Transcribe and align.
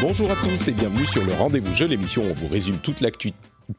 Bonjour 0.00 0.30
à 0.30 0.36
tous 0.36 0.66
et 0.68 0.72
bienvenue 0.72 1.04
sur 1.04 1.22
le 1.22 1.34
Rendez-vous 1.34 1.74
Jeu, 1.74 1.86
l'émission 1.86 2.22
où 2.22 2.30
on 2.30 2.32
vous 2.32 2.48
résume 2.48 2.78
toute 2.78 3.02
l'actu 3.02 3.32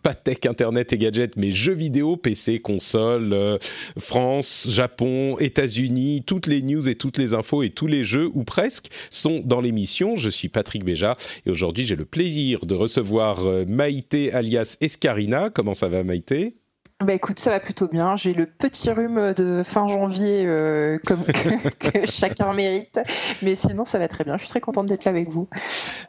pas 0.03 0.13
tech, 0.13 0.37
internet 0.47 0.93
et 0.93 0.99
gadgets, 0.99 1.35
mais 1.35 1.51
jeux 1.51 1.73
vidéo, 1.73 2.15
PC, 2.15 2.59
console, 2.59 3.33
euh, 3.33 3.57
France, 3.97 4.67
Japon, 4.69 5.37
États-Unis, 5.39 6.23
toutes 6.25 6.45
les 6.45 6.61
news 6.61 6.87
et 6.87 6.93
toutes 6.93 7.17
les 7.17 7.33
infos 7.33 7.63
et 7.63 7.71
tous 7.71 7.87
les 7.87 8.03
jeux, 8.03 8.29
ou 8.35 8.43
presque, 8.43 8.89
sont 9.09 9.41
dans 9.43 9.61
l'émission. 9.61 10.15
Je 10.15 10.29
suis 10.29 10.47
Patrick 10.47 10.85
Béja 10.85 11.17
et 11.47 11.49
aujourd'hui 11.49 11.87
j'ai 11.87 11.95
le 11.95 12.05
plaisir 12.05 12.67
de 12.67 12.75
recevoir 12.75 13.47
euh, 13.47 13.65
Maïté 13.67 14.31
alias 14.31 14.77
Escarina. 14.79 15.49
Comment 15.49 15.73
ça 15.73 15.89
va 15.89 16.03
Maïté? 16.03 16.60
Bah 17.03 17.13
écoute, 17.13 17.39
ça 17.39 17.51
va 17.51 17.59
plutôt 17.59 17.87
bien. 17.87 18.15
J'ai 18.15 18.33
le 18.33 18.45
petit 18.45 18.91
rhume 18.91 19.33
de 19.33 19.63
fin 19.63 19.87
janvier 19.87 20.43
euh, 20.45 20.99
comme 21.05 21.23
que, 21.79 22.05
chacun 22.05 22.53
mérite, 22.53 22.99
mais 23.41 23.55
sinon 23.55 23.85
ça 23.85 23.99
va 23.99 24.07
très 24.07 24.23
bien. 24.23 24.37
Je 24.37 24.41
suis 24.41 24.49
très 24.49 24.61
contente 24.61 24.87
d'être 24.87 25.05
là 25.05 25.11
avec 25.11 25.29
vous. 25.29 25.47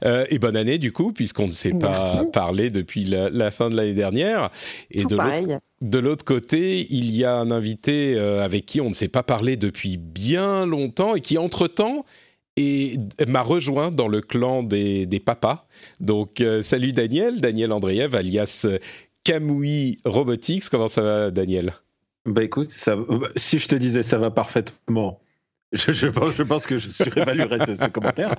Euh, 0.04 0.26
et 0.30 0.38
bonne 0.38 0.56
année 0.56 0.78
du 0.78 0.92
coup, 0.92 1.12
puisqu'on 1.12 1.46
ne 1.46 1.52
s'est 1.52 1.72
pas 1.72 2.24
parlé 2.32 2.70
depuis 2.70 3.04
la, 3.04 3.50
fin 3.50 3.70
de 3.70 3.76
l'année 3.76 3.94
dernière. 3.94 4.50
Et 4.90 5.02
Tout 5.02 5.08
de 5.08 5.16
pareil. 5.16 5.56
De 5.80 5.98
l'autre 5.98 6.24
côté, 6.24 6.86
il 6.90 7.10
y 7.10 7.24
a 7.24 7.34
un 7.34 7.50
invité 7.50 8.14
euh, 8.16 8.44
avec 8.44 8.66
qui 8.66 8.80
on 8.80 8.88
ne 8.88 8.94
s'est 8.94 9.08
pas 9.08 9.24
parlé 9.24 9.56
depuis 9.56 9.96
bien 9.96 10.64
longtemps 10.64 11.16
et 11.16 11.20
qui 11.20 11.38
entre-temps 11.38 12.04
et 12.56 12.98
m'a 13.26 13.40
rejoint 13.40 13.90
dans 13.90 14.08
le 14.08 14.20
clan 14.20 14.62
des, 14.62 15.06
des 15.06 15.20
papas. 15.20 15.66
Donc, 16.00 16.44
salut 16.60 16.92
Daniel, 16.92 17.40
Daniel 17.40 17.72
Andreev, 17.72 18.14
alias 18.14 18.66
Kamui 19.24 19.98
Robotics. 20.04 20.68
Comment 20.70 20.88
ça 20.88 21.02
va, 21.02 21.30
Daniel? 21.30 21.74
Bah 22.24 22.42
écoute, 22.42 22.70
ça, 22.70 22.96
si 23.36 23.58
je 23.58 23.68
te 23.68 23.74
disais 23.74 24.02
ça 24.02 24.16
va 24.16 24.30
parfaitement, 24.30 25.20
je, 25.72 25.92
je, 25.92 26.06
pense, 26.06 26.32
je 26.32 26.42
pense, 26.42 26.66
que 26.66 26.78
je 26.78 26.88
surévaluerais 26.88 27.66
ce, 27.66 27.74
ce 27.74 27.88
commentaire. 27.88 28.36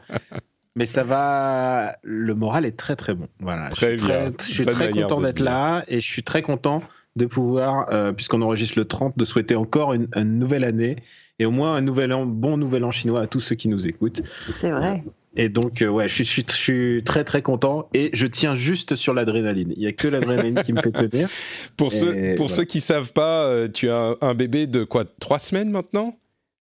Mais 0.76 0.86
ça 0.86 1.04
va, 1.04 1.98
le 2.02 2.34
moral 2.34 2.66
est 2.66 2.78
très 2.78 2.96
très 2.96 3.14
bon. 3.14 3.28
Voilà, 3.40 3.70
très 3.70 3.94
je 3.94 3.98
suis 3.98 4.08
bien. 4.08 4.32
Très, 4.32 4.48
je 4.48 4.54
suis 4.54 4.66
très 4.66 4.90
content 4.92 5.22
d'être 5.22 5.40
là 5.40 5.84
et 5.88 6.02
je 6.02 6.08
suis 6.08 6.24
très 6.24 6.42
content 6.42 6.82
de 7.16 7.26
pouvoir, 7.26 7.88
euh, 7.92 8.12
puisqu'on 8.12 8.42
enregistre 8.42 8.80
le 8.80 8.86
30, 8.86 9.18
de 9.18 9.26
souhaiter 9.26 9.56
encore 9.56 9.94
une, 9.94 10.08
une, 10.16 10.40
nouvelle 10.40 10.64
année 10.64 10.96
et 11.38 11.46
au 11.46 11.52
moins 11.52 11.76
un 11.76 11.82
nouvel 11.82 12.12
an, 12.12 12.26
bon 12.26 12.58
nouvel 12.58 12.84
an 12.86 12.92
chinois 12.92 13.22
à 13.22 13.28
tous 13.28 13.40
ceux 13.40 13.56
qui 13.56 13.68
nous 13.68 13.88
écoutent. 13.88 14.24
C'est 14.50 14.72
vrai. 14.72 15.04
Et 15.36 15.50
donc, 15.50 15.82
euh, 15.82 15.88
ouais, 15.88 16.08
je 16.08 16.14
suis, 16.14 16.26
je, 16.26 16.32
suis, 16.32 16.46
je 16.48 16.56
suis, 16.56 17.04
très 17.04 17.24
très 17.24 17.42
content 17.42 17.90
et 17.94 18.12
je 18.14 18.28
tiens 18.28 18.54
juste 18.54 18.96
sur 18.96 19.14
l'adrénaline. 19.14 19.74
Il 19.76 19.80
n'y 19.80 19.88
a 19.88 19.92
que 19.92 20.08
l'adrénaline 20.08 20.62
qui 20.64 20.74
me 20.74 20.82
fait 20.82 20.92
tenir. 20.92 21.28
Pour, 21.78 21.92
ceux, 21.92 22.36
pour 22.36 22.48
voilà. 22.48 22.54
ceux 22.54 22.64
qui 22.66 22.82
savent 22.82 23.14
pas, 23.14 23.46
euh, 23.46 23.68
tu 23.68 23.90
as 23.90 24.16
un 24.22 24.34
bébé 24.36 24.68
de 24.68 24.84
quoi 24.84 25.06
Trois 25.20 25.40
semaines 25.40 25.72
maintenant? 25.72 26.16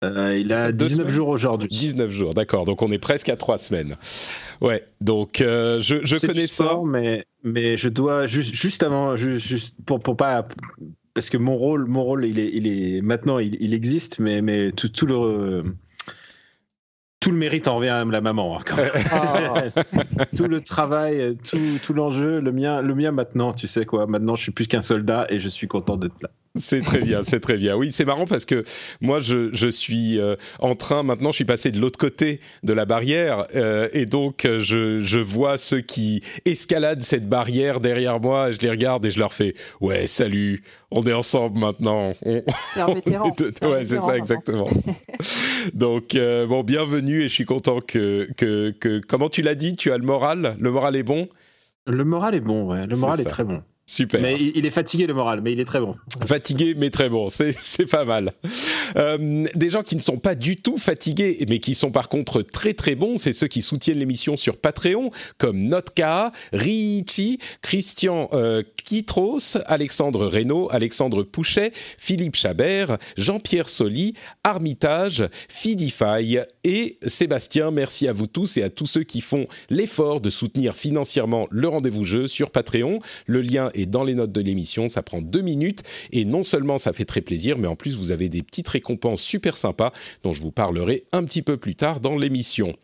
Euh, 0.03 0.37
Il 0.37 0.53
a 0.53 0.71
19 0.71 0.97
semaines 0.97 1.09
jours 1.09 1.27
aujourd'hui. 1.29 1.69
19 1.69 2.11
jours, 2.11 2.33
d'accord. 2.33 2.65
Donc 2.65 2.81
on 2.81 2.91
est 2.91 2.99
presque 2.99 3.29
à 3.29 3.35
trois 3.35 3.57
semaines. 3.57 3.97
Ouais, 4.59 4.83
donc 4.99 5.41
euh, 5.41 5.79
je, 5.79 5.97
je 6.05 6.17
connais 6.17 6.47
ça. 6.47 6.65
Sport, 6.65 6.85
mais, 6.85 7.25
mais 7.43 7.77
je 7.77 7.89
dois, 7.89 8.27
juste, 8.27 8.53
juste 8.53 8.83
avant, 8.83 9.15
juste, 9.15 9.45
juste 9.47 9.75
pour, 9.85 9.99
pour 9.99 10.17
pas 10.17 10.47
parce 11.13 11.29
que 11.29 11.37
mon 11.37 11.57
rôle, 11.57 11.87
mon 11.87 12.03
rôle, 12.03 12.25
il 12.25 12.39
est, 12.39 12.49
il 12.53 12.67
est 12.67 13.01
maintenant, 13.01 13.37
il, 13.37 13.57
il 13.59 13.73
existe, 13.73 14.19
mais, 14.19 14.41
mais 14.41 14.71
tout, 14.71 14.89
tout 14.89 15.05
le 15.05 15.63
tout 17.21 17.31
le 17.31 17.37
mérite 17.37 17.67
en 17.67 17.77
revient 17.77 17.89
à 17.89 18.03
la 18.03 18.19
maman. 18.19 18.57
Hein, 18.57 18.63
quand 18.65 18.75
même. 18.75 18.91
Oh. 19.13 19.81
tout 20.35 20.47
le 20.47 20.61
travail, 20.61 21.37
tout, 21.49 21.79
tout 21.81 21.93
l'enjeu, 21.93 22.41
le 22.41 22.51
mien, 22.51 22.81
le 22.81 22.95
mien 22.95 23.11
maintenant, 23.11 23.53
tu 23.53 23.67
sais 23.67 23.85
quoi. 23.85 24.07
Maintenant, 24.07 24.35
je 24.35 24.41
suis 24.41 24.51
plus 24.51 24.67
qu'un 24.67 24.81
soldat 24.81 25.27
et 25.29 25.39
je 25.39 25.47
suis 25.47 25.67
content 25.67 25.95
d'être 25.95 26.21
là. 26.21 26.29
C'est 26.55 26.81
très 26.81 26.99
bien, 26.99 27.23
c'est 27.23 27.39
très 27.39 27.57
bien. 27.57 27.77
Oui, 27.77 27.93
c'est 27.93 28.03
marrant 28.03 28.25
parce 28.25 28.43
que 28.43 28.63
moi, 28.99 29.21
je, 29.21 29.49
je 29.53 29.67
suis 29.67 30.19
euh, 30.19 30.35
en 30.59 30.75
train, 30.75 31.01
maintenant, 31.01 31.31
je 31.31 31.35
suis 31.35 31.45
passé 31.45 31.71
de 31.71 31.79
l'autre 31.79 31.97
côté 31.97 32.41
de 32.63 32.73
la 32.73 32.83
barrière 32.83 33.45
euh, 33.55 33.87
et 33.93 34.05
donc 34.05 34.45
je, 34.45 34.99
je 34.99 35.19
vois 35.19 35.57
ceux 35.57 35.79
qui 35.79 36.21
escaladent 36.43 37.03
cette 37.03 37.29
barrière 37.29 37.79
derrière 37.79 38.19
moi, 38.19 38.51
je 38.51 38.57
les 38.57 38.69
regarde 38.69 39.05
et 39.05 39.11
je 39.11 39.19
leur 39.19 39.33
fais 39.33 39.55
«Ouais, 39.81 40.07
salut, 40.07 40.61
on 40.91 41.03
est 41.03 41.13
ensemble 41.13 41.57
maintenant. 41.57 42.11
On... 42.25 42.43
T'es 42.73 42.81
un 42.81 42.93
vétéran. 42.93 43.33
On 43.61 43.69
ouais, 43.69 43.85
c'est 43.85 44.01
ça, 44.01 44.17
exactement. 44.17 44.67
donc, 45.73 46.15
euh, 46.15 46.45
bon, 46.47 46.63
bienvenue 46.63 47.21
et 47.21 47.29
je 47.29 47.33
suis 47.33 47.45
content 47.45 47.79
que, 47.79 48.27
que, 48.35 48.71
que 48.71 48.99
comment 49.07 49.29
tu 49.29 49.41
l'as 49.41 49.55
dit, 49.55 49.77
tu 49.77 49.91
as 49.93 49.97
le 49.97 50.03
moral? 50.03 50.57
Le 50.59 50.69
moral 50.71 50.97
est 50.97 51.03
bon? 51.03 51.29
Le 51.87 52.03
moral 52.03 52.35
est 52.35 52.41
bon, 52.41 52.69
ouais. 52.69 52.85
Le 52.87 52.97
moral 52.97 53.19
est, 53.19 53.23
est 53.23 53.25
très 53.25 53.45
bon. 53.45 53.63
Super. 53.91 54.21
Mais 54.21 54.37
il 54.55 54.65
est 54.65 54.71
fatigué 54.71 55.05
le 55.05 55.13
moral, 55.13 55.41
mais 55.41 55.51
il 55.51 55.59
est 55.59 55.65
très 55.65 55.81
bon. 55.81 55.97
Fatigué, 56.25 56.75
mais 56.77 56.89
très 56.91 57.09
bon, 57.09 57.27
c'est 57.27 57.89
pas 57.91 58.05
mal. 58.05 58.31
Euh, 58.95 59.45
des 59.53 59.69
gens 59.69 59.83
qui 59.83 59.97
ne 59.97 60.01
sont 60.01 60.17
pas 60.17 60.33
du 60.33 60.55
tout 60.55 60.77
fatigués, 60.77 61.45
mais 61.49 61.59
qui 61.59 61.75
sont 61.75 61.91
par 61.91 62.07
contre 62.07 62.41
très 62.41 62.73
très 62.73 62.95
bons, 62.95 63.17
c'est 63.17 63.33
ceux 63.33 63.49
qui 63.49 63.61
soutiennent 63.61 63.99
l'émission 63.99 64.37
sur 64.37 64.55
Patreon, 64.55 65.11
comme 65.37 65.61
Notka, 65.61 66.31
Riichi, 66.53 67.39
Christian 67.61 68.29
euh, 68.31 68.63
Kitros, 68.77 69.57
Alexandre 69.65 70.25
Reynaud, 70.25 70.69
Alexandre 70.71 71.23
Pouchet, 71.23 71.73
Philippe 71.97 72.37
Chabert, 72.37 72.97
Jean-Pierre 73.17 73.67
Soli, 73.67 74.13
Armitage, 74.45 75.25
Fidify 75.49 76.37
et 76.63 76.97
Sébastien. 77.05 77.71
Merci 77.71 78.07
à 78.07 78.13
vous 78.13 78.27
tous 78.27 78.55
et 78.55 78.63
à 78.63 78.69
tous 78.69 78.85
ceux 78.85 79.03
qui 79.03 79.19
font 79.19 79.47
l'effort 79.69 80.21
de 80.21 80.29
soutenir 80.29 80.75
financièrement 80.75 81.49
le 81.51 81.67
rendez-vous 81.67 82.05
jeu 82.05 82.27
sur 82.27 82.51
Patreon. 82.51 83.01
Le 83.25 83.41
lien 83.41 83.69
est 83.73 83.80
dans 83.85 84.03
les 84.03 84.13
notes 84.13 84.31
de 84.31 84.41
l'émission, 84.41 84.87
ça 84.87 85.03
prend 85.03 85.21
deux 85.21 85.41
minutes 85.41 85.83
et 86.11 86.25
non 86.25 86.43
seulement 86.43 86.77
ça 86.77 86.93
fait 86.93 87.05
très 87.05 87.21
plaisir, 87.21 87.57
mais 87.57 87.67
en 87.67 87.75
plus 87.75 87.95
vous 87.95 88.11
avez 88.11 88.29
des 88.29 88.43
petites 88.43 88.67
récompenses 88.67 89.21
super 89.21 89.57
sympas 89.57 89.91
dont 90.23 90.31
je 90.31 90.41
vous 90.41 90.51
parlerai 90.51 91.03
un 91.11 91.23
petit 91.23 91.41
peu 91.41 91.57
plus 91.57 91.75
tard 91.75 91.99
dans 91.99 92.17
l'émission. 92.17 92.75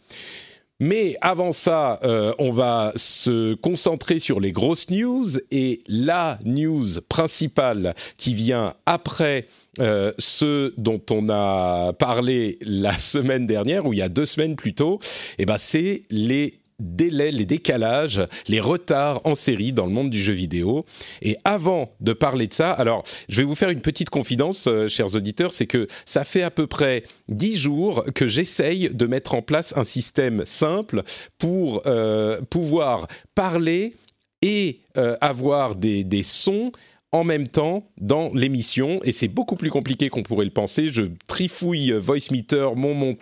Mais 0.80 1.18
avant 1.22 1.52
ça, 1.52 2.00
euh, 2.04 2.34
on 2.38 2.52
va 2.52 2.94
se 2.96 3.56
concentrer 3.56 4.20
sur 4.20 4.40
les 4.40 4.52
grosses 4.52 4.92
news 4.92 5.26
et 5.50 5.82
la 5.88 6.38
news 6.46 7.02
principale 7.10 7.96
qui 8.18 8.36
vient 8.36 8.76
après 8.86 9.48
euh, 9.80 10.12
ce 10.20 10.74
dont 10.78 11.02
on 11.10 11.30
a 11.30 11.94
parlé 11.94 12.60
la 12.62 12.94
semaine 13.00 13.48
dernière 13.48 13.88
ou 13.88 13.94
il 13.94 14.00
y 14.00 14.04
a 14.04 14.10
deux 14.10 14.28
semaines 14.28 14.56
plus 14.56 14.76
tôt, 14.76 15.00
eh 15.40 15.46
ben 15.46 15.58
c'est 15.58 16.04
les 16.12 16.60
délais, 16.80 17.32
les 17.32 17.46
décalages, 17.46 18.22
les 18.48 18.60
retards 18.60 19.22
en 19.24 19.36
série 19.36 19.74
dans 19.74 19.86
le 19.86 19.92
monde 19.92 20.10
du 20.10 20.22
jeu 20.22 20.34
vidéo. 20.34 20.86
Et 21.22 21.38
avant 21.44 21.92
de 22.02 22.14
parler 22.14 22.48
de 22.48 22.54
ça, 22.54 22.72
alors 22.72 23.04
je 23.30 23.38
vais 23.38 23.44
vous 23.44 23.56
faire 23.56 23.70
une 23.70 23.82
petite 23.82 24.10
confidence, 24.10 24.68
euh, 24.68 24.88
chers 24.88 25.16
auditeurs, 25.16 25.52
c'est 25.52 25.68
que 25.68 25.88
ça 26.06 26.24
fait 26.24 26.44
à 26.44 26.52
peu 26.52 26.68
près 26.68 27.04
dix 27.30 27.58
jours 27.58 28.06
que 28.14 28.28
j'essaye 28.28 28.90
de 28.90 29.08
mettre 29.08 29.34
en 29.34 29.42
place 29.42 29.76
un 29.76 29.84
système 29.84 30.46
simple 30.46 31.04
pour 31.38 31.82
euh, 31.86 32.42
pouvoir 32.50 33.08
parler 33.36 33.96
et 34.42 34.82
euh, 34.98 35.18
avoir 35.22 35.76
des, 35.76 36.04
des 36.04 36.24
sons 36.24 36.72
en 37.14 37.24
même 37.24 37.48
temps 37.48 37.90
dans 38.02 38.32
l'émission 38.34 39.00
et 39.04 39.14
c'est 39.14 39.30
beaucoup 39.30 39.56
plus 39.56 39.70
compliqué 39.70 40.10
qu'on 40.10 40.24
pourrait 40.24 40.46
le 40.46 40.52
penser. 40.52 40.90
Je 40.92 41.04
trifouille 41.28 41.92
Voice 41.94 42.32
Meter, 42.32 42.70
mon, 42.76 42.94
mon, 42.94 43.16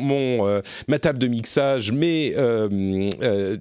mon, 0.00 0.46
euh, 0.46 0.60
ma 0.88 0.98
table 0.98 1.18
de 1.20 1.28
mixage, 1.28 1.92
mes 1.92 2.34
euh, 2.36 3.08
euh, 3.22 3.56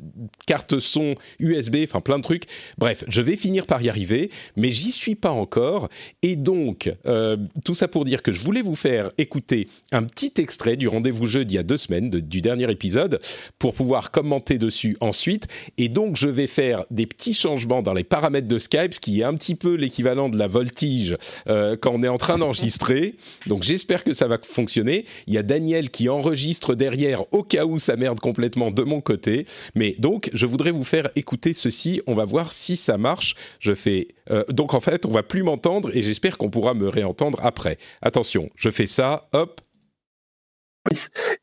cartes 0.48 0.80
son 0.80 1.16
USB, 1.40 1.78
enfin 1.84 2.00
plein 2.00 2.18
de 2.18 2.24
trucs. 2.24 2.46
Bref, 2.80 3.04
je 3.08 3.22
vais 3.22 3.38
finir 3.38 3.68
par 3.68 3.82
y 3.84 3.90
arriver, 3.90 4.32
mais 4.56 4.72
j'y 4.72 4.92
suis 4.92 5.16
pas 5.16 5.32
encore. 5.32 5.90
Et 6.24 6.36
donc, 6.36 6.92
euh, 7.06 7.38
tout 7.64 7.76
ça 7.76 7.88
pour 7.88 8.04
dire 8.04 8.24
que 8.24 8.32
je 8.32 8.42
voulais 8.42 8.64
vous 8.64 8.76
faire 8.76 9.12
écouter 9.20 9.68
un 9.92 10.04
petit 10.04 10.34
extrait 10.38 10.76
du 10.76 10.88
rendez-vous 10.88 11.28
jeu 11.28 11.46
d'il 11.46 11.56
y 11.56 11.60
a 11.60 11.64
deux 11.64 11.78
semaines, 11.78 12.10
du 12.10 12.42
dernier 12.42 12.70
épisode, 12.72 13.20
pour 13.60 13.76
pouvoir 13.76 14.10
commenter 14.10 14.58
dessus 14.58 14.98
ensuite. 15.02 15.48
Et 15.78 15.88
donc, 15.88 16.16
je 16.16 16.28
vais 16.28 16.48
faire 16.48 16.86
des 16.90 17.06
petits 17.06 17.34
changements 17.34 17.84
dans 17.84 17.94
les 17.94 18.04
paramètres 18.04 18.48
de 18.48 18.58
Skype, 18.58 18.96
ce 18.96 19.00
qui 19.00 19.22
est 19.22 19.24
un 19.24 19.36
petit 19.36 19.56
peu 19.56 19.67
l'équivalent 19.76 20.30
de 20.30 20.38
la 20.38 20.48
voltige 20.48 21.18
euh, 21.48 21.76
quand 21.76 21.92
on 21.94 22.04
est 22.04 22.08
en 22.08 22.18
train 22.18 22.38
d'enregistrer. 22.38 23.16
Donc 23.46 23.64
j'espère 23.64 24.04
que 24.04 24.14
ça 24.14 24.28
va 24.28 24.38
fonctionner. 24.42 25.06
Il 25.28 25.34
y 25.34 25.38
a 25.38 25.44
Daniel 25.44 25.90
qui 25.90 26.10
enregistre 26.10 26.76
derrière 26.76 27.32
au 27.34 27.44
cas 27.44 27.66
où 27.66 27.80
ça 27.80 27.96
merde 27.96 28.20
complètement 28.20 28.72
de 28.72 28.84
mon 28.84 29.02
côté. 29.02 29.46
Mais 29.76 29.96
donc 30.00 30.30
je 30.34 30.46
voudrais 30.46 30.72
vous 30.72 30.84
faire 30.84 31.10
écouter 31.16 31.54
ceci. 31.54 32.02
On 32.08 32.14
va 32.14 32.26
voir 32.26 32.52
si 32.52 32.78
ça 32.78 32.98
marche. 32.98 33.36
Je 33.60 33.74
fais 33.74 34.10
euh, 34.32 34.44
donc 34.50 34.74
en 34.74 34.80
fait 34.80 35.06
on 35.06 35.12
va 35.12 35.24
plus 35.24 35.44
m'entendre 35.44 35.96
et 35.96 36.02
j'espère 36.02 36.38
qu'on 36.38 36.50
pourra 36.50 36.74
me 36.74 36.88
réentendre 36.88 37.40
après. 37.44 37.78
Attention, 38.02 38.50
je 38.56 38.70
fais 38.70 38.88
ça. 38.88 39.28
Hop. 39.34 39.62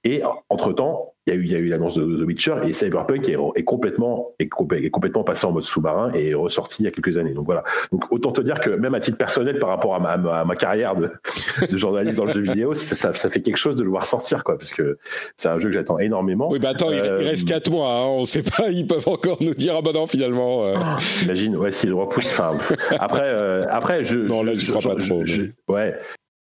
Et 0.04 0.22
entre-temps, 0.48 1.13
il 1.26 1.50
y 1.50 1.54
a 1.54 1.58
eu, 1.58 1.68
l'annonce 1.68 1.96
de 1.96 2.04
The 2.04 2.26
Witcher 2.26 2.56
et 2.64 2.72
Cyberpunk 2.72 3.28
est, 3.28 3.36
est 3.54 3.64
complètement, 3.64 4.32
est, 4.38 4.48
complètement 4.48 5.24
passé 5.24 5.46
en 5.46 5.52
mode 5.52 5.64
sous-marin 5.64 6.10
et 6.12 6.30
est 6.30 6.34
ressorti 6.34 6.82
il 6.82 6.84
y 6.84 6.88
a 6.88 6.90
quelques 6.90 7.16
années. 7.16 7.32
Donc 7.32 7.46
voilà. 7.46 7.64
Donc 7.92 8.12
autant 8.12 8.32
te 8.32 8.42
dire 8.42 8.60
que 8.60 8.70
même 8.70 8.94
à 8.94 9.00
titre 9.00 9.16
personnel, 9.16 9.58
par 9.58 9.70
rapport 9.70 9.94
à 9.94 10.00
ma, 10.00 10.40
à 10.40 10.44
ma, 10.44 10.54
carrière 10.54 10.96
de, 10.96 11.10
de, 11.70 11.76
journaliste 11.78 12.18
dans 12.18 12.26
le 12.26 12.32
jeu 12.32 12.42
vidéo, 12.42 12.74
ça, 12.74 13.14
ça, 13.14 13.30
fait 13.30 13.40
quelque 13.40 13.56
chose 13.56 13.76
de 13.76 13.82
le 13.82 13.88
voir 13.88 14.06
sortir, 14.06 14.44
quoi, 14.44 14.58
parce 14.58 14.72
que 14.72 14.98
c'est 15.36 15.48
un 15.48 15.58
jeu 15.58 15.68
que 15.68 15.74
j'attends 15.74 15.98
énormément. 15.98 16.50
Oui, 16.50 16.58
bah 16.58 16.70
attends, 16.70 16.92
il 16.92 16.98
euh, 16.98 17.18
reste 17.18 17.48
4 17.48 17.70
mois. 17.70 17.90
Hein, 17.90 18.06
on 18.06 18.24
sait 18.26 18.42
pas, 18.42 18.68
ils 18.70 18.86
peuvent 18.86 19.08
encore 19.08 19.38
nous 19.40 19.54
dire 19.54 19.74
ah 19.78 19.82
bah 19.82 19.92
non 19.94 20.06
finalement. 20.06 20.66
Euh... 20.66 20.74
J'imagine, 21.20 21.56
ouais, 21.56 21.70
s'ils 21.70 21.88
le 21.88 21.94
repoussent. 21.94 22.34
après, 22.98 23.22
euh, 23.22 23.64
après, 23.70 24.04
je. 24.04 24.16
Non, 24.16 24.42
là, 24.42 24.52
je, 24.56 24.70
crois 24.70 24.94
pas 24.94 25.00
trop. 25.00 25.22
ouais. 25.68 25.94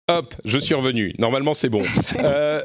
Hop, 0.08 0.34
je 0.44 0.58
suis 0.58 0.74
revenu. 0.74 1.14
Normalement, 1.18 1.54
c'est 1.54 1.68
bon. 1.68 1.82
euh, 2.24 2.60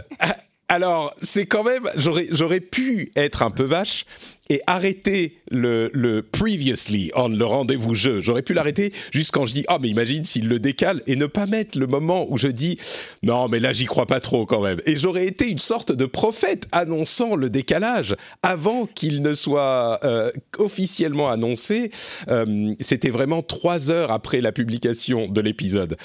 alors, 0.69 1.13
c'est 1.21 1.45
quand 1.45 1.63
même, 1.63 1.87
j'aurais 1.95 2.59
pu 2.59 3.11
être 3.15 3.41
un 3.41 3.51
peu 3.51 3.63
vache 3.63 4.05
et 4.49 4.61
arrêter 4.67 5.37
le, 5.51 5.89
le 5.93 6.21
previously 6.21 7.11
on 7.15 7.29
le 7.29 7.45
rendez-vous 7.45 7.95
jeu. 7.95 8.21
J'aurais 8.21 8.41
pu 8.41 8.53
l'arrêter 8.53 8.93
juste 9.11 9.31
quand 9.31 9.45
je 9.45 9.53
dis 9.53 9.65
ah 9.67 9.77
mais 9.81 9.89
imagine 9.89 10.23
s'il 10.23 10.47
le 10.47 10.59
décale 10.59 11.01
et 11.05 11.15
ne 11.15 11.25
pas 11.25 11.45
mettre 11.45 11.77
le 11.77 11.87
moment 11.87 12.25
où 12.29 12.37
je 12.37 12.47
dis 12.47 12.77
non 13.23 13.47
mais 13.49 13.59
là 13.59 13.73
j'y 13.73 13.85
crois 13.85 14.05
pas 14.05 14.19
trop 14.19 14.45
quand 14.45 14.61
même. 14.61 14.79
Et 14.85 14.95
j'aurais 14.95 15.27
été 15.27 15.49
une 15.49 15.59
sorte 15.59 15.91
de 15.91 16.05
prophète 16.05 16.67
annonçant 16.71 17.35
le 17.35 17.49
décalage 17.49 18.15
avant 18.41 18.85
qu'il 18.85 19.21
ne 19.21 19.33
soit 19.33 19.99
euh, 20.03 20.31
officiellement 20.57 21.29
annoncé. 21.29 21.91
Euh, 22.29 22.73
C'était 22.79 23.09
vraiment 23.09 23.41
trois 23.41 23.91
heures 23.91 24.11
après 24.11 24.41
la 24.41 24.51
publication 24.51 25.27
de 25.27 25.41
l'épisode. 25.41 25.97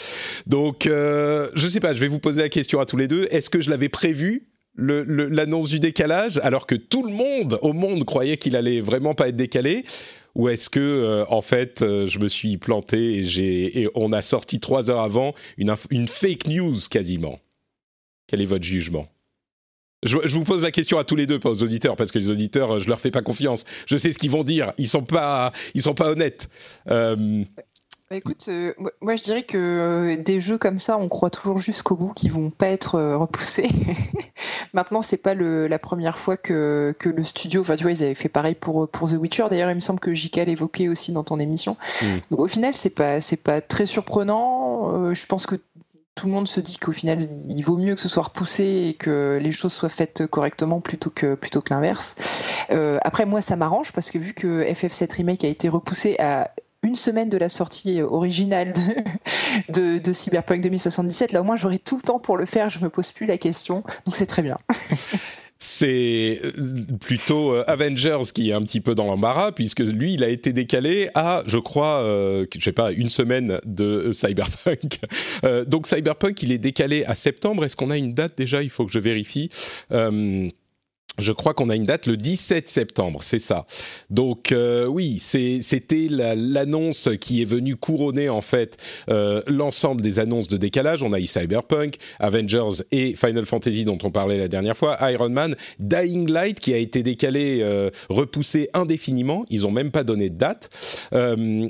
Donc 0.47 0.87
euh, 0.87 1.49
je 1.55 1.69
sais 1.69 1.81
pas, 1.81 1.95
je 1.95 2.01
vais 2.01 2.09
vous 2.09 2.19
poser 2.19 2.43
la 2.43 2.49
question 2.49 2.81
à 2.81 2.87
tous 2.87 2.97
les 2.97 3.09
deux. 3.09 3.29
Est-ce 3.31 3.51
que 3.51 3.61
je 3.61 3.71
l'avais 3.71 3.89
prévu 3.89 4.43
l'annonce 4.77 5.69
du 5.69 5.81
décalage 5.81 6.39
alors 6.43 6.67
que 6.67 6.75
tout 6.75 7.05
le 7.05 7.13
monde 7.13 7.59
au 7.63 7.73
monde 7.73 8.05
croyait 8.05 8.37
qu'il 8.37 8.57
allait 8.57 8.81
vraiment 8.81 9.15
pas 9.15 9.29
être 9.29 9.37
décalé 9.37 9.85
ou 10.35 10.49
est-ce 10.49 10.71
que 10.71 10.81
euh, 10.81 11.25
en 11.29 11.43
fait 11.43 11.83
euh, 11.83 12.07
je 12.07 12.19
me 12.19 12.29
suis 12.29 12.57
planté 12.57 13.23
et 13.37 13.89
on 13.95 14.13
a 14.13 14.23
sorti 14.23 14.61
trois 14.61 14.91
heures 14.91 15.03
avant 15.03 15.35
une, 15.59 16.09
fake 16.09 16.47
news 16.47 16.77
quasiment 16.91 17.39
quel 18.27 18.41
est 18.41 18.47
votre 18.47 18.65
jugement? 18.65 19.09
Je, 20.05 20.17
vous 20.17 20.43
pose 20.43 20.63
la 20.63 20.73
question 20.73 20.99
à 20.99 21.05
tous 21.05 21.15
les 21.15 21.27
deux, 21.27 21.39
pas 21.39 21.51
aux 21.51 21.63
auditeurs, 21.63 21.95
parce 21.95 22.11
que 22.11 22.19
les 22.19 22.29
auditeurs, 22.29 22.81
je 22.81 22.89
leur 22.89 22.99
fais 22.99 23.13
pas 23.13 23.23
confiance. 23.23 23.65
Je 23.87 23.97
sais 23.97 24.13
ce 24.13 24.19
qu'ils 24.19 24.33
vont 24.33 24.43
dire. 24.43 24.73
Ils 24.79 24.89
sont 24.89 25.05
pas, 25.05 25.53
ils 25.75 25.83
sont 25.83 25.95
pas 25.95 26.11
honnêtes. 26.11 26.49
Euh, 26.91 27.45
bah, 28.13 28.19
écoute, 28.19 28.45
euh, 28.49 28.75
moi 29.01 29.17
je 29.17 29.23
dirais 29.23 29.43
que 29.43 29.57
euh, 29.57 30.23
des 30.23 30.39
jeux 30.39 30.59
comme 30.59 30.79
ça, 30.79 30.99
on 30.99 31.09
croit 31.09 31.31
toujours 31.31 31.57
jusqu'au 31.57 31.97
bout 31.97 32.13
qu'ils 32.13 32.31
vont 32.31 32.51
pas 32.51 32.67
être 32.67 32.97
euh, 32.97 33.17
repoussés. 33.17 33.71
Maintenant, 34.75 35.01
c'est 35.01 35.17
pas 35.17 35.33
le, 35.33 35.67
la 35.67 35.79
première 35.79 36.19
fois 36.19 36.37
que, 36.37 36.95
que 36.99 37.09
le 37.09 37.25
studio, 37.25 37.63
enfin 37.63 37.75
tu 37.75 37.85
vois, 37.85 37.93
ils 37.93 38.03
avaient 38.03 38.15
fait 38.15 38.29
pareil 38.29 38.55
pour 38.55 38.87
pour 38.87 39.09
The 39.09 39.15
Witcher. 39.15 39.47
D'ailleurs, 39.49 39.71
il 39.71 39.77
me 39.77 39.81
semble 39.81 39.99
que 39.99 40.13
JK 40.13 40.45
l'évoquait 40.45 40.89
aussi 40.89 41.13
dans 41.13 41.25
ton 41.25 41.39
émission. 41.39 41.79
Mm. 42.03 42.07
Donc 42.31 42.41
au 42.41 42.49
final, 42.49 42.75
c'est 42.75 42.95
pas 42.95 43.23
c'est 43.23 43.43
pas 43.43 43.63
très 43.63 43.87
surprenant. 43.87 45.15
je 45.15 45.27
pense 45.27 45.47
que 45.47 45.57
tout 46.15 46.27
le 46.27 46.33
monde 46.33 46.47
se 46.47 46.61
dit 46.61 46.77
qu'au 46.77 46.93
final, 46.93 47.27
il 47.49 47.63
vaut 47.63 47.77
mieux 47.77 47.95
que 47.95 48.01
ce 48.01 48.09
soit 48.09 48.25
repoussé 48.25 48.89
et 48.91 48.95
que 48.95 49.39
les 49.41 49.53
choses 49.53 49.73
soient 49.73 49.89
faites 49.89 50.27
correctement 50.27 50.81
plutôt 50.81 51.11
que 51.11 51.35
plutôt 51.35 51.63
que 51.63 51.73
l'inverse. 51.73 52.17
Euh, 52.71 52.99
après, 53.03 53.25
moi, 53.25 53.41
ça 53.41 53.57
m'arrange 53.57 53.93
parce 53.93 54.11
que 54.11 54.19
vu 54.19 54.35
que 54.35 54.63
FF7 54.65 55.15
Remake 55.15 55.45
a 55.45 55.49
été 55.49 55.69
repoussé 55.69 56.17
à 56.19 56.51
une 56.83 56.97
semaine 56.97 57.29
de 57.29 57.39
la 57.39 57.49
sortie 57.49 58.03
originale 58.03 58.73
de, 59.69 59.99
de, 59.99 60.13
Cyberpunk 60.13 60.61
2077. 60.63 61.33
Là, 61.33 61.41
au 61.41 61.45
moins, 61.45 61.57
j'aurai 61.57 61.79
tout 61.79 61.97
le 61.97 62.03
temps 62.03 62.19
pour 62.19 62.37
le 62.37 62.47
faire. 62.47 62.71
Je 62.71 62.79
me 62.81 62.91
pose 62.91 63.11
plus 63.11 63.27
la 63.27 63.39
question. 63.39 63.83
Donc, 64.05 64.17
c'est 64.17 64.27
très 64.27 64.43
bien. 64.43 64.57
c'est 65.63 66.41
euh, 66.43 66.51
plutôt 67.01 67.53
euh, 67.53 67.63
Avengers 67.69 68.33
qui 68.35 68.51
est 68.51 68.53
un 68.53 68.63
petit 68.63 68.81
peu 68.81 68.97
dans 68.97 69.07
l'embarras 69.07 69.53
puisque 69.53 69.79
lui 69.79 70.15
il 70.15 70.25
a 70.25 70.29
été 70.29 70.53
décalé 70.53 71.09
à 71.15 71.45
je 71.47 71.59
crois 71.59 72.01
euh, 72.01 72.47
je 72.53 72.65
sais 72.65 72.73
pas 72.73 72.91
une 72.91 73.09
semaine 73.09 73.61
de 73.65 74.11
Cyberpunk 74.11 74.99
donc 75.69 75.87
Cyberpunk 75.87 76.43
il 76.43 76.51
est 76.51 76.59
décalé 76.59 77.05
à 77.05 77.15
septembre 77.15 77.65
est-ce 77.65 77.77
qu'on 77.77 77.91
a 77.91 77.97
une 77.97 78.13
date 78.13 78.37
déjà? 78.37 78.61
Il 78.61 78.71
faut 78.71 78.85
que 78.85 78.91
je 78.91 78.99
vérifie 78.99 79.51
je 81.19 81.33
crois 81.33 81.53
qu'on 81.53 81.69
a 81.69 81.77
une 81.77 81.85
date 81.85 82.07
le 82.07 82.17
17 82.17 82.71
septembre, 82.71 83.23
c'est 83.23 83.39
ça. 83.39 83.67
Donc 84.09 84.51
euh, 84.51 84.87
oui, 84.87 85.19
c'était 85.21 86.09
l'annonce 86.09 87.11
qui 87.21 87.43
est 87.43 87.45
venue 87.45 87.77
couronner 87.77 88.31
en 88.31 88.41
fait 88.41 88.79
euh, 89.11 89.43
l'ensemble 89.47 90.01
des 90.01 90.21
annonces 90.21 90.49
de 90.49 90.57
décalage. 90.57 91.03
On 91.03 91.13
a 91.13 91.21
eu 91.21 91.27
Cyberpunk, 91.27 91.97
Avengers 92.19 92.83
et 92.93 93.15
Final 93.15 93.45
Fantasy 93.45 93.85
dont 93.85 93.99
on 94.03 94.11
parlait 94.11 94.39
la 94.39 94.49
dernière 94.49 94.77
fois, 94.77 94.97
Iron 95.11 95.29
Man, 95.29 95.55
Dying 95.79 96.31
Light 96.31 96.59
qui 96.61 96.73
a 96.73 96.79
été 96.79 97.03
décalé, 97.03 97.59
euh, 97.61 97.91
repoussé 98.09 98.71
indéfiniment. 98.73 99.45
Ils 99.51 99.67
ont 99.67 99.71
même 99.71 99.91
pas 99.91 100.05
donné 100.05 100.31
de 100.31 100.39
date. 100.39 100.71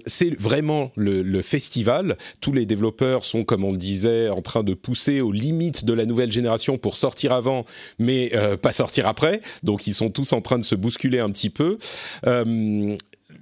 c'est 0.07 0.39
vraiment 0.39 0.93
le, 0.97 1.23
le, 1.23 1.43
festival. 1.43 2.17
Tous 2.41 2.53
les 2.53 2.67
développeurs 2.67 3.25
sont, 3.25 3.43
comme 3.43 3.65
on 3.65 3.73
le 3.73 3.77
disait, 3.77 4.29
en 4.29 4.41
train 4.41 4.63
de 4.63 4.75
pousser 4.75 5.21
aux 5.21 5.33
limites 5.33 5.85
de 5.85 5.93
la 5.93 6.07
nouvelle 6.07 6.31
génération 6.31 6.79
pour 6.79 6.97
sortir 6.97 7.33
avant, 7.33 7.65
mais 7.99 8.31
pas 8.63 8.73
sortir 8.73 9.09
après 9.09 9.32
donc 9.63 9.87
ils 9.87 9.95
sont 9.95 10.11
tous 10.11 10.33
en 10.33 10.41
train 10.41 10.59
de 10.59 10.65
se 10.65 10.75
bousculer 10.75 11.21
un 11.21 11.31
petit 11.31 11.51
peu. 11.51 11.79
Euh, 12.27 12.97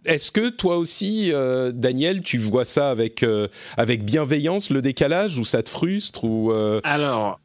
est-ce 0.05 0.31
que 0.31 0.49
toi 0.49 0.79
aussi, 0.79 1.31
euh, 1.33 1.73
Daniel, 1.73 2.23
tu 2.23 2.39
vois 2.39 2.65
ça 2.65 2.91
avec, 2.91 3.23
euh, 3.23 3.49
avec 3.77 4.05
bienveillance, 4.05 4.71
le 4.71 4.83
décalage, 4.83 5.39
ou 5.39 5.45
ça 5.45 5.63
te 5.63 5.69
frustre 5.69 6.25
ou, 6.25 6.53
Alors, 6.85 7.41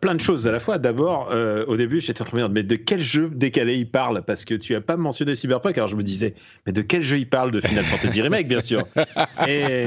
plein, 0.00 0.14
de 0.14 0.20
choses 0.20 0.46
à 0.46 0.52
la 0.52 0.60
fois. 0.60 0.78
D'abord, 0.78 1.30
au 1.68 1.76
début, 1.76 2.00
j'étais 2.00 2.22
en 2.22 2.24
train 2.24 2.38
de 2.38 2.42
me 2.42 2.48
dire, 2.48 2.54
mais 2.54 2.62
de 2.62 2.76
quel 2.76 3.02
jeu 3.04 3.30
décalé 3.32 3.76
il 3.76 3.88
parle? 3.88 4.22
Parce 4.22 4.44
que 4.44 4.54
tu 4.54 4.72
n'as 4.72 4.80
pas 4.80 4.96
mentionné 4.96 5.34
Cyberpunk, 5.34 5.76
alors 5.76 5.88
je 5.88 5.96
me 5.96 6.02
disais, 6.02 6.34
mais 6.66 6.72
de 6.72 6.82
quel 6.82 7.02
jeu 7.02 7.18
il 7.18 7.28
parle 7.28 7.50
De 7.50 7.60
Final 7.60 7.84
Fantasy 7.84 8.22
Remake, 8.22 8.48
bien 8.48 8.62
sûr? 8.62 8.84
Et, 9.46 9.86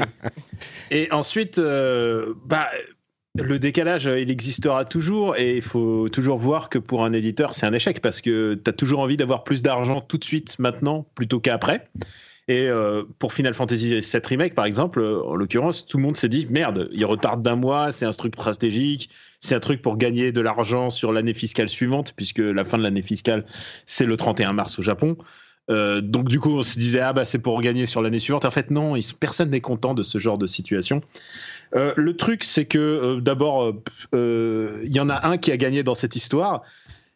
et 0.91 1.11
ensuite, 1.11 1.59
bah 1.59 2.67
le 3.37 3.59
décalage, 3.59 4.05
il 4.05 4.31
existera 4.31 4.85
toujours 4.85 5.35
et 5.35 5.57
il 5.57 5.61
faut 5.61 6.09
toujours 6.09 6.37
voir 6.37 6.69
que 6.69 6.77
pour 6.77 7.03
un 7.03 7.13
éditeur, 7.13 7.53
c'est 7.53 7.65
un 7.65 7.73
échec 7.73 8.01
parce 8.01 8.21
que 8.21 8.55
tu 8.55 8.69
as 8.69 8.73
toujours 8.73 8.99
envie 8.99 9.17
d'avoir 9.17 9.43
plus 9.43 9.61
d'argent 9.61 10.01
tout 10.01 10.17
de 10.17 10.23
suite, 10.23 10.57
maintenant, 10.59 11.05
plutôt 11.15 11.39
qu'après. 11.39 11.87
Et 12.47 12.67
euh, 12.69 13.03
pour 13.17 13.33
Final 13.33 13.55
Fantasy 13.55 13.89
VII 13.89 14.21
Remake, 14.23 14.53
par 14.53 14.65
exemple, 14.65 14.99
euh, 14.99 15.23
en 15.23 15.35
l'occurrence, 15.35 15.85
tout 15.87 15.97
le 15.97 16.03
monde 16.03 16.15
s'est 16.15 16.29
dit 16.29 16.47
merde, 16.49 16.89
il 16.91 17.03
retarde 17.05 17.41
d'un 17.41 17.55
mois, 17.55 17.91
c'est 17.91 18.05
un 18.05 18.11
truc 18.11 18.35
stratégique, 18.35 19.09
c'est 19.39 19.55
un 19.55 19.59
truc 19.59 19.81
pour 19.81 19.97
gagner 19.97 20.31
de 20.31 20.41
l'argent 20.41 20.91
sur 20.91 21.11
l'année 21.11 21.33
fiscale 21.33 21.69
suivante, 21.69 22.13
puisque 22.15 22.39
la 22.39 22.63
fin 22.63 22.77
de 22.77 22.83
l'année 22.83 23.01
fiscale, 23.01 23.45
c'est 23.87 24.05
le 24.05 24.15
31 24.15 24.53
mars 24.53 24.77
au 24.77 24.83
Japon. 24.83 25.17
Euh, 25.71 26.01
donc 26.01 26.29
du 26.29 26.39
coup, 26.39 26.57
on 26.57 26.63
se 26.63 26.77
disait 26.77 26.99
ah 26.99 27.13
bah 27.13 27.25
c'est 27.25 27.39
pour 27.39 27.59
gagner 27.61 27.87
sur 27.87 28.01
l'année 28.01 28.19
suivante. 28.19 28.45
En 28.45 28.51
fait, 28.51 28.69
non, 28.69 28.93
personne 29.19 29.49
n'est 29.49 29.61
content 29.61 29.93
de 29.93 30.03
ce 30.03 30.19
genre 30.19 30.37
de 30.37 30.45
situation. 30.45 31.01
Euh, 31.75 31.93
le 31.95 32.15
truc, 32.15 32.43
c'est 32.43 32.65
que 32.65 32.79
euh, 32.79 33.21
d'abord, 33.21 33.73
euh, 34.13 34.81
il 34.83 34.95
y 34.95 34.99
en 34.99 35.09
a 35.09 35.27
un 35.27 35.37
qui 35.37 35.51
a 35.51 35.57
gagné 35.57 35.83
dans 35.83 35.95
cette 35.95 36.15
histoire. 36.15 36.63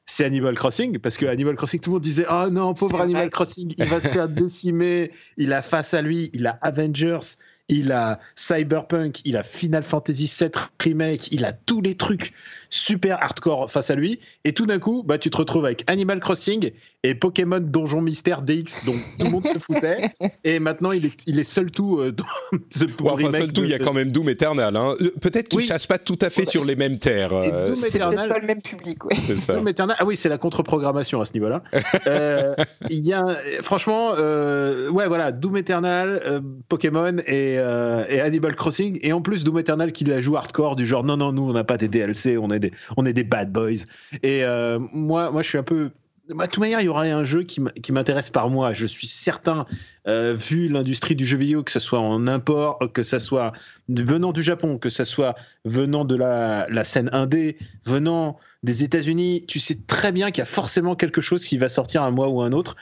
C'est 0.05 0.25
Animal 0.25 0.55
Crossing, 0.55 0.97
parce 0.97 1.17
que 1.17 1.27
Animal 1.27 1.55
Crossing, 1.55 1.79
tout 1.79 1.91
le 1.91 1.93
monde 1.95 2.03
disait 2.03 2.25
Oh 2.31 2.47
non, 2.51 2.73
pauvre 2.73 3.01
Animal 3.01 3.29
Crossing, 3.29 3.75
il 3.77 3.85
va 3.85 4.01
se 4.01 4.07
faire 4.07 4.27
décimer. 4.27 5.11
Il 5.37 5.53
a 5.53 5.61
face 5.61 5.93
à 5.93 6.01
lui, 6.01 6.31
il 6.33 6.47
a 6.47 6.57
Avengers, 6.63 7.19
il 7.67 7.91
a 7.91 8.19
Cyberpunk, 8.35 9.21
il 9.25 9.37
a 9.37 9.43
Final 9.43 9.83
Fantasy 9.83 10.31
VII 10.39 10.49
Remake, 10.79 11.31
il 11.31 11.45
a 11.45 11.53
tous 11.53 11.81
les 11.81 11.95
trucs 11.95 12.33
super 12.69 13.21
hardcore 13.21 13.69
face 13.71 13.89
à 13.89 13.95
lui. 13.95 14.19
Et 14.45 14.53
tout 14.53 14.65
d'un 14.65 14.79
coup, 14.79 15.03
bah, 15.03 15.17
tu 15.17 15.29
te 15.29 15.37
retrouves 15.37 15.65
avec 15.65 15.83
Animal 15.87 16.19
Crossing 16.19 16.71
et 17.03 17.15
Pokémon 17.15 17.59
Donjon 17.59 18.01
Mystère 18.01 18.41
DX, 18.41 18.85
dont 18.85 18.93
tout 19.19 19.25
le 19.25 19.29
monde 19.29 19.47
se 19.47 19.57
foutait. 19.57 20.09
Et 20.43 20.59
maintenant, 20.59 20.91
il 20.91 21.05
est, 21.05 21.23
il 21.27 21.39
est 21.39 21.45
seul 21.45 21.71
tout 21.71 21.99
euh, 21.99 22.11
dans 22.11 22.25
ce 22.69 22.85
enfin, 23.05 23.31
seul 23.31 23.53
tout, 23.53 23.63
il 23.63 23.69
y 23.69 23.73
a 23.73 23.79
quand 23.79 23.93
même 23.93 24.11
Doom 24.11 24.29
Eternal. 24.29 24.75
Hein. 24.75 24.95
Peut-être 25.21 25.47
qu'il 25.47 25.59
ne 25.59 25.63
chasse 25.63 25.87
pas 25.87 25.97
tout 25.97 26.17
à 26.21 26.29
fait 26.29 26.45
sur 26.45 26.65
les 26.65 26.75
mêmes 26.75 26.97
terres. 26.97 27.33
Euh, 27.33 27.73
c'est 27.73 27.99
peut-être 27.99 28.15
pas 28.15 28.39
le 28.39 28.47
même 28.47 28.61
public. 28.61 29.05
Ouais. 29.05 29.15
Doom 29.47 29.67
Eternal, 29.67 29.95
ah 29.99 30.05
oui, 30.05 30.17
c'est 30.17 30.29
la 30.29 30.37
contre-programmation 30.37 31.21
à 31.21 31.25
ce 31.25 31.33
niveau-là. 31.33 31.63
euh, 32.07 32.55
il 32.89 32.99
y 32.99 33.13
a, 33.13 33.37
franchement, 33.61 34.13
euh, 34.17 34.89
ouais, 34.89 35.07
voilà, 35.07 35.31
Doom 35.31 35.57
Eternal, 35.57 36.21
euh, 36.25 36.41
Pokémon 36.67 37.17
et, 37.27 37.53
et, 37.53 38.19
Animal 38.19 38.55
Crossing. 38.55 38.99
Et 39.01 39.13
en 39.13 39.21
plus, 39.21 39.43
Doom 39.43 39.59
Eternal 39.59 39.91
qui 39.91 40.03
la 40.03 40.19
joue 40.21 40.35
hardcore, 40.35 40.75
du 40.75 40.85
genre 40.85 41.03
non, 41.03 41.17
non, 41.17 41.31
nous, 41.31 41.49
on 41.49 41.53
n'a 41.53 41.63
pas 41.63 41.77
des 41.77 41.87
DLC, 41.87 42.37
on 42.37 42.49
on 42.97 43.05
est 43.05 43.13
des 43.13 43.23
bad 43.23 43.51
boys. 43.51 43.85
Et 44.23 44.43
moi, 44.91 45.31
moi, 45.31 45.41
je 45.41 45.47
suis 45.47 45.57
un 45.57 45.63
peu 45.63 45.91
de 46.29 46.35
toute 46.35 46.59
manière, 46.59 46.79
il 46.79 46.85
y 46.85 46.89
aura 46.89 47.03
un 47.03 47.23
jeu 47.23 47.41
qui 47.41 47.91
m'intéresse 47.91 48.29
par 48.29 48.51
moi. 48.51 48.71
Je 48.71 48.85
suis 48.85 49.07
certain, 49.07 49.65
euh, 50.09 50.33
vu 50.33 50.67
l'industrie 50.67 51.15
du 51.15 51.25
jeu 51.25 51.37
vidéo, 51.37 51.63
que 51.63 51.71
ce 51.71 51.79
soit 51.79 51.99
en 51.99 52.27
import, 52.27 52.79
que 52.93 53.03
ce 53.03 53.19
soit 53.19 53.53
venant 53.87 54.31
du 54.31 54.43
Japon, 54.43 54.77
que 54.77 54.89
ce 54.89 55.05
soit 55.05 55.35
venant 55.65 56.05
de 56.05 56.15
la, 56.15 56.67
la 56.69 56.83
scène 56.83 57.09
indé, 57.13 57.57
venant 57.85 58.37
des 58.63 58.83
États-Unis, 58.83 59.45
tu 59.47 59.59
sais 59.59 59.77
très 59.87 60.11
bien 60.11 60.31
qu'il 60.31 60.39
y 60.39 60.41
a 60.41 60.45
forcément 60.45 60.95
quelque 60.95 61.21
chose 61.21 61.45
qui 61.45 61.57
va 61.57 61.69
sortir 61.69 62.03
un 62.03 62.11
mois 62.11 62.27
ou 62.27 62.41
un 62.41 62.51
autre. 62.51 62.75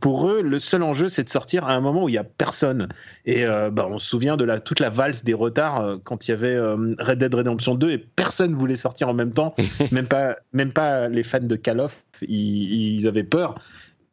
Pour 0.00 0.28
eux, 0.28 0.42
le 0.42 0.60
seul 0.60 0.82
enjeu, 0.84 1.08
c'est 1.08 1.24
de 1.24 1.28
sortir 1.28 1.64
à 1.64 1.74
un 1.74 1.80
moment 1.80 2.04
où 2.04 2.08
il 2.08 2.12
n'y 2.12 2.18
a 2.18 2.24
personne. 2.24 2.88
Et 3.26 3.44
euh, 3.44 3.70
bah, 3.70 3.86
on 3.88 3.98
se 3.98 4.06
souvient 4.06 4.36
de 4.36 4.44
la, 4.44 4.60
toute 4.60 4.78
la 4.78 4.90
valse 4.90 5.24
des 5.24 5.34
retards 5.34 5.80
euh, 5.80 5.96
quand 6.04 6.28
il 6.28 6.30
y 6.30 6.34
avait 6.34 6.58
Red 6.58 7.18
Dead 7.18 7.34
Redemption 7.34 7.74
2 7.74 7.90
et 7.90 7.98
personne 7.98 8.54
voulait 8.54 8.76
sortir 8.76 9.08
en 9.08 9.14
même 9.14 9.32
temps, 9.32 9.54
même, 9.90 10.06
pas, 10.06 10.36
même 10.52 10.72
pas 10.72 11.08
les 11.08 11.24
fans 11.24 11.40
de 11.40 11.56
Call 11.56 11.80
of 11.80 12.04
ils, 12.28 13.06
avaient 13.06 13.24
peur. 13.24 13.56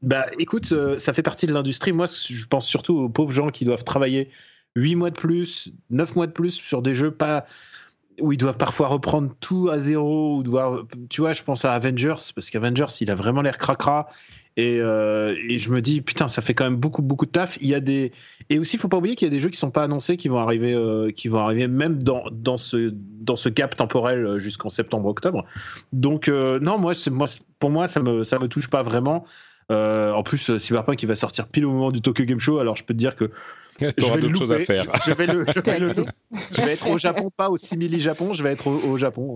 Bah, 0.01 0.25
écoute, 0.39 0.71
euh, 0.71 0.97
ça 0.97 1.13
fait 1.13 1.21
partie 1.21 1.45
de 1.45 1.53
l'industrie. 1.53 1.91
Moi, 1.91 2.07
je 2.07 2.45
pense 2.47 2.65
surtout 2.65 2.97
aux 2.97 3.09
pauvres 3.09 3.31
gens 3.31 3.49
qui 3.49 3.65
doivent 3.65 3.83
travailler 3.83 4.29
8 4.75 4.95
mois 4.95 5.09
de 5.11 5.15
plus, 5.17 5.71
9 5.91 6.15
mois 6.15 6.27
de 6.27 6.31
plus 6.31 6.51
sur 6.51 6.81
des 6.81 6.95
jeux 6.95 7.11
pas 7.11 7.45
où 8.19 8.33
ils 8.33 8.37
doivent 8.37 8.57
parfois 8.57 8.87
reprendre 8.87 9.33
tout 9.39 9.69
à 9.71 9.79
zéro 9.79 10.37
ou 10.37 10.43
devoir, 10.43 10.83
tu 11.09 11.21
vois, 11.21 11.33
je 11.33 11.41
pense 11.43 11.65
à 11.65 11.71
Avengers 11.73 12.15
parce 12.35 12.49
qu'Avengers, 12.49 12.93
il 12.99 13.09
a 13.09 13.15
vraiment 13.15 13.41
l'air 13.41 13.57
cracra 13.57 14.09
et, 14.57 14.79
euh, 14.79 15.33
et, 15.47 15.57
je 15.59 15.71
me 15.71 15.81
dis 15.81 16.01
putain, 16.01 16.27
ça 16.27 16.41
fait 16.41 16.53
quand 16.53 16.65
même 16.65 16.75
beaucoup 16.75 17.01
beaucoup 17.01 17.25
de 17.25 17.31
taf. 17.31 17.57
Il 17.61 17.67
y 17.69 17.73
a 17.73 17.79
des 17.79 18.11
et 18.49 18.59
aussi, 18.59 18.77
faut 18.77 18.89
pas 18.89 18.97
oublier 18.97 19.15
qu'il 19.15 19.27
y 19.27 19.31
a 19.31 19.33
des 19.33 19.39
jeux 19.39 19.49
qui 19.49 19.57
sont 19.57 19.71
pas 19.71 19.83
annoncés, 19.83 20.17
qui 20.17 20.27
vont 20.27 20.39
arriver, 20.39 20.73
euh, 20.73 21.09
qui 21.11 21.29
vont 21.29 21.39
arriver 21.39 21.67
même 21.69 22.03
dans 22.03 22.25
dans 22.31 22.57
ce 22.57 22.93
dans 22.93 23.37
ce 23.37 23.47
gap 23.47 23.75
temporel 23.75 24.39
jusqu'en 24.39 24.67
septembre-octobre. 24.67 25.45
Donc 25.93 26.27
non, 26.27 26.77
moi, 26.77 26.93
moi 27.09 27.27
pour 27.59 27.69
moi, 27.69 27.87
ça 27.87 28.01
me 28.01 28.25
ça 28.25 28.39
me 28.39 28.47
touche 28.47 28.69
pas 28.69 28.83
vraiment. 28.83 29.25
En 29.69 30.23
plus, 30.23 30.57
Cyberpunk 30.57 30.97
qui 30.97 31.05
va 31.05 31.15
sortir 31.15 31.47
pile 31.47 31.65
au 31.65 31.71
moment 31.71 31.91
du 31.91 32.01
Tokyo 32.01 32.25
Game 32.25 32.39
Show, 32.39 32.59
alors 32.59 32.75
je 32.75 32.83
peux 32.83 32.93
te 32.93 32.99
dire 32.99 33.15
que 33.15 33.31
T'auras 33.97 34.17
d'autres 34.17 34.37
choses 34.37 34.51
à 34.51 34.59
faire. 34.59 34.85
Je, 35.05 35.11
vais, 35.11 35.27
le, 35.27 35.45
je, 35.45 36.61
vais 36.61 36.73
être 36.73 36.87
au 36.87 36.97
Japon, 36.97 37.31
pas 37.35 37.49
au 37.49 37.57
simili 37.57 37.99
Japon, 37.99 38.33
je 38.33 38.43
vais 38.43 38.51
être 38.51 38.67
au, 38.67 38.79
au 38.91 38.97
Japon. 38.97 39.33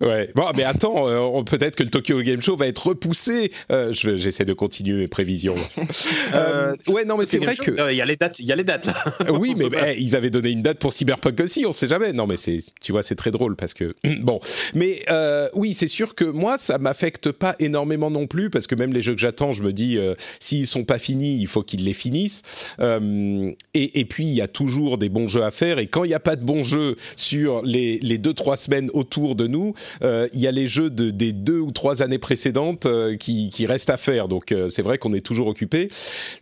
Ouais. 0.00 0.30
Bon, 0.34 0.44
mais 0.56 0.62
attends, 0.62 1.08
euh, 1.08 1.42
peut-être 1.42 1.74
que 1.74 1.82
le 1.82 1.90
Tokyo 1.90 2.20
Game 2.22 2.40
Show 2.40 2.56
va 2.56 2.68
être 2.68 2.86
repoussé. 2.86 3.50
Euh, 3.72 3.92
J'essaie 3.92 4.44
de 4.44 4.52
continuer 4.52 4.96
mes 4.96 5.08
prévisions. 5.08 5.56
euh, 6.34 6.76
ouais, 6.86 7.04
non, 7.04 7.16
mais 7.16 7.24
c'est 7.24 7.38
vrai 7.38 7.56
que 7.56 7.90
il 7.90 7.96
y 7.96 8.00
a 8.00 8.04
les 8.04 8.16
dates, 8.16 8.38
il 8.38 8.46
y 8.46 8.52
a 8.52 8.56
les 8.56 8.64
dates. 8.64 8.86
Là. 8.86 8.94
oui, 9.32 9.54
mais 9.56 9.96
ils 9.98 10.14
avaient 10.14 10.30
donné 10.30 10.50
une 10.50 10.62
date 10.62 10.78
pour 10.78 10.92
Cyberpunk 10.92 11.40
aussi. 11.40 11.66
On 11.66 11.72
sait 11.72 11.88
jamais. 11.88 12.12
Non, 12.12 12.26
mais 12.26 12.36
c'est, 12.36 12.60
tu 12.80 12.92
vois, 12.92 13.02
c'est 13.02 13.16
très 13.16 13.32
drôle 13.32 13.56
parce 13.56 13.74
que 13.74 13.96
bon. 14.20 14.40
Mais 14.74 15.02
euh, 15.10 15.48
oui, 15.54 15.74
c'est 15.74 15.88
sûr 15.88 16.14
que 16.14 16.24
moi, 16.24 16.58
ça 16.58 16.78
m'affecte 16.78 17.32
pas 17.32 17.56
énormément 17.58 18.10
non 18.10 18.28
plus 18.28 18.50
parce 18.50 18.68
que 18.68 18.76
même 18.76 18.92
les 18.92 19.02
jeux 19.02 19.14
que 19.14 19.20
j'attends, 19.20 19.50
je 19.50 19.64
me 19.64 19.72
dis, 19.72 19.98
euh, 19.98 20.14
s'ils 20.38 20.68
sont 20.68 20.84
pas 20.84 20.98
finis, 20.98 21.40
il 21.40 21.48
faut 21.48 21.62
qu'ils 21.62 21.84
les 21.84 21.92
finissent. 21.92 22.42
Euh, 22.78 23.50
et, 23.74 24.00
et, 24.00 24.04
puis, 24.04 24.24
il 24.24 24.34
y 24.34 24.40
a 24.40 24.48
toujours 24.48 24.98
des 24.98 25.08
bons 25.08 25.26
jeux 25.26 25.42
à 25.42 25.50
faire. 25.50 25.80
Et 25.80 25.88
quand 25.88 26.04
il 26.04 26.08
n'y 26.08 26.14
a 26.14 26.20
pas 26.20 26.36
de 26.36 26.44
bons 26.44 26.62
jeux 26.62 26.94
sur 27.16 27.62
les 27.64 27.98
les 27.98 28.18
deux 28.18 28.34
trois 28.34 28.56
semaines 28.56 28.90
autour 28.94 29.34
de 29.34 29.46
nous 29.46 29.74
euh, 29.87 29.87
il 30.02 30.40
y 30.40 30.46
a 30.46 30.52
les 30.52 30.68
jeux 30.68 30.90
de, 30.90 31.10
des 31.10 31.32
deux 31.32 31.60
ou 31.60 31.70
trois 31.70 32.02
années 32.02 32.18
précédentes 32.18 32.86
euh, 32.86 33.16
qui, 33.16 33.66
restent 33.66 33.90
à 33.90 33.96
faire. 33.96 34.28
Donc 34.28 34.52
euh, 34.52 34.68
c'est 34.68 34.82
vrai 34.82 34.98
qu'on 34.98 35.12
est 35.12 35.24
toujours 35.24 35.48
occupé. 35.48 35.88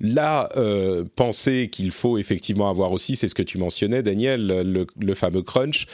Là, 0.00 0.48
penser 1.16 1.68
qu'il 1.70 1.90
faut 1.90 2.18
effectivement 2.18 2.68
avoir 2.68 2.92
aussi, 2.92 3.16
c'est 3.16 3.28
ce 3.28 3.34
que 3.34 3.42
tu 3.42 3.58
mentionnais, 3.58 4.02
Daniel, 4.02 4.46
le, 4.46 4.86
le 5.00 5.14
fameux 5.14 5.42
crunch 5.42 5.86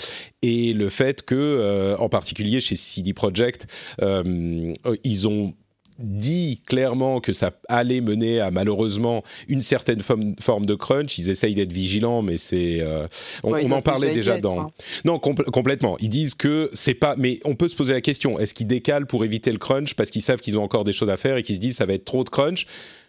et 0.43 0.73
le 0.73 0.89
fait 0.89 1.23
que, 1.23 1.97
en 1.99 2.09
particulier 2.09 2.61
chez 2.61 2.77
CD 2.77 3.13
Projekt, 3.13 3.67
ils 4.01 5.29
ont 5.29 5.55
dit 6.03 6.61
clairement 6.67 7.21
que 7.21 7.33
ça 7.33 7.53
allait 7.69 8.01
mener 8.01 8.41
à 8.41 8.51
malheureusement 8.51 9.23
une 9.49 9.63
certaine 9.63 10.03
forme, 10.03 10.67
de 10.67 10.75
crunch. 10.75 11.19
Ils 11.19 11.31
essayent 11.31 11.55
d'être 11.55 11.73
vigilants, 11.73 12.23
mais 12.23 12.37
c'est 12.37 12.81
euh, 12.81 13.07
on, 13.43 13.71
en 13.71 13.83
parlait 13.83 14.13
déjà 14.13 14.41
dans. 14.41 14.61
Hein. 14.61 14.71
Non, 15.05 15.19
complètement. 15.19 15.97
Ils 16.01 16.09
disent 16.09 16.35
que 16.35 16.71
c'est 16.73 16.95
pas. 16.95 17.15
Mais 17.17 17.41
on 17.45 17.55
peut 17.55 17.69
se 17.69 17.77
poser 17.77 17.95
la 17.95 18.01
question 18.01 18.39
est-ce 18.39 18.55
qu'ils 18.55 18.67
décalent 18.67 19.07
pour 19.07 19.25
éviter 19.25 19.51
le 19.53 19.59
crunch 19.59 19.95
parce 19.95 20.11
qu'ils 20.11 20.23
savent 20.23 20.41
qu'ils 20.41 20.59
ont 20.59 20.63
encore 20.63 20.85
des 20.85 20.93
choses 20.93 21.11
à 21.11 21.17
faire 21.17 21.37
et 21.37 21.43
qu'ils 21.43 21.57
se 21.57 21.61
disent 21.61 21.77
ça 21.77 21.87
va 21.87 21.95
être 21.95 22.05
trop 22.05 22.25
de 22.25 22.31
crunch? 22.31 22.67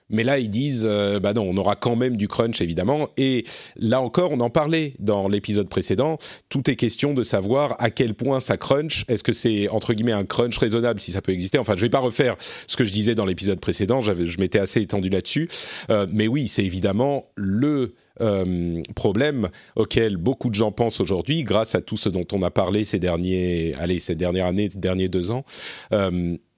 Mais 0.10 0.24
là, 0.24 0.39
ils 0.39 0.50
disent, 0.50 0.86
euh, 0.88 1.19
bah 1.19 1.33
non, 1.33 1.43
on 1.50 1.57
aura 1.57 1.75
quand 1.75 1.95
même 1.95 2.17
du 2.17 2.27
crunch, 2.27 2.62
évidemment. 2.62 3.10
Et 3.17 3.45
là 3.75 4.01
encore, 4.01 4.31
on 4.31 4.39
en 4.39 4.50
parlait 4.50 4.93
dans 5.00 5.27
l'épisode 5.27 5.69
précédent. 5.69 6.17
Tout 6.50 6.69
est 6.69 6.75
question 6.75 7.13
de 7.13 7.24
savoir 7.24 7.75
à 7.79 7.89
quel 7.89 8.13
point 8.13 8.39
ça 8.39 8.57
crunch. 8.57 9.05
Est-ce 9.07 9.24
que 9.24 9.33
c'est, 9.33 9.69
entre 9.69 9.93
guillemets, 9.93 10.12
un 10.12 10.25
crunch 10.25 10.57
raisonnable, 10.57 11.00
si 11.00 11.12
ça 11.12 11.22
peut 11.22 11.31
exister? 11.31 11.57
Enfin, 11.57 11.74
je 11.74 11.81
ne 11.81 11.86
vais 11.86 11.89
pas 11.89 12.00
refaire 12.00 12.36
ce 12.67 12.77
que 12.77 12.86
je 12.86 12.91
disais 12.91 13.15
dans 13.15 13.25
l'épisode 13.25 13.60
précédent. 13.60 14.01
Je 14.01 14.39
m'étais 14.39 14.60
assez 14.60 14.81
étendu 14.81 15.10
là-dessus. 15.10 15.50
Euh, 15.89 16.07
mais 16.12 16.27
oui, 16.27 16.48
c'est 16.48 16.65
évidemment 16.65 17.24
le 17.36 17.95
euh, 18.22 18.83
problème 18.95 19.50
auquel 19.75 20.17
beaucoup 20.17 20.50
de 20.50 20.55
gens 20.55 20.72
pensent 20.72 21.01
aujourd'hui, 21.01 21.43
grâce 21.43 21.74
à 21.74 21.81
tout 21.81 21.98
ce 21.98 22.10
dont 22.10 22.27
on 22.31 22.43
a 22.43 22.51
parlé 22.51 22.83
ces 22.83 23.00
derniers, 23.00 23.74
allez, 23.79 24.00
ces 24.00 24.13
dernières 24.13 24.45
années, 24.45 24.69
derniers 24.69 25.10
deux 25.10 25.31
ans 25.31 25.45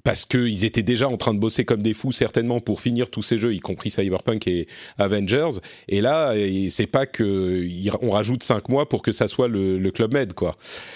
parce 0.06 0.24
qu'ils 0.24 0.64
étaient 0.64 0.84
déjà 0.84 1.10
en 1.10 1.18
train 1.18 1.34
de 1.34 1.40
bosser 1.40 1.66
comme 1.66 1.82
des 1.82 1.96
fous 1.96 2.12
certainement 2.12 2.60
pour 2.60 2.80
finir 2.80 3.10
tous 3.10 3.24
ces 3.24 3.40
jeux, 3.40 3.56
y 3.56 3.60
compris 3.60 3.90
Cyberpunk 3.90 4.48
et 4.48 4.68
Avengers. 5.00 5.60
Et 5.90 6.00
là, 6.00 6.36
c'est 6.70 6.86
pas 6.86 7.08
que 7.08 7.66
on 8.04 8.12
rajoute 8.12 8.44
cinq 8.44 8.70
mois 8.70 8.88
pour 8.88 9.02
que 9.02 9.12
ça 9.12 9.28
soit 9.28 9.48
le, 9.48 9.90
Club 9.90 10.14
Med, 10.14 10.34
quoi. 10.34 10.56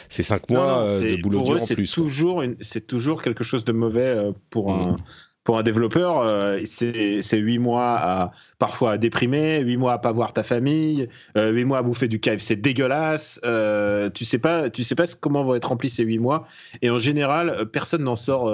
C'est 0.09 0.21
cinq 0.21 0.49
mois 0.51 0.83
euh, 0.83 1.15
de 1.17 1.21
boulot 1.21 1.41
dur 1.41 1.61
en 1.61 1.65
plus. 1.65 1.91
Toujours 1.91 2.43
c'est 2.61 2.85
toujours 2.85 3.23
quelque 3.23 3.43
chose 3.43 3.65
de 3.65 3.71
mauvais 3.71 4.01
euh, 4.01 4.31
pour 4.51 4.71
un. 4.71 4.91
Mm. 4.93 4.97
Pour 5.45 5.57
un 5.57 5.63
développeur, 5.63 6.19
euh, 6.19 6.59
c'est 6.65 7.37
huit 7.37 7.57
mois 7.57 7.97
à 7.97 8.31
parfois 8.59 8.91
à 8.91 8.97
déprimer, 8.99 9.61
huit 9.61 9.77
mois 9.77 9.93
à 9.93 9.97
pas 9.97 10.11
voir 10.11 10.31
ta 10.31 10.43
famille, 10.43 11.07
huit 11.35 11.65
mois 11.65 11.79
à 11.79 11.81
bouffer 11.81 12.07
du 12.07 12.21
c'est 12.37 12.61
dégueulasse. 12.61 13.39
tu 14.13 14.25
sais 14.25 14.37
pas, 14.37 14.69
tu 14.69 14.83
sais 14.83 14.93
pas 14.93 15.05
comment 15.19 15.43
vont 15.43 15.55
être 15.55 15.69
remplis 15.69 15.89
ces 15.89 16.03
huit 16.03 16.19
mois. 16.19 16.45
Et 16.83 16.91
en 16.91 16.99
général, 16.99 17.67
personne 17.71 18.03
n'en 18.03 18.17
sort 18.17 18.47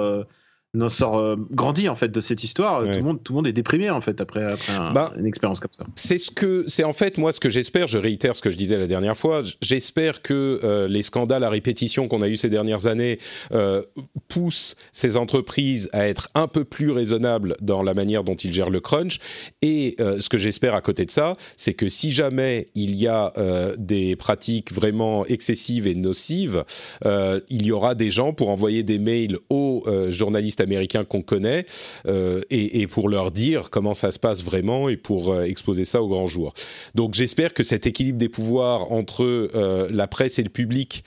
n'en 0.74 0.88
sort 0.88 1.18
euh, 1.18 1.36
grandi 1.50 1.88
en 1.88 1.96
fait 1.96 2.08
de 2.08 2.20
cette 2.20 2.44
histoire. 2.44 2.78
Tout, 2.80 2.86
le 2.86 3.02
monde, 3.02 3.22
tout 3.22 3.32
le 3.32 3.36
monde 3.36 3.46
est 3.46 3.52
déprimé 3.52 3.90
en 3.90 4.00
fait 4.00 4.20
après, 4.20 4.44
après 4.44 4.72
bah, 4.92 5.12
une 5.18 5.26
expérience 5.26 5.60
comme 5.60 5.72
ça. 5.76 5.84
C'est 5.94 6.18
ce 6.18 6.30
que 6.30 6.64
c'est 6.66 6.84
en 6.84 6.92
fait 6.92 7.18
moi 7.18 7.32
ce 7.32 7.40
que 7.40 7.50
j'espère. 7.50 7.88
Je 7.88 7.98
réitère 7.98 8.36
ce 8.36 8.42
que 8.42 8.50
je 8.50 8.56
disais 8.56 8.78
la 8.78 8.86
dernière 8.86 9.16
fois. 9.16 9.42
J'espère 9.62 10.22
que 10.22 10.60
euh, 10.62 10.88
les 10.88 11.02
scandales 11.02 11.44
à 11.44 11.50
répétition 11.50 12.08
qu'on 12.08 12.22
a 12.22 12.28
eu 12.28 12.36
ces 12.36 12.50
dernières 12.50 12.86
années 12.86 13.18
euh, 13.52 13.82
poussent 14.28 14.76
ces 14.92 15.16
entreprises 15.16 15.88
à 15.92 16.06
être 16.06 16.28
un 16.34 16.48
peu 16.48 16.64
plus 16.64 16.90
raisonnables 16.90 17.56
dans 17.60 17.82
la 17.82 17.94
manière 17.94 18.24
dont 18.24 18.34
ils 18.34 18.52
gèrent 18.52 18.70
le 18.70 18.80
crunch. 18.80 19.18
Et 19.62 19.96
ce 19.98 20.28
que 20.28 20.38
j'espère 20.38 20.74
à 20.74 20.80
côté 20.80 21.04
de 21.04 21.10
ça, 21.10 21.36
c'est 21.56 21.74
que 21.74 21.88
si 21.88 22.10
jamais 22.10 22.66
il 22.74 22.94
y 22.94 23.06
a 23.06 23.32
des 23.78 24.16
pratiques 24.16 24.72
vraiment 24.72 25.24
excessives 25.26 25.86
et 25.86 25.94
nocives, 25.94 26.64
il 27.04 27.66
y 27.66 27.72
aura 27.72 27.94
des 27.94 28.10
gens 28.10 28.32
pour 28.32 28.50
envoyer 28.50 28.82
des 28.82 28.98
mails 28.98 29.38
aux 29.48 29.84
journalistes 30.08 30.60
américains 30.66 31.04
qu'on 31.04 31.22
connaît 31.22 31.64
euh, 32.06 32.42
et, 32.50 32.86
pour 32.86 33.08
leur 33.08 33.30
dire 33.30 33.70
comment 33.70 33.94
ça 33.94 34.10
se 34.10 34.18
passe 34.18 34.44
vraiment 34.44 34.88
et 34.88 34.96
pour 34.96 35.32
euh, 35.32 35.44
exposer 35.44 35.84
ça 35.84 36.02
au 36.02 36.08
grand 36.08 36.26
jour. 36.26 36.52
Donc 36.94 37.14
j'espère 37.14 37.54
que 37.54 37.62
cet 37.62 37.86
équilibre 37.86 38.18
des 38.18 38.28
pouvoirs 38.28 38.92
entre 38.92 39.22
euh, 39.24 39.88
la 39.90 40.06
presse 40.06 40.38
et 40.38 40.42
le 40.42 40.50
public 40.50 41.04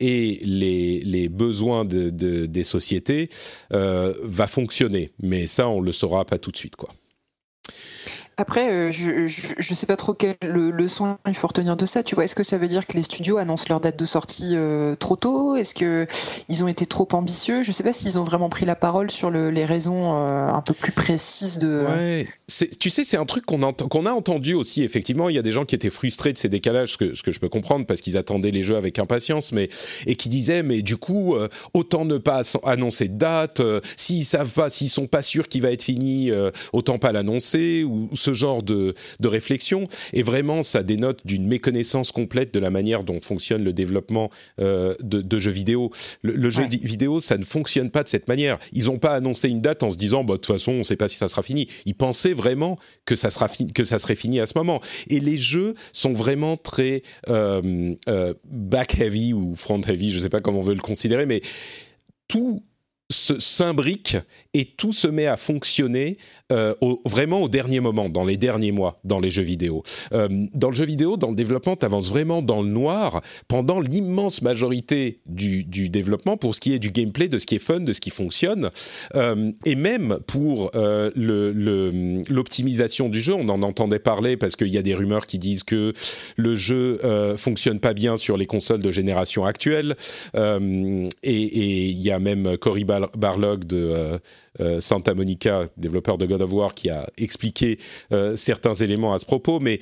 et 0.00 0.40
les, 0.44 1.28
besoins 1.28 1.84
des 1.84 2.64
sociétés 2.64 3.28
va 3.70 4.46
fonctionner. 4.46 5.10
Mais 5.20 5.46
ça, 5.46 5.68
on 5.68 5.80
le 5.80 5.92
saura 5.92 6.24
pas 6.24 6.38
tout 6.38 6.50
de 6.50 6.56
suite, 6.56 6.76
quoi. 6.76 6.88
Après, 8.38 8.70
euh, 8.70 8.92
je, 8.92 9.22
ne 9.22 9.74
sais 9.74 9.86
pas 9.86 9.96
trop 9.96 10.12
quelle 10.12 10.36
leçon 10.42 11.16
il 11.26 11.34
faut 11.34 11.46
retenir 11.46 11.74
de 11.74 11.86
ça. 11.86 12.02
Tu 12.02 12.14
vois, 12.14 12.24
est-ce 12.24 12.34
que 12.34 12.42
ça 12.42 12.58
veut 12.58 12.68
dire 12.68 12.86
que 12.86 12.92
les 12.92 13.02
studios 13.02 13.38
annoncent 13.38 13.64
leur 13.70 13.80
date 13.80 13.98
de 13.98 14.04
sortie 14.04 14.50
euh, 14.52 14.94
trop 14.94 15.16
tôt? 15.16 15.56
Est-ce 15.56 15.74
que 15.74 16.06
ils 16.50 16.62
ont 16.62 16.68
été 16.68 16.84
trop 16.84 17.08
ambitieux? 17.12 17.62
Je 17.62 17.72
sais 17.72 17.82
pas 17.82 17.94
s'ils 17.94 18.18
ont 18.18 18.24
vraiment 18.24 18.50
pris 18.50 18.66
la 18.66 18.76
parole 18.76 19.10
sur 19.10 19.30
les 19.30 19.64
raisons 19.64 20.16
euh, 20.16 20.48
un 20.48 20.60
peu 20.60 20.74
plus 20.74 20.92
précises 20.92 21.58
de. 21.58 21.86
Ouais. 21.88 22.26
Tu 22.78 22.90
sais, 22.90 23.04
c'est 23.04 23.16
un 23.16 23.24
truc 23.24 23.46
qu'on 23.46 23.72
qu'on 23.72 24.04
a 24.04 24.12
entendu 24.12 24.52
aussi. 24.52 24.82
Effectivement, 24.82 25.30
il 25.30 25.36
y 25.36 25.38
a 25.38 25.42
des 25.42 25.52
gens 25.52 25.64
qui 25.64 25.74
étaient 25.74 25.88
frustrés 25.88 26.34
de 26.34 26.38
ces 26.38 26.50
décalages, 26.50 26.92
ce 26.92 26.98
que, 26.98 27.14
ce 27.14 27.22
que 27.22 27.32
je 27.32 27.40
peux 27.40 27.48
comprendre 27.48 27.86
parce 27.86 28.02
qu'ils 28.02 28.18
attendaient 28.18 28.50
les 28.50 28.62
jeux 28.62 28.76
avec 28.76 28.98
impatience, 28.98 29.52
mais 29.52 29.70
et 30.04 30.14
qui 30.14 30.28
disaient, 30.28 30.62
mais 30.62 30.82
du 30.82 30.98
coup, 30.98 31.34
autant 31.72 32.04
ne 32.04 32.18
pas 32.18 32.42
annoncer 32.64 33.08
de 33.08 33.16
date. 33.16 33.62
s'ils 33.96 34.26
savent 34.26 34.52
pas, 34.52 34.68
s'ils 34.68 34.90
sont 34.90 35.06
pas 35.06 35.22
sûrs 35.22 35.48
qu'il 35.48 35.62
va 35.62 35.72
être 35.72 35.82
fini, 35.82 36.30
autant 36.74 36.98
pas 36.98 37.12
l'annoncer 37.12 37.82
ou 37.82 38.10
ce 38.26 38.34
genre 38.34 38.62
de, 38.62 38.94
réflexion. 39.24 39.88
Et 40.12 40.22
vraiment, 40.22 40.62
ça 40.62 40.82
dénote 40.82 41.20
d'une 41.24 41.46
méconnaissance 41.46 42.12
complète 42.12 42.52
de 42.54 42.60
la 42.60 42.70
manière 42.70 43.04
dont 43.04 43.20
fonctionne 43.20 43.64
le 43.64 43.72
développement 43.72 44.30
euh, 44.60 44.94
de, 45.02 45.38
jeux 45.38 45.50
vidéo. 45.50 45.90
Le, 46.22 46.50
jeu 46.50 46.64
vidéo, 46.68 47.20
ça 47.20 47.38
ne 47.38 47.44
fonctionne 47.44 47.90
pas 47.90 48.02
de 48.02 48.08
cette 48.08 48.28
manière. 48.28 48.58
Ils 48.72 48.86
n'ont 48.86 48.98
pas 48.98 49.14
annoncé 49.14 49.48
une 49.48 49.60
date 49.60 49.82
en 49.82 49.90
se 49.90 49.96
disant, 49.96 50.24
bah, 50.24 50.34
de 50.34 50.38
toute 50.38 50.54
façon, 50.54 50.72
on 50.72 50.78
ne 50.78 50.82
sait 50.82 50.96
pas 50.96 51.08
si 51.08 51.16
ça 51.16 51.28
sera 51.28 51.42
fini. 51.42 51.68
Ils 51.86 51.94
pensaient 51.94 52.32
vraiment 52.32 52.78
que 53.04 53.16
ça, 53.16 53.30
sera 53.30 53.48
que 53.48 53.84
ça 53.84 53.98
serait 53.98 54.16
fini 54.16 54.40
à 54.40 54.46
ce 54.46 54.52
moment. 54.56 54.80
Et 55.08 55.20
les 55.20 55.36
jeux 55.36 55.74
sont 55.92 56.12
vraiment 56.12 56.56
très 56.56 57.02
euh, 57.28 57.94
euh, 58.08 58.34
back-heavy 58.44 59.32
ou 59.32 59.54
front-heavy, 59.54 60.10
je 60.10 60.16
ne 60.16 60.22
sais 60.22 60.28
pas 60.28 60.40
comment 60.40 60.58
on 60.58 60.62
veut 60.62 60.74
le 60.74 60.80
considérer, 60.80 61.26
mais 61.26 61.42
tout 62.28 62.62
s'imbrique 63.08 64.16
et 64.54 64.64
tout 64.64 64.92
se 64.92 65.06
met 65.06 65.26
à 65.26 65.36
fonctionner 65.36 66.16
euh, 66.52 66.74
vraiment 67.04 67.42
au 67.42 67.48
dernier 67.48 67.80
moment, 67.80 68.08
dans 68.08 68.24
les 68.24 68.36
derniers 68.36 68.70
mois, 68.72 69.00
dans 69.04 69.20
les 69.20 69.30
jeux 69.30 69.42
vidéo. 69.42 69.82
Euh, 70.12 70.28
dans 70.54 70.70
le 70.70 70.76
jeu 70.76 70.84
vidéo, 70.84 71.16
dans 71.16 71.30
le 71.30 71.36
développement, 71.36 71.76
tu 71.76 71.84
avances 71.84 72.08
vraiment 72.08 72.42
dans 72.42 72.62
le 72.62 72.68
noir 72.68 73.22
pendant 73.48 73.80
l'immense 73.80 74.42
majorité 74.42 75.20
du, 75.26 75.64
développement 75.64 76.36
pour 76.36 76.54
ce 76.54 76.60
qui 76.60 76.72
est 76.72 76.78
du 76.78 76.90
gameplay, 76.90 77.28
de 77.28 77.38
ce 77.38 77.46
qui 77.46 77.56
est 77.56 77.60
fun, 77.60 77.80
de 77.80 77.92
ce 77.92 78.00
qui 78.00 78.10
fonctionne. 78.10 78.70
Euh, 79.14 79.52
et 79.64 79.76
même 79.76 80.18
pour 80.26 80.70
l'optimisation 80.74 83.08
du 83.08 83.20
jeu, 83.20 83.34
on 83.34 83.48
en 83.48 83.62
entendait 83.62 83.98
parler 83.98 84.36
parce 84.36 84.56
qu'il 84.56 84.68
y 84.68 84.78
a 84.78 84.82
des 84.82 84.94
rumeurs 84.94 85.26
qui 85.26 85.38
disent 85.38 85.64
que 85.64 85.92
le 86.36 86.56
jeu 86.56 86.98
fonctionne 87.36 87.80
pas 87.80 87.94
bien 87.94 88.16
sur 88.16 88.36
les 88.36 88.46
consoles 88.46 88.82
de 88.82 88.90
génération 88.90 89.44
actuelle. 89.44 89.96
et 90.34 91.08
il 91.22 92.02
y 92.02 92.10
a 92.10 92.18
même 92.18 92.56
Cory 92.58 92.84
Barlog 93.16 93.64
de 93.64 93.76
euh, 93.76 94.18
euh, 94.60 94.80
Santa 94.80 95.14
Monica, 95.14 95.68
développeur 95.76 96.18
de 96.18 96.26
God 96.26 96.42
of 96.42 96.52
War, 96.52 96.74
qui 96.74 96.90
a 96.90 97.06
expliqué 97.18 97.78
euh, 98.12 98.36
certains 98.36 98.74
éléments 98.74 99.12
à 99.12 99.18
ce 99.18 99.26
propos, 99.26 99.60
mais 99.60 99.80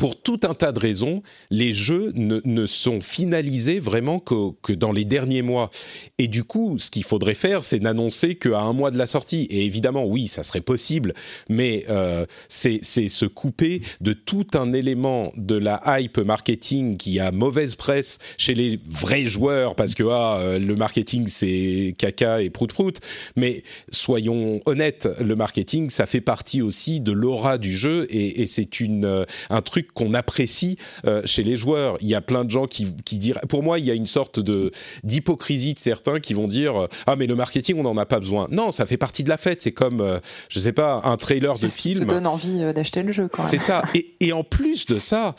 pour 0.00 0.20
tout 0.20 0.40
un 0.42 0.54
tas 0.54 0.72
de 0.72 0.80
raisons, 0.80 1.22
les 1.50 1.72
jeux 1.72 2.10
ne, 2.16 2.66
sont 2.66 3.00
finalisés 3.00 3.78
vraiment 3.78 4.18
que, 4.18 4.72
dans 4.72 4.90
les 4.90 5.04
derniers 5.04 5.42
mois. 5.42 5.70
Et 6.18 6.26
du 6.26 6.42
coup, 6.42 6.76
ce 6.80 6.90
qu'il 6.90 7.04
faudrait 7.04 7.34
faire, 7.34 7.62
c'est 7.62 7.78
n'annoncer 7.78 8.34
qu'à 8.34 8.60
un 8.60 8.72
mois 8.72 8.90
de 8.90 8.98
la 8.98 9.06
sortie. 9.06 9.46
Et 9.48 9.64
évidemment, 9.64 10.04
oui, 10.04 10.26
ça 10.26 10.42
serait 10.42 10.60
possible, 10.60 11.14
mais 11.48 11.84
euh, 11.88 12.26
c'est 12.48 12.82
se 12.82 13.26
couper 13.26 13.80
de 14.00 14.12
tout 14.12 14.46
un 14.54 14.72
élément 14.72 15.32
de 15.36 15.54
la 15.54 15.80
hype 15.86 16.18
marketing 16.18 16.96
qui 16.96 17.20
a 17.20 17.30
mauvaise 17.30 17.76
presse 17.76 18.18
chez 18.38 18.54
les 18.54 18.80
vrais 18.84 19.28
joueurs, 19.28 19.76
parce 19.76 19.94
que 19.94 20.02
ah, 20.10 20.38
euh, 20.40 20.58
le 20.58 20.74
marketing, 20.74 21.28
c'est 21.28 21.94
caca 21.96 22.42
et 22.42 22.50
prout-prout. 22.50 22.98
Mais 23.36 23.62
soyons 23.92 24.60
honnêtes, 24.66 25.08
le 25.20 25.36
marketing, 25.36 25.90
ça 25.90 26.06
fait 26.06 26.20
partie 26.20 26.60
aussi 26.60 27.00
de 27.00 27.12
l'aura 27.12 27.56
du 27.56 27.72
jeu, 27.72 28.08
et, 28.10 28.42
et 28.42 28.46
c'est 28.46 28.68
euh, 28.82 29.24
un 29.48 29.62
truc 29.62 29.75
qu'on 29.82 30.14
apprécie 30.14 30.76
euh, 31.06 31.22
chez 31.24 31.42
les 31.42 31.56
joueurs. 31.56 31.96
Il 32.00 32.08
y 32.08 32.14
a 32.14 32.20
plein 32.20 32.44
de 32.44 32.50
gens 32.50 32.66
qui, 32.66 32.94
qui 33.04 33.18
diront, 33.18 33.40
pour 33.48 33.62
moi, 33.62 33.78
il 33.78 33.84
y 33.84 33.90
a 33.90 33.94
une 33.94 34.06
sorte 34.06 34.40
de 34.40 34.70
d'hypocrisie 35.04 35.74
de 35.74 35.78
certains 35.78 36.20
qui 36.20 36.34
vont 36.34 36.48
dire 36.48 36.76
euh, 36.76 36.86
ah 37.06 37.16
mais 37.16 37.26
le 37.26 37.34
marketing 37.34 37.76
on 37.78 37.82
n'en 37.82 37.96
a 37.96 38.06
pas 38.06 38.20
besoin. 38.20 38.46
Non, 38.50 38.70
ça 38.70 38.86
fait 38.86 38.96
partie 38.96 39.24
de 39.24 39.28
la 39.28 39.38
fête. 39.38 39.62
C'est 39.62 39.72
comme 39.72 40.00
euh, 40.00 40.18
je 40.48 40.60
sais 40.60 40.72
pas 40.72 41.00
un 41.04 41.16
trailer 41.16 41.54
de 41.54 41.66
film. 41.66 41.98
Ça 41.98 42.04
te 42.04 42.10
donne 42.10 42.26
envie 42.26 42.60
d'acheter 42.74 43.02
le 43.02 43.12
jeu. 43.12 43.28
C'est 43.44 43.58
ça. 43.58 43.82
Et, 43.94 44.14
et, 44.20 44.32
en 44.32 44.44
plus 44.44 44.86
de 44.86 44.98
ça, 44.98 45.34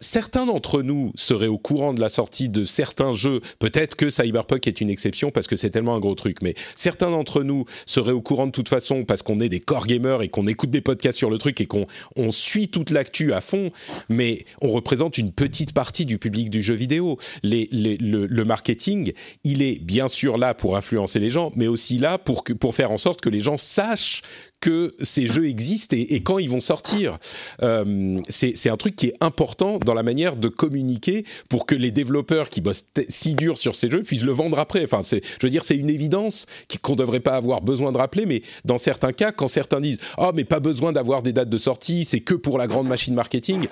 certains 0.00 0.46
d'entre 0.46 0.82
nous 0.82 1.12
seraient 1.14 1.46
au 1.46 1.58
courant 1.58 1.94
de 1.94 2.00
la 2.00 2.08
sortie 2.08 2.48
de 2.48 2.64
certains 2.64 3.14
jeux. 3.14 3.40
Peut-être 3.58 3.96
que 3.96 4.10
Cyberpunk 4.10 4.66
est 4.66 4.80
une 4.80 4.90
exception 4.90 5.30
parce 5.30 5.46
que 5.46 5.56
c'est 5.56 5.70
tellement 5.70 5.94
un 5.94 6.00
gros 6.00 6.14
truc, 6.14 6.38
mais 6.42 6.54
certains 6.74 7.10
d'entre 7.10 7.42
nous 7.42 7.64
seraient 7.86 8.12
au 8.12 8.20
courant 8.20 8.46
de 8.46 8.52
toute 8.52 8.68
façon 8.68 9.04
parce 9.04 9.22
qu'on 9.22 9.40
est 9.40 9.48
des 9.48 9.60
core 9.60 9.86
gamers 9.86 10.22
et 10.22 10.28
qu'on 10.28 10.46
écoute 10.46 10.70
des 10.70 10.80
podcasts 10.80 11.18
sur 11.18 11.30
le 11.30 11.38
truc 11.38 11.60
et 11.60 11.66
qu'on 11.66 11.86
on 12.16 12.30
suit 12.30 12.68
toute 12.68 12.90
l'actu 12.90 13.32
à 13.32 13.40
fond 13.40 13.68
mais 14.08 14.44
on 14.60 14.70
représente 14.70 15.18
une 15.18 15.32
petite 15.32 15.72
partie 15.72 16.06
du 16.06 16.18
public 16.18 16.50
du 16.50 16.62
jeu 16.62 16.74
vidéo. 16.74 17.18
le, 17.42 18.42
marketing, 18.44 19.12
il 19.44 19.62
est 19.62 19.80
bien 19.82 20.08
sûr 20.08 20.36
là 20.36 20.54
pour 20.54 20.76
influencer 20.76 21.18
les 21.18 21.30
gens, 21.30 21.52
mais 21.54 21.68
aussi 21.68 21.98
là 21.98 22.18
pour, 22.18 22.44
pour 22.44 22.74
faire 22.74 22.90
en 22.90 22.96
sorte 22.96 23.20
que 23.20 23.28
les 23.28 23.40
gens 23.40 23.56
sachent 23.56 24.22
que 24.62 24.94
ces 25.02 25.26
jeux 25.26 25.48
existent 25.48 25.96
et, 25.98 26.22
quand 26.22 26.38
ils 26.38 26.48
vont 26.48 26.60
sortir. 26.60 27.18
Euh, 27.62 28.20
c'est 28.28 28.70
un 28.70 28.76
truc 28.76 28.94
qui 28.94 29.08
est 29.08 29.14
important 29.20 29.78
dans 29.84 29.92
la 29.92 30.04
manière 30.04 30.36
de 30.36 30.48
communiquer 30.48 31.24
pour 31.50 31.66
que 31.66 31.74
les 31.74 31.90
développeurs 31.90 32.48
qui 32.48 32.60
bossent 32.60 32.84
si 33.08 33.34
dur 33.34 33.58
sur 33.58 33.74
ces 33.74 33.90
jeux 33.90 34.04
puissent 34.04 34.22
le 34.22 34.32
vendre 34.32 34.58
après. 34.60 34.84
Enfin, 34.84 35.00
je 35.02 35.18
veux 35.42 35.50
dire, 35.50 35.64
c'est 35.64 35.76
une 35.76 35.90
évidence 35.90 36.46
qu'on 36.80 36.92
ne 36.92 36.98
devrait 36.98 37.20
pas 37.20 37.34
avoir 37.34 37.60
besoin 37.60 37.90
de 37.90 37.98
rappeler, 37.98 38.24
mais 38.24 38.42
dans 38.64 38.78
certains 38.78 39.12
cas, 39.12 39.32
quand 39.32 39.48
certains 39.48 39.80
disent 39.80 39.98
«Oh, 40.18 40.30
mais 40.32 40.44
pas 40.44 40.60
besoin 40.60 40.92
d'avoir 40.92 41.22
des 41.22 41.32
dates 41.32 41.50
de 41.50 41.58
sortie, 41.58 42.04
c'est 42.04 42.20
que 42.20 42.34
pour 42.34 42.56
la 42.56 42.68
grande 42.68 42.86
machine 42.86 43.14
marketing», 43.14 43.66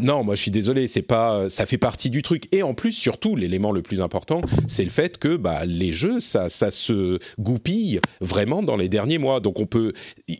non, 0.00 0.24
moi 0.24 0.34
je 0.34 0.42
suis 0.42 0.50
désolé, 0.50 0.86
c'est 0.86 1.02
pas, 1.02 1.48
ça 1.48 1.66
fait 1.66 1.78
partie 1.78 2.10
du 2.10 2.22
truc. 2.22 2.44
Et 2.52 2.62
en 2.62 2.74
plus, 2.74 2.92
surtout, 2.92 3.36
l'élément 3.36 3.72
le 3.72 3.82
plus 3.82 4.00
important, 4.00 4.42
c'est 4.66 4.84
le 4.84 4.90
fait 4.90 5.18
que 5.18 5.36
bah, 5.36 5.64
les 5.64 5.92
jeux, 5.92 6.20
ça, 6.20 6.48
ça 6.48 6.70
se 6.70 7.18
goupille 7.38 8.00
vraiment 8.20 8.62
dans 8.62 8.76
les 8.76 8.88
derniers 8.88 9.18
mois. 9.18 9.40
Donc 9.40 9.60
on 9.60 9.66
peut, 9.66 9.92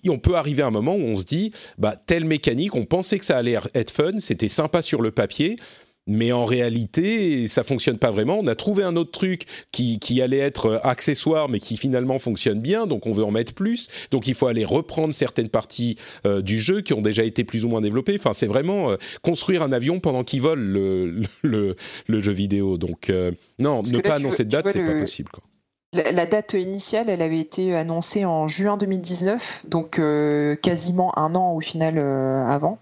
on 0.08 0.18
peut 0.18 0.34
arriver 0.34 0.62
à 0.62 0.66
un 0.66 0.70
moment 0.70 0.94
où 0.94 1.02
on 1.02 1.16
se 1.16 1.24
dit, 1.24 1.52
bah, 1.78 1.96
telle 2.06 2.24
mécanique, 2.24 2.74
on 2.74 2.84
pensait 2.84 3.18
que 3.18 3.24
ça 3.24 3.36
allait 3.36 3.58
être 3.74 3.90
fun, 3.90 4.18
c'était 4.18 4.48
sympa 4.48 4.82
sur 4.82 5.02
le 5.02 5.10
papier, 5.10 5.56
mais 6.08 6.32
en 6.32 6.46
réalité, 6.46 7.46
ça 7.48 7.62
fonctionne 7.62 7.98
pas 7.98 8.10
vraiment. 8.10 8.38
On 8.38 8.46
a 8.46 8.54
trouvé 8.54 8.82
un 8.82 8.96
autre 8.96 9.10
truc 9.10 9.44
qui, 9.72 9.98
qui, 9.98 10.22
allait 10.22 10.38
être 10.38 10.80
accessoire, 10.82 11.50
mais 11.50 11.60
qui 11.60 11.76
finalement 11.76 12.18
fonctionne 12.18 12.60
bien, 12.60 12.86
donc 12.86 13.06
on 13.06 13.12
veut 13.12 13.22
en 13.22 13.30
mettre 13.30 13.52
plus. 13.52 13.88
Donc 14.10 14.26
il 14.26 14.34
faut 14.34 14.46
aller 14.46 14.64
reprendre 14.64 15.12
certaines 15.12 15.50
parties 15.50 15.96
euh, 16.24 16.40
du 16.40 16.58
jeu 16.58 16.80
qui 16.80 16.94
ont 16.94 17.02
déjà 17.02 17.24
été 17.24 17.44
plus 17.44 17.66
ou 17.66 17.68
moins 17.68 17.82
développées. 17.82 18.16
Enfin, 18.18 18.32
c'est 18.32 18.46
vraiment 18.46 18.90
euh, 18.90 18.96
construire 19.22 19.62
un 19.62 19.70
avion 19.70 20.00
pendant 20.00 20.24
qu'il 20.24 20.40
vole 20.40 20.60
le, 20.60 21.22
le, 21.42 21.76
le, 22.06 22.20
jeu 22.20 22.32
vidéo. 22.32 22.78
Donc 22.78 23.10
euh, 23.10 23.30
non, 23.58 23.82
ne 23.82 24.00
pas 24.00 24.14
annoncer 24.14 24.44
de 24.44 24.50
date, 24.50 24.68
c'est 24.72 24.82
pas 24.82 24.98
possible. 24.98 25.28
Quoi. 25.30 25.42
La, 25.94 26.26
date 26.26 26.52
initiale, 26.52 27.08
elle 27.08 27.22
avait 27.22 27.38
été 27.38 27.74
annoncée 27.74 28.26
en 28.26 28.46
juin 28.46 28.76
2019, 28.76 29.64
donc 29.68 29.98
euh, 29.98 30.54
quasiment 30.54 31.18
un 31.18 31.34
an 31.34 31.54
au 31.54 31.60
final 31.60 31.94
euh, 31.96 32.46
avant. 32.46 32.78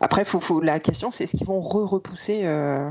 Après, 0.00 0.24
faut, 0.24 0.62
la 0.62 0.80
question, 0.80 1.10
c'est 1.10 1.24
est-ce 1.24 1.36
qu'ils 1.36 1.46
vont 1.46 1.60
re-repousser 1.60 2.42
euh, 2.44 2.88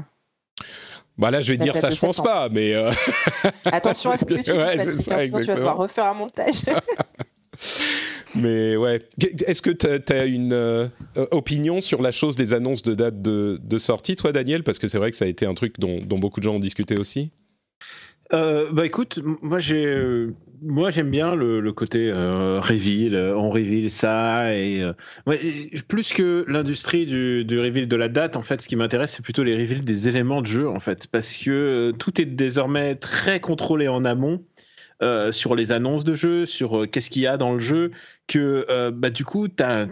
bah 1.18 1.32
là, 1.32 1.42
je 1.42 1.52
vais 1.52 1.58
dire 1.58 1.76
ça, 1.76 1.90
je 1.90 2.00
pense 2.00 2.22
pas, 2.22 2.50
mais 2.50 2.76
attention 3.66 4.12
à 4.12 4.18
ce 4.18 4.26
que 4.26 4.36
tu 4.36 4.42
dis, 4.42 5.04
ça, 5.04 5.26
tu 5.26 5.32
vas 5.32 5.56
devoir 5.56 5.78
refaire 5.78 6.06
un 6.06 6.14
montage. 6.14 6.62
mais 8.36 8.76
ouais, 8.76 9.02
est-ce 9.48 9.64
que 9.64 9.72
tu 9.72 10.14
as, 10.14 10.26
une 10.26 10.92
opinion 11.32 11.82
sur 11.82 12.04
la 12.04 12.12
chose 12.12 12.36
des 12.36 12.54
annonces 12.54 12.84
de 12.84 12.94
date 12.94 13.22
de, 13.22 13.78
sortie, 13.80 14.16
toi, 14.16 14.32
Daniel? 14.32 14.64
Parce 14.64 14.78
que 14.78 14.88
c'est 14.88 15.00
vrai 15.00 15.10
que 15.10 15.18
ça 15.18 15.26
a 15.26 15.30
été 15.30 15.48
un 15.48 15.56
truc 15.56 15.80
dont 15.80 16.20
beaucoup 16.20 16.40
de 16.40 16.44
gens 16.44 16.56
ont 16.56 16.60
discuté 16.60 16.98
aussi. 16.98 17.32
Euh, 18.34 18.72
bah 18.72 18.86
écoute, 18.86 19.20
moi 19.42 19.60
j'ai, 19.60 19.86
euh, 19.86 20.34
moi 20.62 20.90
j'aime 20.90 21.12
bien 21.12 21.36
le, 21.36 21.72
côté 21.74 22.10
euh, 22.10 22.60
reveal, 22.60 23.16
on 23.16 23.52
reveal 23.52 23.92
ça 23.92 24.56
et 24.56 24.84
plus 25.88 26.12
que 26.12 26.44
l'industrie 26.48 27.06
du, 27.06 27.46
du 27.46 27.60
reveal 27.60 27.88
de 27.88 27.96
la 27.96 28.10
date 28.10 28.36
en 28.36 28.42
fait, 28.42 28.62
ce 28.62 28.68
qui 28.68 28.76
m'intéresse 28.76 29.12
c'est 29.12 29.24
plutôt 29.24 29.44
les 29.44 29.56
reveals 29.56 29.86
des 29.86 30.10
éléments 30.10 30.42
de 30.42 30.48
jeu 30.48 30.68
en 30.68 30.80
fait, 30.80 31.06
parce 31.08 31.38
que 31.38 31.94
tout 32.00 32.20
est 32.20 32.26
désormais 32.26 32.96
très 32.96 33.40
contrôlé 33.40 33.88
en 33.88 34.04
amont. 34.06 34.44
sur 35.32 35.56
les 35.56 35.72
annonces 35.72 36.04
de 36.04 36.16
jeu, 36.16 36.46
sur 36.46 36.90
qu'est-ce 36.90 37.12
qu'il 37.12 37.22
y 37.22 37.28
a 37.28 37.38
dans 37.38 37.54
le 37.54 37.60
jeu, 37.60 37.92
que 38.28 38.66
bah, 38.92 39.12
du 39.12 39.24
coup, 39.24 39.48
tu 39.48 39.62
as, 39.62 39.88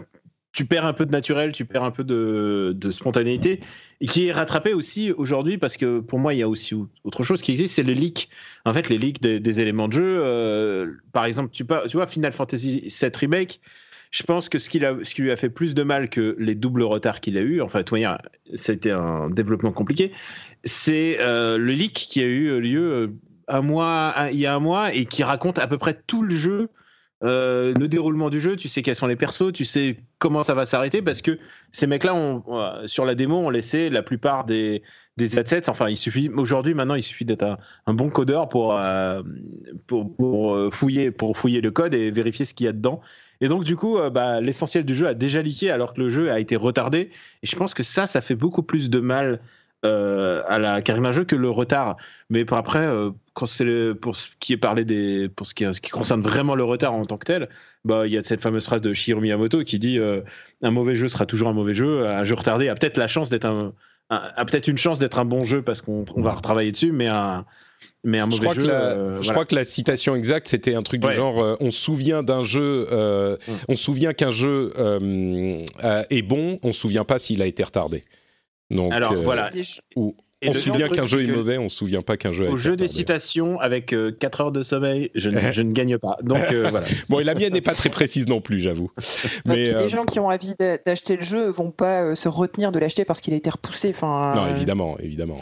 tu 0.54 0.64
perds 0.66 0.86
un 0.86 0.92
peu 0.92 1.04
de 1.04 1.10
naturel, 1.10 1.50
tu 1.50 1.64
perds 1.64 1.82
un 1.82 1.90
peu 1.90 2.04
de, 2.04 2.90
spontanéité, 2.92 3.60
et 4.00 4.06
qui 4.06 4.28
est 4.28 4.32
rattrapé 4.32 4.72
aussi 4.72 5.10
aujourd'hui 5.10 5.58
parce 5.58 5.76
que 5.76 5.98
pour 5.98 6.20
moi, 6.20 6.32
il 6.32 6.38
y 6.38 6.42
a 6.42 6.48
aussi 6.48 6.76
autre 7.02 7.24
chose 7.24 7.42
qui 7.42 7.50
existe, 7.50 7.74
c'est 7.74 7.82
les 7.82 7.94
leaks. 7.94 8.28
En 8.64 8.72
fait, 8.72 8.88
les 8.88 8.96
leaks 8.96 9.20
des, 9.20 9.60
éléments 9.60 9.88
de 9.88 9.94
jeu. 9.94 10.22
Euh, 10.24 10.92
par 11.12 11.24
exemple, 11.24 11.50
tu, 11.52 11.64
vois, 11.64 12.06
Final 12.06 12.32
Fantasy 12.32 12.88
VII 12.88 13.10
Remake, 13.18 13.60
je 14.12 14.22
pense 14.22 14.48
que 14.48 14.58
ce, 14.58 14.70
qui 14.70 14.78
lui 14.78 15.32
a 15.32 15.36
fait 15.36 15.50
plus 15.50 15.74
de 15.74 15.82
mal 15.82 16.08
que 16.08 16.36
les 16.38 16.54
doubles 16.54 16.84
retards 16.84 17.20
qu'il 17.20 17.36
a 17.36 17.40
eu, 17.40 17.60
enfin, 17.60 17.82
toi, 17.82 18.18
ça 18.54 18.70
a 18.70 18.74
été 18.76 18.92
un 18.92 19.28
développement 19.30 19.72
compliqué, 19.72 20.12
c'est 20.62 21.16
euh, 21.18 21.58
le 21.58 21.72
leak 21.72 21.94
qui 21.94 22.20
a 22.20 22.26
eu 22.26 22.60
lieu 22.60 22.92
euh, 22.92 23.08
un 23.48 23.60
mois, 23.60 24.14
il 24.30 24.38
y 24.38 24.46
a 24.46 24.54
un 24.54 24.60
mois 24.60 24.94
et 24.94 25.04
qui 25.04 25.24
raconte 25.24 25.58
à 25.58 25.66
peu 25.66 25.78
près 25.78 26.00
tout 26.06 26.22
le 26.22 26.32
jeu 26.32 26.68
euh, 27.24 27.72
le 27.74 27.88
déroulement 27.88 28.28
du 28.28 28.38
jeu, 28.38 28.54
tu 28.54 28.68
sais 28.68 28.82
quels 28.82 28.94
sont 28.94 29.06
les 29.06 29.16
persos, 29.16 29.52
tu 29.52 29.64
sais 29.64 29.96
comment 30.18 30.42
ça 30.42 30.52
va 30.52 30.66
s'arrêter 30.66 31.00
parce 31.00 31.22
que 31.22 31.38
ces 31.72 31.86
mecs-là, 31.86 32.14
euh, 32.14 32.86
sur 32.86 33.06
la 33.06 33.14
démo, 33.14 33.38
ont 33.38 33.50
laissé 33.50 33.88
la 33.88 34.02
plupart 34.02 34.44
des, 34.44 34.82
assets. 35.18 35.70
Enfin, 35.70 35.88
il 35.88 35.96
suffit 35.96 36.28
aujourd'hui, 36.28 36.74
maintenant, 36.74 36.96
il 36.96 37.02
suffit 37.02 37.24
d'être 37.24 37.58
un, 37.86 37.94
bon 37.94 38.10
codeur 38.10 38.50
pour, 38.50 38.78
euh, 38.78 39.22
fouiller, 40.70 41.10
pour 41.10 41.38
fouiller 41.38 41.62
le 41.62 41.70
code 41.70 41.94
et 41.94 42.10
vérifier 42.10 42.44
ce 42.44 42.52
qu'il 42.52 42.66
y 42.66 42.68
a 42.68 42.72
dedans. 42.72 43.00
Et 43.40 43.48
donc, 43.48 43.64
du 43.64 43.76
coup, 43.76 43.98
bah, 44.12 44.40
l'essentiel 44.40 44.84
du 44.84 44.94
jeu 44.94 45.06
a 45.06 45.14
déjà 45.14 45.40
liqué 45.40 45.70
alors 45.70 45.94
que 45.94 46.00
le 46.00 46.08
jeu 46.10 46.30
a 46.30 46.40
été 46.40 46.56
retardé. 46.56 47.10
Et 47.42 47.46
je 47.46 47.56
pense 47.56 47.74
que 47.74 47.82
ça, 47.82 48.06
ça 48.06 48.20
fait 48.20 48.34
beaucoup 48.34 48.62
plus 48.62 48.90
de 48.90 49.00
mal 49.00 49.40
euh, 49.84 50.42
à 50.48 50.58
la 50.58 50.80
carrière 50.80 51.02
d'un 51.02 51.12
jeu 51.12 51.24
que 51.24 51.36
le 51.36 51.50
retard. 51.50 51.98
Mais 52.30 52.46
pour 52.46 52.56
après, 52.56 52.86
euh, 52.86 53.10
quand 53.34 53.44
c'est 53.44 53.92
pour 53.94 54.16
ce 54.16 54.28
qui 54.40 54.54
est 54.54 54.56
parlé 54.56 54.86
des, 54.86 55.28
pour 55.28 55.46
ce 55.46 55.54
qui, 55.54 55.64
ce 55.74 55.80
qui, 55.80 55.90
concerne 55.90 56.22
vraiment 56.22 56.54
le 56.54 56.64
retard 56.64 56.94
en 56.94 57.04
tant 57.04 57.18
que 57.18 57.26
tel, 57.26 57.50
bah 57.84 58.06
il 58.06 58.12
y 58.14 58.16
a 58.16 58.24
cette 58.24 58.40
fameuse 58.40 58.64
phrase 58.64 58.80
de 58.80 58.94
Shigeru 58.94 59.20
Miyamoto 59.20 59.62
qui 59.62 59.78
dit 59.78 59.98
euh, 59.98 60.22
un 60.62 60.70
mauvais 60.70 60.96
jeu 60.96 61.08
sera 61.08 61.26
toujours 61.26 61.48
un 61.48 61.52
mauvais 61.52 61.74
jeu, 61.74 62.06
un 62.06 62.24
jeu 62.24 62.34
retardé 62.34 62.68
a 62.68 62.74
peut-être 62.74 62.96
la 62.96 63.08
chance 63.08 63.28
d'être 63.28 63.44
un, 63.44 63.74
a 64.08 64.44
peut-être 64.46 64.68
une 64.68 64.78
chance 64.78 64.98
d'être 64.98 65.18
un 65.18 65.26
bon 65.26 65.44
jeu 65.44 65.60
parce 65.60 65.82
qu'on 65.82 66.04
va 66.16 66.32
retravailler 66.32 66.72
dessus, 66.72 66.92
mais 66.92 67.08
un 67.08 67.44
mais 68.04 68.20
un 68.20 68.26
mauvais 68.26 68.48
je 68.54 68.60
jeu. 68.60 68.68
je 69.20 69.30
crois 69.32 69.44
que 69.44 69.54
la 69.54 69.64
citation 69.64 70.16
exacte, 70.16 70.48
c'était 70.48 70.74
un 70.74 70.82
truc 70.82 71.02
du 71.02 71.12
genre 71.12 71.58
on 71.60 71.70
se 71.70 71.78
souvient 71.78 72.22
d'un 72.22 72.42
jeu, 72.42 72.86
mm. 72.90 73.52
on 73.68 73.76
se 73.76 73.84
souvient 73.84 74.14
qu'un 74.14 74.30
jeu 74.30 74.72
est 76.08 76.22
bon, 76.22 76.58
on 76.62 76.72
se 76.72 76.80
souvient 76.80 77.04
pas 77.04 77.18
s'il 77.18 77.42
a 77.42 77.46
été 77.46 77.62
retardé. 77.62 78.02
Alors 78.90 79.12
euh, 79.12 79.16
voilà. 79.16 79.50
On 80.46 80.52
se 80.52 80.60
souvient 80.60 80.88
qu'un 80.88 81.06
jeu 81.06 81.22
est 81.22 81.32
mauvais, 81.32 81.58
on 81.58 81.68
se 81.68 81.76
souvient 81.76 82.02
pas 82.02 82.16
qu'un 82.16 82.32
jeu. 82.32 82.48
Au 82.48 82.56
jeu 82.56 82.76
des 82.76 82.88
citations 82.88 83.60
avec 83.60 83.94
4 84.18 84.40
heures 84.40 84.52
de 84.52 84.62
sommeil, 84.62 85.10
je, 85.14 85.30
ne, 85.30 85.72
gagne 85.72 85.98
pas. 85.98 86.16
Donc 86.22 86.42
voilà. 86.52 86.86
bon, 87.08 87.20
et 87.20 87.24
la 87.24 87.34
mienne 87.34 87.52
n'est 87.52 87.60
pas 87.60 87.74
très 87.74 87.90
précise 87.90 88.28
non 88.28 88.40
plus, 88.40 88.60
j'avoue. 88.60 88.90
Mais 89.46 89.72
les 89.72 89.88
gens 89.88 90.04
qui 90.04 90.20
ont 90.20 90.28
envie 90.28 90.54
d'acheter 90.58 91.16
le 91.16 91.22
jeu 91.22 91.48
vont 91.50 91.70
pas 91.70 92.14
se 92.14 92.28
retenir 92.28 92.72
de 92.72 92.78
l'acheter 92.78 93.04
parce 93.04 93.20
qu'il 93.20 93.34
a 93.34 93.36
été 93.36 93.50
repoussé. 93.50 93.90
Enfin. 93.90 94.34
Non, 94.34 94.54
évidemment, 94.54 94.96
évidemment. 94.98 95.36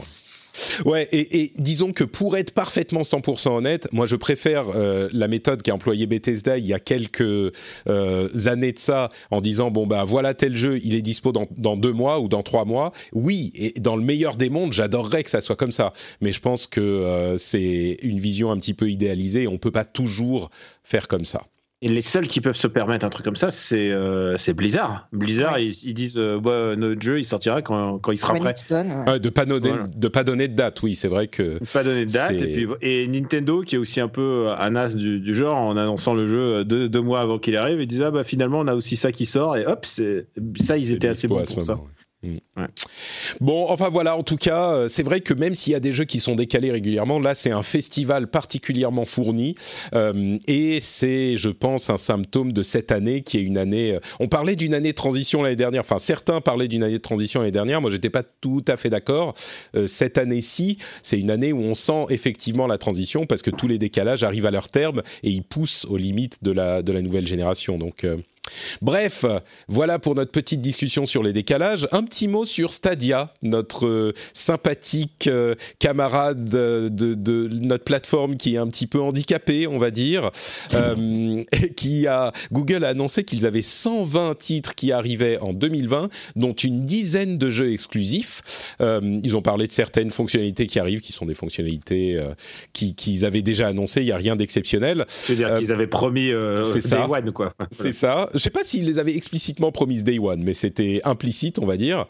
Ouais, 0.84 1.08
et, 1.12 1.52
disons 1.58 1.92
que 1.92 2.04
pour 2.04 2.36
être 2.36 2.52
parfaitement 2.52 3.02
100% 3.02 3.56
honnête, 3.56 3.88
moi 3.92 4.06
je 4.06 4.16
préfère 4.16 4.66
euh, 4.74 5.08
la 5.12 5.28
méthode 5.28 5.62
qu'a 5.62 5.74
employée 5.74 6.06
Bethesda 6.06 6.58
il 6.58 6.66
y 6.66 6.74
a 6.74 6.78
quelques 6.78 7.22
euh, 7.22 8.28
années 8.46 8.72
de 8.72 8.78
ça, 8.78 9.08
en 9.30 9.40
disant 9.40 9.70
bon 9.70 9.86
bah 9.86 10.04
voilà 10.04 10.34
tel 10.34 10.56
jeu, 10.56 10.78
il 10.82 10.94
est 10.94 11.02
dispo 11.02 11.32
dans, 11.32 11.46
dans, 11.56 11.76
deux 11.76 11.92
mois 11.92 12.20
ou 12.20 12.28
dans 12.28 12.42
trois 12.42 12.64
mois. 12.64 12.92
Oui, 13.12 13.50
et 13.54 13.72
dans 13.80 13.96
le 13.96 14.02
meilleur 14.02 14.36
des 14.36 14.50
mondes, 14.50 14.72
j'adorerais 14.92 15.24
que 15.24 15.30
ça 15.30 15.40
soit 15.40 15.56
comme 15.56 15.72
ça, 15.72 15.92
mais 16.20 16.32
je 16.32 16.40
pense 16.40 16.66
que 16.66 16.80
euh, 16.80 17.36
c'est 17.38 17.98
une 18.02 18.18
vision 18.18 18.50
un 18.50 18.58
petit 18.58 18.74
peu 18.74 18.90
idéalisée. 18.90 19.48
On 19.48 19.58
peut 19.58 19.70
pas 19.70 19.84
toujours 19.84 20.50
faire 20.84 21.08
comme 21.08 21.24
ça. 21.24 21.42
Et 21.84 21.88
les 21.88 22.02
seuls 22.02 22.28
qui 22.28 22.40
peuvent 22.40 22.54
se 22.54 22.68
permettre 22.68 23.04
un 23.04 23.10
truc 23.10 23.24
comme 23.24 23.34
ça, 23.34 23.50
c'est 23.50 23.90
euh, 23.90 24.36
Blizzard. 24.54 25.08
Blizzard, 25.12 25.58
ils, 25.58 25.94
disent 25.94 26.16
euh, 26.16 26.38
bah, 26.38 26.76
notre 26.76 27.02
jeu, 27.02 27.18
il 27.18 27.24
sortira 27.24 27.60
quand, 27.60 27.98
quand 27.98 28.12
il 28.12 28.18
sera 28.18 28.34
prêt. 28.34 28.54
de 29.18 29.28
pas 29.30 29.46
donner, 29.46 29.72
de 29.92 30.08
pas 30.08 30.22
donner 30.22 30.46
de 30.46 30.54
date, 30.54 30.80
oui, 30.84 30.94
c'est 30.94 31.08
vrai 31.08 31.26
que. 31.26 31.58
Pas 31.72 31.82
donner 31.82 32.06
de 32.06 32.12
date. 32.12 32.40
Et, 32.40 32.52
puis, 32.52 32.68
et, 32.82 33.08
Nintendo, 33.08 33.62
qui 33.62 33.74
est 33.74 33.78
aussi 33.78 33.98
un 33.98 34.06
peu 34.06 34.46
un 34.56 34.76
as 34.76 34.94
du, 34.94 35.18
du 35.18 35.34
genre, 35.34 35.58
en 35.58 35.76
annonçant 35.76 36.14
le 36.14 36.28
jeu 36.28 36.64
deux, 36.64 36.88
deux 36.88 37.00
mois 37.00 37.20
avant 37.20 37.40
qu'il 37.40 37.56
arrive, 37.56 37.80
ils 37.80 37.88
disent 37.88 38.02
ah 38.02 38.12
bah 38.12 38.22
finalement 38.22 38.60
on 38.60 38.68
a 38.68 38.76
aussi 38.76 38.94
ça 38.94 39.10
qui 39.10 39.26
sort 39.26 39.56
et 39.56 39.66
hop, 39.66 39.84
ça 39.84 40.76
ils 40.76 40.92
étaient 40.92 41.08
assez 41.08 41.26
bons 41.26 41.42
pour 41.42 41.62
ça. 41.62 41.78
Bon, 43.40 43.66
enfin 43.68 43.88
voilà, 43.88 44.16
en 44.16 44.22
tout 44.22 44.36
cas, 44.36 44.74
euh, 44.74 44.88
c'est 44.88 45.02
vrai 45.02 45.20
que 45.20 45.34
même 45.34 45.54
s'il 45.54 45.72
y 45.72 45.76
a 45.76 45.80
des 45.80 45.92
jeux 45.92 46.04
qui 46.04 46.20
sont 46.20 46.36
décalés 46.36 46.70
régulièrement, 46.70 47.18
là 47.18 47.34
c'est 47.34 47.50
un 47.50 47.64
festival 47.64 48.28
particulièrement 48.28 49.04
fourni 49.04 49.56
euh, 49.94 50.38
et 50.46 50.78
c'est, 50.80 51.36
je 51.36 51.48
pense, 51.48 51.90
un 51.90 51.96
symptôme 51.96 52.52
de 52.52 52.62
cette 52.62 52.92
année 52.92 53.22
qui 53.22 53.38
est 53.38 53.42
une 53.42 53.58
année. 53.58 53.94
Euh, 53.94 54.00
on 54.20 54.28
parlait 54.28 54.54
d'une 54.54 54.74
année 54.74 54.90
de 54.90 54.96
transition 54.96 55.42
l'année 55.42 55.56
dernière, 55.56 55.80
enfin 55.80 55.98
certains 55.98 56.40
parlaient 56.40 56.68
d'une 56.68 56.84
année 56.84 56.98
de 56.98 56.98
transition 56.98 57.40
l'année 57.40 57.52
dernière, 57.52 57.80
moi 57.80 57.90
j'étais 57.90 58.10
pas 58.10 58.22
tout 58.22 58.64
à 58.68 58.76
fait 58.76 58.90
d'accord. 58.90 59.34
cette 59.86 60.18
année-ci, 60.18 60.78
c'est 61.02 61.18
une 61.18 61.30
année 61.30 61.52
où 61.52 61.60
on 61.60 61.74
sent 61.74 62.06
effectivement 62.10 62.66
la 62.66 62.78
transition 62.78 63.26
parce 63.26 63.42
que 63.42 63.50
tous 63.50 63.66
les 63.66 63.78
décalages 63.78 64.22
arrivent 64.22 64.46
à 64.46 64.50
leur 64.50 64.68
terme 64.68 65.02
et 65.24 65.30
ils 65.30 65.42
poussent 65.42 65.86
aux 65.86 65.96
limites 65.96 66.38
de 66.42 66.52
la, 66.52 66.82
de 66.82 66.92
la 66.92 67.02
nouvelle 67.02 67.26
génération. 67.26 67.78
Donc 67.78 68.06
Bref, 68.80 69.24
voilà 69.68 70.00
pour 70.00 70.16
notre 70.16 70.32
petite 70.32 70.60
discussion 70.60 71.06
sur 71.06 71.22
les 71.22 71.32
décalages. 71.32 71.86
Un 71.92 72.02
petit 72.02 72.26
mot 72.26 72.44
sur 72.44 72.72
Stadia, 72.72 73.32
notre 73.42 73.86
euh, 73.86 74.12
sympathique 74.34 75.28
euh, 75.28 75.54
camarade 75.78 76.48
de, 76.48 77.48
notre 77.60 77.84
plateforme 77.84 78.36
qui 78.36 78.54
est 78.54 78.58
un 78.58 78.66
petit 78.66 78.88
peu 78.88 79.00
handicapé, 79.00 79.66
on 79.66 79.78
va 79.78 79.90
dire. 79.90 80.30
Euh, 80.74 81.44
qui 81.76 82.06
a 82.06 82.32
Google 82.50 82.84
a 82.84 82.88
annoncé 82.88 83.24
qu'ils 83.24 83.46
avaient 83.46 83.62
120 83.62 84.38
titres 84.38 84.74
qui 84.74 84.90
arrivaient 84.90 85.38
en 85.38 85.52
2020, 85.52 86.08
dont 86.34 86.52
une 86.52 86.84
dizaine 86.84 87.36
de 87.36 87.50
jeux 87.50 87.72
exclusifs. 87.72 88.74
ils 88.80 89.36
ont 89.36 89.42
parlé 89.42 89.66
de 89.66 89.72
certaines 89.72 90.10
fonctionnalités 90.10 90.66
qui 90.66 90.78
arrivent, 90.78 91.00
qui 91.00 91.12
sont 91.12 91.26
des 91.26 91.34
fonctionnalités 91.34 92.18
qu'ils 92.72 93.24
avaient 93.24 93.42
déjà 93.42 93.68
annoncées. 93.68 94.00
Il 94.00 94.06
n'y 94.06 94.12
a 94.12 94.16
rien 94.16 94.34
d'exceptionnel. 94.34 95.04
C'est-à-dire 95.08 95.58
qu'ils 95.58 95.72
avaient 95.72 95.86
promis 95.86 96.30
c'est 96.64 96.80
ça. 96.80 97.08
One, 97.08 97.32
quoi. 97.32 97.54
C'est 97.70 97.92
ça 97.92 98.30
je 98.32 98.38
sais 98.38 98.50
pas 98.50 98.64
s'ils 98.64 98.84
les 98.84 98.98
avaient 98.98 99.16
explicitement 99.16 99.72
promis 99.72 100.02
Day 100.02 100.18
One, 100.18 100.42
mais 100.42 100.54
c'était 100.54 101.00
implicite, 101.04 101.58
on 101.58 101.66
va 101.66 101.76
dire. 101.76 102.06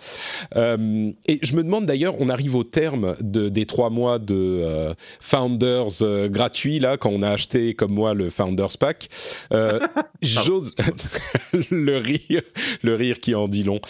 Euh, 0.57 1.11
et 1.27 1.39
je 1.43 1.55
me 1.55 1.63
demande 1.63 1.87
d'ailleurs, 1.87 2.15
on 2.21 2.29
arrive 2.29 2.55
au 2.55 2.65
terme 2.65 3.17
de, 3.21 3.49
des 3.49 3.67
trois 3.67 3.91
mois 3.91 4.19
de 4.19 4.35
euh, 4.35 4.95
Founders 5.21 6.03
euh, 6.03 6.29
gratuits, 6.29 6.79
là, 6.79 6.97
quand 6.97 7.11
on 7.11 7.23
a 7.23 7.31
acheté, 7.31 7.75
comme 7.75 7.93
moi, 7.93 8.15
le 8.15 8.31
Founders 8.31 8.79
Pack. 8.79 9.09
J'ose... 10.23 10.75
le 11.71 11.97
rire, 11.99 12.43
le 12.83 12.95
rire 12.95 13.21
qui 13.21 13.35
en 13.35 13.49
dit 13.49 13.65
long. 13.65 13.81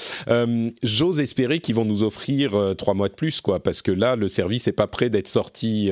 J'ose 0.82 1.20
espérer 1.20 1.60
qu'ils 1.60 1.74
vont 1.74 1.84
nous 1.84 2.02
offrir 2.02 2.74
trois 2.76 2.94
mois 2.94 3.08
de 3.08 3.14
plus, 3.14 3.40
quoi, 3.40 3.62
parce 3.62 3.82
que 3.82 3.90
là, 3.90 4.16
le 4.16 4.28
service 4.28 4.66
n'est 4.66 4.72
pas 4.72 4.86
prêt 4.86 5.10
d'être 5.10 5.28
sorti 5.28 5.90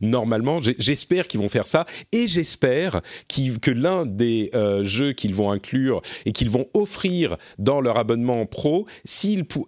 normalement. 0.00 0.58
J'espère 0.60 1.28
qu'ils 1.28 1.40
vont 1.40 1.48
faire 1.48 1.66
ça, 1.66 1.86
et 2.12 2.26
j'espère 2.26 3.00
que 3.28 3.70
l'un 3.70 4.06
des 4.06 4.50
jeux 4.82 5.12
qu'ils 5.12 5.34
vont 5.34 5.50
inclure 5.50 5.75
et 6.24 6.32
qu'ils 6.32 6.50
vont 6.50 6.66
offrir 6.74 7.36
dans 7.58 7.80
leur 7.80 7.98
abonnement 7.98 8.46
pro, 8.46 8.86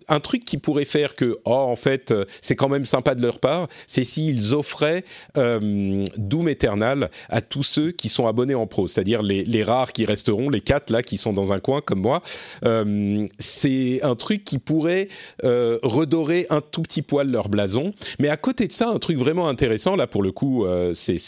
un 0.08 0.20
truc 0.20 0.44
qui 0.44 0.58
pourrait 0.58 0.84
faire 0.84 1.14
que, 1.14 1.38
oh, 1.44 1.52
en 1.52 1.76
fait, 1.76 2.10
euh, 2.10 2.24
c'est 2.40 2.56
quand 2.56 2.68
même 2.68 2.86
sympa 2.86 3.14
de 3.14 3.22
leur 3.22 3.38
part, 3.38 3.68
c'est 3.86 4.04
s'ils 4.04 4.54
offraient 4.54 5.04
euh, 5.36 6.04
Doom 6.16 6.48
Eternal 6.48 7.10
à 7.28 7.40
tous 7.40 7.62
ceux 7.62 7.92
qui 7.92 8.08
sont 8.08 8.26
abonnés 8.26 8.54
en 8.54 8.66
pro, 8.66 8.86
c'est-à-dire 8.86 9.22
les, 9.22 9.62
rares 9.62 9.92
qui 9.92 10.04
resteront, 10.04 10.50
les 10.50 10.60
quatre 10.60 10.90
là 10.90 11.02
qui 11.02 11.16
sont 11.16 11.32
dans 11.32 11.52
un 11.52 11.58
coin 11.58 11.80
comme 11.80 12.00
moi. 12.00 12.22
Euh, 12.64 13.26
c'est 13.38 14.00
un 14.02 14.14
truc 14.14 14.44
qui 14.44 14.58
pourrait 14.58 15.08
redorer 15.42 16.46
un 16.50 16.60
tout 16.60 16.82
petit 16.82 17.02
poil 17.02 17.30
leur 17.30 17.48
blason. 17.48 17.92
Mais 18.18 18.28
à 18.28 18.36
côté 18.36 18.66
de 18.66 18.72
ça, 18.72 18.88
un 18.90 18.98
truc 18.98 19.18
vraiment 19.18 19.48
intéressant, 19.48 19.96
là 19.96 20.06
pour 20.06 20.22
le 20.22 20.32
coup, 20.32 20.66
c'est 20.92 21.18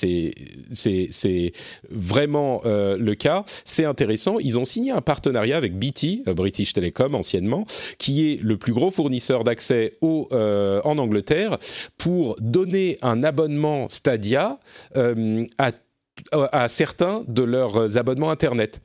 vraiment 1.91 2.63
le 2.65 3.15
cas, 3.15 3.45
c'est 3.65 3.85
intéressant. 3.85 4.39
Ils 4.39 4.59
ont 4.59 4.65
signé 4.71 4.93
un 4.93 5.01
partenariat 5.01 5.57
avec 5.57 5.79
BT, 5.79 6.23
euh, 6.29 6.35
British 6.35 6.73
Telecom 6.73 7.15
anciennement, 7.15 7.65
qui 7.99 8.33
est 8.33 8.43
le 8.43 8.57
plus 8.57 8.73
gros 8.73 8.91
fournisseur 8.91 9.45
d'accès 9.45 9.99
euh, 10.03 10.81
en 10.85 10.99
Angleterre, 10.99 11.59
pour 11.99 12.37
donner 12.41 12.99
un 13.03 13.23
abonnement 13.23 13.89
Stadia 13.89 14.59
euh, 14.97 15.45
à 15.61 16.69
certains 16.69 17.25
de 17.29 17.43
leurs 17.43 17.97
abonnements 17.97 18.31
Internet. 18.31 18.83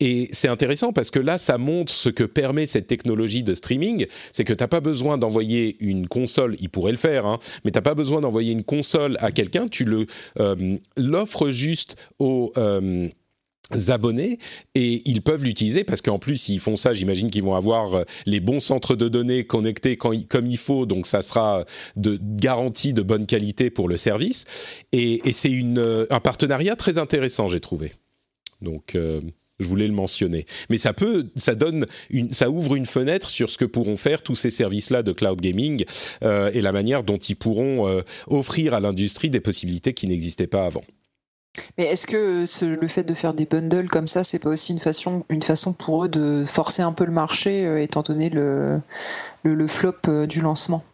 Et 0.00 0.28
c'est 0.32 0.48
intéressant 0.48 0.94
parce 0.94 1.10
que 1.10 1.18
là, 1.18 1.36
ça 1.36 1.58
montre 1.58 1.92
ce 1.92 2.08
que 2.08 2.24
permet 2.24 2.64
cette 2.64 2.86
technologie 2.86 3.42
de 3.42 3.54
streaming, 3.54 4.06
c'est 4.32 4.44
que 4.44 4.54
tu 4.54 4.64
n'as 4.64 4.68
pas 4.68 4.80
besoin 4.80 5.18
d'envoyer 5.18 5.76
une 5.80 6.08
console, 6.08 6.56
il 6.60 6.70
pourrait 6.70 6.92
le 6.92 6.98
faire, 6.98 7.26
hein, 7.26 7.40
mais 7.64 7.72
tu 7.72 7.76
n'as 7.76 7.82
pas 7.82 7.94
besoin 7.94 8.22
d'envoyer 8.22 8.52
une 8.52 8.64
console 8.64 9.18
à 9.20 9.32
quelqu'un, 9.32 9.68
tu 9.68 9.86
l'offres 10.96 11.50
juste 11.50 11.96
au 12.18 12.52
abonnés 13.88 14.38
et 14.74 15.02
ils 15.04 15.22
peuvent 15.22 15.44
l'utiliser 15.44 15.84
parce 15.84 16.00
qu'en 16.00 16.18
plus 16.18 16.36
s'ils 16.38 16.60
font 16.60 16.76
ça 16.76 16.94
j'imagine 16.94 17.30
qu'ils 17.30 17.42
vont 17.42 17.54
avoir 17.54 17.94
euh, 17.94 18.04
les 18.24 18.40
bons 18.40 18.60
centres 18.60 18.96
de 18.96 19.08
données 19.08 19.44
connectés 19.44 19.96
comme 19.96 20.46
il 20.46 20.56
faut 20.56 20.86
donc 20.86 21.06
ça 21.06 21.22
sera 21.22 21.64
de 21.96 22.18
garantie 22.22 22.94
de 22.94 23.02
bonne 23.02 23.26
qualité 23.26 23.70
pour 23.70 23.88
le 23.88 23.96
service 23.96 24.44
et, 24.92 25.20
c'est 25.32 25.52
euh, 25.52 26.06
un 26.10 26.20
partenariat 26.20 26.76
très 26.76 26.98
intéressant 26.98 27.48
j'ai 27.48 27.60
trouvé 27.60 27.92
donc 28.62 28.94
euh, 28.94 29.20
je 29.60 29.66
voulais 29.66 29.88
le 29.88 29.92
mentionner. 29.92 30.46
Mais 30.70 30.78
ça 30.78 30.92
peut, 30.92 31.30
ça 31.34 31.56
donne, 31.56 31.84
ça 32.30 32.48
ouvre 32.48 32.76
une 32.76 32.86
fenêtre 32.86 33.28
sur 33.28 33.50
ce 33.50 33.58
que 33.58 33.64
pourront 33.64 33.96
faire 33.96 34.22
tous 34.22 34.36
ces 34.36 34.50
services-là 34.50 35.02
de 35.02 35.10
cloud 35.10 35.40
gaming 35.40 35.84
et 36.22 36.60
la 36.60 36.70
manière 36.70 37.02
dont 37.02 37.16
ils 37.16 37.34
pourront 37.34 38.00
offrir 38.28 38.72
à 38.72 38.78
l'industrie 38.78 39.30
des 39.30 39.40
possibilités 39.40 39.94
qui 39.94 40.06
n'existaient 40.06 40.46
pas 40.46 40.64
avant. 40.64 40.84
Mais 41.76 41.84
est-ce 41.84 42.06
que 42.06 42.44
le 42.66 42.86
fait 42.86 43.04
de 43.04 43.14
faire 43.14 43.34
des 43.34 43.46
bundles 43.46 43.88
comme 43.88 44.06
ça, 44.06 44.24
c'est 44.24 44.38
pas 44.38 44.50
aussi 44.50 44.72
une 44.72 44.78
façon, 44.78 45.24
une 45.28 45.42
façon 45.42 45.72
pour 45.72 46.04
eux 46.04 46.08
de 46.08 46.44
forcer 46.46 46.82
un 46.82 46.92
peu 46.92 47.04
le 47.04 47.12
marché, 47.12 47.66
euh, 47.66 47.80
étant 47.80 48.02
donné 48.02 48.30
le, 48.30 48.80
le, 49.42 49.66
flop 49.66 49.94
euh, 50.08 50.26
du 50.26 50.40
lancement? 50.40 50.84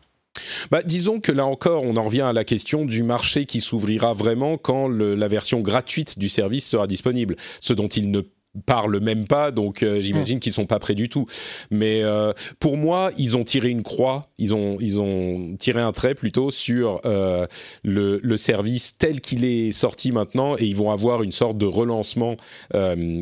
Bah, 0.71 0.83
disons 0.83 1.21
que 1.21 1.33
là 1.33 1.47
encore, 1.47 1.85
on 1.85 1.97
en 1.97 2.05
revient 2.05 2.23
à 2.23 2.33
la 2.33 2.45
question 2.45 2.85
du 2.85 3.03
marché 3.03 3.47
qui 3.47 3.61
s'ouvrira 3.61 4.15
vraiment 4.15 4.59
quand 4.59 4.89
la 4.89 5.29
version 5.29 5.61
gratuite 5.61 6.19
du 6.19 6.29
service 6.29 6.69
sera 6.69 6.87
disponible, 6.87 7.37
ce 7.61 7.73
dont 7.73 7.89
il 7.89 8.11
ne 8.11 8.21
parlent 8.67 9.01
même 9.01 9.27
pas, 9.27 9.51
donc 9.51 9.83
euh, 9.83 10.01
j'imagine 10.01 10.39
qu'ils 10.39 10.53
sont 10.53 10.67
pas 10.67 10.79
prêts 10.79 10.95
du 10.95 11.09
tout. 11.09 11.27
Mais 11.71 12.03
euh, 12.03 12.33
pour 12.61 12.77
moi, 12.77 13.11
ils 13.19 13.37
ont 13.37 13.45
tiré 13.45 13.69
une 13.69 13.83
croix, 13.83 14.27
ils 14.39 14.55
ont 14.55 14.79
ils 14.81 15.01
ont 15.01 15.57
tiré 15.59 15.81
un 15.81 15.93
trait 15.93 16.15
plutôt 16.15 16.51
sur 16.51 17.01
euh, 17.05 17.47
le, 17.83 18.21
le, 18.23 18.37
service 18.37 18.97
tel 18.97 19.21
qu'il 19.21 19.45
est 19.45 19.73
sorti 19.73 20.13
maintenant, 20.13 20.57
et 20.57 20.65
ils 20.65 20.77
vont 20.77 20.91
avoir 20.91 21.23
une 21.23 21.33
sorte 21.33 21.59
de 21.59 21.67
relancement 21.67 22.37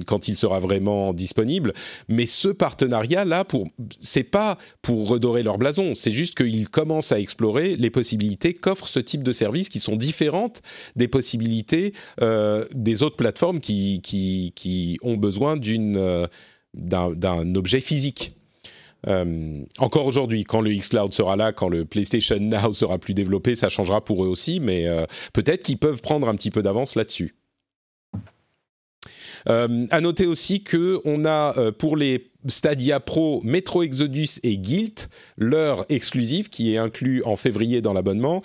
quand 0.07 0.29
il 0.29 0.37
sera 0.37 0.59
vraiment 0.59 1.13
disponible. 1.13 1.73
Mais 2.09 2.27
ce 2.27 2.49
partenariat 2.49 3.25
là, 3.25 3.45
pour 3.45 3.69
c'est 4.01 4.23
pas 4.23 4.59
pour 4.83 5.09
redorer 5.09 5.43
leur 5.43 5.59
blason, 5.59 5.95
c'est 5.95 6.11
juste 6.11 6.35
qu'ils 6.35 6.69
commencent 6.69 7.13
à 7.13 7.21
explorer 7.21 7.77
les 7.77 7.91
possibilités 7.91 8.55
qu'offre 8.55 8.89
ce 8.89 9.01
type 9.01 9.23
de 9.23 9.33
service 9.33 9.69
qui 9.69 9.79
sont 9.79 9.97
différentes 9.97 10.63
des 10.97 11.09
possibilités 11.09 11.93
des 12.21 13.03
autres 13.03 13.17
plateformes 13.17 13.61
qui 13.61 14.01
qui 14.03 14.53
qui 14.55 14.99
ont 15.03 15.17
besoin 15.23 15.59
euh, 15.59 16.27
d'un 16.75 17.55
objet 17.55 17.81
physique. 17.81 18.33
Euh, 19.09 19.65
encore 19.79 20.07
aujourd'hui, 20.07 20.45
quand 20.45 20.61
le 20.61 20.71
xCloud 20.71 21.13
sera 21.13 21.37
là, 21.37 21.53
quand 21.53 21.69
le 21.69 21.85
PlayStation 21.87 22.39
Now 22.39 22.73
sera 22.73 22.99
plus 22.99 23.15
développé, 23.15 23.55
ça 23.55 23.71
changera 23.71 24.05
pour 24.05 24.25
eux 24.25 24.29
aussi, 24.29 24.61
mais 24.61 24.87
euh, 24.87 25.07
peut-être 25.33 25.63
qu'ils 25.63 25.79
peuvent 25.79 26.03
prendre 26.03 26.29
un 26.29 26.37
petit 26.37 26.51
peu 26.51 26.63
d'avance 26.63 26.95
là-dessus. 26.95 27.35
à 29.47 30.01
noter 30.01 30.27
aussi 30.27 30.63
que 30.63 31.01
on 31.05 31.25
a 31.25 31.73
pour 31.73 31.97
les 31.97 32.31
Stadia 32.47 33.01
Pro, 33.01 33.41
Metro 33.43 33.83
Exodus 33.83 34.39
et 34.45 34.57
Guilt, 34.57 35.09
leur 35.37 35.85
exclusive 35.89 36.49
qui 36.49 36.73
est 36.73 36.79
inclus 36.79 37.25
en 37.25 37.35
février 37.35 37.81
dans 37.81 37.93
l'abonnement. 37.93 38.43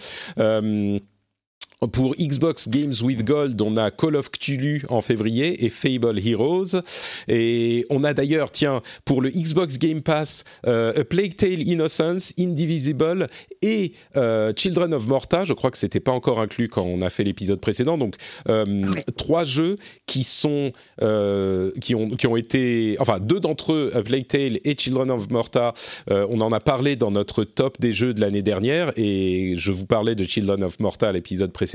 Euh, 1.84 1.88
pour 1.88 2.16
Xbox 2.16 2.70
Games 2.70 2.94
with 3.02 3.24
Gold, 3.24 3.62
on 3.62 3.78
a 3.78 3.92
Call 3.92 4.16
of 4.16 4.32
Cthulhu 4.32 4.84
en 4.90 5.02
février 5.02 5.66
et 5.66 5.70
Fable 5.70 6.20
Heroes. 6.20 6.82
Et 7.28 7.86
on 7.90 8.04
a 8.04 8.14
d'ailleurs, 8.14 8.52
tiens, 8.52 8.82
pour 9.06 9.22
le 9.22 9.30
Xbox 9.30 9.78
Game 9.78 10.02
Pass, 10.02 10.44
euh, 10.66 11.00
A 11.00 11.04
Plague 11.04 11.36
Tale 11.36 11.62
Innocence, 11.62 12.34
Indivisible 12.40 13.28
et 13.62 13.94
euh, 14.16 14.54
Children 14.56 14.94
of 14.94 15.08
Morta. 15.08 15.46
Je 15.46 15.54
crois 15.54 15.72
que 15.72 15.78
c'était 15.78 16.00
pas 16.00 16.12
encore 16.12 16.40
inclus 16.40 16.68
quand 16.68 16.84
on 16.84 17.02
a 17.02 17.10
fait 17.10 17.24
l'épisode 17.24 17.60
précédent. 17.60 17.98
Donc 17.98 18.16
euh, 18.50 18.84
trois 19.16 19.44
jeux 19.44 19.78
qui 20.06 20.24
sont 20.24 20.72
qui 21.82 21.96
ont 21.96 22.10
qui 22.10 22.28
ont 22.28 22.36
été, 22.36 22.98
enfin 23.00 23.20
deux 23.20 23.40
d'entre 23.40 23.74
eux, 23.74 23.92
A 23.94 24.02
Plague 24.02 24.28
Tale 24.28 24.60
et 24.64 24.76
Children 24.78 25.12
of 25.12 25.30
Morta. 25.30 25.74
on 26.10 26.42
en 26.42 26.52
a 26.52 26.60
parlé 26.60 26.96
dans 26.96 27.12
notre 27.12 27.44
top 27.44 27.80
des 27.80 27.94
jeux 27.94 28.14
de 28.14 28.22
l'année 28.22 28.42
dernière 28.42 28.92
et 28.96 29.56
je 29.58 29.72
vous 29.72 29.86
parlais 29.86 30.16
de 30.16 30.24
Children 30.24 30.64
of 30.64 30.80
Morta 30.80 31.10
à 31.10 31.12
l'épisode 31.12 31.52
précédent 31.52 31.67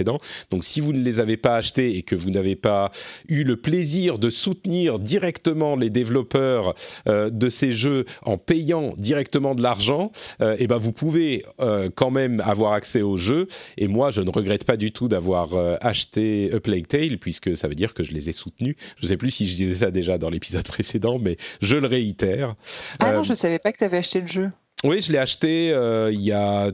donc 0.50 0.64
si 0.64 0.80
vous 0.80 0.92
ne 0.92 1.02
les 1.02 1.20
avez 1.20 1.36
pas 1.36 1.56
achetés 1.56 1.96
et 1.96 2.02
que 2.02 2.14
vous 2.14 2.30
n'avez 2.30 2.56
pas 2.56 2.90
eu 3.28 3.44
le 3.44 3.56
plaisir 3.56 4.18
de 4.18 4.30
soutenir 4.30 4.98
directement 4.98 5.76
les 5.76 5.90
développeurs 5.90 6.74
euh, 7.08 7.30
de 7.30 7.48
ces 7.48 7.72
jeux 7.72 8.04
en 8.22 8.38
payant 8.38 8.94
directement 8.96 9.54
de 9.54 9.62
l'argent, 9.62 10.10
euh, 10.40 10.56
eh 10.58 10.66
ben 10.66 10.78
vous 10.78 10.92
pouvez 10.92 11.44
euh, 11.60 11.90
quand 11.94 12.10
même 12.10 12.40
avoir 12.40 12.72
accès 12.72 13.02
aux 13.02 13.16
jeux. 13.16 13.46
Et 13.76 13.88
moi, 13.88 14.10
je 14.10 14.20
ne 14.20 14.30
regrette 14.30 14.64
pas 14.64 14.76
du 14.76 14.92
tout 14.92 15.08
d'avoir 15.08 15.50
acheté 15.80 16.50
A 16.52 16.60
Plague 16.60 16.86
Tale 16.86 17.18
puisque 17.18 17.56
ça 17.56 17.68
veut 17.68 17.74
dire 17.74 17.94
que 17.94 18.04
je 18.04 18.12
les 18.12 18.28
ai 18.28 18.32
soutenus. 18.32 18.76
Je 18.98 19.06
ne 19.06 19.08
sais 19.08 19.16
plus 19.16 19.30
si 19.30 19.46
je 19.46 19.56
disais 19.56 19.74
ça 19.84 19.90
déjà 19.90 20.18
dans 20.18 20.30
l'épisode 20.30 20.64
précédent, 20.66 21.18
mais 21.18 21.36
je 21.60 21.76
le 21.76 21.86
réitère. 21.86 22.54
Ah 22.98 23.12
non, 23.12 23.22
je 23.22 23.30
ne 23.30 23.36
savais 23.36 23.58
pas 23.58 23.72
que 23.72 23.78
tu 23.78 23.84
avais 23.84 23.98
acheté 23.98 24.20
le 24.20 24.26
jeu. 24.26 24.50
Oui, 24.84 25.00
je 25.00 25.12
l'ai 25.12 25.18
acheté 25.18 25.68
il 26.12 26.20
y 26.20 26.32
a 26.32 26.70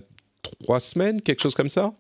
trois 0.65 0.81
semaines, 0.81 1.21
quelque 1.21 1.43
chose 1.43 1.55
comme 1.55 1.69
ça. 1.69 1.93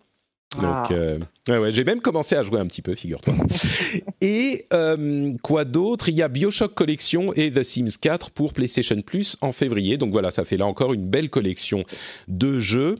Donc, 0.56 0.64
ah. 0.64 0.88
euh, 0.92 1.18
ouais, 1.48 1.72
j'ai 1.72 1.84
même 1.84 2.00
commencé 2.00 2.34
à 2.34 2.42
jouer 2.42 2.58
un 2.58 2.66
petit 2.66 2.80
peu, 2.80 2.94
figure-toi. 2.94 3.34
et 4.22 4.66
euh, 4.72 5.34
quoi 5.42 5.64
d'autre? 5.66 6.08
Il 6.08 6.14
y 6.14 6.22
a 6.22 6.28
Bioshock 6.28 6.74
Collection 6.74 7.34
et 7.34 7.50
The 7.52 7.62
Sims 7.62 7.98
4 8.00 8.30
pour 8.30 8.54
PlayStation 8.54 8.98
Plus 9.02 9.37
en 9.42 9.52
février. 9.52 9.98
Donc 9.98 10.11
voilà, 10.11 10.30
ça 10.30 10.44
fait 10.44 10.56
là 10.56 10.66
encore 10.66 10.94
une 10.94 11.06
belle 11.06 11.28
collection 11.28 11.84
de 12.28 12.58
jeux. 12.58 12.96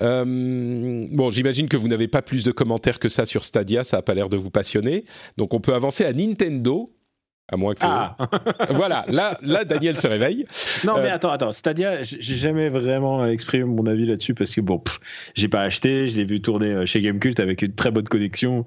Euh, 0.00 1.06
bon, 1.10 1.30
j'imagine 1.30 1.68
que 1.68 1.76
vous 1.76 1.88
n'avez 1.88 2.08
pas 2.08 2.22
plus 2.22 2.42
de 2.44 2.52
commentaires 2.52 2.98
que 2.98 3.10
ça 3.10 3.26
sur 3.26 3.44
Stadia, 3.44 3.84
ça 3.84 3.98
n'a 3.98 4.02
pas 4.02 4.14
l'air 4.14 4.30
de 4.30 4.38
vous 4.38 4.50
passionner. 4.50 5.04
Donc 5.36 5.52
on 5.52 5.60
peut 5.60 5.74
avancer 5.74 6.06
à 6.06 6.12
Nintendo 6.14 6.90
à 7.52 7.56
moins 7.56 7.74
que. 7.74 7.80
Ah. 7.82 8.16
voilà, 8.70 9.04
là, 9.08 9.38
là, 9.42 9.64
Daniel 9.64 9.96
se 9.96 10.06
réveille. 10.08 10.46
Non, 10.84 10.94
mais 10.96 11.10
euh, 11.10 11.14
attends, 11.14 11.30
attends. 11.30 11.52
Stadia, 11.52 12.02
j'ai 12.02 12.34
jamais 12.34 12.68
vraiment 12.68 13.24
exprimé 13.26 13.64
mon 13.64 13.86
avis 13.86 14.06
là-dessus 14.06 14.34
parce 14.34 14.54
que 14.54 14.60
bon, 14.60 14.82
j'ai 15.34 15.48
pas 15.48 15.60
acheté, 15.60 16.08
je 16.08 16.16
l'ai 16.16 16.24
vu 16.24 16.40
tourner 16.40 16.72
euh, 16.72 16.86
chez 16.86 17.00
Gamecult 17.00 17.38
avec 17.38 17.62
une 17.62 17.74
très 17.74 17.90
bonne 17.90 18.08
connexion. 18.08 18.64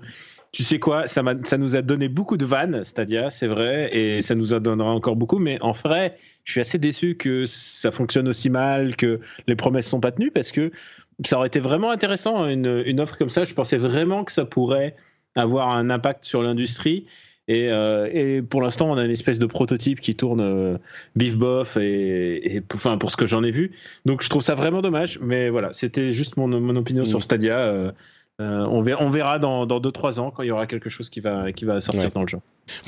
Tu 0.52 0.64
sais 0.64 0.80
quoi, 0.80 1.08
ça, 1.08 1.22
ça 1.44 1.58
nous 1.58 1.76
a 1.76 1.82
donné 1.82 2.08
beaucoup 2.08 2.38
de 2.38 2.46
vannes, 2.46 2.84
Stadia, 2.86 3.30
c'est 3.30 3.48
vrai, 3.48 3.94
et 3.94 4.22
ça 4.22 4.36
nous 4.36 4.54
en 4.54 4.62
donnera 4.62 4.92
encore 4.92 5.18
beaucoup, 5.18 5.38
mais 5.38 5.62
en 5.62 5.74
vrai, 5.74 6.18
je 6.46 6.54
suis 6.54 6.62
assez 6.62 6.78
déçu 6.78 7.16
que 7.16 7.46
ça 7.46 7.92
fonctionne 7.92 8.30
aussi 8.30 8.50
mal, 8.50 8.96
que 8.96 9.20
les 9.48 9.58
promesses 9.58 9.88
sont 9.88 10.00
pas 10.00 10.14
tenues, 10.14 10.32
parce 10.32 10.54
que 10.54 10.72
ça 11.26 11.38
aurait 11.38 11.48
été 11.48 11.60
vraiment 11.60 11.92
intéressant, 11.92 12.44
hein, 12.44 12.50
une, 12.50 12.84
une 12.86 13.02
offre 13.02 13.18
comme 13.18 13.30
ça. 13.30 13.44
Je 13.44 13.54
pensais 13.54 13.78
vraiment 13.78 14.24
que 14.24 14.32
ça 14.32 14.46
pourrait 14.46 14.96
avoir 15.36 15.72
un 15.72 15.90
impact 15.90 16.24
sur 16.24 16.42
l'industrie. 16.42 17.06
Et, 17.48 17.70
euh, 17.70 18.10
et, 18.12 18.42
pour 18.42 18.62
l'instant, 18.62 18.90
on 18.90 18.98
a 18.98 19.06
une 19.06 19.12
espèce 19.12 19.38
de 19.38 19.46
prototype 19.46 20.00
qui 20.00 20.16
tourne 20.16 20.42
euh, 20.42 20.78
bif 21.16 21.38
bof 21.38 21.78
et, 21.78 22.56
et, 22.56 22.64
enfin 22.74 22.98
pour 22.98 23.12
ce 23.12 23.18
que 23.18 23.26
j'en 23.26 23.44
ai 23.44 23.52
vu. 23.52 23.72
Donc 24.06 24.24
je 24.24 24.30
trouve 24.30 24.42
ça 24.42 24.56
vraiment 24.56 24.82
dommage. 24.82 25.20
Mais 25.22 25.50
voilà, 25.50 25.72
c'était 25.74 26.14
juste 26.14 26.38
mon, 26.38 26.48
mon 26.48 26.76
opinion 26.76 27.04
mm. 27.04 27.08
sur 27.08 27.22
Stadia. 27.22 27.58
Euh, 27.60 27.92
euh, 28.42 28.66
on 28.70 28.82
verra, 28.82 29.02
on 29.02 29.10
verra 29.10 29.40
dans 29.40 29.66
2-3 29.66 30.20
ans 30.20 30.30
quand 30.30 30.44
il 30.44 30.48
y 30.48 30.52
aura 30.52 30.68
quelque 30.68 30.90
chose 30.90 31.10
qui 31.10 31.22
va, 31.22 31.54
qui 31.54 31.64
va 31.64 31.80
sortir 31.80 32.12
dans 32.12 32.22
le 32.22 32.28
jeu. 32.28 32.40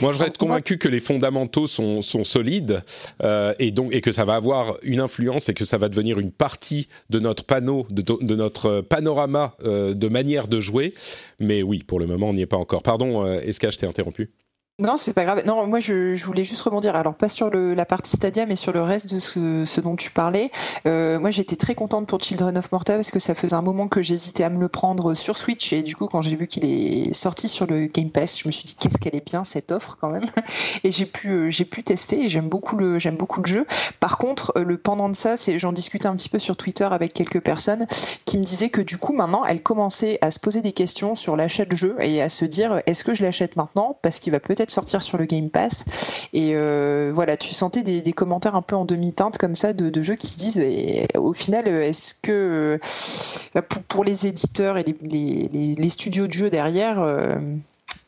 Moi, 0.01 0.11
je 0.11 0.19
reste 0.19 0.37
convaincu 0.37 0.77
que 0.77 0.89
les 0.89 0.99
fondamentaux 0.99 1.67
sont, 1.67 2.01
sont 2.01 2.25
solides 2.25 2.83
euh, 3.23 3.53
et 3.57 3.71
donc 3.71 3.93
et 3.93 4.01
que 4.01 4.11
ça 4.11 4.25
va 4.25 4.35
avoir 4.35 4.75
une 4.83 4.99
influence 4.99 5.47
et 5.47 5.53
que 5.53 5.63
ça 5.63 5.77
va 5.77 5.87
devenir 5.87 6.19
une 6.19 6.31
partie 6.31 6.89
de 7.09 7.19
notre 7.19 7.45
panneau, 7.45 7.87
de, 7.91 8.01
de 8.01 8.35
notre 8.35 8.81
panorama 8.81 9.55
euh, 9.63 9.93
de 9.93 10.07
manière 10.09 10.49
de 10.49 10.59
jouer. 10.59 10.93
Mais 11.39 11.63
oui, 11.63 11.81
pour 11.81 11.99
le 11.99 12.07
moment, 12.07 12.29
on 12.29 12.33
n'y 12.33 12.41
est 12.41 12.47
pas 12.47 12.57
encore. 12.57 12.83
Pardon, 12.83 13.23
que 13.23 13.71
je 13.71 13.77
t'ai 13.77 13.87
interrompu 13.87 14.29
non, 14.79 14.95
c'est 14.95 15.15
pas 15.15 15.25
grave. 15.25 15.41
Non, 15.43 15.65
moi 15.65 15.79
je, 15.79 16.13
je, 16.13 16.23
voulais 16.23 16.43
juste 16.43 16.61
rebondir. 16.61 16.95
Alors 16.95 17.15
pas 17.15 17.29
sur 17.29 17.49
le, 17.49 17.73
la 17.73 17.83
partie 17.83 18.15
Stadia, 18.15 18.45
mais 18.45 18.55
sur 18.55 18.71
le 18.71 18.83
reste 18.83 19.11
de 19.11 19.17
ce, 19.17 19.65
ce 19.65 19.81
dont 19.81 19.95
tu 19.95 20.11
parlais. 20.11 20.51
Euh, 20.85 21.17
moi 21.17 21.31
j'étais 21.31 21.55
très 21.55 21.73
contente 21.73 22.05
pour 22.05 22.21
Children 22.21 22.55
of 22.59 22.71
Morta 22.71 22.93
parce 22.93 23.09
que 23.09 23.17
ça 23.17 23.33
faisait 23.33 23.55
un 23.55 23.63
moment 23.63 23.87
que 23.87 24.03
j'hésitais 24.03 24.43
à 24.43 24.51
me 24.51 24.59
le 24.59 24.69
prendre 24.69 25.15
sur 25.15 25.35
Switch 25.35 25.73
et 25.73 25.81
du 25.81 25.95
coup 25.95 26.05
quand 26.05 26.21
j'ai 26.21 26.35
vu 26.35 26.45
qu'il 26.45 26.63
est 26.63 27.11
sorti 27.11 27.47
sur 27.47 27.65
le 27.65 27.87
Game 27.87 28.11
Pass, 28.11 28.39
je 28.39 28.47
me 28.47 28.51
suis 28.51 28.65
dit 28.65 28.75
qu'est-ce 28.75 28.99
qu'elle 28.99 29.15
est 29.15 29.25
bien 29.25 29.43
cette 29.43 29.71
offre 29.71 29.97
quand 29.99 30.11
même. 30.11 30.27
Et 30.83 30.91
j'ai 30.91 31.07
pu 31.07 31.31
euh, 31.31 31.49
j'ai 31.49 31.65
pu 31.65 31.81
tester 31.81 32.25
et 32.25 32.29
j'aime 32.29 32.47
beaucoup 32.47 32.75
le 32.75 32.99
j'aime 32.99 33.17
beaucoup 33.17 33.41
le 33.41 33.47
jeu. 33.47 33.65
Par 33.99 34.19
contre 34.19 34.53
euh, 34.57 34.63
le 34.63 34.77
pendant 34.77 35.09
de 35.09 35.15
ça, 35.15 35.37
c'est 35.37 35.57
j'en 35.57 35.71
discutais 35.71 36.05
un 36.05 36.15
petit 36.15 36.29
peu 36.29 36.37
sur 36.37 36.55
Twitter 36.55 36.87
avec 36.91 37.15
quelques 37.15 37.41
personnes 37.41 37.87
qui 38.25 38.37
me 38.37 38.43
disaient 38.43 38.69
que 38.69 38.81
du 38.81 38.99
coup 38.99 39.13
maintenant 39.13 39.43
elles 39.43 39.63
commençaient 39.63 40.19
à 40.21 40.29
se 40.29 40.39
poser 40.39 40.61
des 40.61 40.73
questions 40.73 41.15
sur 41.15 41.35
l'achat 41.35 41.65
de 41.65 41.75
jeu 41.75 41.95
et 41.99 42.21
à 42.21 42.29
se 42.29 42.45
dire 42.45 42.83
est-ce 42.85 43.03
que 43.03 43.15
je 43.15 43.23
l'achète 43.23 43.55
maintenant? 43.55 43.97
Parce 44.03 44.19
qu'il 44.19 44.31
va 44.31 44.39
peut-être 44.39 44.66
sortir 44.71 45.01
sur 45.01 45.17
le 45.17 45.25
Game 45.25 45.49
Pass. 45.49 45.85
Et 46.33 46.51
euh, 46.55 47.11
voilà, 47.13 47.37
tu 47.37 47.53
sentais 47.53 47.83
des, 47.83 48.13
commentaires 48.13 48.55
un 48.55 48.61
peu 48.61 48.75
en 48.75 48.85
demi-teinte 48.85 49.37
comme 49.37 49.55
ça 49.55 49.73
de, 49.73 50.01
jeux 50.01 50.15
qui 50.15 50.27
se 50.27 50.37
disent, 50.37 50.61
au 51.15 51.33
final, 51.33 51.67
est-ce 51.67 52.15
que 52.15 52.79
euh, 53.55 53.61
pour, 53.87 54.03
les 54.03 54.27
éditeurs 54.27 54.77
et 54.77 54.85
les, 55.01 55.75
les, 55.75 55.89
studios 55.89 56.27
de 56.27 56.33
jeux 56.33 56.49
derrière, 56.49 57.01
euh, 57.01 57.35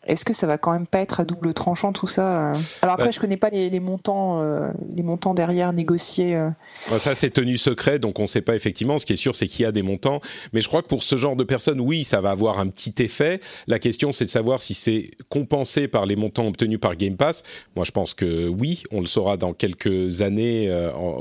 est-ce 0.10 0.26
que 0.26 0.34
ça 0.34 0.48
va 0.48 0.58
quand 0.58 0.72
même 0.72 0.88
pas 0.88 1.00
être 1.00 1.20
à 1.20 1.26
double 1.26 1.54
tranchant 1.54 1.94
tout 1.94 2.08
ça 2.08 2.50
euh 2.50 2.54
Alors 2.82 2.96
après, 2.96 3.12
je 3.12 3.20
connais 3.20 3.38
pas 3.38 3.50
les, 3.50 3.80
montants, 3.80 4.42
euh, 4.42 4.70
les 4.96 5.04
montants 5.04 5.36
derrière 5.36 5.72
négociés. 5.72 6.36
Euh. 6.36 6.50
Ça, 6.88 7.14
c'est 7.14 7.30
tenu 7.30 7.58
secret, 7.58 8.00
donc 8.00 8.18
on 8.18 8.24
ne 8.24 8.28
sait 8.28 8.42
pas 8.42 8.56
effectivement. 8.56 8.98
Ce 8.98 9.06
qui 9.06 9.14
est 9.14 9.18
sûr, 9.18 9.36
c'est 9.36 9.48
qu'il 9.48 9.62
y 9.62 9.66
a 9.66 9.72
des 9.72 9.84
montants. 9.84 10.20
Mais 10.52 10.62
je 10.62 10.68
crois 10.68 10.82
que 10.82 10.88
pour 10.88 11.04
ce 11.04 11.16
genre 11.16 11.36
de 11.36 11.44
personnes, 11.44 11.80
oui, 11.80 12.04
ça 12.04 12.22
va 12.22 12.32
avoir 12.32 12.60
un 12.60 12.68
petit 12.68 12.96
effet. 13.04 13.40
La 13.68 13.78
question, 13.78 14.12
c'est 14.12 14.26
de 14.26 14.32
savoir 14.32 14.62
si 14.62 14.74
c'est 14.74 15.12
compensé 15.30 15.88
par 15.88 16.08
les 16.08 16.16
montants 16.16 16.48
obtenus 16.48 16.80
par 16.80 16.96
Game 16.96 17.16
Pass. 17.16 17.44
Moi, 17.76 17.86
je 17.86 17.92
pense 17.92 18.16
que 18.16 18.48
oui, 18.48 18.84
on 18.92 19.02
le 19.02 19.08
saura 19.08 19.38
dans 19.38 19.54
quelques 19.54 20.24
années, 20.24 20.70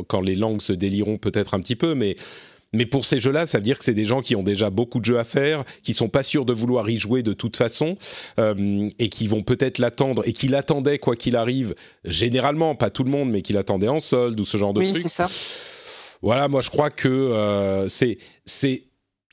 quand 0.09 0.23
les 0.23 0.35
langues 0.35 0.63
se 0.63 0.73
délieront 0.73 1.19
peut-être 1.19 1.53
un 1.53 1.61
petit 1.61 1.77
peu, 1.77 1.95
mais 1.95 2.17
mais 2.73 2.87
pour 2.87 3.05
ces 3.05 3.21
jeux-là, 3.21 3.47
ça 3.47 3.59
veut 3.59 3.65
dire 3.65 3.79
que 3.79 3.85
c'est 3.85 3.95
des 3.95 4.05
gens 4.05 4.21
qui 4.21 4.37
ont 4.37 4.43
déjà 4.43 4.71
beaucoup 4.71 5.01
de 5.01 5.05
jeux 5.05 5.19
à 5.19 5.25
faire, 5.25 5.65
qui 5.83 5.93
sont 5.93 6.09
pas 6.09 6.23
sûrs 6.23 6.45
de 6.45 6.53
vouloir 6.53 6.89
y 6.91 6.99
jouer 6.99 7.23
de 7.23 7.33
toute 7.33 7.57
façon, 7.57 7.97
euh, 8.39 8.89
et 8.99 9.09
qui 9.09 9.27
vont 9.27 9.43
peut-être 9.43 9.79
l'attendre, 9.79 10.23
et 10.27 10.33
qui 10.33 10.49
l'attendaient 10.49 10.99
quoi 10.99 11.17
qu'il 11.17 11.37
arrive, 11.37 11.75
généralement, 12.05 12.75
pas 12.75 12.91
tout 12.91 13.05
le 13.05 13.11
monde, 13.11 13.31
mais 13.31 13.43
qui 13.43 13.53
l'attendaient 13.53 13.89
en 13.89 14.01
solde 14.01 14.39
ou 14.39 14.45
ce 14.45 14.59
genre 14.59 14.75
de 14.75 14.81
oui, 14.81 14.93
c'est 14.95 15.09
ça. 15.09 15.29
Voilà, 16.21 16.49
moi 16.49 16.63
je 16.63 16.71
crois 16.71 16.91
que 16.91 17.09
euh, 17.09 17.89
c'est 17.89 18.19
c'est 18.45 18.88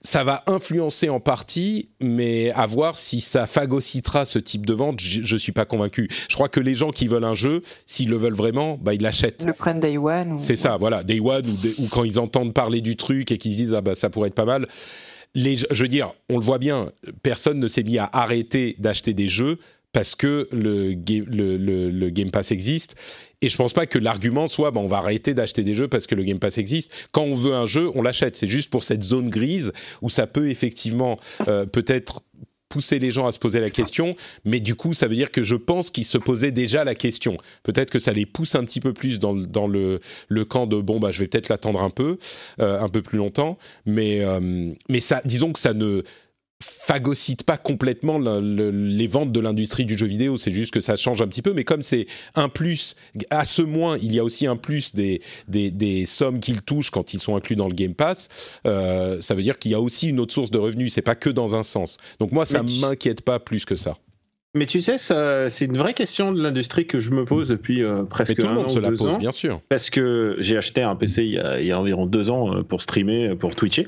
ça 0.06 0.24
va 0.24 0.44
influencer 0.48 1.10
en 1.10 1.20
partie, 1.20 1.90
mais 2.00 2.52
à 2.52 2.66
voir 2.66 2.98
si 2.98 3.22
ça 3.22 3.48
phagocytera 3.48 4.26
ce 4.26 4.40
type 4.40 4.66
de 4.66 4.74
vente, 4.74 5.00
je, 5.00 5.34
ne 5.34 5.40
suis 5.40 5.52
pas 5.52 5.66
convaincu. 5.66 6.10
Je 6.30 6.36
crois 6.36 6.48
que 6.48 6.60
les 6.60 6.76
gens 6.76 6.92
qui 6.92 7.08
veulent 7.08 7.26
un 7.26 7.34
jeu, 7.34 7.62
s'ils 7.86 8.10
le 8.10 8.18
veulent 8.18 8.36
vraiment, 8.36 8.78
bah 8.82 8.94
ils 8.94 9.02
l'achètent. 9.02 9.44
Le 9.44 9.54
prennent 9.54 9.80
Day 9.80 9.98
One. 9.98 10.38
C'est 10.38 10.56
ça, 10.56 10.78
voilà, 10.78 11.04
Day 11.04 11.20
One 11.20 11.46
ou, 11.46 11.88
quand 11.92 12.04
ils 12.04 12.20
entendent 12.20 12.54
parler 12.54 12.82
du 12.82 12.96
truc 12.96 13.32
et 13.32 13.38
qu'ils 13.38 13.54
se 13.54 13.58
disent 13.58 13.74
ah 13.74 13.82
bah 13.82 13.96
ça 13.96 14.10
pourrait 14.10 14.28
être 14.30 14.36
pas 14.36 14.46
mal. 14.46 14.68
Les, 15.34 15.58
je 15.58 15.82
veux 15.82 15.90
dire, 15.90 16.14
on 16.30 16.38
le 16.38 16.46
voit 16.46 16.60
bien, 16.60 16.92
personne 17.22 17.60
ne 17.60 17.68
s'est 17.68 17.84
mis 17.84 17.98
à 17.98 18.10
arrêter 18.14 18.76
d'acheter 18.80 19.14
des 19.14 19.28
jeux 19.28 19.58
parce 19.96 20.14
que 20.14 20.50
le, 20.52 22.10
Game 22.10 22.30
Pass 22.30 22.52
existe. 22.52 22.96
Et 23.42 23.48
je 23.48 23.56
pense 23.56 23.72
pas 23.72 23.86
que 23.86 23.98
l'argument 23.98 24.50
soit 24.50 24.72
bah, 24.72 24.82
on 24.82 24.88
va 24.88 24.98
arrêter 24.98 25.34
d'acheter 25.34 25.64
des 25.64 25.74
jeux 25.74 25.88
parce 25.88 26.06
que 26.06 26.16
le 26.16 26.24
Game 26.24 26.38
Pass 26.38 26.58
existe. 26.58 26.92
Quand 27.14 27.22
on 27.22 27.34
veut 27.34 27.54
un 27.54 27.66
jeu, 27.66 27.90
on 27.96 28.02
l'achète. 28.02 28.36
C'est 28.36 28.46
juste 28.46 28.70
pour 28.70 28.84
cette 28.84 29.04
zone 29.04 29.30
grise 29.30 29.72
où 30.02 30.10
ça 30.10 30.28
peut 30.28 30.50
effectivement 30.50 31.18
euh, 31.48 31.66
peut-être 31.66 32.24
pousser 32.68 33.00
les 33.00 33.10
gens 33.10 33.26
à 33.26 33.32
se 33.32 33.40
poser 33.40 33.62
la 33.62 33.70
question, 33.70 34.18
mais 34.44 34.60
du 34.60 34.76
coup, 34.76 34.92
ça 34.92 35.08
veut 35.08 35.16
dire 35.16 35.32
que 35.32 35.44
je 35.44 35.56
pense 35.56 35.92
qu'ils 35.92 36.04
se 36.04 36.18
posaient 36.18 36.52
déjà 36.52 36.84
la 36.84 36.94
question. 36.94 37.38
Peut-être 37.64 37.90
que 37.90 38.00
ça 38.00 38.12
les 38.12 38.26
pousse 38.26 38.54
un 38.56 38.66
petit 38.66 38.82
peu 38.82 38.92
plus 38.92 39.20
dans, 39.20 39.32
le, 39.32 40.00
camp 40.44 40.68
de 40.68 40.82
bon, 40.82 41.00
bah, 41.00 41.12
je 41.12 41.20
vais 41.20 41.28
peut-être 41.28 41.48
l'attendre 41.48 41.82
un 41.82 41.90
peu, 41.90 42.18
euh, 42.60 42.82
un 42.82 42.90
peu 42.90 43.02
plus 43.02 43.18
longtemps, 43.18 43.58
mais, 43.86 44.26
euh, 44.26 44.74
disons 45.24 45.54
que 45.54 45.60
ça 45.60 45.74
ne 45.74 46.04
phagocyte 46.62 47.44
pas 47.44 47.58
complètement 47.58 48.18
les 48.18 49.08
ventes 49.08 49.32
de 49.32 49.40
l'industrie 49.40 49.86
du 49.86 49.98
jeu 49.98 50.06
vidéo, 50.08 50.38
c'est 50.38 50.52
juste 50.52 50.74
que 50.74 50.80
ça 50.80 50.96
change 50.96 51.22
un 51.22 51.28
petit 51.28 51.42
peu, 51.42 51.54
mais 51.54 51.64
comme 51.64 51.82
c'est 51.82 52.06
un 52.36 52.48
plus, 52.48 52.96
à 53.30 53.46
ce 53.46 53.62
moins, 53.62 53.98
il 53.98 54.14
y 54.14 54.20
a 54.20 54.24
aussi 54.24 54.48
un 54.48 54.56
plus 54.56 54.96
des, 54.96 55.22
des, 55.48 56.06
sommes 56.06 56.40
qu'ils 56.40 56.62
touchent 56.62 56.92
quand 56.92 57.14
ils 57.14 57.20
sont 57.20 57.36
inclus 57.36 57.56
dans 57.56 57.68
le 57.68 57.74
Game 57.74 57.94
Pass, 57.94 58.30
euh, 58.66 59.20
ça 59.22 59.36
veut 59.36 59.44
dire 59.44 59.60
qu'il 59.60 59.72
y 59.72 59.76
a 59.76 59.82
aussi 59.82 60.10
une 60.10 60.20
autre 60.20 60.34
source 60.34 60.52
de 60.52 60.58
revenus, 60.58 60.94
c'est 60.94 61.02
pas 61.02 61.16
que 61.16 61.30
dans 61.30 61.56
un 61.56 61.64
sens. 61.64 61.98
Donc 62.20 62.32
moi, 62.32 62.46
ça 62.46 62.64
m'inquiète 62.64 63.22
pas 63.22 63.40
plus 63.40 63.66
que 63.66 63.76
ça. 63.76 63.98
Mais 64.56 64.66
tu 64.66 64.80
sais, 64.80 64.98
c'est 64.98 65.66
une 65.66 65.78
vraie 65.78 65.94
question 65.94 66.32
de 66.32 66.42
l'industrie 66.42 66.88
que 66.88 66.98
je 66.98 67.12
me 67.12 67.26
pose 67.26 67.50
depuis 67.50 67.84
euh, 67.84 68.04
presque 68.04 68.30
Mais 68.30 68.36
tout 68.36 68.48
un 68.48 68.52
le 68.52 68.56
monde 68.56 68.66
an 68.66 68.70
se 68.70 68.80
la 68.80 68.90
pose, 68.90 69.02
ans. 69.02 69.18
bien 69.18 69.34
sûr. 69.34 69.60
Parce 69.68 69.90
que 69.90 70.38
j'ai 70.40 70.56
acheté 70.56 70.82
un 70.82 70.96
PC 70.96 71.26
il 71.26 71.32
y, 71.32 71.38
a, 71.38 71.60
il 71.60 71.68
y 71.68 71.74
a 71.74 71.80
environ 71.80 72.06
deux 72.06 72.30
ans 72.30 72.56
euh, 72.56 72.64
pour 72.64 72.82
streamer, 72.82 73.28
euh, 73.28 73.36
pour 73.36 73.54
twitcher. 73.54 73.86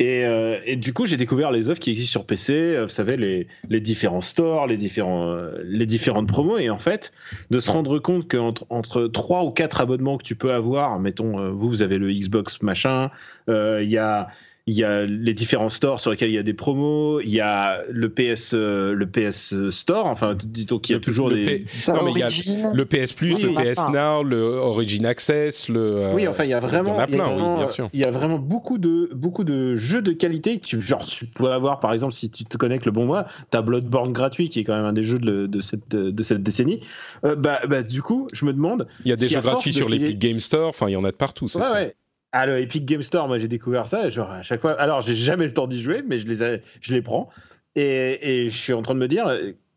Et, 0.00 0.24
euh, 0.24 0.76
du 0.76 0.94
coup, 0.94 1.04
j'ai 1.04 1.18
découvert 1.18 1.50
les 1.50 1.68
offres 1.68 1.78
qui 1.78 1.90
existent 1.90 2.12
sur 2.12 2.24
PC, 2.24 2.54
euh, 2.54 2.82
vous 2.84 2.88
savez, 2.88 3.18
les, 3.18 3.46
les 3.68 3.80
différents 3.82 4.22
stores, 4.22 4.66
les, 4.66 4.78
différents, 4.78 5.30
euh, 5.30 5.60
les 5.62 5.84
différentes 5.84 6.26
promos. 6.26 6.56
Et 6.56 6.70
en 6.70 6.78
fait, 6.78 7.12
de 7.50 7.60
se 7.60 7.70
rendre 7.70 7.98
compte 7.98 8.26
qu'entre 8.26 8.64
entre 8.70 9.08
trois 9.08 9.44
ou 9.44 9.50
quatre 9.50 9.82
abonnements 9.82 10.16
que 10.16 10.24
tu 10.24 10.36
peux 10.36 10.54
avoir, 10.54 10.98
mettons, 10.98 11.38
euh, 11.38 11.50
vous, 11.50 11.68
vous 11.68 11.82
avez 11.82 11.98
le 11.98 12.10
Xbox 12.10 12.62
machin, 12.62 13.10
il 13.48 13.88
y 13.88 13.98
a 13.98 14.28
il 14.70 14.76
y 14.76 14.84
a 14.84 15.04
les 15.04 15.34
différents 15.34 15.68
stores 15.68 15.98
sur 15.98 16.10
lesquels 16.12 16.30
il 16.30 16.34
y 16.34 16.38
a 16.38 16.44
des 16.44 16.54
promos, 16.54 17.20
il 17.20 17.30
y 17.30 17.40
a 17.40 17.78
le 17.90 18.08
PS, 18.08 18.52
euh, 18.54 18.92
le 18.94 19.06
PS 19.06 19.68
Store, 19.70 20.06
enfin, 20.06 20.36
disons 20.44 20.78
qu'il 20.78 20.92
y 20.92 20.94
a 20.94 20.98
Le- 20.98 21.02
toujours 21.02 21.28
le 21.28 21.36
des. 21.36 21.44
P- 21.44 21.64
Non, 21.88 22.04
mais 22.04 22.12
il 22.12 22.18
y 22.18 22.22
a 22.22 22.26
Origin. 22.26 22.70
Le 22.72 22.84
PS 22.84 23.12
Plus, 23.12 23.34
Oui, 23.34 23.42
le 23.42 23.48
oui. 23.48 23.54
PS 23.74 23.88
Now, 23.92 24.22
le 24.22 24.40
Origin 24.42 25.04
Access, 25.06 25.68
le. 25.68 25.80
euh, 25.80 26.14
Oui, 26.14 26.28
enfin, 26.28 26.44
il 26.44 26.50
y 26.50 26.54
a 26.54 26.60
vraiment, 26.60 26.94
il 26.94 26.98
y 26.98 27.00
a 27.00 27.06
il 27.08 27.14
plein, 27.16 27.26
oui, 27.28 27.34
vraiment, 27.34 27.58
bien 27.58 27.66
sûr. 27.66 27.88
Il 27.92 27.98
y 28.00 28.04
a 28.04 28.10
vraiment 28.12 28.38
beaucoup 28.38 28.78
de, 28.78 29.10
beaucoup 29.12 29.42
de 29.44 29.74
jeux 29.76 30.02
de 30.02 30.12
qualité. 30.12 30.58
que 30.58 30.66
Tu, 30.66 30.80
genre, 30.80 31.04
tu 31.04 31.26
peux 31.26 31.50
avoir, 31.50 31.80
par 31.80 31.92
exemple, 31.92 32.14
si 32.14 32.30
tu 32.30 32.44
te 32.44 32.56
connectes 32.56 32.86
le 32.86 32.92
bon 32.92 33.06
mois, 33.06 33.26
t'as 33.50 33.62
Bloodborne 33.62 34.12
gratuit, 34.12 34.48
qui 34.48 34.60
est 34.60 34.64
quand 34.64 34.76
même 34.76 34.84
un 34.84 34.92
des 34.92 35.02
jeux 35.02 35.18
de, 35.18 35.46
de 35.46 35.60
cette, 35.60 35.90
de 35.90 36.22
cette 36.22 36.42
décennie. 36.44 36.80
Euh, 37.24 37.34
bah, 37.34 37.58
bah, 37.68 37.82
du 37.82 38.02
coup, 38.02 38.28
je 38.32 38.44
me 38.44 38.52
demande. 38.52 38.86
Il 39.04 39.08
y 39.08 39.12
a 39.12 39.16
des 39.16 39.26
si 39.26 39.34
jeux 39.34 39.40
gratuits 39.40 39.72
sur 39.72 39.88
l'Epic 39.88 40.18
Game 40.18 40.38
Store, 40.38 40.68
enfin, 40.68 40.88
il 40.88 40.92
y 40.92 40.96
en 40.96 41.04
a 41.04 41.10
de 41.10 41.16
partout, 41.16 41.48
c'est 41.48 41.58
Ouais, 41.58 41.64
sûr. 41.64 41.74
ouais. 41.74 41.94
Ah, 42.32 42.46
le 42.46 42.58
Epic 42.60 42.84
Game 42.84 43.02
Store, 43.02 43.26
moi 43.26 43.38
j'ai 43.38 43.48
découvert 43.48 43.86
ça, 43.88 44.08
genre 44.08 44.30
à 44.30 44.42
chaque 44.42 44.60
fois. 44.60 44.72
Alors, 44.80 45.02
j'ai 45.02 45.14
jamais 45.16 45.46
le 45.46 45.52
temps 45.52 45.66
d'y 45.66 45.80
jouer, 45.80 46.02
mais 46.06 46.18
je 46.18 46.26
les, 46.28 46.60
je 46.80 46.94
les 46.94 47.02
prends. 47.02 47.28
Et, 47.76 48.44
et 48.44 48.48
je 48.48 48.56
suis 48.56 48.72
en 48.72 48.82
train 48.82 48.94
de 48.94 49.00
me 49.00 49.08
dire, 49.08 49.26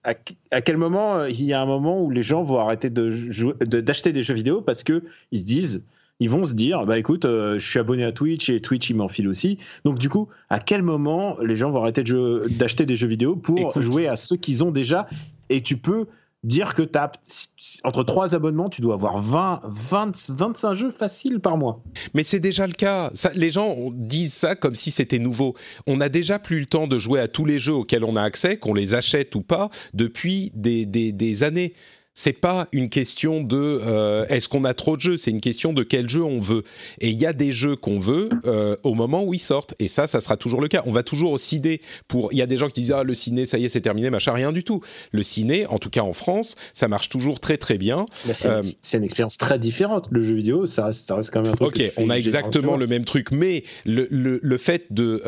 à, 0.04 0.14
à 0.52 0.62
quel 0.62 0.78
moment 0.78 1.16
euh, 1.18 1.30
il 1.30 1.44
y 1.44 1.54
a 1.54 1.62
un 1.62 1.66
moment 1.66 2.02
où 2.04 2.10
les 2.12 2.24
gens 2.24 2.44
vont 2.44 2.60
arrêter 2.60 2.90
de 2.90 3.10
jouer- 3.10 3.56
de- 3.66 3.82
d'acheter 3.82 4.12
des 4.14 4.22
jeux 4.24 4.34
vidéo 4.34 4.62
parce 4.62 4.84
que 4.84 5.04
ils 5.32 5.40
se 5.40 5.46
disent, 5.46 5.84
ils 6.20 6.30
vont 6.30 6.44
se 6.44 6.54
dire, 6.54 6.86
bah 6.86 6.98
écoute, 7.00 7.26
euh, 7.26 7.58
je 7.58 7.68
suis 7.68 7.80
abonné 7.80 8.04
à 8.04 8.12
Twitch 8.12 8.50
et 8.50 8.60
Twitch 8.60 8.90
il 8.90 8.98
m'enfile 8.98 9.28
aussi. 9.28 9.58
Donc 9.86 9.98
du 10.00 10.10
coup, 10.10 10.28
à 10.50 10.60
quel 10.60 10.84
moment 10.84 11.38
les 11.40 11.56
gens 11.56 11.72
vont 11.72 11.82
arrêter 11.82 12.04
de 12.04 12.42
d'acheter 12.52 12.86
des 12.86 12.96
jeux 12.96 13.08
vidéo 13.08 13.36
pour 13.36 13.58
Écoute. 13.60 13.82
jouer 13.82 14.08
à 14.08 14.16
ceux 14.16 14.36
qu'ils 14.36 14.64
ont 14.64 14.72
déjà? 14.72 15.08
Et 15.50 15.62
tu 15.62 15.78
peux 15.78 16.06
dire 16.44 16.76
que 16.76 16.82
tu 16.82 17.00
entre 17.84 18.04
trois 18.04 18.36
abonnements, 18.36 18.70
tu 18.70 18.82
dois 18.82 18.96
avoir 18.96 19.22
20, 19.22 19.62
20 19.64 20.32
25 20.32 20.74
jeux 20.74 20.90
faciles 20.90 21.40
par 21.40 21.58
mois. 21.58 21.84
Mais 22.14 22.24
c'est 22.24 22.40
déjà 22.40 22.68
le 22.68 22.74
cas. 22.74 23.12
Les 23.36 23.50
gens 23.50 23.76
disent 23.92 24.34
ça 24.34 24.56
comme 24.56 24.76
si 24.76 24.92
c'était 24.92 25.20
nouveau. 25.20 25.56
On 25.88 25.98
n'a 25.98 26.10
déjà 26.10 26.40
plus 26.40 26.60
le 26.60 26.66
temps 26.66 26.88
de 26.88 27.00
jouer 27.00 27.20
à 27.20 27.28
tous 27.28 27.46
les 27.46 27.60
jeux 27.60 27.74
auxquels 27.74 28.04
on 28.04 28.16
a 28.16 28.22
accès, 28.22 28.58
qu'on 28.58 28.74
les 28.74 28.94
achète 28.94 29.36
ou 29.36 29.42
pas, 29.42 29.70
depuis 29.94 30.52
des, 30.56 30.86
des 30.86 31.44
années. 31.44 31.74
C'est 32.16 32.34
pas 32.34 32.68
une 32.72 32.90
question 32.90 33.42
de 33.42 33.80
euh, 33.82 34.26
est-ce 34.28 34.48
qu'on 34.48 34.66
a 34.66 34.74
trop 34.74 34.96
de 34.96 35.02
jeux, 35.02 35.18
c'est 35.18 35.32
une 35.32 35.42
question 35.42 35.74
de 35.74 35.84
quel 35.84 36.10
jeu 36.10 36.24
on 36.24 36.40
veut. 36.40 36.64
Et 37.02 37.10
il 37.10 37.20
y 37.20 37.26
a 37.26 37.34
des 37.34 37.52
jeux 37.52 37.76
qu'on 37.76 37.98
veut 37.98 38.30
euh, 38.46 38.76
au 38.84 38.94
moment 38.94 39.24
où 39.24 39.34
ils 39.34 39.40
sortent. 39.40 39.74
Et 39.80 39.88
ça, 39.88 40.06
ça 40.06 40.22
sera 40.22 40.38
toujours 40.38 40.62
le 40.62 40.68
cas. 40.68 40.84
On 40.86 40.92
va 40.92 41.04
toujours 41.04 41.32
au 41.32 41.38
ciné 41.38 41.82
pour. 42.08 42.32
Il 42.32 42.38
y 42.38 42.42
a 42.42 42.46
des 42.46 42.58
gens 42.58 42.68
qui 42.68 42.82
disent 42.82 42.92
ah 42.92 43.04
le 43.04 43.14
ciné, 43.14 43.46
ça 43.46 43.58
y 43.58 43.66
est, 43.66 43.70
c'est 43.70 43.82
terminé, 43.82 44.10
machin, 44.10 44.34
rien 44.34 44.52
du 44.52 44.64
tout. 44.64 44.82
Le 45.12 45.24
ciné, 45.24 45.66
en 45.66 45.80
tout 45.80 45.90
cas 45.90 46.02
en 46.02 46.14
France, 46.14 46.56
ça 46.74 46.88
marche 46.88 47.10
toujours 47.10 47.40
très 47.40 47.58
très 47.58 47.78
bien. 47.78 48.06
C'est 48.32 48.46
Euh, 48.46 48.62
c'est 48.82 48.98
une 48.98 49.04
expérience 49.04 49.38
très 49.38 49.58
différente. 49.58 50.08
Le 50.12 50.22
jeu 50.22 50.36
vidéo, 50.36 50.66
ça 50.66 50.86
reste, 50.86 51.08
ça 51.08 51.16
reste 51.16 51.32
quand 51.32 51.42
même 51.42 51.54
un 51.54 51.56
truc. 51.56 51.68
Ok, 51.68 51.92
on 51.98 52.10
a 52.10 52.18
exactement 52.18 52.78
le 52.78 52.88
même 52.88 53.06
truc, 53.06 53.32
mais 53.32 53.64
le, 53.86 54.08
le, 54.12 54.40
le 54.42 54.58
fait 54.58 54.86
de... 54.92 55.24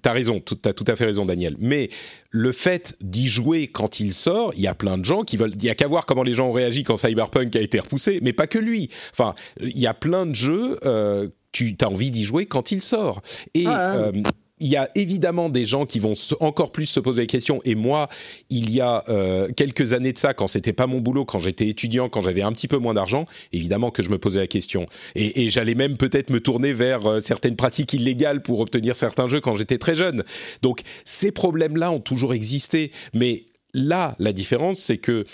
T'as 0.00 0.12
raison, 0.12 0.40
t'as 0.40 0.72
tout 0.72 0.84
à 0.86 0.96
fait 0.96 1.04
raison 1.04 1.26
Daniel, 1.26 1.56
mais 1.58 1.90
le 2.30 2.52
fait 2.52 2.96
d'y 3.00 3.28
jouer 3.28 3.66
quand 3.66 4.00
il 4.00 4.14
sort, 4.14 4.52
il 4.56 4.62
y 4.62 4.66
a 4.66 4.74
plein 4.74 4.96
de 4.96 5.04
gens 5.04 5.22
qui 5.22 5.36
veulent... 5.36 5.52
Il 5.56 5.64
y 5.64 5.68
a 5.68 5.74
qu'à 5.74 5.86
voir 5.86 6.06
comment 6.06 6.21
les 6.22 6.34
gens 6.34 6.48
ont 6.48 6.52
réagi 6.52 6.82
quand 6.84 6.96
Cyberpunk 6.96 7.54
a 7.56 7.60
été 7.60 7.80
repoussé, 7.80 8.18
mais 8.22 8.32
pas 8.32 8.46
que 8.46 8.58
lui. 8.58 8.90
Enfin, 9.12 9.34
il 9.60 9.78
y 9.78 9.86
a 9.86 9.94
plein 9.94 10.26
de 10.26 10.34
jeux, 10.34 10.78
euh, 10.84 11.28
tu 11.52 11.76
as 11.80 11.88
envie 11.88 12.10
d'y 12.10 12.24
jouer 12.24 12.46
quand 12.46 12.72
il 12.72 12.82
sort. 12.82 13.22
Et... 13.54 13.64
Ah, 13.66 13.96
ouais. 13.96 14.18
euh, 14.18 14.22
il 14.64 14.68
y 14.68 14.76
a 14.76 14.88
évidemment 14.94 15.48
des 15.48 15.64
gens 15.64 15.86
qui 15.86 15.98
vont 15.98 16.14
se- 16.14 16.36
encore 16.38 16.70
plus 16.70 16.86
se 16.86 17.00
poser 17.00 17.22
des 17.22 17.26
questions. 17.26 17.58
Et 17.64 17.74
moi, 17.74 18.08
il 18.48 18.70
y 18.70 18.80
a 18.80 19.02
euh, 19.08 19.48
quelques 19.56 19.92
années 19.92 20.12
de 20.12 20.18
ça, 20.18 20.34
quand 20.34 20.46
c'était 20.46 20.72
pas 20.72 20.86
mon 20.86 21.00
boulot, 21.00 21.24
quand 21.24 21.40
j'étais 21.40 21.66
étudiant, 21.66 22.08
quand 22.08 22.20
j'avais 22.20 22.42
un 22.42 22.52
petit 22.52 22.68
peu 22.68 22.78
moins 22.78 22.94
d'argent, 22.94 23.26
évidemment 23.52 23.90
que 23.90 24.04
je 24.04 24.10
me 24.10 24.18
posais 24.18 24.38
la 24.38 24.46
question. 24.46 24.86
Et, 25.16 25.42
et 25.42 25.50
j'allais 25.50 25.74
même 25.74 25.96
peut-être 25.96 26.30
me 26.30 26.38
tourner 26.38 26.72
vers 26.72 27.04
euh, 27.06 27.18
certaines 27.18 27.56
pratiques 27.56 27.92
illégales 27.92 28.40
pour 28.40 28.60
obtenir 28.60 28.94
certains 28.94 29.28
jeux 29.28 29.40
quand 29.40 29.56
j'étais 29.56 29.78
très 29.78 29.96
jeune. 29.96 30.22
Donc 30.62 30.82
ces 31.04 31.32
problèmes-là 31.32 31.90
ont 31.90 31.98
toujours 31.98 32.32
existé. 32.32 32.92
Mais 33.14 33.46
là, 33.74 34.14
la 34.20 34.32
différence, 34.32 34.78
c'est 34.78 34.98
que 34.98 35.24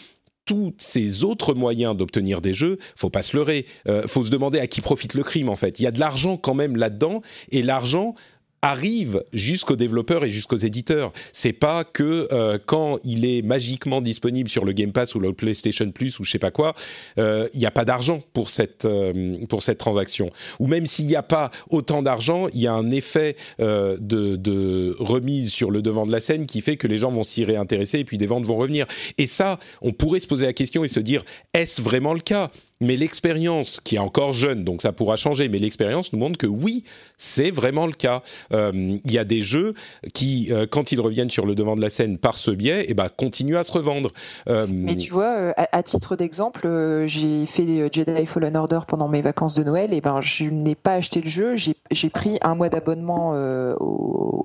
tous 0.49 0.73
ces 0.79 1.25
autres 1.25 1.53
moyens 1.53 1.95
d'obtenir 1.95 2.41
des 2.41 2.55
jeux, 2.55 2.79
faut 2.97 3.11
pas 3.11 3.21
se 3.21 3.37
leurrer. 3.37 3.67
Euh, 3.87 4.09
faut 4.09 4.25
se 4.25 4.31
demander 4.31 4.59
à 4.59 4.67
qui 4.67 4.81
profite 4.81 5.13
le 5.13 5.23
crime 5.23 5.51
en 5.51 5.57
fait. 5.57 5.79
Il 5.79 5.83
y 5.83 5.87
a 5.87 5.91
de 5.91 6.01
l'argent 6.01 6.39
quand 6.39 6.55
même 6.55 6.75
là-dedans, 6.75 7.21
et 7.51 7.63
l'argent 7.63 8.15
arrive 8.63 9.23
jusqu'aux 9.33 9.77
développeurs 9.77 10.25
et 10.25 10.31
jusqu'aux 10.31 10.57
éditeurs. 10.57 11.13
C'est 11.33 11.53
pas 11.53 11.85
que 11.85 12.29
euh, 12.33 12.59
quand 12.65 12.99
il 13.05 13.25
est 13.25 13.43
magiquement 13.43 14.01
disponible 14.01 14.49
sur 14.49 14.65
le 14.65 14.73
Game 14.73 14.93
Pass 14.93 15.15
ou 15.15 15.21
le 15.21 15.33
PlayStation 15.33 15.91
Plus 15.91 16.19
ou 16.19 16.25
je 16.25 16.31
sais 16.31 16.39
pas 16.39 16.51
quoi, 16.51 16.75
euh, 17.19 17.49
il 17.55 17.61
n'y 17.61 17.67
a 17.67 17.71
pas 17.71 17.85
d'argent 17.85 18.23
pour 18.33 18.51
cette 18.51 18.85
euh, 18.85 19.37
pour 19.49 19.63
cette 19.63 19.79
transaction. 19.79 20.31
Ou 20.59 20.67
même 20.67 20.87
s'il 20.87 21.07
n'y 21.07 21.17
a 21.17 21.23
pas 21.23 21.51
autant 21.71 22.03
d'argent, 22.03 22.49
il 22.53 22.61
y 22.61 22.67
a 22.67 22.73
un 22.73 22.91
effet 22.91 23.37
euh, 23.61 23.97
de, 24.01 24.37
de 24.37 24.97
remise 24.99 25.53
sur 25.53 25.71
le 25.71 25.83
devant 25.83 26.07
de 26.07 26.13
la 26.13 26.21
scène 26.21 26.47
qui 26.47 26.61
fait 26.61 26.77
que 26.77 26.87
les 26.87 26.99
gens 26.99 27.11
vont 27.11 27.23
s'y 27.23 27.45
réintéresser 27.45 28.01
et 28.01 28.05
puis 28.05 28.19
des 28.19 28.27
ventes 28.27 28.45
vont 28.45 28.57
revenir. 28.57 28.87
Et 29.19 29.27
ça, 29.27 29.59
on 29.83 29.93
pourrait 29.93 30.21
se 30.21 30.27
poser 30.27 30.47
la 30.47 30.53
question 30.53 30.85
et 30.85 30.89
se 30.89 31.01
dire 31.01 31.25
est-ce 31.55 31.81
vraiment 31.83 32.15
le 32.15 32.21
cas? 32.21 32.51
Mais 32.81 32.97
l'expérience, 32.97 33.81
qui 33.83 33.97
est 33.97 34.01
encore 34.01 34.33
jeune, 34.33 34.63
donc 34.63 34.83
ça 34.83 34.93
pourra 34.93 35.17
changer, 35.17 35.49
mais 35.49 35.59
l'expérience 35.59 36.13
nous 36.13 36.19
montre 36.19 36.39
que 36.39 36.47
oui, 36.47 36.85
c'est 37.17 37.51
vraiment 37.51 37.87
le 37.87 37.93
cas. 37.93 38.23
Euh, 38.53 38.99
Il 39.05 39.13
y 39.13 39.19
a 39.19 39.25
des 39.25 39.43
jeux 39.43 39.75
qui, 40.15 40.49
euh, 40.53 40.67
quand 40.71 40.93
ils 40.93 41.01
reviennent 41.01 41.31
sur 41.31 41.45
le 41.45 41.55
devant 41.55 41.75
de 41.75 41.81
la 41.81 41.91
scène 41.91 42.19
par 42.19 42.37
ce 42.37 42.51
biais, 42.51 42.87
eh 42.89 42.95
ben, 42.95 43.09
continuent 43.09 43.57
à 43.57 43.65
se 43.65 43.73
revendre. 43.73 44.13
Euh, 44.49 44.67
Mais 44.71 44.97
tu 44.97 45.13
vois, 45.13 45.37
euh, 45.37 45.53
à, 45.57 45.83
titre 45.83 46.15
d'exemple, 46.15 46.69
j'ai 47.07 47.47
fait 47.47 47.93
Jedi 47.93 48.27
Fallen 48.27 48.57
Order 48.57 48.81
pendant 48.87 49.09
mes 49.09 49.23
vacances 49.23 49.55
de 49.55 49.65
Noël, 49.65 49.93
et 49.93 50.01
ben 50.01 50.21
je 50.21 50.45
n'ai 50.45 50.75
pas 50.75 50.95
acheté 50.95 51.21
le 51.21 51.29
jeu, 51.29 51.57
j'ai 51.57 52.11
pris 52.11 52.39
un 52.43 52.55
mois 52.55 52.69
d'abonnement 52.69 53.33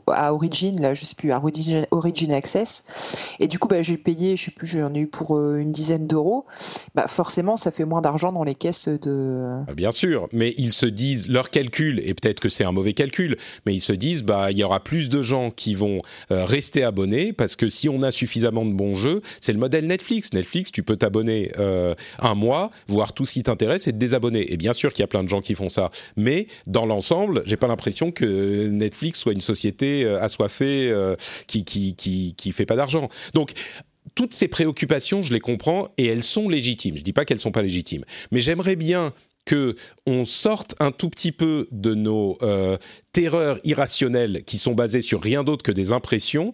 à 0.07 0.33
Origin, 0.33 0.79
là 0.81 0.93
je 0.93 1.05
sais 1.05 1.15
plus, 1.15 1.31
à 1.31 1.37
Origin, 1.37 1.85
Origin 1.91 2.31
Access, 2.31 3.35
et 3.39 3.47
du 3.47 3.59
coup 3.59 3.67
bah, 3.67 3.81
j'ai 3.81 3.97
payé, 3.97 4.35
je 4.35 4.45
sais 4.45 4.51
plus, 4.51 4.67
j'en 4.67 4.93
ai 4.93 4.99
eu 4.99 5.07
pour 5.07 5.37
une 5.39 5.71
dizaine 5.71 6.07
d'euros. 6.07 6.45
Bah 6.95 7.07
forcément, 7.07 7.57
ça 7.57 7.71
fait 7.71 7.85
moins 7.85 8.01
d'argent 8.01 8.22
dans 8.31 8.43
les 8.43 8.55
caisses 8.55 8.87
de. 8.87 9.63
Bien 9.75 9.91
sûr, 9.91 10.27
mais 10.31 10.53
ils 10.57 10.73
se 10.73 10.85
disent 10.85 11.29
leur 11.29 11.49
calcul, 11.49 12.01
et 12.03 12.13
peut-être 12.13 12.39
que 12.39 12.49
c'est 12.49 12.63
un 12.63 12.71
mauvais 12.71 12.93
calcul, 12.93 13.37
mais 13.65 13.73
ils 13.73 13.79
se 13.79 13.93
disent 13.93 14.23
bah 14.23 14.51
il 14.51 14.57
y 14.57 14.63
aura 14.63 14.83
plus 14.83 15.09
de 15.09 15.21
gens 15.21 15.51
qui 15.51 15.73
vont 15.73 16.01
euh, 16.31 16.45
rester 16.45 16.83
abonnés 16.83 17.33
parce 17.33 17.55
que 17.55 17.67
si 17.67 17.89
on 17.89 18.01
a 18.03 18.11
suffisamment 18.11 18.65
de 18.65 18.73
bons 18.73 18.95
jeux, 18.95 19.21
c'est 19.39 19.53
le 19.53 19.59
modèle 19.59 19.87
Netflix. 19.87 20.33
Netflix, 20.33 20.71
tu 20.71 20.83
peux 20.83 20.97
t'abonner 20.97 21.51
euh, 21.57 21.95
un 22.19 22.35
mois, 22.35 22.71
voir 22.87 23.13
tout 23.13 23.25
ce 23.25 23.33
qui 23.33 23.43
t'intéresse 23.43 23.87
et 23.87 23.91
te 23.91 23.97
désabonner. 23.97 24.51
Et 24.53 24.57
bien 24.57 24.73
sûr 24.73 24.93
qu'il 24.93 25.01
y 25.01 25.05
a 25.05 25.07
plein 25.07 25.23
de 25.23 25.29
gens 25.29 25.41
qui 25.41 25.55
font 25.55 25.69
ça, 25.69 25.91
mais 26.15 26.47
dans 26.67 26.85
l'ensemble, 26.85 27.43
j'ai 27.45 27.57
pas 27.57 27.67
l'impression 27.67 28.11
que 28.11 28.67
Netflix 28.67 29.19
soit 29.19 29.33
une 29.33 29.41
société 29.41 30.03
euh, 30.05 30.21
assoiffée 30.21 30.93
qui 31.47 31.63
qui 31.63 31.95
qui 31.95 32.35
qui 32.35 32.51
fait 32.51 32.65
pas 32.65 32.75
d'argent. 32.75 33.09
Donc 33.33 33.53
toutes 34.15 34.33
ces 34.33 34.47
préoccupations, 34.47 35.23
je 35.23 35.33
les 35.33 35.39
comprends 35.39 35.89
et 35.97 36.05
elles 36.05 36.23
sont 36.23 36.49
légitimes. 36.49 36.97
Je 36.97 37.03
dis 37.03 37.13
pas 37.13 37.25
qu'elles 37.25 37.39
sont 37.39 37.51
pas 37.51 37.61
légitimes, 37.61 38.05
mais 38.31 38.41
j'aimerais 38.41 38.75
bien 38.75 39.13
que 39.45 39.75
on 40.05 40.25
sorte 40.25 40.75
un 40.79 40.91
tout 40.91 41.09
petit 41.09 41.31
peu 41.31 41.67
de 41.71 41.93
nos 41.93 42.37
euh, 42.41 42.77
terreurs 43.11 43.59
irrationnelles 43.63 44.43
qui 44.45 44.57
sont 44.57 44.73
basées 44.73 45.01
sur 45.01 45.21
rien 45.21 45.43
d'autre 45.43 45.63
que 45.63 45.71
des 45.71 45.91
impressions. 45.91 46.53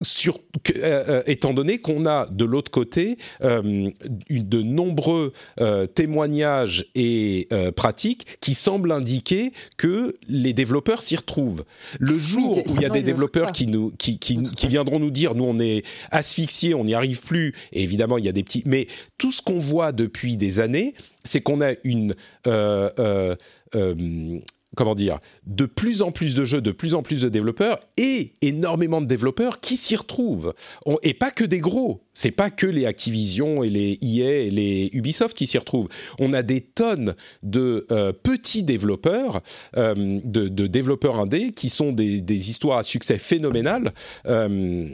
Sur, 0.00 0.38
euh, 0.76 1.04
euh, 1.08 1.22
étant 1.26 1.52
donné 1.52 1.78
qu'on 1.78 2.06
a 2.06 2.28
de 2.28 2.44
l'autre 2.44 2.70
côté 2.70 3.18
euh, 3.42 3.90
de 4.30 4.62
nombreux 4.62 5.32
euh, 5.60 5.86
témoignages 5.86 6.86
et 6.94 7.48
pratiques 7.74 8.38
qui 8.40 8.54
semblent 8.54 8.92
indiquer 8.92 9.52
que 9.76 10.16
les 10.28 10.52
développeurs 10.52 11.02
s'y 11.02 11.16
retrouvent. 11.16 11.64
Le 11.98 12.16
jour 12.16 12.58
où 12.58 12.62
il 12.76 12.82
y 12.82 12.84
a 12.84 12.90
des 12.90 13.02
développeurs 13.02 13.50
qui 13.50 13.66
nous 13.66 13.90
qui, 13.98 14.18
viendront 14.68 15.00
nous 15.00 15.10
dire 15.10 15.34
nous 15.34 15.44
on 15.44 15.58
est 15.58 15.84
asphyxiés, 16.10 16.74
on 16.74 16.84
n'y 16.84 16.94
arrive 16.94 17.22
plus. 17.22 17.54
Et 17.72 17.82
évidemment 17.82 18.18
il 18.18 18.24
y 18.24 18.28
a 18.28 18.32
des 18.32 18.44
petits, 18.44 18.62
mais 18.66 18.86
tout 19.16 19.32
ce 19.32 19.42
qu'on 19.42 19.58
voit 19.58 19.90
depuis 19.92 20.36
des 20.36 20.60
années, 20.60 20.94
c'est 21.28 21.40
qu'on 21.40 21.60
a 21.60 21.72
une 21.84 22.14
euh, 22.46 22.90
euh, 22.98 23.36
euh, 23.74 24.38
comment 24.78 24.94
dire, 24.94 25.18
de 25.44 25.66
plus 25.66 26.02
en 26.02 26.12
plus 26.12 26.36
de 26.36 26.44
jeux, 26.44 26.60
de 26.60 26.70
plus 26.70 26.94
en 26.94 27.02
plus 27.02 27.22
de 27.22 27.28
développeurs 27.28 27.80
et 27.96 28.34
énormément 28.42 29.00
de 29.00 29.06
développeurs 29.06 29.58
qui 29.58 29.76
s'y 29.76 29.96
retrouvent. 29.96 30.54
Et 31.02 31.14
pas 31.14 31.32
que 31.32 31.42
des 31.42 31.58
gros. 31.58 32.04
C'est 32.12 32.30
pas 32.30 32.48
que 32.48 32.66
les 32.68 32.86
Activision 32.86 33.64
et 33.64 33.70
les 33.70 33.98
EA 34.00 34.44
et 34.44 34.50
les 34.50 34.88
Ubisoft 34.92 35.36
qui 35.36 35.48
s'y 35.48 35.58
retrouvent. 35.58 35.88
On 36.20 36.32
a 36.32 36.44
des 36.44 36.60
tonnes 36.60 37.16
de 37.42 37.88
euh, 37.90 38.12
petits 38.12 38.62
développeurs, 38.62 39.42
euh, 39.76 40.20
de, 40.22 40.66
développeurs 40.68 41.18
indés 41.18 41.50
qui 41.50 41.70
sont 41.70 41.90
des, 41.90 42.48
histoires 42.48 42.78
à 42.78 42.84
succès 42.84 43.18
phénoménales 43.18 43.90
euh, 44.26 44.90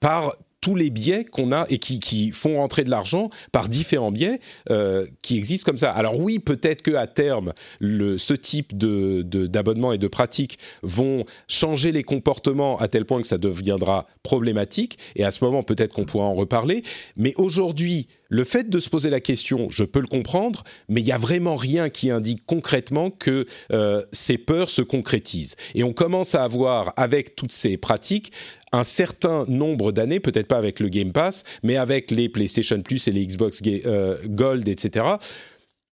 par 0.00 0.34
tous 0.64 0.74
les 0.74 0.88
biais 0.88 1.26
qu'on 1.26 1.52
a 1.52 1.66
et 1.68 1.76
qui, 1.76 2.30
font 2.32 2.56
rentrer 2.56 2.84
de 2.84 2.90
l'argent 2.90 3.28
par 3.52 3.68
différents 3.68 4.10
biais 4.10 4.40
euh, 4.70 5.06
qui 5.20 5.36
existent 5.36 5.70
comme 5.70 5.76
ça. 5.76 5.90
Alors 5.90 6.18
oui, 6.18 6.38
peut-être 6.38 6.80
que 6.80 6.92
à 6.92 7.06
terme, 7.06 7.52
ce 7.82 8.32
type 8.32 8.74
de, 8.74 9.20
d'abonnement 9.22 9.92
et 9.92 9.98
de 9.98 10.08
pratiques 10.08 10.58
vont 10.82 11.26
changer 11.48 11.92
les 11.92 12.02
comportements 12.02 12.78
à 12.78 12.88
tel 12.88 13.04
point 13.04 13.20
que 13.20 13.26
ça 13.26 13.36
deviendra 13.36 14.06
problématique. 14.22 14.98
Et 15.16 15.24
à 15.24 15.32
ce 15.32 15.44
moment, 15.44 15.62
peut-être 15.62 15.92
qu'on 15.92 16.06
pourra 16.06 16.24
en 16.24 16.34
reparler. 16.34 16.82
Mais 17.18 17.34
aujourd'hui, 17.36 18.06
le 18.30 18.44
fait 18.44 18.70
de 18.70 18.80
se 18.80 18.88
poser 18.88 19.10
la 19.10 19.20
question, 19.20 19.68
je 19.68 19.84
peux 19.84 20.00
le 20.00 20.06
comprendre, 20.06 20.64
mais 20.88 21.02
il 21.02 21.04
n'y 21.04 21.12
a 21.12 21.18
vraiment 21.18 21.56
rien 21.56 21.90
qui 21.90 22.10
indique 22.10 22.44
concrètement 22.46 23.10
que 23.10 23.44
euh, 23.70 24.02
ces 24.12 24.38
peurs 24.38 24.70
se 24.70 24.80
concrétisent. 24.80 25.56
Et 25.74 25.84
on 25.84 25.92
commence 25.92 26.34
à 26.34 26.42
avoir, 26.42 26.94
avec 26.96 27.36
toutes 27.36 27.52
ces 27.52 27.76
pratiques, 27.76 28.32
un 28.74 28.84
certain 28.84 29.44
nombre 29.46 29.92
d'années, 29.92 30.20
peut-être 30.20 30.48
pas 30.48 30.58
avec 30.58 30.80
le 30.80 30.88
Game 30.88 31.12
Pass, 31.12 31.44
mais 31.62 31.76
avec 31.76 32.10
les 32.10 32.28
PlayStation 32.28 32.80
Plus 32.82 33.06
et 33.06 33.12
les 33.12 33.24
Xbox 33.24 33.62
euh, 33.66 34.18
Gold, 34.26 34.68
etc., 34.68 35.16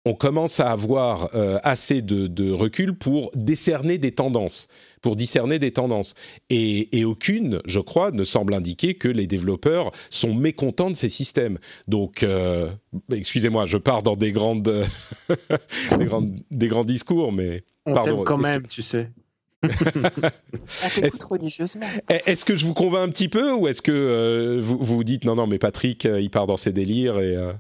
on 0.07 0.13
commence 0.13 0.61
à 0.61 0.71
avoir 0.71 1.35
euh, 1.35 1.59
assez 1.63 2.03
de, 2.03 2.51
recul 2.51 2.95
pour 2.95 3.31
décerner 3.35 3.97
des 3.97 4.13
tendances, 4.13 4.69
pour 5.01 5.17
discerner 5.17 5.59
des 5.59 5.71
tendances. 5.71 6.15
Et, 6.51 7.05
aucune, 7.07 7.63
je 7.65 7.81
crois, 7.81 8.11
ne 8.11 8.23
semble 8.23 8.53
indiquer 8.53 8.95
que 8.95 9.09
les 9.09 9.27
développeurs 9.27 9.93
sont 10.11 10.35
mécontents 10.35 10.91
de 10.91 10.97
ces 10.97 11.09
systèmes. 11.09 11.59
Donc, 11.89 12.23
euh, 12.23 12.69
excusez-moi, 13.11 13.65
je 13.65 13.79
pars 13.79 14.03
dans 14.03 14.17
des 14.17 14.33
grandes, 14.33 14.85
des, 15.99 16.05
grandes 16.05 16.39
des 16.51 16.69
grands 16.69 16.85
discours, 16.85 17.33
mais 17.33 17.65
on 17.87 17.95
pardon. 17.95 18.25
quand 18.25 18.37
même, 18.37 18.67
tu 18.67 18.83
sais. 18.83 19.09
Est-ce, 19.65 21.27
religieusement. 21.27 21.87
Est-ce 22.09 22.45
que 22.45 22.57
je 22.57 22.65
vous 22.65 22.75
convainc 22.75 23.09
un 23.09 23.09
petit 23.11 23.29
peu 23.29 23.53
ou 23.53 23.69
est-ce 23.69 23.83
que 23.83 23.93
euh, 23.93 24.59
vous 24.61 24.79
vous 24.79 25.05
dites 25.05 25.25
non, 25.25 25.35
non, 25.35 25.47
mais 25.47 25.59
Patrick, 25.59 26.07
euh, 26.07 26.21
il 26.21 26.31
part 26.31 26.47
dans 26.47 26.57
ses 26.57 26.73
délires 26.73 27.19
et. 27.19 27.37
Euh, 27.37 27.53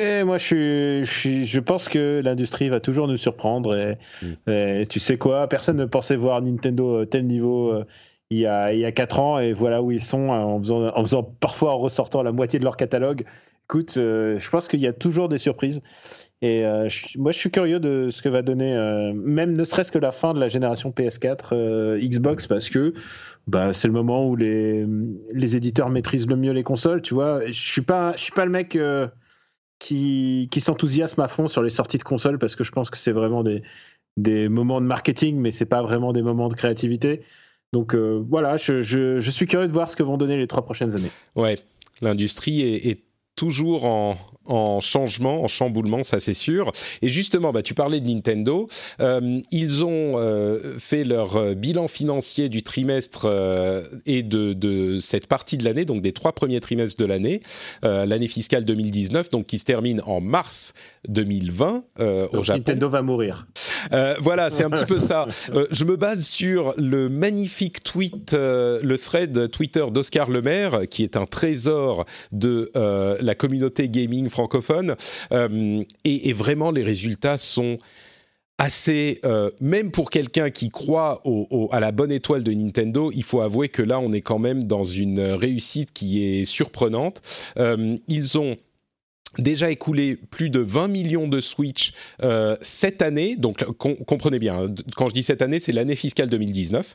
et 0.00 0.22
moi, 0.22 0.38
je, 0.38 1.02
suis, 1.04 1.44
je, 1.44 1.58
pense 1.58 1.88
que 1.88 2.20
l'industrie 2.22 2.68
va 2.68 2.78
toujours 2.78 3.08
nous 3.08 3.16
surprendre. 3.16 3.96
Mm. 4.22 4.50
Et, 4.50 4.86
tu 4.88 5.00
sais 5.00 5.18
quoi 5.18 5.48
Personne 5.48 5.76
ne 5.76 5.86
pensait 5.86 6.14
voir 6.14 6.40
Nintendo 6.40 7.04
tel 7.04 7.26
niveau 7.26 7.74
il, 8.30 8.38
y 8.38 8.46
a, 8.46 8.72
il 8.72 8.78
y 8.78 8.84
a 8.84 8.92
4 8.92 9.18
ans. 9.18 9.38
Et 9.40 9.52
voilà 9.52 9.82
où 9.82 9.90
ils 9.90 10.04
sont 10.04 10.28
en 10.28 10.60
faisant, 10.60 10.86
en 10.86 11.04
faisant 11.04 11.24
parfois 11.24 11.72
en 11.74 11.78
ressortant 11.78 12.22
la 12.22 12.30
moitié 12.30 12.60
de 12.60 12.64
leur 12.64 12.76
catalogue. 12.76 13.24
Écoute, 13.64 13.94
je 13.96 14.50
pense 14.50 14.68
qu'il 14.68 14.78
y 14.78 14.86
a 14.86 14.92
toujours 14.92 15.28
des 15.28 15.38
surprises. 15.38 15.82
Et 16.40 16.64
euh, 16.64 16.88
moi, 17.16 17.32
je 17.32 17.38
suis 17.38 17.50
curieux 17.50 17.80
de 17.80 18.10
ce 18.10 18.22
que 18.22 18.28
va 18.28 18.42
donner, 18.42 18.74
euh, 18.74 19.12
même 19.12 19.56
ne 19.56 19.64
serait-ce 19.64 19.90
que 19.90 19.98
la 19.98 20.12
fin 20.12 20.34
de 20.34 20.40
la 20.40 20.48
génération 20.48 20.90
PS4 20.90 21.48
euh, 21.52 21.98
Xbox, 22.00 22.46
parce 22.46 22.70
que 22.70 22.92
bah, 23.48 23.72
c'est 23.72 23.88
le 23.88 23.94
moment 23.94 24.28
où 24.28 24.36
les, 24.36 24.86
les 25.32 25.56
éditeurs 25.56 25.90
maîtrisent 25.90 26.28
le 26.28 26.36
mieux 26.36 26.52
les 26.52 26.62
consoles. 26.62 27.02
Tu 27.02 27.14
vois, 27.14 27.44
je 27.46 27.52
suis 27.52 27.82
pas, 27.82 28.12
je 28.14 28.22
suis 28.22 28.32
pas 28.32 28.44
le 28.44 28.52
mec 28.52 28.78
qui, 29.80 30.48
qui 30.50 30.60
s'enthousiasme 30.60 31.20
à 31.20 31.28
fond 31.28 31.48
sur 31.48 31.62
les 31.62 31.70
sorties 31.70 31.98
de 31.98 32.04
consoles, 32.04 32.38
parce 32.38 32.54
que 32.54 32.62
je 32.62 32.70
pense 32.70 32.88
que 32.90 32.98
c'est 32.98 33.12
vraiment 33.12 33.42
des, 33.42 33.62
des 34.16 34.48
moments 34.48 34.80
de 34.80 34.86
marketing, 34.86 35.38
mais 35.38 35.50
c'est 35.50 35.66
pas 35.66 35.82
vraiment 35.82 36.12
des 36.12 36.22
moments 36.22 36.48
de 36.48 36.54
créativité. 36.54 37.22
Donc 37.72 37.96
voilà, 37.96 38.58
je, 38.58 38.80
je, 38.80 39.30
suis 39.30 39.46
curieux 39.46 39.66
de 39.66 39.72
voir 39.72 39.88
ce 39.88 39.96
que 39.96 40.04
vont 40.04 40.18
donner 40.18 40.36
les 40.36 40.46
trois 40.46 40.64
prochaines 40.64 40.94
années. 40.94 41.10
Ouais, 41.34 41.58
l'industrie 42.00 42.60
est 42.62 43.02
toujours 43.34 43.84
en, 43.86 44.16
en 44.48 44.80
changement, 44.80 45.42
en 45.42 45.48
chamboulement, 45.48 46.02
ça 46.02 46.20
c'est 46.20 46.34
sûr. 46.34 46.72
Et 47.02 47.08
justement, 47.08 47.52
bah, 47.52 47.62
tu 47.62 47.74
parlais 47.74 48.00
de 48.00 48.08
Nintendo. 48.08 48.68
Euh, 49.00 49.40
ils 49.50 49.84
ont 49.84 50.14
euh, 50.16 50.78
fait 50.78 51.04
leur 51.04 51.36
euh, 51.36 51.54
bilan 51.54 51.88
financier 51.88 52.48
du 52.48 52.62
trimestre 52.62 53.26
et 54.06 54.22
de, 54.22 54.52
de, 54.52 54.98
cette 55.00 55.26
partie 55.26 55.58
de 55.58 55.64
l'année, 55.64 55.84
donc 55.84 56.00
des 56.00 56.12
trois 56.12 56.32
premiers 56.32 56.60
trimestres 56.60 57.00
de 57.00 57.04
l'année, 57.04 57.42
l'année 57.82 58.28
fiscale 58.28 58.64
2019, 58.64 59.28
donc 59.28 59.46
qui 59.46 59.58
se 59.58 59.64
termine 59.64 60.00
en 60.06 60.20
mars 60.20 60.72
2020 61.08 61.84
au 62.32 62.42
Japon. 62.42 62.58
Nintendo 62.58 62.88
va 62.88 63.02
mourir. 63.02 63.46
voilà, 64.20 64.50
c'est 64.50 64.64
un 64.64 64.70
petit 64.70 64.86
peu 64.86 64.98
ça. 64.98 65.26
je 65.70 65.84
me 65.84 65.96
base 65.96 66.24
sur 66.24 66.74
le 66.76 67.08
magnifique 67.08 67.82
tweet, 67.82 68.32
le 68.32 68.96
thread 68.96 69.50
Twitter 69.50 69.84
d'Oscar 69.90 70.30
Lemaire, 70.30 70.88
qui 70.88 71.02
est 71.02 71.16
un 71.16 71.26
trésor 71.26 72.04
de 72.32 72.70
la 72.74 73.34
communauté 73.34 73.88
gaming 73.88 74.28
francophone. 74.38 74.94
Euh, 75.32 75.82
et, 76.04 76.32
vraiment, 76.32 76.70
les 76.70 76.84
résultats 76.84 77.38
sont 77.38 77.78
assez, 78.56 79.20
euh, 79.24 79.50
même 79.60 79.90
pour 79.90 80.10
quelqu'un 80.10 80.50
qui 80.50 80.68
croit 80.68 81.22
à 81.72 81.80
la 81.80 81.92
bonne 81.92 82.12
étoile 82.12 82.44
de 82.44 82.52
Nintendo, 82.52 83.10
il 83.12 83.24
faut 83.24 83.40
avouer 83.40 83.68
que 83.68 83.82
là, 83.82 83.98
on 83.98 84.12
est 84.12 84.20
quand 84.20 84.38
même 84.38 84.64
dans 84.64 84.84
une 84.84 85.20
réussite 85.20 85.92
qui 85.92 86.24
est 86.24 86.44
surprenante. 86.44 87.20
Euh, 87.58 87.96
ils 88.06 88.38
ont 88.38 88.56
déjà 89.38 89.70
écoulé 89.70 90.16
plus 90.16 90.50
de 90.50 90.60
20 90.60 90.88
millions 90.88 91.28
de 91.28 91.40
Switch 91.40 91.92
cette 92.60 93.02
année. 93.02 93.36
Donc, 93.36 93.64
comprenez 94.06 94.38
bien, 94.38 94.64
hein, 94.64 94.74
quand 94.96 95.08
je 95.08 95.14
dis 95.14 95.22
cette 95.24 95.42
année, 95.42 95.60
c'est 95.60 95.72
l'année 95.72 95.96
fiscale 95.96 96.30
2019. 96.30 96.94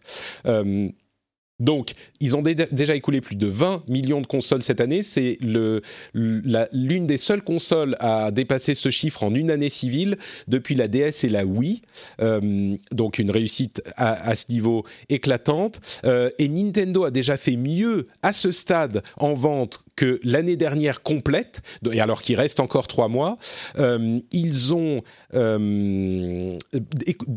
Donc, 1.59 1.91
ils 2.19 2.35
ont 2.35 2.41
déjà 2.41 2.95
écoulé 2.95 3.21
plus 3.21 3.35
de 3.35 3.47
20 3.47 3.83
millions 3.87 4.21
de 4.21 4.27
consoles 4.27 4.63
cette 4.63 4.81
année. 4.81 5.03
C'est 5.03 5.37
l'une 5.41 7.07
des 7.07 7.17
seules 7.17 7.43
consoles 7.43 7.95
à 7.99 8.31
dépasser 8.31 8.73
ce 8.73 8.89
chiffre 8.89 9.23
en 9.23 9.33
une 9.35 9.51
année 9.51 9.69
civile 9.69 10.17
depuis 10.47 10.73
la 10.75 10.87
DS 10.87 11.23
et 11.23 11.29
la 11.29 11.45
Wii. 11.45 11.81
Euh, 12.21 12.75
donc, 12.91 13.19
une 13.19 13.29
réussite 13.29 13.83
à, 13.95 14.33
ce 14.35 14.45
niveau 14.49 14.83
éclatante. 15.09 15.79
Euh, 16.05 16.29
et 16.39 16.47
Nintendo 16.47 17.03
a 17.05 17.11
déjà 17.11 17.37
fait 17.37 17.55
mieux 17.55 18.07
à 18.23 18.33
ce 18.33 18.51
stade 18.51 19.03
en 19.17 19.33
vente 19.33 19.83
que 19.95 20.19
l'année 20.23 20.55
dernière 20.55 21.03
complète, 21.03 21.61
et 21.91 22.01
alors 22.01 22.23
qu'il 22.23 22.35
reste 22.35 22.59
encore 22.59 22.87
trois 22.87 23.09
mois, 23.09 23.37
euh, 23.77 24.19
ils 24.31 24.73
ont 24.73 25.01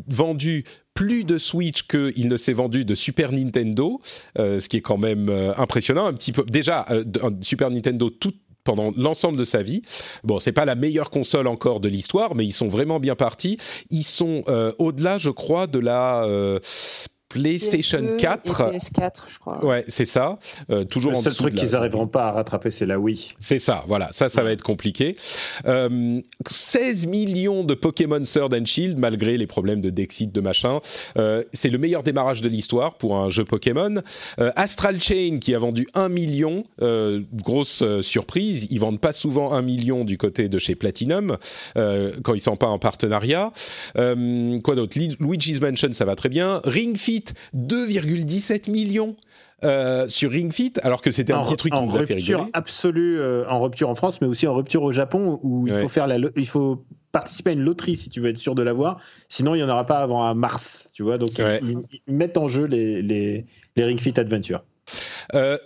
vendu 0.09 0.65
plus 0.97 1.25
de 1.25 1.39
Switch 1.39 1.83
qu'il 1.83 2.27
ne 2.27 2.37
s'est 2.37 2.55
vendu 2.55 2.85
de 2.85 2.97
Super 2.97 3.31
Nintendo, 3.31 4.01
euh, 4.39 4.59
ce 4.59 4.69
qui 4.69 4.79
est 4.79 4.81
quand 4.81 4.97
même 4.97 5.29
euh, 5.29 5.53
impressionnant. 5.59 6.07
Un 6.07 6.15
petit 6.15 6.33
peu 6.33 6.43
déjà 6.43 6.87
euh, 6.91 7.05
Super 7.43 7.71
Nintendo 7.71 8.11
tout 8.11 8.33
pendant 8.65 8.91
l'ensemble 8.97 9.39
de 9.39 9.45
sa 9.45 9.63
vie. 9.63 9.83
Bon, 10.25 10.41
c'est 10.41 10.53
pas 10.53 10.65
la 10.65 10.75
meilleure 10.75 11.11
console 11.11 11.47
encore 11.47 11.79
de 11.79 11.89
l'histoire, 11.89 12.35
mais 12.35 12.45
ils 12.45 12.53
sont 12.53 12.67
vraiment 12.67 12.99
bien 12.99 13.15
partis. 13.15 13.59
Ils 13.91 14.03
sont 14.03 14.43
au-delà, 14.79 15.19
je 15.19 15.31
crois, 15.31 15.69
de 15.69 15.79
la 15.79 16.27
PlayStation 17.37 18.07
4. 18.19 18.73
Et 18.73 18.79
PS4, 18.79 19.33
je 19.33 19.39
crois. 19.39 19.65
Ouais, 19.65 19.85
c'est 19.89 20.05
ça. 20.05 20.39
Euh, 20.71 20.85
toujours 20.85 21.13
le 21.13 21.19
seul 21.19 21.35
truc 21.35 21.55
qu'ils 21.55 21.73
n'arriveront 21.73 22.07
pas 22.07 22.29
à 22.29 22.33
rattraper, 22.33 22.71
c'est 22.71 22.87
la 22.87 22.99
Wii. 22.99 23.29
C'est 23.41 23.59
ça, 23.59 23.85
voilà. 23.87 24.09
Ça, 24.13 24.29
ça 24.29 24.43
va 24.43 24.53
être 24.53 24.63
compliqué. 24.63 25.17
16 25.19 25.67
euh, 25.67 27.09
millions 27.09 27.65
de 27.65 27.75
Pokémon 27.75 28.25
Sword 28.25 28.51
and 28.55 28.65
Shield, 28.65 28.99
malgré 28.99 29.37
les 29.37 29.47
problèmes 29.47 29.81
de 29.81 29.91
Dexit, 29.91 30.33
de 30.33 30.41
machin. 30.41 30.81
Euh, 31.19 31.43
c'est 31.53 31.69
le 31.69 31.79
meilleur 31.79 32.03
démarrage 32.03 32.41
de 32.41 32.49
l'histoire 32.49 32.95
pour 32.95 33.17
un 33.17 33.29
jeu 33.31 33.45
Pokémon. 33.45 34.03
Astral 34.39 35.01
Chain, 35.01 35.39
qui 35.41 35.55
a 35.55 35.59
vendu 35.59 35.87
1 35.95 36.09
million. 36.09 36.65
grosse 37.35 37.85
surprise. 38.01 38.67
Ils 38.71 38.81
vendent 38.81 39.01
pas 39.01 39.13
souvent 39.13 39.53
1 39.53 39.63
million 39.63 40.05
du 40.05 40.19
côté 40.19 40.49
de 40.49 40.59
chez 40.59 40.75
Platinum, 40.75 41.37
quand 41.75 42.35
ils 42.35 42.41
sont 42.41 42.57
pas 42.57 42.67
en 42.67 42.79
partenariat. 42.79 43.53
quoi 43.95 44.75
d'autre? 44.75 44.99
Luigi's 45.21 45.61
Mansion, 45.61 45.93
ça 45.93 46.05
va 46.05 46.17
très 46.17 46.29
bien. 46.29 46.61
Ring 46.65 46.97
Fit, 46.97 47.26
2,17 47.55 48.71
millions. 48.71 49.17
Euh, 49.65 50.07
sur 50.09 50.33
Ring 50.33 50.53
Fit, 50.53 50.75
alors 50.83 51.01
que 51.01 51.11
c'était 51.11 51.33
un 51.33 51.41
petit 51.41 51.57
truc 51.57 51.73
qui 51.73 51.83
nous 51.83 51.97
a 51.97 52.05
fait 52.05 52.13
rigoler. 52.13 52.45
absolue, 52.53 53.19
euh, 53.19 53.49
en 53.49 53.63
rupture 53.63 53.89
en 53.89 53.95
France, 53.95 54.21
mais 54.21 54.27
aussi 54.27 54.47
en 54.47 54.55
rupture 54.55 54.83
au 54.83 54.93
Japon, 54.93 55.41
où 55.43 55.67
il 55.67 55.73
faut 55.73 55.89
faire 55.89 56.07
la, 56.07 56.19
il 56.37 56.47
faut 56.47 56.85
participer 57.11 57.51
à 57.51 57.53
une 57.55 57.63
loterie 57.63 57.97
si 57.97 58.11
tu 58.11 58.21
veux 58.21 58.29
être 58.29 58.37
sûr 58.37 58.55
de 58.55 58.63
l'avoir. 58.63 59.01
Sinon, 59.29 59.55
il 59.55 59.59
n'y 59.59 59.65
en 59.65 59.71
aura 59.71 59.87
pas 59.87 60.01
avant 60.01 60.35
mars, 60.35 60.91
tu 60.95 61.03
vois. 61.03 61.17
Donc, 61.17 61.31
ils, 61.39 62.15
mettent 62.15 62.37
en 62.37 62.49
jeu 62.49 62.67
les, 62.67 63.01
les, 63.01 63.47
les 63.77 63.85
Ring 63.85 63.99
Fit 63.99 64.21
Adventure. 64.21 64.63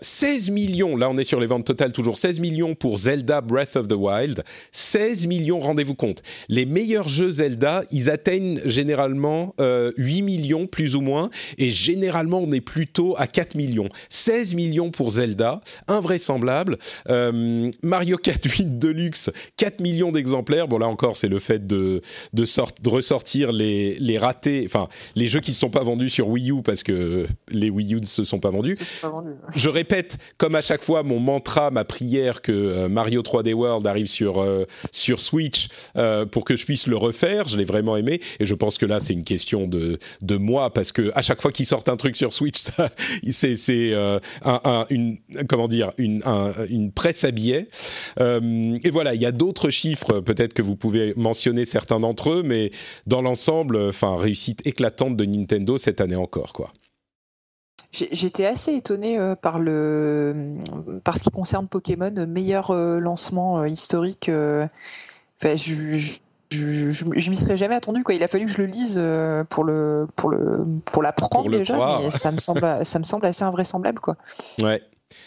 16 0.01 0.49
euh, 0.49 0.53
millions, 0.53 0.97
là 0.97 1.11
on 1.11 1.19
est 1.19 1.25
sur 1.25 1.41
les 1.41 1.47
ventes 1.47 1.67
totales 1.67 1.93
toujours, 1.93 2.17
16 2.17 2.41
millions 2.41 2.75
pour 2.75 2.99
Zelda 2.99 3.41
Breath 3.41 3.77
of 3.77 3.89
the 3.89 3.95
Wild. 3.95 4.43
16 4.73 5.27
millions, 5.27 5.61
rendez-vous 5.61 5.95
compte. 5.95 6.23
Les 6.49 6.67
meilleurs 6.67 7.09
jeux 7.09 7.31
Zelda, 7.31 7.83
ils 7.91 8.11
atteignent 8.11 8.61
généralement 8.65 9.55
8 9.59 9.61
euh, 9.61 9.93
millions 9.99 10.67
plus 10.67 10.97
ou 10.97 11.01
moins, 11.01 11.31
et 11.59 11.71
généralement 11.71 12.41
on 12.41 12.53
est 12.53 12.61
plutôt 12.61 13.15
à 13.19 13.27
4 13.27 13.55
millions. 13.55 13.89
16 14.09 14.55
millions 14.55 14.91
pour 14.91 15.11
Zelda, 15.11 15.61
invraisemblable. 15.89 16.79
Euh, 17.09 17.71
Mario 17.83 18.17
Kart 18.17 18.43
8 18.43 18.79
Deluxe, 18.79 19.31
4 19.57 19.81
millions 19.81 20.13
d'exemplaires. 20.13 20.69
Bon 20.69 20.79
là 20.79 20.89
encore 20.89 21.17
c'est 21.17 21.29
le 21.29 21.39
fait 21.39 21.67
de, 21.67 22.01
de, 22.33 22.45
de 22.45 22.89
ressortir 22.89 23.53
les, 23.53 23.97
les 23.99 24.19
ratés, 24.19 24.63
enfin 24.67 24.89
les 25.15 25.29
jeux 25.29 25.41
qui 25.41 25.51
ne 25.51 25.57
sont 25.57 25.71
pas 25.71 25.83
vendus 25.83 26.11
sur 26.11 26.29
Wii 26.29 26.51
U 26.51 26.63
parce 26.63 26.83
que 26.83 27.27
les 27.51 27.71
Wii 27.71 27.95
U 27.95 28.01
ne 28.01 28.07
se 28.07 28.25
sont 28.25 28.39
pas 28.39 28.51
vendus. 28.51 28.75
Je 29.55 29.69
répète, 29.69 30.19
comme 30.37 30.55
à 30.55 30.63
chaque 30.63 30.83
fois, 30.83 31.03
mon 31.03 31.21
mantra, 31.21 31.71
ma 31.71 31.85
prière 31.85 32.43
que 32.43 32.53
euh, 32.53 32.89
Mario 32.89 33.23
3D 33.23 33.53
World 33.53 33.87
arrive 33.87 34.09
sur, 34.09 34.41
euh, 34.41 34.65
sur 34.93 35.21
Switch 35.21 35.69
euh, 35.97 36.27
pour 36.27 36.45
que 36.45 36.57
je 36.57 36.65
puisse 36.65 36.87
le 36.87 36.97
refaire. 36.97 37.49
Je 37.49 37.57
l'ai 37.57 37.65
vraiment 37.65 37.97
aimé. 37.97 38.21
Et 38.39 38.47
je 38.47 38.55
pense 38.55 38.79
que 38.79 38.87
là, 38.87 39.01
c'est 39.01 39.13
une 39.13 39.25
question 39.25 39.67
de, 39.67 39.99
de 40.23 40.37
moi, 40.37 40.73
parce 40.73 40.93
que 40.93 41.11
à 41.15 41.23
chaque 41.23 41.43
fois 41.43 41.53
qu'ils 41.53 41.67
sortent 41.67 41.89
un 41.89 41.97
truc 41.97 42.17
sur 42.17 42.33
Switch, 42.33 42.63
c'est, 43.33 43.57
c'est 43.57 43.95
un, 43.95 44.21
un, 44.45 44.87
une, 44.91 45.19
comment 45.49 45.69
dire, 45.69 45.93
une, 45.99 46.23
une 46.69 46.93
presse 46.93 47.25
à 47.25 47.31
billets. 47.31 47.69
et 48.19 48.91
voilà, 48.91 49.15
il 49.15 49.21
y 49.21 49.27
a 49.27 49.33
d'autres 49.33 49.71
chiffres, 49.71 50.21
peut-être 50.21 50.55
que 50.55 50.63
vous 50.63 50.77
pouvez 50.77 51.15
mentionner 51.17 51.65
certains 51.65 52.01
d'entre 52.01 52.31
eux, 52.31 52.43
mais 52.45 52.71
dans 53.07 53.23
l'ensemble, 53.23 53.77
enfin, 53.77 54.17
réussite 54.17 54.67
éclatante 54.67 55.17
de 55.17 55.25
Nintendo 55.25 55.79
cette 55.79 56.01
année 56.01 56.17
encore, 56.17 56.53
quoi. 56.53 56.73
J'étais 57.93 58.47
assez 58.47 58.75
étonné 58.75 59.19
euh, 59.19 59.35
par 59.35 59.59
le 59.59 60.55
par 61.03 61.17
ce 61.17 61.25
qui 61.25 61.31
concerne 61.31 61.67
Pokémon, 61.67 62.13
meilleur 62.29 62.71
euh, 62.71 63.01
lancement 63.01 63.63
euh, 63.63 63.69
historique. 63.69 64.31
Enfin, 64.31 65.57
je, 65.57 65.99
je, 66.53 66.91
je, 66.91 67.31
m'y 67.31 67.37
serais 67.37 67.57
jamais 67.57 67.75
attendu 67.75 68.05
quoi. 68.05 68.15
Il 68.15 68.23
a 68.23 68.29
fallu 68.29 68.45
que 68.45 68.53
je 68.53 68.59
le 68.59 68.67
lise 68.67 69.03
pour 69.49 69.65
le 69.65 70.07
pour 70.15 70.31
le 70.31 70.65
pour 70.85 71.03
l'apprendre 71.03 71.51
déjà, 71.51 72.01
mais 72.01 72.13
ça 72.13 72.31
me 72.31 72.39
semble 72.39 72.85
ça 72.85 72.99
me 73.01 73.05
semble 73.05 73.27
assez 73.27 73.43
invraisemblable 73.43 73.99
quoi. 73.99 74.17
Ouais. 74.63 74.81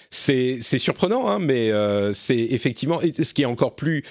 C'est 0.09 0.61
surprenant, 0.61 1.27
hein, 1.27 1.39
mais 1.39 1.69
c'est 2.13 2.37
effectivement 2.37 3.01
ce 3.01 3.33
qui 3.33 3.41
est 3.41 3.45
encore 3.45 3.75
plus 3.75 4.03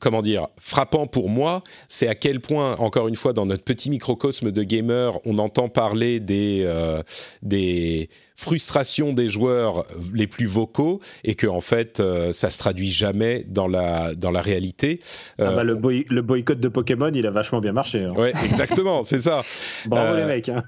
comment 0.00 0.22
dire, 0.22 0.48
frappant 0.58 1.06
pour 1.06 1.28
moi, 1.28 1.62
c'est 1.88 2.08
à 2.08 2.14
quel 2.14 2.40
point, 2.40 2.76
encore 2.76 3.08
une 3.08 3.16
fois, 3.16 3.32
dans 3.32 3.46
notre 3.46 3.64
petit 3.64 3.90
microcosme 3.90 4.50
de 4.50 4.62
gamers, 4.62 5.18
on 5.24 5.38
entend 5.38 5.68
parler 5.68 6.20
des, 6.20 6.62
euh, 6.64 7.02
des 7.42 8.08
frustration 8.36 9.12
des 9.12 9.28
joueurs 9.28 9.86
les 10.12 10.26
plus 10.26 10.46
vocaux 10.46 11.00
et 11.22 11.34
que 11.34 11.46
en 11.46 11.60
fait 11.60 12.00
euh, 12.00 12.32
ça 12.32 12.50
se 12.50 12.58
traduit 12.58 12.90
jamais 12.90 13.44
dans 13.48 13.68
la 13.68 14.14
dans 14.14 14.32
la 14.32 14.40
réalité. 14.40 15.00
Ah 15.38 15.52
bah, 15.52 15.64
le, 15.64 15.78
le, 16.08 16.22
boycott 16.22 16.58
de 16.58 16.68
Pokémon, 16.68 17.10
il 17.14 17.26
a 17.26 17.30
vachement 17.30 17.60
bien 17.60 17.72
marché. 17.72 18.02
Hein. 18.02 18.12
Ouais, 18.12 18.32
exactement, 18.44 19.04
c'est 19.04 19.20
ça. 19.20 19.42
Bravo 19.86 20.16
les 20.16 20.22
euh, 20.22 20.26
mecs. 20.26 20.48
Hein. 20.48 20.64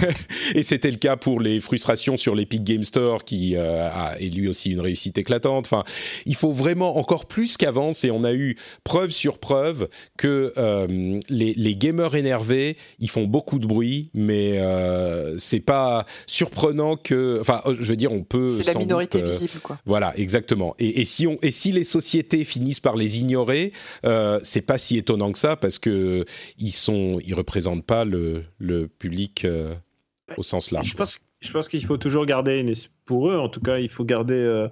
et 0.54 0.62
c'était 0.62 0.90
le 0.90 0.98
cas 0.98 1.16
pour 1.16 1.40
les 1.40 1.60
frustrations 1.60 2.16
sur 2.16 2.34
l'Epic 2.34 2.64
Game 2.64 2.82
Store 2.82 3.24
qui 3.24 3.56
euh, 3.56 3.88
a 3.88 4.18
est 4.20 4.28
lui 4.28 4.48
aussi 4.48 4.72
une 4.72 4.80
réussite 4.80 5.16
éclatante. 5.16 5.66
Enfin, 5.66 5.84
il 6.26 6.34
faut 6.34 6.52
vraiment 6.52 6.98
encore 6.98 7.26
plus 7.26 7.56
qu'avance 7.56 8.04
et 8.04 8.10
on 8.10 8.24
a 8.24 8.34
eu 8.34 8.56
preuve 8.84 9.10
sur 9.10 9.38
preuve 9.38 9.88
que 10.18 10.52
les, 11.28 11.54
les 11.54 11.76
gamers 11.76 12.14
énervés, 12.14 12.76
ils 12.98 13.10
font 13.10 13.24
beaucoup 13.24 13.58
de 13.58 13.66
bruit, 13.66 14.10
mais 14.14 14.60
c'est 15.38 15.60
pas 15.60 16.04
surprenant 16.26 16.96
enfin, 17.12 17.60
euh, 17.66 17.74
je 17.78 17.84
veux 17.84 17.96
dire, 17.96 18.12
on 18.12 18.22
peut. 18.22 18.46
C'est 18.46 18.66
la 18.66 18.78
minorité 18.78 19.22
euh, 19.22 19.26
visible, 19.26 19.60
quoi. 19.62 19.78
Voilà, 19.84 20.16
exactement. 20.18 20.74
Et, 20.78 21.04
si 21.04 21.26
on, 21.26 21.38
et 21.42 21.50
si 21.50 21.72
les 21.72 21.84
sociétés 21.84 22.44
finissent 22.44 22.80
par 22.80 22.96
les 22.96 23.20
ignorer, 23.20 23.72
euh, 24.04 24.38
c'est 24.42 24.62
pas 24.62 24.78
si 24.78 24.96
étonnant 24.96 25.32
que 25.32 25.38
ça 25.38 25.56
parce 25.56 25.78
que 25.78 26.24
ils 26.58 26.72
sont, 26.72 27.18
ils 27.24 27.34
représentent 27.34 27.84
pas 27.84 28.04
le, 28.04 28.44
le 28.58 28.88
public 28.88 29.46
au 30.36 30.42
sens 30.42 30.70
large. 30.70 30.88
Je 30.88 30.96
pense, 30.96 31.20
je 31.40 31.50
pense 31.52 31.68
qu'il 31.68 31.84
faut 31.84 31.96
toujours 31.96 32.26
garder, 32.26 32.64
pour 33.04 33.30
eux 33.30 33.36
en 33.36 33.48
tout 33.48 33.60
cas, 33.60 33.78
il 33.78 33.88
faut 33.88 34.04
garder. 34.04 34.66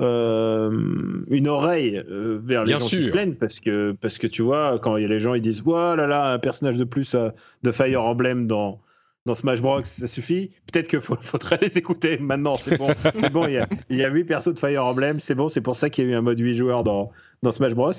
une 0.00 1.48
oreille 1.48 2.02
vers 2.08 2.64
les 2.64 2.72
gens 2.72 2.78
qui 2.78 3.02
se 3.02 3.08
plaignent 3.08 3.34
parce 3.34 3.60
que 3.60 3.96
parce 4.00 4.18
que 4.18 4.26
tu 4.26 4.42
vois 4.42 4.78
quand 4.78 4.96
il 4.96 5.02
y 5.02 5.06
a 5.06 5.08
les 5.08 5.20
gens 5.20 5.32
ils 5.32 5.40
disent 5.40 5.62
voilà 5.62 6.06
là 6.06 6.06
là 6.06 6.32
un 6.32 6.38
personnage 6.38 6.76
de 6.76 6.84
plus 6.84 7.16
de 7.62 7.72
Fire 7.72 8.02
Emblem 8.02 8.46
dans 8.46 8.78
dans 9.26 9.34
Smash 9.34 9.60
Bros, 9.60 9.84
ça 9.84 10.06
suffit. 10.06 10.52
Peut-être 10.72 10.88
qu'il 10.88 11.00
faudrait 11.20 11.58
les 11.60 11.76
écouter 11.76 12.16
maintenant. 12.18 12.56
C'est 12.56 12.78
bon, 12.78 12.86
c'est 12.94 13.32
bon. 13.32 13.46
Il 13.46 13.54
y, 13.54 13.58
a, 13.58 13.68
il 13.90 13.96
y 13.96 14.04
a 14.04 14.08
8 14.08 14.24
persos 14.24 14.54
de 14.54 14.58
Fire 14.58 14.86
Emblem, 14.86 15.20
c'est 15.20 15.34
bon. 15.34 15.48
C'est 15.48 15.60
pour 15.60 15.76
ça 15.76 15.90
qu'il 15.90 16.04
y 16.04 16.08
a 16.08 16.12
eu 16.12 16.14
un 16.14 16.22
mode 16.22 16.38
8 16.38 16.54
joueurs 16.54 16.84
dans, 16.84 17.10
dans 17.42 17.50
Smash 17.50 17.74
Bros. 17.74 17.92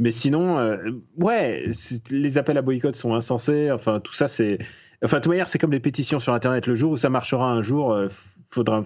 Mais 0.00 0.10
sinon, 0.10 0.58
euh, 0.58 0.90
ouais, 1.18 1.70
les 2.10 2.38
appels 2.38 2.58
à 2.58 2.62
boycott 2.62 2.96
sont 2.96 3.14
insensés. 3.14 3.70
Enfin, 3.70 4.00
tout 4.00 4.12
ça, 4.12 4.26
c'est. 4.26 4.58
Enfin, 5.04 5.18
de 5.18 5.22
toute 5.22 5.30
manière, 5.30 5.46
c'est 5.46 5.60
comme 5.60 5.70
les 5.70 5.80
pétitions 5.80 6.18
sur 6.18 6.34
Internet. 6.34 6.66
Le 6.66 6.74
jour 6.74 6.92
où 6.92 6.96
ça 6.96 7.08
marchera 7.08 7.48
un 7.48 7.62
jour, 7.62 7.92
euh, 7.92 8.08
faudra. 8.50 8.82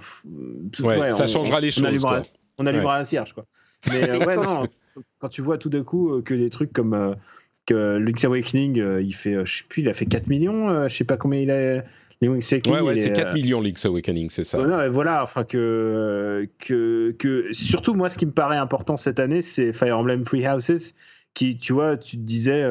Ouais, 0.81 1.11
ça 1.11 1.27
changera 1.27 1.61
les 1.61 1.71
choses. 1.71 2.05
On 2.59 2.67
allumera, 2.67 2.99
un 2.99 3.05
cierge, 3.05 3.33
quoi. 3.33 3.47
Mais 3.91 4.11
euh, 4.11 4.25
ouais, 4.27 4.37
non, 4.37 4.67
quand 5.21 5.29
tu 5.29 5.41
vois 5.41 5.57
tout 5.57 5.71
d'un 5.71 5.85
coup 5.85 6.21
que 6.23 6.35
des 6.35 6.51
trucs 6.51 6.73
comme 6.73 7.17
que 7.69 7.99
Link's 7.99 8.25
Awakening, 8.25 8.81
euh, 8.81 9.03
il 9.03 9.15
fait, 9.15 9.35
euh, 9.35 9.45
je 9.45 9.59
sais 9.59 9.65
plus, 9.69 9.83
il 9.83 9.89
a 9.89 9.95
fait 9.95 10.07
4 10.07 10.27
millions, 10.29 10.71
euh, 10.71 10.89
je 10.89 10.97
sais 10.97 11.05
pas 11.05 11.19
combien 11.19 11.41
il 11.41 11.51
a. 11.51 11.85
Ouais, 12.21 12.29
ouais, 12.31 12.41
c'est 12.41 13.13
4 13.13 13.35
millions 13.35 13.61
Link's 13.61 13.85
Awakening, 13.85 14.29
c'est 14.31 14.43
ça. 14.43 14.59
Non, 14.59 14.91
voilà, 14.91 15.23
enfin 15.23 15.45
que, 15.45 16.49
que, 16.59 17.15
que. 17.17 17.53
Surtout, 17.53 17.95
moi, 17.95 18.09
ce 18.09 18.19
qui 18.19 18.27
me 18.27 18.33
paraît 18.33 18.57
important 18.57 18.97
cette 18.97 19.21
année, 19.21 19.41
c'est 19.41 19.73
Fire 19.73 19.99
Emblem 19.99 20.25
Free 20.25 20.49
Houses, 20.49 20.95
qui, 21.35 21.59
tu 21.59 21.75
vois, 21.75 21.97
tu 21.97 22.17
te 22.17 22.23
disais. 22.23 22.69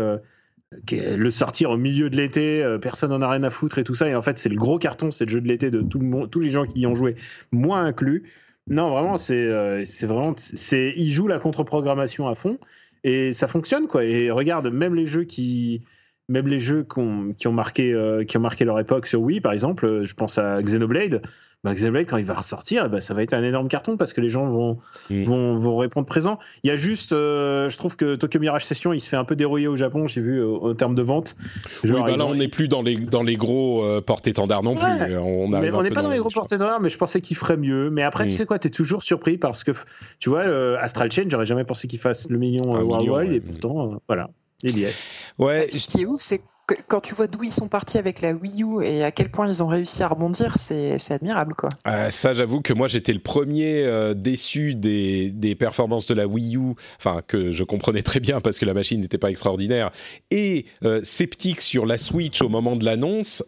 le 0.87 1.29
sortir 1.29 1.69
au 1.69 1.77
milieu 1.77 2.09
de 2.09 2.17
l'été, 2.17 2.77
personne 2.81 3.11
n'en 3.11 3.21
a 3.21 3.29
rien 3.29 3.43
à 3.43 3.49
foutre 3.49 3.77
et 3.77 3.85
tout 3.85 3.93
ça. 3.93 4.09
Et 4.09 4.15
en 4.15 4.21
fait, 4.21 4.37
c'est 4.37 4.49
le 4.49 4.57
gros 4.57 4.79
carton, 4.79 5.11
c'est 5.11 5.23
le 5.23 5.29
jeu 5.29 5.39
de 5.39 5.47
l'été 5.47 5.71
de 5.71 5.81
tout 5.81 5.99
le 5.99 6.07
monde, 6.07 6.29
tous 6.29 6.41
les 6.41 6.49
gens 6.49 6.65
qui 6.65 6.81
y 6.81 6.87
ont 6.87 6.95
joué, 6.95 7.15
moi 7.53 7.77
inclus. 7.79 8.23
Non, 8.69 8.89
vraiment, 8.89 9.17
c'est 9.17 9.85
c'est 9.85 10.07
vraiment. 10.07 10.35
Ils 10.73 11.13
jouent 11.13 11.29
la 11.29 11.39
contre-programmation 11.39 12.27
à 12.27 12.35
fond. 12.35 12.59
Et 13.03 13.33
ça 13.33 13.47
fonctionne, 13.47 13.87
quoi. 13.87 14.03
Et 14.05 14.31
regarde, 14.31 14.67
même 14.67 14.95
les 14.95 15.05
jeux 15.07 15.23
qui, 15.23 15.83
même 16.29 16.47
les 16.47 16.59
jeux 16.59 16.83
qui 16.83 16.99
ont, 16.99 17.33
qui 17.37 17.47
ont 17.47 17.53
marqué, 17.53 17.93
euh, 17.93 18.25
qui 18.25 18.37
ont 18.37 18.41
marqué 18.41 18.65
leur 18.65 18.79
époque 18.79 19.07
sur 19.07 19.21
Wii, 19.21 19.39
par 19.39 19.53
exemple, 19.53 19.85
euh, 19.85 20.05
je 20.05 20.13
pense 20.13 20.37
à 20.37 20.61
Xenoblade. 20.61 21.21
Bah, 21.63 21.73
Xenoblade, 21.73 22.05
quand 22.05 22.17
il 22.17 22.25
va 22.25 22.35
ressortir, 22.35 22.83
eh 22.85 22.89
ben, 22.89 23.01
ça 23.01 23.13
va 23.13 23.23
être 23.23 23.33
un 23.33 23.43
énorme 23.43 23.67
carton 23.67 23.97
parce 23.97 24.13
que 24.13 24.21
les 24.21 24.29
gens 24.29 24.45
vont, 24.45 24.77
vont, 25.09 25.57
vont, 25.57 25.77
répondre 25.77 26.05
présent. 26.05 26.37
Il 26.63 26.67
y 26.67 26.71
a 26.71 26.75
juste, 26.75 27.13
euh, 27.13 27.67
je 27.69 27.77
trouve 27.77 27.95
que 27.95 28.15
Tokyo 28.15 28.39
Mirage 28.39 28.65
Session, 28.65 28.93
il 28.93 28.99
se 28.99 29.09
fait 29.09 29.15
un 29.15 29.23
peu 29.23 29.35
dérouiller 29.35 29.67
au 29.67 29.77
Japon, 29.77 30.05
j'ai 30.05 30.21
vu, 30.21 30.43
en 30.45 30.75
termes 30.75 30.95
de 30.95 31.01
vente. 31.01 31.35
oui, 31.83 31.91
bah 31.91 32.15
là, 32.15 32.25
on 32.25 32.35
n'est 32.35 32.47
plus 32.47 32.67
dans 32.67 32.81
les, 32.81 32.97
dans 32.97 33.23
les 33.23 33.37
gros 33.37 33.83
porte-étendards 34.01 34.63
non 34.63 34.75
plus. 34.75 34.85
On 35.17 35.49
n'est 35.49 35.71
pas 35.89 36.01
dans, 36.03 36.09
les 36.09 36.19
gros 36.19 36.29
porte-étendards, 36.29 36.81
mais 36.81 36.89
je 36.89 36.97
pensais 36.97 37.21
qu'il 37.21 37.37
ferait 37.37 37.57
mieux. 37.57 37.89
Mais 37.89 38.03
après, 38.03 38.25
tu 38.25 38.33
sais 38.33 38.45
quoi, 38.45 38.59
tu 38.59 38.67
es 38.67 38.71
toujours 38.71 39.01
surpris 39.01 39.37
parce 39.37 39.63
que, 39.63 39.71
tu 40.19 40.29
vois, 40.29 40.43
Astral 40.79 41.11
Chain, 41.11 41.23
j'aurais 41.29 41.45
jamais 41.45 41.63
pensé 41.63 41.87
qu'il 41.87 41.99
fasse 41.99 42.29
le 42.29 42.37
million 42.37 42.73
worldwide, 42.83 43.31
et 43.31 43.39
pourtant, 43.39 44.01
voilà. 44.07 44.29
Il 44.63 44.79
y 44.79 44.83
est. 44.85 44.95
Ouais. 45.37 45.67
Ce 45.71 45.87
qui 45.87 46.01
est 46.01 46.05
ouf, 46.05 46.21
c'est 46.21 46.41
quand 46.87 46.99
tu 46.99 47.15
vois 47.15 47.27
d'où 47.27 47.43
ils 47.43 47.51
sont 47.51 47.69
partis 47.69 47.97
avec 47.97 48.21
la 48.21 48.33
Wii 48.33 48.63
U 48.63 48.83
et 48.83 49.03
à 49.03 49.11
quel 49.11 49.29
point 49.29 49.47
ils 49.47 49.63
ont 49.63 49.67
réussi 49.67 50.03
à 50.03 50.09
rebondir, 50.09 50.55
c'est 50.57 51.11
admirable. 51.11 51.53
quoi. 51.55 51.69
Euh, 51.87 52.09
ça, 52.09 52.33
j'avoue 52.33 52.61
que 52.61 52.73
moi, 52.73 52.87
j'étais 52.87 53.13
le 53.13 53.19
premier 53.19 53.83
euh, 53.83 54.13
déçu 54.13 54.75
des, 54.75 55.31
des, 55.31 55.55
performances 55.55 56.07
de 56.07 56.13
la 56.13 56.27
Wii 56.27 56.57
U, 56.57 56.73
enfin, 56.99 57.21
que 57.25 57.51
je 57.51 57.63
comprenais 57.63 58.01
très 58.01 58.19
bien 58.19 58.41
parce 58.41 58.59
que 58.59 58.65
la 58.65 58.73
machine 58.73 58.99
n'était 58.99 59.17
pas 59.17 59.29
extraordinaire, 59.29 59.91
et 60.29 60.65
euh, 60.83 61.01
sceptique 61.03 61.61
sur 61.61 61.85
la 61.85 61.97
Switch 61.97 62.41
au 62.41 62.49
moment 62.49 62.75
de 62.75 62.83
l'annonce, 62.83 63.43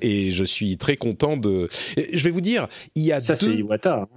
et 0.00 0.30
je 0.30 0.44
suis 0.44 0.78
très 0.78 0.96
content 0.96 1.36
de... 1.36 1.68
Je 1.96 2.24
vais 2.24 2.30
vous 2.30 2.40
dire, 2.40 2.68
il 2.94 3.04
y 3.04 3.12
a 3.12 3.20
Ça, 3.20 3.36
c'est 3.36 3.54
Iwata. 3.54 4.02
Hein. 4.02 4.08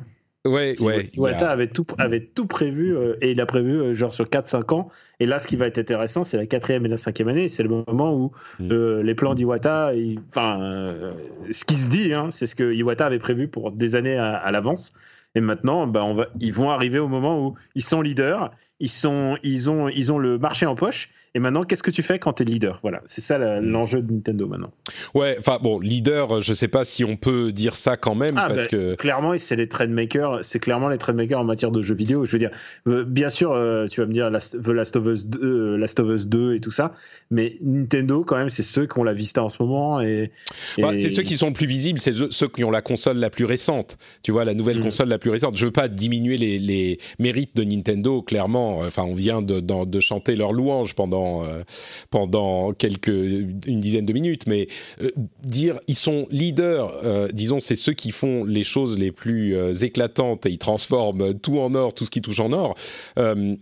Ouais, 0.47 0.75
ouais. 0.81 1.09
Iwata 1.13 1.49
avait, 1.49 1.67
tout, 1.67 1.85
avait 1.97 2.21
tout 2.21 2.45
prévu, 2.45 2.95
et 3.21 3.31
il 3.31 3.41
a 3.41 3.45
prévu 3.45 3.93
genre 3.95 4.13
sur 4.13 4.25
4-5 4.25 4.73
ans, 4.73 4.89
et 5.19 5.25
là, 5.25 5.39
ce 5.39 5.47
qui 5.47 5.55
va 5.55 5.65
être 5.65 5.79
intéressant, 5.79 6.23
c'est 6.23 6.37
la 6.37 6.45
quatrième 6.45 6.85
et 6.85 6.89
la 6.89 6.97
cinquième 6.97 7.27
année. 7.27 7.47
C'est 7.47 7.63
le 7.63 7.69
moment 7.69 8.13
où 8.13 8.31
mm. 8.59 8.71
euh, 8.71 9.03
les 9.03 9.15
plans 9.15 9.33
d'Iwata, 9.33 9.91
enfin, 10.29 10.61
euh, 10.61 11.13
ce 11.51 11.65
qui 11.65 11.75
se 11.75 11.89
dit, 11.89 12.13
hein, 12.13 12.29
c'est 12.31 12.45
ce 12.45 12.55
que 12.55 12.71
Iwata 12.73 13.05
avait 13.05 13.19
prévu 13.19 13.47
pour 13.47 13.71
des 13.71 13.95
années 13.95 14.17
à, 14.17 14.51
l'avance. 14.51 14.93
Et 15.35 15.41
maintenant, 15.41 15.87
bah, 15.87 16.03
on 16.03 16.13
va, 16.13 16.27
ils 16.39 16.53
vont 16.53 16.69
arriver 16.69 16.99
au 16.99 17.07
moment 17.07 17.45
où 17.45 17.55
ils 17.75 17.83
sont 17.83 18.01
leaders 18.01 18.51
ils, 18.79 18.89
sont, 18.89 19.37
ils, 19.43 19.71
ont, 19.71 19.89
ils 19.89 20.11
ont 20.11 20.19
le 20.19 20.37
marché 20.37 20.65
en 20.65 20.75
poche. 20.75 21.09
Et 21.37 21.39
maintenant, 21.39 21.61
qu'est-ce 21.61 21.83
que 21.83 21.91
tu 21.91 22.01
fais 22.01 22.17
quand 22.17 22.33
tu 22.33 22.41
es 22.41 22.45
leader? 22.47 22.79
Voilà, 22.81 23.03
c'est 23.05 23.21
ça 23.21 23.37
mm. 23.37 23.59
l'enjeu 23.59 24.01
de 24.01 24.11
Nintendo 24.11 24.47
maintenant. 24.47 24.71
Ouais, 25.13 25.35
enfin 25.37 25.59
bon, 25.61 25.79
leader, 25.79 26.41
je 26.41 26.51
sais 26.51 26.67
pas 26.67 26.83
si 26.83 27.05
on 27.05 27.15
peut 27.15 27.51
dire 27.51 27.75
ça 27.75 27.95
quand 27.95 28.15
même 28.15 28.39
ah, 28.39 28.47
parce 28.47 28.67
ben, 28.67 28.95
que 28.95 28.95
clairement, 28.95 29.33
c'est 29.37 29.55
les 29.55 29.67
trendmakers, 29.69 30.39
c'est 30.41 30.57
clairement 30.57 30.89
les 30.89 30.97
trendmakers 30.97 31.39
en 31.39 31.43
matière 31.43 31.69
de 31.69 31.83
jeux 31.83 31.93
vidéo. 31.93 32.25
Je 32.25 32.31
veux 32.31 32.39
dire, 32.39 32.49
euh, 32.87 33.03
bien 33.03 33.29
sûr, 33.29 33.51
euh, 33.51 33.85
tu 33.85 34.01
vas 34.01 34.07
me 34.07 34.13
dire 34.13 34.31
The 34.31 34.67
Last 34.69 34.95
of 34.95 35.05
Us 35.05 35.27
2, 35.27 35.39
euh, 35.39 35.77
Last 35.77 35.99
of 35.99 36.09
Us 36.09 36.25
2 36.25 36.55
et 36.55 36.59
tout 36.59 36.71
ça, 36.71 36.95
mais 37.29 37.57
Nintendo 37.61 38.23
quand 38.23 38.37
même, 38.37 38.49
c'est 38.49 38.63
ceux 38.63 38.87
qui 38.87 38.97
ont 38.97 39.03
la 39.03 39.13
Vista 39.13 39.43
en 39.43 39.49
ce 39.49 39.61
moment 39.61 40.01
et, 40.01 40.31
bah, 40.79 40.93
c'est 40.97 41.11
ceux 41.11 41.21
qui 41.21 41.37
sont 41.37 41.49
le 41.49 41.53
plus 41.53 41.67
visibles, 41.67 41.99
c'est 41.99 42.15
ceux 42.31 42.47
qui 42.47 42.63
ont 42.63 42.71
la 42.71 42.81
console 42.81 43.17
la 43.17 43.29
plus 43.29 43.45
récente. 43.45 43.99
Tu 44.23 44.31
vois, 44.31 44.43
la 44.43 44.55
nouvelle 44.55 44.79
mm. 44.79 44.85
console 44.85 45.09
la 45.09 45.19
plus 45.19 45.29
récente. 45.29 45.55
Je 45.55 45.65
veux 45.65 45.71
pas 45.71 45.87
diminuer 45.87 46.37
les, 46.37 46.57
les 46.57 46.97
mérites 47.19 47.55
de 47.55 47.63
Nintendo, 47.63 48.23
clairement. 48.23 48.79
Enfin, 48.79 49.03
on 49.03 49.13
vient 49.13 49.43
de, 49.43 49.59
de 49.59 49.99
chanter 49.99 50.35
leur 50.35 50.51
louange 50.51 50.95
pendant 50.95 51.26
euh, 51.27 51.63
pendant 52.09 52.73
quelques 52.73 53.07
une 53.07 53.79
dizaine 53.79 54.05
de 54.05 54.13
minutes, 54.13 54.47
mais 54.47 54.67
euh, 55.01 55.09
dire 55.43 55.79
ils 55.87 55.95
sont 55.95 56.27
leaders, 56.29 56.91
euh, 57.03 57.27
disons, 57.33 57.59
c'est 57.59 57.75
ceux 57.75 57.93
qui 57.93 58.11
font 58.11 58.43
les 58.43 58.63
choses 58.63 58.97
les 58.97 59.11
plus 59.11 59.55
éclatantes 59.83 60.45
et 60.45 60.51
ils 60.51 60.57
transforment 60.57 61.33
tout 61.33 61.59
en 61.59 61.73
or, 61.75 61.93
tout 61.93 62.05
ce 62.05 62.09
qui 62.09 62.21
touche 62.21 62.39
en 62.39 62.51
or. 62.51 62.75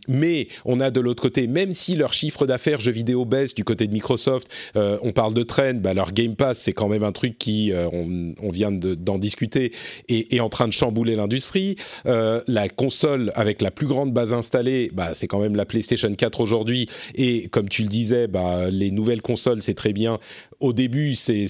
mais 0.08 0.48
on 0.66 0.80
a 0.80 0.92
de 0.92 1.00
l'autre 1.00 1.22
côté, 1.22 1.48
même 1.48 1.74
si 1.74 1.96
leur 1.96 2.14
chiffre 2.14 2.46
d'affaires 2.46 2.80
jeux 2.80 2.92
vidéo 2.92 3.26
baisse 3.26 3.54
du 3.54 3.64
côté 3.64 3.88
de 3.88 3.94
Microsoft, 3.94 4.48
on 4.76 5.12
parle 5.12 5.34
de 5.34 5.44
trend, 5.44 5.76
bah, 5.76 5.94
leur 5.94 6.12
Game 6.12 6.36
Pass 6.36 6.60
c'est 6.60 6.74
quand 6.74 6.88
même 6.88 7.04
un 7.04 7.12
truc 7.12 7.38
qui, 7.38 7.72
on, 7.74 8.50
vient 8.50 8.72
d'en 8.72 9.18
discuter, 9.18 9.72
est, 10.08 10.34
est, 10.34 10.40
en 10.40 10.50
train 10.50 10.68
de 10.68 10.74
chambouler 10.74 11.16
l'industrie. 11.16 11.76
la 12.06 12.70
console 12.70 13.32
avec 13.36 13.62
la 13.62 13.72
plus 13.72 13.88
grande 13.88 14.14
base 14.14 14.34
installée, 14.34 14.92
bah, 14.94 15.14
c'est 15.14 15.28
quand 15.28 15.40
même 15.40 15.56
la 15.56 15.66
PlayStation 15.66 16.14
4 16.14 16.40
aujourd'hui. 16.40 16.88
Et 17.16 17.45
comme 17.50 17.70
tu 17.70 17.82
le 17.84 17.88
disais, 17.88 18.28
bah, 18.28 18.70
les 18.70 18.92
nouvelles 18.92 19.22
consoles, 19.22 19.62
c'est 19.62 19.74
très 19.74 19.94
bien. 19.94 20.20
Au 20.60 20.74
début, 20.74 21.16
c'est 21.16 21.48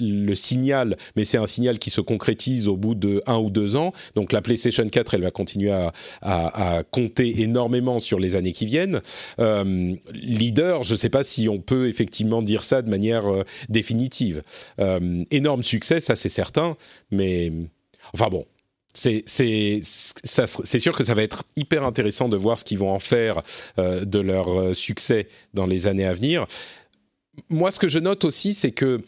le 0.00 0.34
signal, 0.34 0.96
mais 1.16 1.24
c'est 1.24 1.38
un 1.38 1.46
signal 1.46 1.78
qui 1.78 1.90
se 1.90 2.00
concrétise 2.00 2.68
au 2.68 2.76
bout 2.76 2.94
de 2.94 3.22
un 3.26 3.38
ou 3.38 3.50
deux 3.50 3.76
ans. 3.76 3.92
Donc 4.14 4.32
la 4.32 4.42
PlayStation 4.42 4.88
4, 4.88 5.14
elle 5.14 5.22
va 5.22 5.30
continuer 5.30 5.72
à, 6.22 6.82
compter 6.90 7.42
énormément 7.42 7.98
sur 7.98 8.18
les 8.18 8.36
années 8.36 8.52
qui 8.52 8.66
viennent. 8.66 9.00
Euh, 9.38 9.94
leader, 10.12 10.84
je 10.84 10.92
ne 10.92 10.96
sais 10.96 11.08
pas 11.08 11.24
si 11.24 11.48
on 11.48 11.58
peut 11.58 11.88
effectivement 11.88 12.42
dire 12.42 12.62
ça 12.62 12.82
de 12.82 12.90
manière 12.90 13.32
euh, 13.32 13.44
définitive. 13.68 14.42
Euh, 14.80 15.24
énorme 15.30 15.62
succès, 15.62 16.00
ça 16.00 16.16
c'est 16.16 16.28
certain, 16.28 16.76
mais 17.10 17.52
enfin 18.12 18.28
bon, 18.30 18.44
c'est 18.94 20.78
sûr 20.78 20.96
que 20.96 21.04
ça 21.04 21.14
va 21.14 21.22
être 21.22 21.44
hyper 21.56 21.84
intéressant 21.84 22.28
de 22.28 22.36
voir 22.36 22.58
ce 22.58 22.64
qu'ils 22.64 22.78
vont 22.78 22.90
en 22.92 22.98
faire 22.98 23.42
euh, 23.78 24.04
de 24.04 24.20
leur 24.20 24.48
euh, 24.48 24.74
succès 24.74 25.28
dans 25.52 25.66
les 25.66 25.86
années 25.86 26.06
à 26.06 26.14
venir. 26.14 26.46
Moi, 27.50 27.70
ce 27.72 27.80
que 27.80 27.88
je 27.88 27.98
note 27.98 28.24
aussi, 28.24 28.54
c'est 28.54 28.70
que 28.70 29.02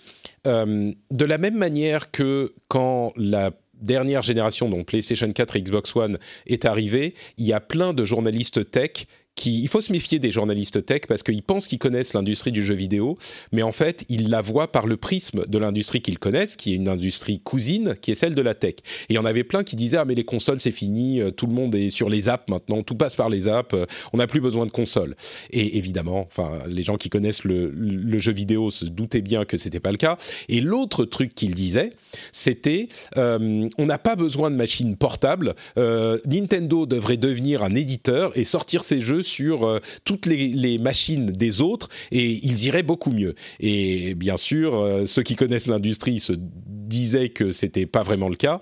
euh, 0.46 0.92
de 1.10 1.24
la 1.24 1.38
même 1.38 1.56
manière 1.56 2.10
que 2.10 2.52
quand 2.68 3.12
la 3.16 3.52
dernière 3.74 4.22
génération, 4.22 4.68
donc 4.68 4.86
PlayStation 4.86 5.30
4 5.30 5.56
et 5.56 5.62
Xbox 5.62 5.94
One, 5.94 6.18
est 6.46 6.64
arrivée, 6.64 7.14
il 7.38 7.46
y 7.46 7.52
a 7.52 7.60
plein 7.60 7.92
de 7.92 8.04
journalistes 8.04 8.70
tech 8.70 9.06
il 9.44 9.68
faut 9.68 9.80
se 9.80 9.92
méfier 9.92 10.18
des 10.18 10.30
journalistes 10.30 10.84
tech 10.84 11.02
parce 11.08 11.22
qu'ils 11.22 11.42
pensent 11.42 11.68
qu'ils 11.68 11.78
connaissent 11.78 12.14
l'industrie 12.14 12.52
du 12.52 12.64
jeu 12.64 12.74
vidéo, 12.74 13.18
mais 13.52 13.62
en 13.62 13.72
fait, 13.72 14.04
ils 14.08 14.30
la 14.30 14.40
voient 14.40 14.72
par 14.72 14.86
le 14.86 14.96
prisme 14.96 15.44
de 15.46 15.58
l'industrie 15.58 16.00
qu'ils 16.00 16.18
connaissent, 16.18 16.56
qui 16.56 16.72
est 16.72 16.76
une 16.76 16.88
industrie 16.88 17.38
cousine, 17.38 17.94
qui 18.00 18.10
est 18.10 18.14
celle 18.14 18.34
de 18.34 18.42
la 18.42 18.54
tech. 18.54 18.74
Et 19.08 19.14
il 19.14 19.16
y 19.16 19.18
en 19.18 19.24
avait 19.24 19.44
plein 19.44 19.62
qui 19.62 19.76
disaient 19.76 19.98
ah 19.98 20.04
mais 20.04 20.14
les 20.14 20.24
consoles 20.24 20.60
c'est 20.60 20.70
fini, 20.70 21.20
euh, 21.20 21.30
tout 21.30 21.46
le 21.46 21.52
monde 21.52 21.74
est 21.74 21.90
sur 21.90 22.08
les 22.08 22.28
apps 22.28 22.48
maintenant, 22.48 22.82
tout 22.82 22.94
passe 22.94 23.16
par 23.16 23.28
les 23.28 23.48
apps, 23.48 23.74
euh, 23.74 23.84
on 24.12 24.18
n'a 24.18 24.26
plus 24.26 24.40
besoin 24.40 24.66
de 24.66 24.70
consoles. 24.70 25.16
Et 25.50 25.76
évidemment, 25.76 26.26
enfin 26.26 26.60
les 26.68 26.82
gens 26.82 26.96
qui 26.96 27.10
connaissent 27.10 27.44
le, 27.44 27.72
jeu 28.18 28.32
vidéo 28.32 28.70
se 28.70 28.86
doutaient 28.86 29.20
bien 29.20 29.44
que 29.44 29.58
c'était 29.58 29.80
pas 29.80 29.92
le 29.92 29.98
cas. 29.98 30.16
Et 30.48 30.60
l'autre 30.62 31.04
truc 31.04 31.34
qu'ils 31.34 31.54
disaient, 31.54 31.90
c'était 32.32 32.88
euh, 33.18 33.68
on 33.76 33.86
n'a 33.86 33.98
pas 33.98 34.16
besoin 34.16 34.50
de 34.50 34.56
machines 34.56 34.96
portables. 34.96 35.54
Nintendo 35.76 36.86
devrait 36.86 37.18
devenir 37.18 37.62
un 37.62 37.74
éditeur 37.74 38.36
et 38.36 38.44
sortir 38.44 38.82
ses 38.84 39.00
jeux 39.00 39.22
sur 39.26 39.66
euh, 39.66 39.80
toutes 40.04 40.26
les, 40.26 40.78
machines 40.78 41.26
des 41.26 41.60
autres 41.60 41.88
et 42.10 42.40
ils 42.46 42.64
iraient 42.64 42.82
beaucoup 42.82 43.10
mieux. 43.10 43.34
Et 43.60 44.14
bien 44.14 44.36
sûr, 44.36 44.74
euh, 44.74 45.06
ceux 45.06 45.22
qui 45.22 45.36
connaissent 45.36 45.66
l'industrie 45.66 46.20
se 46.20 46.32
disaient 46.36 47.30
que 47.30 47.50
c'était 47.50 47.86
pas 47.86 48.02
vraiment 48.02 48.28
le 48.28 48.36
cas 48.36 48.60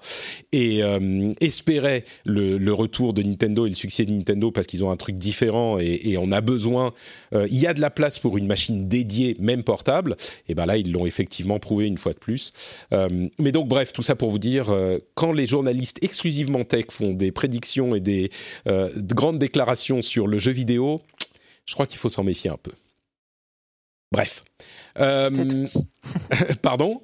et 0.53 0.83
euh, 0.83 1.33
espéraient 1.41 2.05
le, 2.25 2.73
retour 2.73 3.13
de 3.13 3.23
Nintendo 3.23 3.67
et 3.67 3.69
le 3.69 3.75
succès 3.75 4.05
de 4.05 4.13
Nintendo 4.13 4.51
parce 4.51 4.67
qu'ils 4.67 4.83
ont 4.83 4.91
un 4.91 4.97
truc 4.97 5.17
différent 5.17 5.79
et, 5.79 6.17
on 6.19 6.33
a 6.33 6.41
besoin. 6.41 6.93
il 7.33 7.59
y 7.59 7.67
a 7.67 7.75
de 7.75 7.81
la 7.81 7.91
place 7.91 8.19
pour 8.19 8.39
une 8.39 8.47
machine 8.47 8.89
dédiée, 8.89 9.37
même 9.41 9.63
portable. 9.63 10.17
Et 10.49 10.55
ben 10.55 10.67
là, 10.67 10.77
ils 10.77 10.91
l'ont 10.91 11.07
effectivement 11.07 11.59
prouvé 11.59 11.87
une 11.87 11.99
fois 11.99 12.13
de 12.13 12.19
plus. 12.19 12.53
mais 13.39 13.53
donc, 13.53 13.69
bref, 13.69 13.93
tout 13.93 14.03
ça 14.03 14.17
pour 14.17 14.31
vous 14.31 14.39
dire, 14.39 14.73
quand 15.15 15.33
les 15.33 15.47
journalistes 15.47 15.99
exclusivement 16.03 16.65
tech 16.65 16.87
font 16.91 17.13
des 17.13 17.33
prédictions 17.33 17.95
et 17.95 18.01
des 18.01 18.31
grandes 18.67 19.39
déclarations 19.39 20.03
sur 20.03 20.27
le 20.27 20.39
jeu 20.39 20.54
vidéo, 20.55 21.03
je 21.67 21.75
crois 21.75 21.87
qu'il 21.87 21.99
faut 21.99 22.09
s'en 22.09 22.25
méfier 22.25 22.51
un 22.51 22.57
peu. 22.57 22.73
Bref. 24.13 24.45
Euh, 24.99 25.31
pardon? 26.63 27.01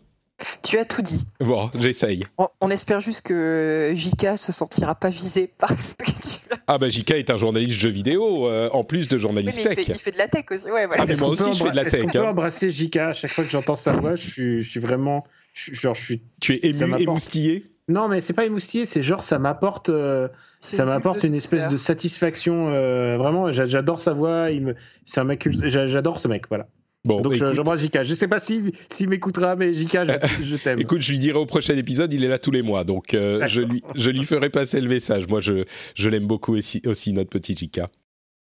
Tu 0.63 0.79
as 0.79 0.85
tout 0.85 1.03
dit. 1.03 1.27
Bon, 1.41 1.71
j'essaye. 1.79 2.23
On, 2.61 2.71
espère 2.71 3.01
juste 3.01 3.23
que 3.23 3.93
JK 3.95 4.39
se 4.39 4.53
sentira 4.53 4.95
pas 4.95 5.11
visé 5.11 5.47
par 5.47 5.79
ce 5.79 5.95
que 5.95 6.05
tu 6.07 6.53
as 6.53 6.59
Ah 6.67 6.79
bah 6.79 6.89
JK 6.89 7.11
est 7.13 7.31
un 7.31 7.37
journaliste 7.37 7.79
jeu 7.79 7.91
vidéo, 7.91 8.47
euh, 8.47 8.71
en 8.73 8.85
plus 8.85 9.09
de 9.09 9.19
journaliste 9.19 9.63
tech. 9.63 9.79
Il 9.87 9.95
fait, 9.99 10.13
de 10.13 10.19
la 10.19 10.29
tech 10.29 10.45
aussi, 10.51 10.71
ouais, 10.71 10.87
voilà. 10.87 11.03
Ah 11.03 11.07
mais 11.07 11.17
moi 11.17 11.29
aussi 11.29 11.53
je 11.53 11.63
fais 11.63 11.71
de 11.71 11.77
la 11.77 11.85
tech. 11.85 12.05
On 12.05 12.09
peut 12.09 12.19
hein. 12.21 12.31
embrasser 12.31 12.71
JK 12.71 12.97
à 12.97 13.13
chaque 13.13 13.31
fois 13.31 13.45
que 13.45 13.51
j'entends 13.51 13.75
sa 13.75 13.93
voix, 13.93 14.15
je 14.15 14.31
suis, 14.31 14.63
je 14.63 14.71
suis 14.71 14.81
vraiment... 14.81 15.25
genre, 15.55 15.95
je 15.95 16.05
suis... 16.05 16.23
Tu 16.41 16.55
es 16.55 16.71
ému, 16.71 17.01
émoustillé? 17.01 17.70
Non, 17.91 18.09
mais 18.09 18.21
c'est 18.21 18.33
pas 18.33 18.47
émoustillé, 18.47 18.85
c'est 18.85 19.03
genre 19.03 19.23
ça 19.23 19.39
m'apporte, 19.39 19.89
euh, 19.89 20.29
ça 20.61 20.85
m'apporte 20.85 21.25
une 21.25 21.35
espèce 21.35 21.69
de 21.69 21.77
satisfaction. 21.77 22.69
Euh, 22.69 23.17
vraiment, 23.19 23.51
j'adore 23.51 24.01
sa 24.01 24.13
voix. 24.13 24.51
Il 24.51 24.63
me, 24.63 24.75
c'est 25.05 25.21
un 25.21 25.25
mec, 25.25 25.49
j'adore 25.51 26.21
ce 26.21 26.29
mec, 26.29 26.45
voilà. 26.49 26.69
Bon, 27.05 27.21
donc 27.21 27.35
j'embrasse 27.35 27.81
Jika. 27.81 28.05
Je 28.05 28.15
sais 28.15 28.29
pas 28.29 28.39
s'il 28.39 28.73
si, 28.91 29.07
m'écoutera, 29.07 29.57
mais 29.57 29.75
Jika, 29.75 30.05
je, 30.43 30.57
t'aime. 30.57 30.79
Écoute, 30.79 31.01
je 31.01 31.11
lui 31.11 31.19
dirai 31.19 31.39
au 31.39 31.47
prochain 31.47 31.77
épisode, 31.77 32.13
il 32.13 32.23
est 32.23 32.29
là 32.29 32.39
tous 32.39 32.51
les 32.51 32.63
mois, 32.63 32.85
donc 32.85 33.15
euh, 33.15 33.47
je 33.47 33.63
lui, 33.63 33.83
je 33.95 34.11
lui 34.11 34.25
ferai 34.25 34.51
passer 34.51 34.81
le 34.81 34.89
message. 34.89 35.27
Moi, 35.27 35.41
je, 35.41 35.65
je 35.95 36.09
l'aime 36.09 36.27
beaucoup 36.27 36.55
aussi, 36.55 36.83
aussi, 36.87 37.13
notre 37.13 37.31
petit 37.31 37.57
Jika. 37.57 37.89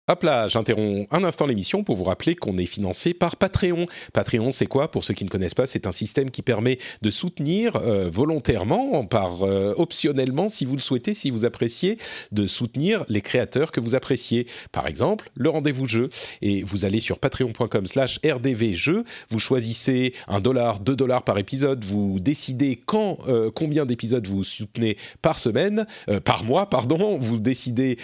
Hop 0.08 0.24
là, 0.24 0.48
j'interromps 0.48 1.06
un 1.12 1.22
instant 1.22 1.46
l'émission 1.46 1.84
pour 1.84 1.94
vous 1.94 2.02
rappeler 2.02 2.34
qu'on 2.34 2.58
est 2.58 2.66
financé 2.66 3.14
par 3.14 3.36
Patreon. 3.36 3.86
Patreon, 4.12 4.50
c'est 4.50 4.66
quoi? 4.66 4.90
Pour 4.90 5.04
ceux 5.04 5.14
qui 5.14 5.22
ne 5.22 5.28
connaissent 5.28 5.54
pas, 5.54 5.68
c'est 5.68 5.86
un 5.86 5.92
système 5.92 6.32
qui 6.32 6.42
permet 6.42 6.78
de 7.02 7.10
soutenir 7.12 7.76
euh, 7.76 8.10
volontairement, 8.10 9.04
par 9.04 9.44
euh, 9.44 9.74
optionnellement, 9.76 10.48
si 10.48 10.64
vous 10.64 10.74
le 10.74 10.80
souhaitez, 10.80 11.14
si 11.14 11.30
vous 11.30 11.44
appréciez, 11.44 11.98
de 12.32 12.48
soutenir 12.48 13.04
les 13.08 13.20
créateurs 13.20 13.70
que 13.70 13.78
vous 13.78 13.94
appréciez. 13.94 14.48
Par 14.72 14.88
exemple, 14.88 15.30
le 15.36 15.50
rendez-vous 15.50 15.86
jeu. 15.86 16.10
Et 16.40 16.64
vous 16.64 16.84
allez 16.84 16.98
sur 16.98 17.20
patreon.com/slash 17.20 18.18
rdvjeu. 18.26 19.04
Vous 19.30 19.38
choisissez 19.38 20.14
un 20.26 20.40
dollar, 20.40 20.80
deux 20.80 20.96
dollars 20.96 21.22
par 21.22 21.38
épisode. 21.38 21.84
Vous 21.84 22.18
décidez 22.18 22.74
quand, 22.74 23.18
euh, 23.28 23.52
combien 23.54 23.86
d'épisodes 23.86 24.26
vous 24.26 24.42
soutenez 24.42 24.96
par 25.20 25.38
semaine, 25.38 25.86
par 26.24 26.42
mois, 26.42 26.68
pardon. 26.68 27.18
Vous 27.20 27.38
décidez 27.38 27.98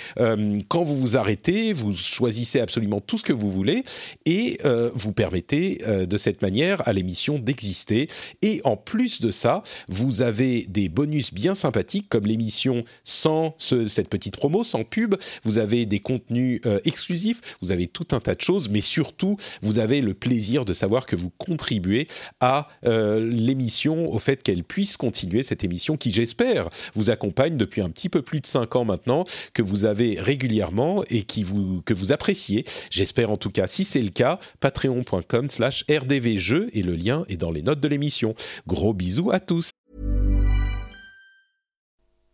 quand 0.68 0.84
vous 0.84 0.96
vous 0.96 1.16
arrêtez. 1.16 1.72
Vous 1.72 1.88
choisissez 1.93 2.61
absolument 2.61 3.01
tout 3.01 3.18
ce 3.18 3.22
que 3.22 3.32
vous 3.32 3.51
voulez 3.51 3.84
et 4.26 4.59
euh, 4.64 4.91
vous 4.95 5.12
permettez 5.12 5.80
euh, 5.86 6.07
de 6.07 6.16
cette 6.16 6.43
manière 6.43 6.86
à 6.89 6.93
l'émission 6.93 7.39
d'exister. 7.39 8.09
Et 8.43 8.61
en 8.64 8.76
plus 8.76 9.20
de 9.20 9.30
ça, 9.30 9.62
vous 9.89 10.22
avez 10.22 10.66
des 10.68 10.89
bonus 10.89 11.32
bien 11.32 11.55
sympathiques 11.55 12.09
comme 12.09 12.26
l'émission 12.26 12.84
sans 13.05 13.55
cette 13.59 14.09
petite 14.09 14.36
promo, 14.36 14.64
sans 14.64 14.84
pub. 14.84 15.14
Vous 15.43 15.59
avez 15.59 15.86
des 15.86 16.01
contenus 16.01 16.61
euh, 16.66 16.80
exclusifs, 16.84 17.41
vous 17.61 17.72
avez 17.72 17.86
tout 17.86 18.09
un 18.12 18.20
tas 18.20 18.34
de 18.34 18.41
choses, 18.41 18.68
mais 18.68 18.80
surtout, 18.80 19.36
vous 19.62 19.78
avez 19.78 20.01
le 20.01 20.14
plaisir 20.14 20.64
de 20.64 20.72
savoir 20.72 21.07
que 21.07 21.16
vous 21.16 21.30
contribuez 21.30 22.09
à 22.41 22.68
l'émission, 22.84 24.11
au 24.11 24.18
fait 24.18 24.43
qu'elle 24.43 24.64
puisse 24.64 24.97
continuer 24.97 25.43
cette 25.43 25.64
émission 25.64 25.97
qui, 25.97 26.11
j'espère, 26.11 26.68
vous 26.95 27.11
accompagne 27.11 27.57
depuis 27.57 27.80
un 27.80 27.91
petit 27.91 28.09
peu 28.09 28.22
plus 28.22 28.41
de 28.41 28.47
cinq 28.47 28.76
ans 28.76 28.84
maintenant, 28.84 29.24
que 29.53 29.62
vous 29.62 29.84
avez 29.84 30.20
régulièrement 30.20 31.03
et 31.11 31.22
qui 31.22 31.43
vous 31.43 31.78
que 31.85 31.95
vous 31.95 32.12
appréciez. 32.12 32.64
J'espère 32.91 33.31
en 33.31 33.37
tout 33.37 33.51
cas. 33.51 33.66
Si 33.66 33.85
c'est 33.85 34.03
le 34.03 34.11
cas, 34.11 34.39
patreon.com 34.61 35.47
slash 35.47 35.85
rdvjeux 35.89 36.68
et 36.72 36.83
le 36.83 36.95
lien 36.95 37.24
est 37.29 37.37
dans 37.37 37.51
les 37.51 37.62
notes 37.62 37.81
de 37.81 37.89
l'émission. 37.89 38.35
Gros 38.66 38.93
bisous 38.93 39.31
à 39.31 39.41
tous. 39.41 39.70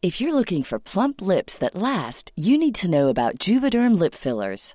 If 0.03 0.21
you're 0.21 0.35
looking 0.35 0.63
for 0.63 0.79
plump 0.79 1.23
lips 1.23 1.57
that 1.57 1.75
last, 1.75 2.31
you 2.37 2.59
need 2.59 2.75
to 2.75 2.89
know 2.91 3.09
about 3.09 3.39
Juvederm 3.39 3.99
lip 3.99 4.15
fillers. 4.15 4.75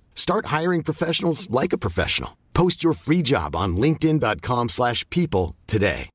Start 0.15 0.45
hiring 0.45 0.83
professionals 0.83 1.49
like 1.49 1.73
a 1.73 1.77
professional. 1.77 2.37
Post 2.53 2.85
your 2.85 2.93
free 2.93 3.21
job 3.21 3.55
on 3.55 3.75
linkedin.com/people 3.75 4.69
slash 4.69 5.03
people 5.09 5.55
today. 5.67 6.09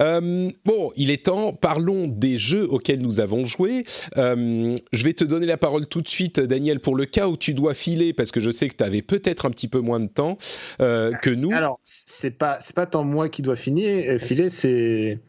Euh, 0.00 0.50
bon, 0.64 0.92
il 0.96 1.10
est 1.10 1.26
temps. 1.26 1.52
Parlons 1.52 2.06
des 2.06 2.38
jeux 2.38 2.66
auxquels 2.70 3.00
nous 3.00 3.20
avons 3.20 3.46
joué. 3.46 3.84
Euh, 4.16 4.76
je 4.92 5.04
vais 5.04 5.12
te 5.12 5.24
donner 5.24 5.46
la 5.46 5.56
parole 5.56 5.86
tout 5.86 6.02
de 6.02 6.08
suite, 6.08 6.40
Daniel, 6.40 6.80
pour 6.80 6.94
le 6.94 7.04
cas 7.04 7.28
où 7.28 7.36
tu 7.36 7.54
dois 7.54 7.74
filer, 7.74 8.12
parce 8.12 8.30
que 8.30 8.40
je 8.40 8.50
sais 8.50 8.68
que 8.68 8.76
tu 8.76 8.84
avais 8.84 9.02
peut-être 9.02 9.46
un 9.46 9.50
petit 9.50 9.68
peu 9.68 9.80
moins 9.80 10.00
de 10.00 10.08
temps 10.08 10.38
euh, 10.80 11.12
que 11.12 11.30
nous. 11.30 11.52
Alors, 11.52 11.80
c'est 11.82 12.38
pas 12.38 12.58
c'est 12.60 12.74
pas 12.74 12.86
tant 12.86 13.04
moi 13.04 13.28
qui 13.28 13.42
dois 13.42 13.56
finir, 13.56 14.20
filer, 14.20 14.48
c'est 14.48 15.20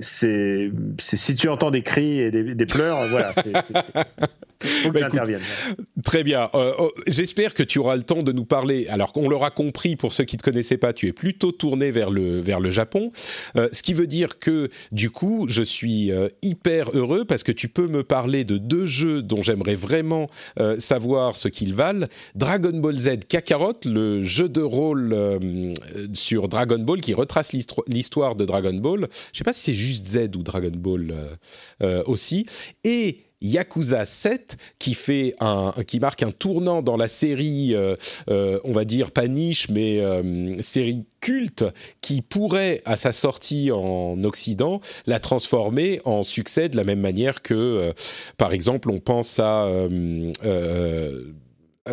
c'est 0.00 0.70
si 0.98 1.34
tu 1.34 1.48
entends 1.48 1.70
des 1.70 1.82
cris 1.82 2.20
et 2.20 2.30
des, 2.30 2.66
pleurs, 2.66 3.06
voilà. 3.08 3.32
c'est- 3.42 3.74
faut 4.62 4.90
que 4.90 4.98
Bah, 4.98 5.08
écoute. 5.08 5.20
Très 6.04 6.24
bien. 6.24 6.50
Euh, 6.54 6.72
oh, 6.78 6.92
J'espère 7.06 7.54
que 7.54 7.62
tu 7.62 7.78
auras 7.78 7.96
le 7.96 8.02
temps 8.02 8.22
de 8.22 8.32
nous 8.32 8.44
parler. 8.44 8.86
Alors 8.88 9.12
qu'on 9.12 9.28
l'aura 9.28 9.50
compris, 9.50 9.96
pour 9.96 10.12
ceux 10.12 10.24
qui 10.24 10.36
ne 10.36 10.38
te 10.40 10.44
connaissaient 10.44 10.78
pas, 10.78 10.92
tu 10.92 11.06
es 11.06 11.12
plutôt 11.12 11.52
tourné 11.52 11.90
vers 11.90 12.10
le, 12.10 12.40
vers 12.40 12.60
le 12.60 12.70
Japon. 12.70 13.12
Euh, 13.56 13.68
ce 13.72 13.82
qui 13.82 13.94
veut 13.94 14.06
dire 14.06 14.38
que, 14.38 14.68
du 14.92 15.10
coup, 15.10 15.46
je 15.48 15.62
suis 15.62 16.10
euh, 16.10 16.28
hyper 16.42 16.90
heureux 16.96 17.24
parce 17.24 17.42
que 17.42 17.52
tu 17.52 17.68
peux 17.68 17.86
me 17.86 18.02
parler 18.02 18.44
de 18.44 18.58
deux 18.58 18.86
jeux 18.86 19.22
dont 19.22 19.42
j'aimerais 19.42 19.76
vraiment 19.76 20.28
savoir 20.78 21.36
ce 21.36 21.48
qu'ils 21.48 21.74
valent. 21.74 22.06
Dragon 22.34 22.76
Ball 22.76 22.96
Z 22.96 23.20
Kakarot, 23.28 23.74
le 23.84 24.22
jeu 24.22 24.48
de 24.48 24.60
rôle 24.60 25.16
sur 26.14 26.48
Dragon 26.48 26.78
Ball 26.78 27.00
qui 27.00 27.14
retrace 27.14 27.52
l'histo- 27.52 27.84
l'histoire 27.86 28.34
de 28.36 28.44
Dragon 28.44 28.74
Ball. 28.74 29.00
Je 29.00 29.04
ne 29.04 29.38
sais 29.38 29.44
pas 29.44 29.52
si 29.52 29.60
c'est 29.62 29.74
juste 29.74 30.06
Z 30.06 30.36
ou 30.36 30.42
Dragon 30.42 30.72
Ball 30.74 31.14
aussi. 32.06 32.46
Et 32.84 33.18
Yakuza 33.40 34.04
7 34.04 34.56
qui 34.78 34.94
fait 34.94 35.34
un 35.40 35.72
qui 35.86 36.00
marque 36.00 36.22
un 36.22 36.32
tournant 36.32 36.82
dans 36.82 36.96
la 36.96 37.08
série 37.08 37.74
euh, 37.74 37.94
euh, 38.28 38.58
on 38.64 38.72
va 38.72 38.84
dire 38.84 39.12
pas 39.12 39.28
niche 39.28 39.68
mais 39.68 40.00
euh, 40.00 40.60
série 40.60 41.04
culte 41.20 41.64
qui 42.00 42.20
pourrait 42.20 42.82
à 42.84 42.96
sa 42.96 43.12
sortie 43.12 43.70
en 43.70 44.22
occident 44.24 44.80
la 45.06 45.20
transformer 45.20 46.00
en 46.04 46.22
succès 46.24 46.68
de 46.68 46.76
la 46.76 46.84
même 46.84 47.00
manière 47.00 47.42
que 47.42 47.92
par 48.36 48.52
exemple 48.52 48.90
on 48.90 48.98
pense 48.98 49.38
à 49.38 49.68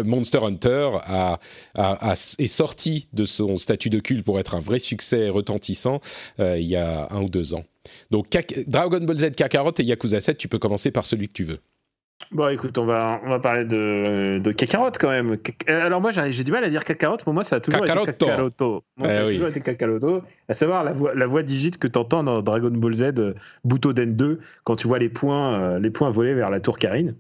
Monster 0.03 0.39
Hunter 0.43 0.89
a, 1.03 1.39
a- 1.75 2.11
a- 2.11 2.13
est 2.13 2.47
sorti 2.47 3.07
de 3.13 3.25
son 3.25 3.57
statut 3.57 3.89
de 3.89 3.99
culte 3.99 4.23
pour 4.25 4.39
être 4.39 4.55
un 4.55 4.59
vrai 4.61 4.79
succès 4.79 5.29
retentissant 5.29 6.01
euh, 6.39 6.57
il 6.57 6.67
y 6.67 6.75
a 6.75 7.07
un 7.11 7.21
ou 7.21 7.29
deux 7.29 7.53
ans. 7.53 7.63
Donc 8.11 8.29
Kak- 8.29 8.67
Dragon 8.67 8.99
Ball 9.01 9.17
Z 9.17 9.31
Kakarot 9.35 9.71
et 9.77 9.83
Yakuza 9.83 10.19
7, 10.19 10.37
tu 10.37 10.47
peux 10.47 10.59
commencer 10.59 10.91
par 10.91 11.05
celui 11.05 11.27
que 11.27 11.33
tu 11.33 11.43
veux. 11.43 11.59
Bon, 12.31 12.47
écoute, 12.47 12.77
on 12.77 12.85
va, 12.85 13.19
on 13.25 13.29
va 13.29 13.39
parler 13.39 13.65
de, 13.65 14.39
de 14.41 14.51
Kakarot 14.53 14.89
quand 14.97 15.09
même. 15.09 15.37
Euh, 15.69 15.85
Alors, 15.85 15.99
moi, 15.99 16.11
j'ai 16.11 16.43
du 16.45 16.51
mal 16.51 16.63
à 16.63 16.69
dire 16.69 16.85
Kakarot. 16.85 17.17
Pour 17.17 17.33
moi, 17.33 17.43
ça 17.43 17.57
a 17.57 17.59
toujours 17.59 17.81
Kakaroto. 17.81 18.09
été 18.11 18.25
Kakaroto. 18.25 18.83
Moi, 18.95 19.07
Eh 19.09 19.13
ça 19.13 19.21
a 19.21 19.25
oui. 19.25 19.33
toujours 19.33 19.49
été 19.49 19.59
Kakaroto. 19.59 20.21
À 20.47 20.53
savoir 20.53 20.85
la 20.85 20.93
voix, 20.93 21.13
la 21.13 21.27
voix 21.27 21.43
digite 21.43 21.77
que 21.77 21.87
tu 21.89 21.99
entends 21.99 22.23
dans 22.23 22.41
Dragon 22.41 22.71
Ball 22.71 22.93
Z 22.93 23.01
euh, 23.17 23.33
Butoden 23.65 24.15
2 24.15 24.39
quand 24.63 24.77
tu 24.77 24.87
vois 24.87 24.97
les 24.97 25.09
points, 25.09 25.59
euh, 25.59 25.79
les 25.79 25.89
points 25.91 26.09
voler 26.09 26.33
vers 26.33 26.49
la 26.49 26.61
tour 26.61 26.79
Karine. 26.79 27.15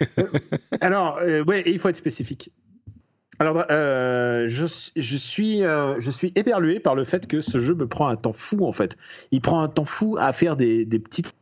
Alors, 0.80 1.18
euh, 1.22 1.44
ouais, 1.44 1.62
il 1.66 1.78
faut 1.78 1.88
être 1.88 1.96
spécifique. 1.96 2.50
Alors, 3.38 3.64
euh, 3.70 4.46
je, 4.48 4.66
je, 4.96 5.16
suis, 5.16 5.64
euh, 5.64 5.94
je 5.98 6.10
suis 6.10 6.32
éberlué 6.36 6.78
par 6.78 6.94
le 6.94 7.04
fait 7.04 7.26
que 7.26 7.40
ce 7.40 7.58
jeu 7.58 7.74
me 7.74 7.86
prend 7.86 8.08
un 8.08 8.16
temps 8.16 8.34
fou, 8.34 8.66
en 8.66 8.72
fait. 8.72 8.96
Il 9.30 9.40
prend 9.40 9.60
un 9.62 9.68
temps 9.68 9.86
fou 9.86 10.16
à 10.18 10.32
faire 10.32 10.56
des, 10.56 10.84
des 10.84 10.98
petites 10.98 11.32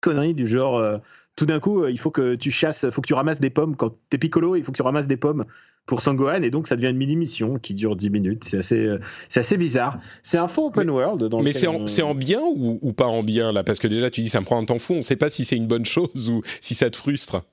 conneries 0.00 0.34
du 0.34 0.46
genre. 0.46 0.76
euh, 0.76 0.98
tout 1.36 1.46
d'un 1.46 1.60
coup, 1.60 1.86
il 1.86 1.98
faut 1.98 2.10
que 2.10 2.34
tu 2.34 2.50
chasses, 2.50 2.84
il 2.84 2.90
faut 2.92 3.00
que 3.02 3.06
tu 3.06 3.14
ramasses 3.14 3.40
des 3.40 3.50
pommes. 3.50 3.76
Quand 3.76 3.94
t'es 4.10 4.16
piccolo, 4.18 4.56
il 4.56 4.64
faut 4.64 4.72
que 4.72 4.76
tu 4.76 4.82
ramasses 4.82 5.06
des 5.06 5.16
pommes 5.18 5.44
pour 5.84 6.00
Sangohan, 6.02 6.42
et 6.42 6.50
donc 6.50 6.66
ça 6.66 6.76
devient 6.76 6.88
une 6.90 6.96
mini-mission 6.96 7.58
qui 7.58 7.72
dure 7.74 7.94
10 7.94 8.10
minutes. 8.10 8.44
C'est 8.44 8.58
assez, 8.58 8.96
c'est 9.28 9.40
assez 9.40 9.56
bizarre. 9.56 9.98
C'est 10.22 10.38
un 10.38 10.48
faux 10.48 10.66
open 10.68 10.88
world. 10.90 11.22
Dans 11.24 11.42
Mais 11.42 11.52
c'est 11.52 11.66
en, 11.66 11.76
on- 11.76 11.86
c'est 11.86 12.02
en 12.02 12.14
bien 12.14 12.40
ou, 12.42 12.78
ou 12.82 12.92
pas 12.92 13.06
en 13.06 13.22
bien 13.22 13.52
là? 13.52 13.62
Parce 13.64 13.78
que 13.78 13.86
déjà 13.86 14.10
tu 14.10 14.20
dis 14.22 14.28
ça 14.30 14.40
me 14.40 14.44
prend 14.46 14.58
un 14.60 14.64
temps 14.64 14.78
fou, 14.78 14.94
on 14.94 14.96
ne 14.96 15.00
sait 15.02 15.16
pas 15.16 15.30
si 15.30 15.44
c'est 15.44 15.56
une 15.56 15.66
bonne 15.66 15.84
chose 15.86 16.28
ou 16.30 16.42
si 16.60 16.74
ça 16.74 16.90
te 16.90 16.96
frustre. 16.96 17.44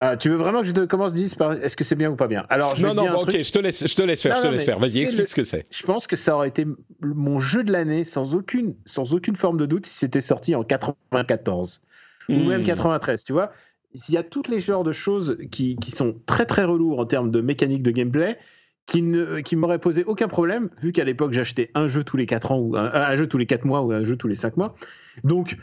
Ah, 0.00 0.16
tu 0.16 0.28
veux 0.28 0.36
vraiment 0.36 0.60
que 0.60 0.66
je 0.68 0.72
te 0.72 0.84
commence 0.84 1.12
dise 1.12 1.34
par 1.34 1.54
est-ce 1.54 1.76
que 1.76 1.82
c'est 1.82 1.96
bien 1.96 2.08
ou 2.10 2.14
pas 2.14 2.28
bien? 2.28 2.46
Alors, 2.50 2.76
je 2.76 2.86
non, 2.86 2.94
non, 2.94 3.08
bon, 3.10 3.22
ok, 3.22 3.30
truc. 3.30 3.44
je 3.44 3.50
te 3.50 3.58
laisse, 3.58 3.84
je 3.84 3.94
te 3.96 4.02
laisse 4.02 4.22
faire, 4.22 4.32
Non, 4.32 4.36
je 4.36 4.42
te 4.42 4.46
non, 4.46 4.52
laisse 4.52 4.64
faire. 4.64 4.78
Vas-y, 4.78 5.00
explique 5.00 5.22
le- 5.22 5.26
ce 5.26 5.34
que 5.34 5.42
c'est. 5.44 5.66
Je 5.72 5.82
pense 5.82 6.06
que 6.06 6.14
ça 6.14 6.36
aurait 6.36 6.48
été 6.48 6.66
mon 7.02 7.40
jeu 7.40 7.64
de 7.64 7.72
l'année 7.72 8.04
sans 8.04 8.36
aucune, 8.36 8.76
sans 8.86 9.12
aucune 9.14 9.34
forme 9.34 9.58
de 9.58 9.66
doute 9.66 9.86
si 9.86 9.94
c'était 9.96 10.20
sorti 10.20 10.54
en 10.54 10.62
94 10.62 11.82
ou 12.28 12.34
Hmm. 12.34 12.46
même 12.46 12.62
93. 12.62 13.24
Tu 13.24 13.32
vois, 13.32 13.50
il 13.92 14.14
y 14.14 14.16
a 14.16 14.22
toutes 14.22 14.48
les 14.48 14.60
genres 14.60 14.84
de 14.84 14.92
choses 14.92 15.36
qui, 15.50 15.76
qui 15.76 15.90
sont 15.90 16.14
très 16.26 16.46
très 16.46 16.64
relous 16.64 16.94
en 16.96 17.04
termes 17.06 17.30
de 17.32 17.40
mécanique 17.40 17.82
de 17.82 17.90
gameplay 17.90 18.38
qui 18.86 19.02
ne 19.02 19.40
qui 19.40 19.56
m'auraient 19.56 19.78
posé 19.80 20.04
aucun 20.04 20.28
problème 20.28 20.70
vu 20.80 20.92
qu'à 20.92 21.04
l'époque 21.04 21.32
j'achetais 21.32 21.70
un 21.74 21.88
jeu 21.88 22.04
tous 22.04 22.16
les 22.16 22.24
4 22.26 22.52
ans 22.52 22.58
ou 22.58 22.76
un, 22.76 22.90
un 22.92 23.16
jeu 23.16 23.26
tous 23.26 23.36
les 23.36 23.46
4 23.46 23.64
mois 23.64 23.82
ou 23.82 23.92
un 23.92 24.04
jeu 24.04 24.16
tous 24.16 24.28
les 24.28 24.34
5 24.34 24.56
mois. 24.56 24.74
Donc 25.24 25.56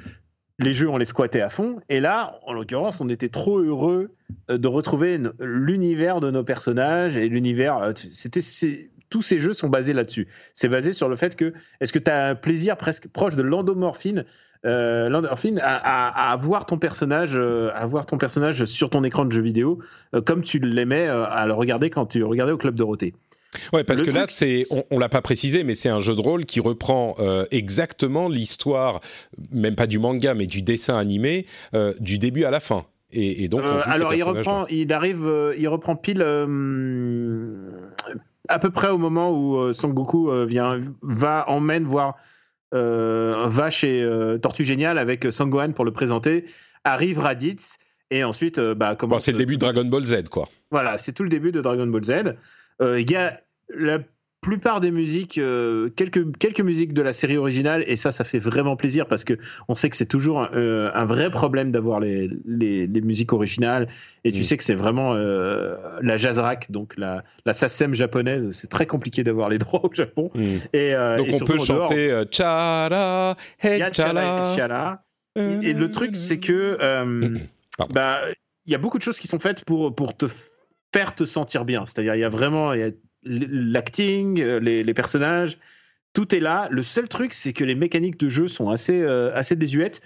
les 0.59 0.73
jeux, 0.73 0.89
on 0.89 0.97
les 0.97 1.05
squattait 1.05 1.41
à 1.41 1.49
fond. 1.49 1.79
Et 1.89 1.99
là, 1.99 2.39
en 2.45 2.53
l'occurrence, 2.53 3.01
on 3.01 3.09
était 3.09 3.29
trop 3.29 3.59
heureux 3.59 4.11
euh, 4.49 4.57
de 4.57 4.67
retrouver 4.67 5.19
l'univers 5.39 6.21
de 6.21 6.31
nos 6.31 6.43
personnages 6.43 7.17
et 7.17 7.27
l'univers. 7.27 7.77
euh, 7.77 7.91
C'était, 7.95 8.39
tous 9.09 9.21
ces 9.21 9.39
jeux 9.39 9.53
sont 9.53 9.69
basés 9.69 9.93
là-dessus. 9.93 10.27
C'est 10.53 10.69
basé 10.69 10.93
sur 10.93 11.09
le 11.09 11.15
fait 11.15 11.35
que 11.35 11.53
est-ce 11.79 11.93
que 11.93 11.99
tu 11.99 12.09
as 12.09 12.27
un 12.27 12.35
plaisir 12.35 12.77
presque 12.77 13.07
proche 13.07 13.35
de 13.35 13.43
l'endomorphine, 13.43 14.25
euh, 14.65 15.21
à, 15.61 16.37
voir 16.39 16.65
ton 16.65 16.79
personnage, 16.79 17.37
à 17.37 17.85
voir 17.85 18.07
ton 18.07 18.17
personnage 18.17 18.65
sur 18.65 18.89
ton 18.89 19.03
écran 19.03 19.25
de 19.25 19.31
jeu 19.31 19.43
vidéo, 19.43 19.79
comme 20.25 20.41
tu 20.41 20.57
l'aimais 20.57 21.07
à 21.07 21.45
le 21.45 21.53
regarder 21.53 21.91
quand 21.91 22.07
tu 22.07 22.23
regardais 22.23 22.51
au 22.51 22.57
club 22.57 22.73
Dorothée. 22.73 23.13
Ouais, 23.73 23.83
parce 23.83 23.99
Le 24.01 24.05
que 24.05 24.11
là, 24.11 24.25
c'est, 24.27 24.63
on, 24.71 24.83
on 24.91 24.99
l'a 24.99 25.09
pas 25.09 25.21
précisé, 25.21 25.63
mais 25.63 25.75
c'est 25.75 25.89
un 25.89 25.99
jeu 25.99 26.15
de 26.15 26.21
rôle 26.21 26.45
qui 26.45 26.59
reprend 26.59 27.15
euh, 27.19 27.45
exactement 27.51 28.27
l'histoire, 28.29 29.01
même 29.51 29.75
pas 29.75 29.87
du 29.87 29.99
manga, 29.99 30.33
mais 30.33 30.45
du 30.47 30.61
dessin 30.61 30.97
animé, 30.97 31.45
euh, 31.73 31.93
du 31.99 32.17
début 32.19 32.43
à 32.45 32.51
la 32.51 32.59
fin. 32.59 32.85
Et, 33.11 33.43
et 33.43 33.47
donc, 33.49 33.61
on 33.63 33.67
Euh, 33.67 33.79
joue 33.79 33.91
alors 33.91 34.13
il 34.13 34.23
reprend, 34.23 34.65
il 34.67 34.91
arrive, 34.91 35.53
il 35.57 35.67
reprend 35.67 35.95
pile 35.95 36.21
à 38.47 38.59
peu 38.59 38.69
près 38.69 38.89
au 38.89 38.97
moment 38.97 39.31
où 39.31 39.73
Son 39.73 39.89
Goku 39.89 40.31
vient, 40.45 40.79
va 41.01 41.45
emmène 41.49 41.83
voir, 41.85 42.15
va 42.71 43.69
chez 43.69 44.07
Tortue 44.41 44.65
Géniale 44.65 44.97
avec 44.97 45.31
Sangohan 45.31 45.71
pour 45.71 45.85
le 45.85 45.91
présenter. 45.91 46.45
Arrive 46.83 47.19
Raditz 47.19 47.77
et 48.11 48.23
ensuite, 48.23 48.59
bah, 48.59 48.91
Bon, 48.91 48.95
commence. 48.97 49.23
c'est 49.23 49.31
le 49.31 49.39
début 49.39 49.55
de 49.55 49.61
Dragon 49.61 49.85
Ball 49.85 50.03
Z, 50.03 50.29
quoi. 50.29 50.47
Voilà, 50.69 50.97
c'est 50.99 51.11
tout 51.11 51.23
le 51.23 51.29
début 51.29 51.51
de 51.51 51.61
Dragon 51.61 51.87
Ball 51.87 52.03
Z. 52.03 52.11
Euh, 52.81 52.99
Il 52.99 53.09
y 53.09 53.15
a 53.15 53.39
la 53.73 53.99
plupart 54.41 54.79
des 54.79 54.91
musiques, 54.91 55.39
euh, 55.39 55.89
quelques, 55.95 56.37
quelques 56.37 56.61
musiques 56.61 56.93
de 56.93 57.01
la 57.01 57.13
série 57.13 57.35
originale, 57.35 57.83
et 57.87 57.95
ça, 57.95 58.11
ça 58.11 58.23
fait 58.23 58.37
vraiment 58.37 58.75
plaisir 58.75 59.07
parce 59.07 59.23
que 59.23 59.33
on 59.67 59.73
sait 59.73 59.89
que 59.89 59.95
c'est 59.95 60.05
toujours 60.05 60.47
euh, 60.53 60.91
un 60.93 61.05
vrai 61.05 61.31
problème 61.31 61.71
d'avoir 61.71 61.99
les, 61.99 62.29
les, 62.45 62.85
les 62.85 63.01
musiques 63.01 63.33
originales, 63.33 63.87
et 64.23 64.31
tu 64.31 64.41
Mm. 64.41 64.43
sais 64.43 64.57
que 64.57 64.63
c'est 64.63 64.75
vraiment 64.75 65.15
euh, 65.15 65.75
la 66.03 66.17
jazz 66.17 66.37
rack, 66.37 66.69
donc 66.69 66.95
la, 66.95 67.23
la 67.47 67.53
SACEM 67.53 67.95
japonaise, 67.95 68.51
c'est 68.51 68.69
très 68.69 68.85
compliqué 68.85 69.23
d'avoir 69.23 69.49
les 69.49 69.57
droits 69.63 69.83
au 69.83 69.91
Japon. 69.91 70.29
Mm. 70.35 70.41
Et, 70.73 70.93
euh, 70.93 71.17
Donc 71.17 71.27
et 71.29 71.33
on 71.33 71.39
peut 71.39 71.53
dehors, 71.53 71.65
chanter 71.65 72.11
euh, 72.11 72.23
y 73.63 73.67
hey 73.67 73.79
et. 75.37 75.67
Et 75.69 75.73
le 75.73 75.89
truc, 75.91 76.15
c'est 76.15 76.39
que 76.39 76.77
euh, 76.81 77.35
Pardon. 77.79 77.93
bah, 77.95 78.19
il 78.67 78.71
y 78.71 78.75
a 78.75 78.77
beaucoup 78.77 78.99
de 78.99 79.03
choses 79.03 79.19
qui 79.19 79.27
sont 79.27 79.39
faites 79.39 79.65
pour, 79.65 79.95
pour 79.95 80.15
te 80.15 80.27
faire 80.93 81.15
te 81.15 81.25
sentir 81.25 81.65
bien. 81.65 81.85
C'est-à-dire, 81.87 82.13
il 82.15 82.21
y 82.21 82.23
a 82.23 82.29
vraiment 82.29 82.73
il 82.73 82.79
y 82.79 82.83
a 82.83 82.91
l'acting, 83.25 84.41
euh, 84.41 84.59
les, 84.59 84.93
personnages, 84.93 85.57
tout 86.13 86.33
est 86.35 86.39
là. 86.39 86.67
Le 86.71 86.81
seul 86.81 87.07
truc, 87.07 87.33
c'est 87.33 87.53
que 87.53 87.63
les 87.63 87.75
mécaniques 87.75 88.19
de 88.19 88.29
jeu 88.29 88.47
sont 88.47 88.69
assez, 88.69 89.01
euh, 89.01 89.33
assez 89.35 89.55
désuètes. 89.55 90.01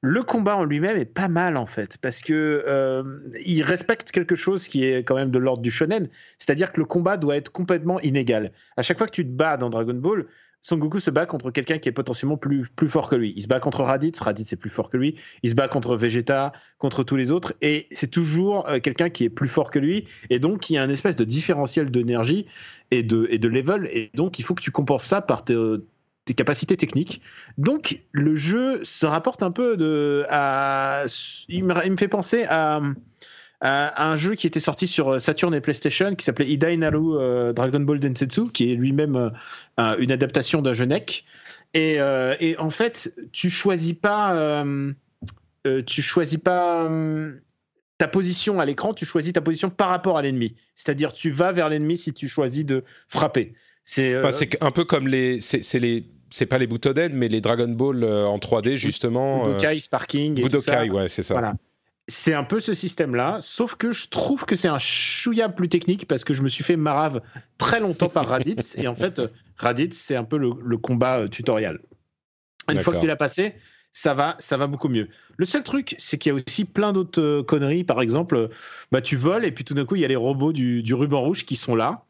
Le 0.00 0.24
combat 0.24 0.56
en 0.56 0.64
lui-même 0.64 0.96
est 0.96 1.04
pas 1.04 1.28
mal 1.28 1.56
en 1.56 1.66
fait, 1.66 1.96
parce 1.98 2.22
que 2.22 2.64
euh, 2.66 3.20
il 3.46 3.62
respecte 3.62 4.10
quelque 4.10 4.34
chose 4.34 4.66
qui 4.66 4.84
est 4.84 5.04
quand 5.04 5.14
même 5.14 5.30
de 5.30 5.38
l'ordre 5.38 5.62
du 5.62 5.70
shonen, 5.70 6.08
c'est-à-dire 6.40 6.72
que 6.72 6.80
le 6.80 6.86
combat 6.86 7.16
doit 7.16 7.36
être 7.36 7.52
complètement 7.52 8.00
inégal. 8.00 8.50
À 8.76 8.82
chaque 8.82 8.98
fois 8.98 9.06
que 9.06 9.12
tu 9.12 9.24
te 9.24 9.30
bats 9.30 9.56
dans 9.56 9.70
Dragon 9.70 9.94
Ball, 9.94 10.26
Son 10.62 10.76
Goku 10.76 11.00
se 11.00 11.10
bat 11.10 11.26
contre 11.26 11.50
quelqu'un 11.50 11.78
qui 11.78 11.88
est 11.88 11.92
potentiellement 11.92 12.36
plus, 12.36 12.68
plus 12.68 12.88
fort 12.88 13.08
que 13.08 13.16
lui. 13.16 13.32
Il 13.36 13.42
se 13.42 13.48
bat 13.48 13.58
contre 13.58 13.82
Raditz, 13.82 14.20
Raditz 14.20 14.52
est 14.52 14.56
plus 14.56 14.70
fort 14.70 14.90
que 14.90 14.96
lui. 14.96 15.16
Il 15.42 15.50
se 15.50 15.54
bat 15.54 15.66
contre 15.66 15.96
Vegeta, 15.96 16.52
contre 16.78 17.02
tous 17.02 17.16
les 17.16 17.32
autres, 17.32 17.52
et 17.60 17.88
c'est 17.90 18.10
toujours 18.10 18.68
euh, 18.68 18.78
quelqu'un 18.78 19.10
qui 19.10 19.24
est 19.24 19.30
plus 19.30 19.48
fort 19.48 19.70
que 19.70 19.78
lui, 19.78 20.06
et 20.30 20.38
donc 20.38 20.70
il 20.70 20.74
y 20.74 20.78
a 20.78 20.82
un 20.82 20.90
espèce 20.90 21.16
de 21.16 21.24
différentiel 21.24 21.90
d'énergie 21.90 22.46
et 22.90 23.02
de, 23.02 23.26
et 23.30 23.38
de 23.38 23.48
level, 23.48 23.88
et 23.92 24.10
donc 24.14 24.38
il 24.38 24.44
faut 24.44 24.54
que 24.54 24.62
tu 24.62 24.70
compenses 24.70 25.04
ça 25.04 25.20
par 25.20 25.44
tes, 25.44 25.56
tes 26.24 26.34
capacités 26.34 26.76
techniques. 26.76 27.22
Donc 27.58 28.00
le 28.12 28.34
jeu 28.34 28.82
se 28.84 29.06
rapporte 29.06 29.42
un 29.42 29.50
peu 29.50 29.76
de, 29.76 30.24
à, 30.28 31.04
il 31.48 31.64
me, 31.64 31.74
il 31.84 31.90
me 31.92 31.96
fait 31.96 32.08
penser 32.08 32.44
à 32.48 32.80
un 33.64 34.16
jeu 34.16 34.34
qui 34.34 34.46
était 34.46 34.60
sorti 34.60 34.86
sur 34.86 35.20
Saturn 35.20 35.54
et 35.54 35.60
PlayStation 35.60 36.14
qui 36.14 36.24
s'appelait 36.24 36.48
Idai 36.48 36.76
Naru 36.76 37.16
euh, 37.16 37.52
Dragon 37.52 37.80
Ball 37.80 38.00
Densetsu, 38.00 38.50
qui 38.52 38.72
est 38.72 38.74
lui-même 38.74 39.30
euh, 39.78 39.96
une 39.98 40.10
adaptation 40.12 40.62
d'un 40.62 40.72
jeu 40.72 40.84
NEC. 40.84 41.24
Et, 41.74 42.00
euh, 42.00 42.34
et, 42.40 42.58
en 42.58 42.70
fait, 42.70 43.14
tu 43.32 43.48
choisis 43.50 43.94
pas, 43.94 44.34
euh, 44.34 44.92
euh, 45.66 45.82
tu 45.82 46.02
choisis 46.02 46.38
pas 46.38 46.84
euh, 46.84 47.32
ta 47.98 48.08
position 48.08 48.60
à 48.60 48.66
l'écran, 48.66 48.92
tu 48.94 49.06
choisis 49.06 49.32
ta 49.32 49.40
position 49.40 49.70
par 49.70 49.88
rapport 49.88 50.18
à 50.18 50.22
l'ennemi. 50.22 50.54
C'est-à-dire, 50.76 51.12
tu 51.12 51.30
vas 51.30 51.52
vers 51.52 51.68
l'ennemi 51.68 51.96
si 51.96 52.12
tu 52.12 52.28
choisis 52.28 52.66
de 52.66 52.84
frapper. 53.08 53.54
C'est 53.84 54.20
Bah, 54.20 54.30
un 54.60 54.70
peu 54.70 54.84
comme 54.84 55.08
les. 55.08 55.40
C'est 55.40 55.78
les. 55.78 56.04
C'est 56.30 56.46
pas 56.46 56.56
les 56.58 56.66
Butoden, 56.66 57.12
mais 57.14 57.28
les 57.28 57.40
Dragon 57.42 57.68
Ball 57.68 58.02
euh, 58.04 58.24
en 58.26 58.38
3D, 58.38 58.76
justement. 58.76 59.46
euh, 59.48 59.56
Budokai, 59.56 59.80
Sparking. 59.80 60.38
Et 60.40 60.42
tout 60.48 60.60
ça. 60.62 60.76
Budokai, 60.82 60.90
ouais, 60.90 61.08
c'est 61.08 61.22
ça. 61.22 61.34
Voilà. 61.34 61.54
C'est 62.08 62.34
un 62.34 62.42
peu 62.42 62.58
ce 62.58 62.74
système-là, 62.74 63.38
sauf 63.40 63.76
que 63.76 63.92
je 63.92 64.08
trouve 64.08 64.44
que 64.44 64.56
c'est 64.56 64.68
un 64.68 64.78
chouïa 64.78 65.48
plus 65.48 65.68
technique 65.68 66.06
parce 66.08 66.24
que 66.24 66.34
je 66.34 66.42
me 66.42 66.48
suis 66.48 66.64
fait 66.64 66.76
marave 66.76 67.20
très 67.58 67.78
longtemps 67.78 68.08
par 68.08 68.26
Raditz 68.26 68.76
et 68.76 68.88
en 68.88 68.94
fait 68.94 69.22
Raditz 69.56 69.96
c'est 69.96 70.16
un 70.16 70.24
peu 70.24 70.36
le, 70.36 70.50
le 70.62 70.78
combat 70.78 71.20
euh, 71.20 71.28
tutoriel. 71.28 71.78
Une 72.68 72.78
fois 72.78 72.94
que 72.94 73.00
tu 73.00 73.06
l'as 73.06 73.16
passé, 73.16 73.54
ça 73.92 74.14
va, 74.14 74.36
ça 74.38 74.56
va 74.56 74.66
beaucoup 74.66 74.88
mieux. 74.88 75.08
Le 75.36 75.44
seul 75.44 75.62
truc, 75.62 75.94
c'est 75.98 76.18
qu'il 76.18 76.30
y 76.30 76.32
a 76.32 76.36
aussi 76.36 76.64
plein 76.64 76.92
d'autres 76.92 77.20
euh, 77.20 77.42
conneries. 77.42 77.84
Par 77.84 78.00
exemple, 78.00 78.36
euh, 78.36 78.48
bah, 78.90 79.00
tu 79.00 79.16
voles 79.16 79.44
et 79.44 79.52
puis 79.52 79.64
tout 79.64 79.74
d'un 79.74 79.84
coup 79.84 79.96
il 79.96 80.02
y 80.02 80.04
a 80.04 80.08
les 80.08 80.16
robots 80.16 80.52
du, 80.52 80.82
du 80.82 80.94
ruban 80.94 81.20
rouge 81.20 81.44
qui 81.44 81.56
sont 81.56 81.74
là 81.74 82.04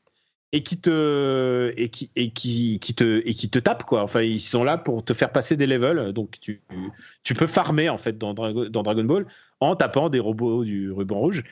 et 0.53 0.63
qui 0.63 0.81
te 0.81 1.73
et 1.77 1.89
qui 1.89 2.11
et 2.15 2.31
qui, 2.31 2.79
qui 2.79 2.95
te 2.95 3.23
et 3.27 3.35
qui 3.35 3.49
te 3.51 3.59
tapent 3.59 3.85
quoi. 3.85 4.03
Enfin 4.03 4.21
ils 4.23 4.41
sont 4.41 4.65
là 4.65 4.79
pour 4.79 5.05
te 5.05 5.15
faire 5.15 5.33
passer 5.33 5.57
des 5.57 5.67
levels. 5.67 6.13
Donc 6.13 6.39
tu 6.41 6.63
tu 7.23 7.35
peux 7.35 7.47
farmer 7.47 7.89
en 7.89 7.99
fait 7.99 8.19
dans, 8.19 8.35
dans 8.35 8.83
Dragon 8.83 9.05
Ball 9.05 9.27
en 9.61 9.77
tapant 9.77 10.09
des 10.11 10.21
robots 10.21 10.65
du 10.65 10.93
ruban 10.93 11.19
rouge. 11.19 11.45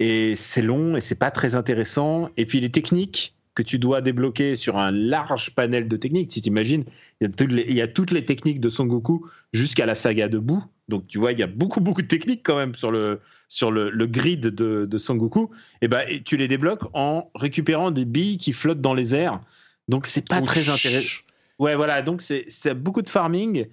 Et 0.00 0.36
c'est 0.36 0.62
long 0.62 0.96
et 0.96 1.00
c'est 1.00 1.14
pas 1.16 1.30
très 1.30 1.56
intéressant. 1.56 2.30
Et 2.36 2.46
puis 2.46 2.60
les 2.60 2.70
techniques 2.70 3.33
que 3.54 3.62
tu 3.62 3.78
dois 3.78 4.00
débloquer 4.00 4.56
sur 4.56 4.76
un 4.76 4.90
large 4.90 5.54
panel 5.54 5.88
de 5.88 5.96
techniques. 5.96 6.32
Si 6.32 6.40
tu 6.40 6.48
imagines, 6.48 6.84
il 7.20 7.24
y, 7.24 7.30
a 7.30 7.32
toutes 7.32 7.52
les, 7.52 7.66
il 7.68 7.74
y 7.74 7.80
a 7.80 7.88
toutes 7.88 8.10
les 8.10 8.24
techniques 8.24 8.60
de 8.60 8.68
Son 8.68 8.86
Goku 8.86 9.26
jusqu'à 9.52 9.86
la 9.86 9.94
saga 9.94 10.28
de 10.28 10.38
Boo. 10.38 10.62
Donc 10.88 11.06
tu 11.06 11.18
vois, 11.18 11.32
il 11.32 11.38
y 11.38 11.42
a 11.42 11.46
beaucoup, 11.46 11.80
beaucoup 11.80 12.02
de 12.02 12.08
techniques 12.08 12.42
quand 12.42 12.56
même 12.56 12.74
sur 12.74 12.90
le, 12.90 13.20
sur 13.48 13.70
le, 13.70 13.90
le 13.90 14.06
grid 14.06 14.40
de, 14.40 14.86
de 14.86 14.98
Son 14.98 15.14
Goku. 15.14 15.50
Et 15.82 15.88
ben, 15.88 16.04
et 16.08 16.22
tu 16.22 16.36
les 16.36 16.48
débloques 16.48 16.84
en 16.92 17.30
récupérant 17.34 17.90
des 17.90 18.04
billes 18.04 18.38
qui 18.38 18.52
flottent 18.52 18.80
dans 18.80 18.94
les 18.94 19.14
airs. 19.14 19.40
Donc 19.88 20.06
c'est 20.06 20.28
pas 20.28 20.40
très 20.42 20.68
intéressant. 20.68 21.22
Ouais, 21.60 21.76
voilà, 21.76 22.02
donc 22.02 22.20
c'est 22.20 22.74
beaucoup 22.74 23.02
de 23.02 23.08
farming. 23.08 23.66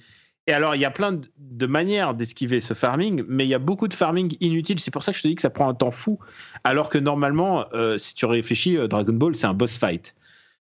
Et 0.52 0.54
alors, 0.54 0.76
il 0.76 0.82
y 0.82 0.86
a 0.86 0.92
plein 0.92 1.18
de, 1.38 1.66
manières 1.66 2.14
d'esquiver 2.14 2.60
ce 2.60 2.74
farming, 2.74 3.24
mais 3.30 3.46
il 3.46 3.48
y 3.48 3.54
a 3.54 3.60
beaucoup 3.60 3.88
de 3.88 3.94
farming 3.94 4.36
inutile. 4.42 4.82
C'est 4.82 4.92
pour 4.92 5.02
ça 5.02 5.14
que 5.14 5.18
je 5.18 5.24
te 5.24 5.28
dis 5.30 5.36
que 5.36 5.42
ça 5.42 5.50
prend 5.50 5.70
un 5.70 5.74
temps 5.74 5.92
fou. 5.92 6.20
Alors 6.66 6.90
que 6.90 6.98
normalement, 6.98 7.68
euh, 7.74 7.98
si 7.98 8.16
tu 8.16 8.26
réfléchis, 8.26 8.76
euh, 8.76 8.90
Dragon 8.90 9.14
Ball, 9.14 9.34
c'est 9.34 9.48
un 9.48 9.54
boss 9.54 9.78
fight. 9.78 10.14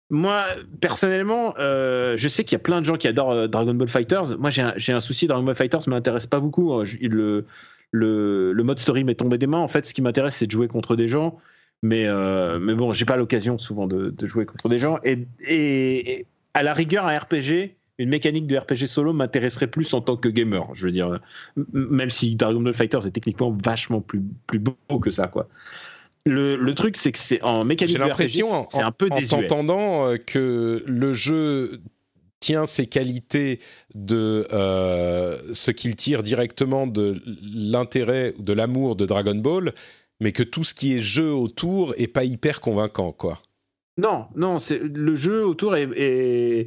Moi, 0.09 0.43
personnellement, 0.80 1.55
euh, 1.59 2.16
je 2.16 2.28
sais 2.28 2.45
qu'il 2.45 2.53
y 2.53 2.57
a 2.57 2.61
plein 2.61 2.80
de 2.80 2.87
gens 2.87 2.97
qui 2.97 3.09
adorent 3.09 3.47
Dragon 3.47 3.74
Ball 3.74 3.89
Fighters. 3.89 4.39
Moi, 4.39 4.49
j'ai 4.49 4.93
un, 4.95 5.01
souci. 5.01 5.26
Dragon 5.26 5.43
Ball 5.43 5.55
Fighters 5.55 5.87
m'intéresse 5.87 6.26
pas 6.26 6.41
beaucoup. 6.41 6.82
Le, 7.93 8.55
mode 8.55 8.78
story 8.78 9.05
m'est 9.05 9.16
tombé 9.16 9.37
des 9.37 9.47
mains. 9.47 9.59
En 9.59 9.68
fait, 9.68 9.85
ce 9.85 9.93
qui 9.93 10.01
m'intéresse, 10.01 10.37
c'est 10.37 10.47
de 10.47 10.51
jouer 10.51 10.66
contre 10.66 10.97
des 10.97 11.09
gens. 11.09 11.39
Mais, 11.82 12.09
mais 12.59 12.72
bon, 12.72 12.95
j'ai 12.95 13.05
pas 13.05 13.18
l'occasion 13.18 13.59
souvent 13.59 13.87
de, 13.87 14.14
jouer 14.22 14.47
contre 14.47 14.70
des 14.70 14.78
gens. 14.78 14.99
Et 15.05 16.26
à 16.55 16.62
la 16.62 16.72
rigueur, 16.72 17.07
un 17.07 17.18
RPG, 17.18 17.74
une 17.99 18.09
mécanique 18.09 18.47
de 18.47 18.57
RPG 18.57 18.86
solo 18.86 19.12
m'intéresserait 19.12 19.68
plus 19.68 19.92
en 19.95 20.01
tant 20.01 20.16
que 20.16 20.28
gamer. 20.28 20.66
Je 20.74 20.86
veux 20.86 20.92
dire, 20.92 21.20
même 21.72 22.11
si 22.11 22.34
Dragon 22.34 22.61
Ball 22.61 22.74
Fighters 22.74 23.07
est 23.07 23.12
techniquement 23.12 23.51
vachement 23.51 24.01
plus, 24.01 24.22
plus 24.47 24.59
beau 24.59 24.74
que 25.01 25.11
ça, 25.11 25.28
quoi. 25.28 25.49
Le, 26.26 26.57
le 26.57 26.74
truc, 26.74 26.97
c'est 26.97 27.12
que 27.12 27.18
c'est 27.18 27.42
en 27.42 27.64
mécanique 27.64 27.97
de 27.97 28.03
RPG, 28.03 28.09
l'impression, 28.09 28.53
en, 28.53 28.66
c'est 28.70 28.80
un 28.80 28.92
peu 28.92 29.09
en 29.11 29.16
désuet. 29.16 29.47
t'entendant, 29.47 30.07
euh, 30.07 30.16
que 30.16 30.82
le 30.86 31.12
jeu 31.12 31.82
tient 32.40 32.66
ses 32.66 32.86
qualités 32.86 33.61
de 33.95 34.47
euh, 34.53 35.38
ce 35.53 35.70
qu'il 35.70 35.97
tire 35.97 36.22
directement 36.22 36.86
de 36.86 37.22
l'intérêt, 37.42 38.34
de 38.38 38.53
l'amour 38.55 38.97
de 38.97 39.05
Dragon 39.05 39.34
Ball, 39.34 39.74
mais 40.20 40.32
que 40.32 40.42
tout 40.42 40.64
ce 40.64 40.74
qui 40.74 40.95
est 40.95 41.01
jeu 41.01 41.32
autour 41.32 41.95
est 41.99 42.07
pas 42.07 42.24
hyper 42.24 42.61
convaincant, 42.61 43.12
quoi. 43.12 43.40
Non, 43.97 44.26
non, 44.34 44.59
c'est 44.59 44.80
le 44.80 45.14
jeu 45.14 45.47
autour 45.47 45.76
est, 45.76 46.66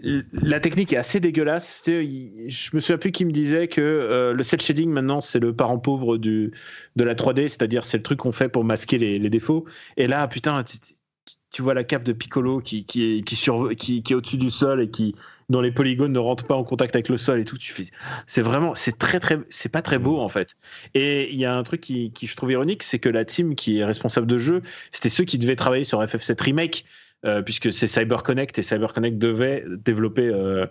la 0.00 0.60
technique 0.60 0.92
est 0.92 0.96
assez 0.96 1.18
dégueulasse. 1.18 1.82
Je 1.86 2.70
me 2.72 2.80
souviens 2.80 2.98
plus 2.98 3.10
qui 3.10 3.24
me 3.24 3.32
disait 3.32 3.66
que 3.66 3.80
euh, 3.80 4.32
le 4.32 4.42
cel 4.44 4.60
shading 4.60 4.88
maintenant 4.88 5.20
c'est 5.20 5.40
le 5.40 5.54
parent 5.56 5.80
pauvre 5.80 6.18
du 6.18 6.52
de 6.94 7.02
la 7.02 7.16
3D, 7.16 7.48
c'est-à-dire 7.48 7.84
c'est 7.84 7.96
le 7.96 8.04
truc 8.04 8.20
qu'on 8.20 8.30
fait 8.30 8.48
pour 8.48 8.62
masquer 8.62 8.98
les, 8.98 9.18
les 9.18 9.30
défauts. 9.30 9.64
Et 9.96 10.06
là, 10.06 10.28
putain, 10.28 10.62
tu, 11.52 11.62
vois 11.62 11.74
la 11.74 11.84
cape 11.84 12.02
de 12.04 12.12
Piccolo 12.12 12.60
qui 12.60 12.84
qui 12.84 13.18
est 13.18 13.22
qui 13.22 13.36
sur 13.36 13.70
qui, 13.76 14.02
qui 14.02 14.12
est 14.12 14.16
au-dessus 14.16 14.38
du 14.38 14.50
sol 14.50 14.82
et 14.82 14.90
qui 14.90 15.14
dont 15.52 15.60
les 15.60 15.70
polygones 15.70 16.12
ne 16.12 16.18
rentrent 16.18 16.46
pas 16.46 16.56
en 16.56 16.64
contact 16.64 16.96
avec 16.96 17.08
le 17.08 17.16
sol 17.16 17.40
et 17.40 17.44
tout. 17.44 17.56
Tu 17.56 17.72
fais, 17.72 17.84
c'est 18.26 18.42
vraiment, 18.42 18.74
c'est 18.74 18.98
très 18.98 19.20
très, 19.20 19.38
c'est 19.50 19.68
pas 19.68 19.82
très 19.82 19.98
beau 19.98 20.18
en 20.18 20.28
fait. 20.28 20.56
Et 20.94 21.30
il 21.32 21.38
y 21.38 21.44
a 21.44 21.54
un 21.54 21.62
truc 21.62 21.80
qui, 21.80 22.10
qui 22.10 22.26
je 22.26 22.34
trouve 22.34 22.50
ironique, 22.50 22.82
c'est 22.82 22.98
que 22.98 23.08
la 23.08 23.24
team 23.24 23.54
qui 23.54 23.78
est 23.78 23.84
responsable 23.84 24.26
de 24.26 24.38
jeu, 24.38 24.62
c'était 24.90 25.10
ceux 25.10 25.24
qui 25.24 25.38
devaient 25.38 25.56
travailler 25.56 25.84
sur 25.84 26.02
FF7 26.02 26.42
Remake, 26.42 26.84
euh, 27.24 27.42
puisque 27.42 27.72
c'est 27.72 27.86
CyberConnect 27.86 28.58
et 28.58 28.62
CyberConnect 28.62 29.18
devait 29.18 29.64
développer 29.84 30.26
euh, 30.26 30.66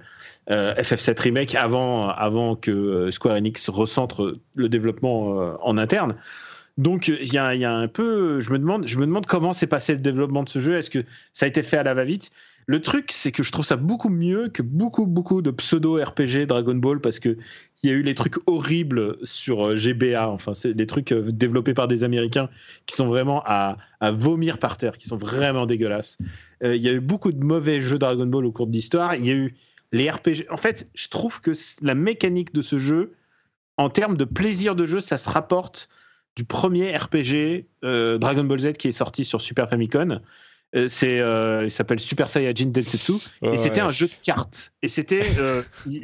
euh, 0.50 0.74
FF7 0.76 1.22
Remake 1.22 1.56
avant, 1.56 2.10
avant 2.10 2.58
que 2.58 3.10
Square 3.12 3.36
Enix 3.36 3.70
recentre 3.70 4.38
le 4.56 4.68
développement 4.68 5.58
en 5.66 5.78
interne. 5.78 6.16
Donc 6.78 7.08
il 7.08 7.34
y 7.34 7.38
a, 7.38 7.56
il 7.56 7.62
y 7.62 7.66
a 7.66 7.74
un 7.74 7.88
peu, 7.88 8.40
je 8.40 8.52
me 8.52 8.60
demande, 8.60 8.88
je 8.88 8.98
me 8.98 9.06
demande 9.06 9.26
comment 9.26 9.54
s'est 9.54 9.68
passé 9.68 9.94
le 9.94 10.00
développement 10.00 10.44
de 10.44 10.50
ce 10.50 10.60
jeu. 10.60 10.78
Est-ce 10.78 10.90
que 10.90 11.04
ça 11.34 11.46
a 11.46 11.50
été 11.50 11.64
fait 11.64 11.78
à 11.78 11.84
la 11.84 11.94
va-vite? 11.94 12.32
Le 12.68 12.80
truc, 12.80 13.12
c'est 13.12 13.32
que 13.32 13.44
je 13.44 13.52
trouve 13.52 13.66
ça 13.66 13.76
beaucoup 13.76 14.10
mieux 14.10 14.48
que 14.48 14.62
beaucoup 14.62 15.08
beaucoup 15.08 15.42
de 15.42 15.52
pseudo 15.52 16.02
RPG 16.02 16.46
Dragon 16.48 16.76
Ball 16.76 17.02
parce 17.02 17.20
que 17.20 17.38
il 17.84 17.90
y 17.90 17.94
a 17.94 17.96
eu 17.96 18.04
les 18.04 18.14
trucs 18.14 18.36
horribles 18.48 19.18
sur 19.24 19.68
euh, 19.68 19.76
GBA. 19.76 20.30
Enfin, 20.30 20.54
c'est 20.54 20.74
des 20.74 20.86
trucs 20.86 21.12
euh, 21.12 21.32
développés 21.32 21.74
par 21.74 21.88
des 21.88 22.04
Américains 22.04 22.50
qui 22.86 22.96
sont 22.96 23.08
vraiment 23.08 23.42
à, 23.46 23.78
vomir 24.12 24.60
par 24.60 24.78
terre, 24.78 24.98
qui 24.98 25.08
sont 25.08 25.18
vraiment 25.18 25.66
dégueulasses. 25.66 26.18
Euh, 26.64 26.76
il 26.76 26.82
y 26.82 26.90
a 26.90 26.94
eu 26.94 27.00
beaucoup 27.00 27.32
de 27.32 27.44
mauvais 27.44 27.82
jeux 27.82 27.98
Dragon 27.98 28.26
Ball 28.26 28.46
au 28.46 28.52
cours 28.52 28.68
de 28.68 28.74
l'histoire. 28.74 29.16
Il 29.16 29.26
y 29.26 29.32
a 29.32 29.36
eu 29.36 29.56
les 29.92 30.10
RPG. 30.10 30.46
En 30.50 30.58
fait, 30.58 30.88
je 30.94 31.08
trouve 31.08 31.42
que 31.42 31.52
la 31.82 31.96
mécanique 31.96 32.54
de 32.54 32.62
ce 32.62 32.78
jeu, 32.78 33.14
en 33.78 33.90
termes 33.90 34.16
de 34.16 34.26
plaisir 34.26 34.76
de 34.76 34.86
jeu, 34.86 35.00
ça 35.00 35.18
se 35.18 35.30
rapporte 35.30 35.90
du 36.36 36.44
premier 36.46 36.96
RPG 36.96 37.66
euh, 37.84 38.18
Dragon 38.18 38.44
Ball 38.44 38.60
Z 38.60 38.74
qui 38.74 38.88
est 38.88 38.94
sorti 38.94 39.24
sur 39.26 39.42
Super 39.42 39.70
Famicom. 39.70 40.22
Euh, 40.74 40.88
c'est, 40.88 41.20
euh, 41.20 41.66
il 41.66 41.72
s'appelle 41.72 42.00
Super 42.00 42.30
Saiyajin 42.30 42.68
Densetsu 42.68 43.14
et 43.42 43.58
c'était 43.58 43.82
un 43.82 43.90
jeu 43.90 44.08
de 44.08 44.16
cartes. 44.24 44.72
Et 44.82 44.88
c'était 44.88 45.24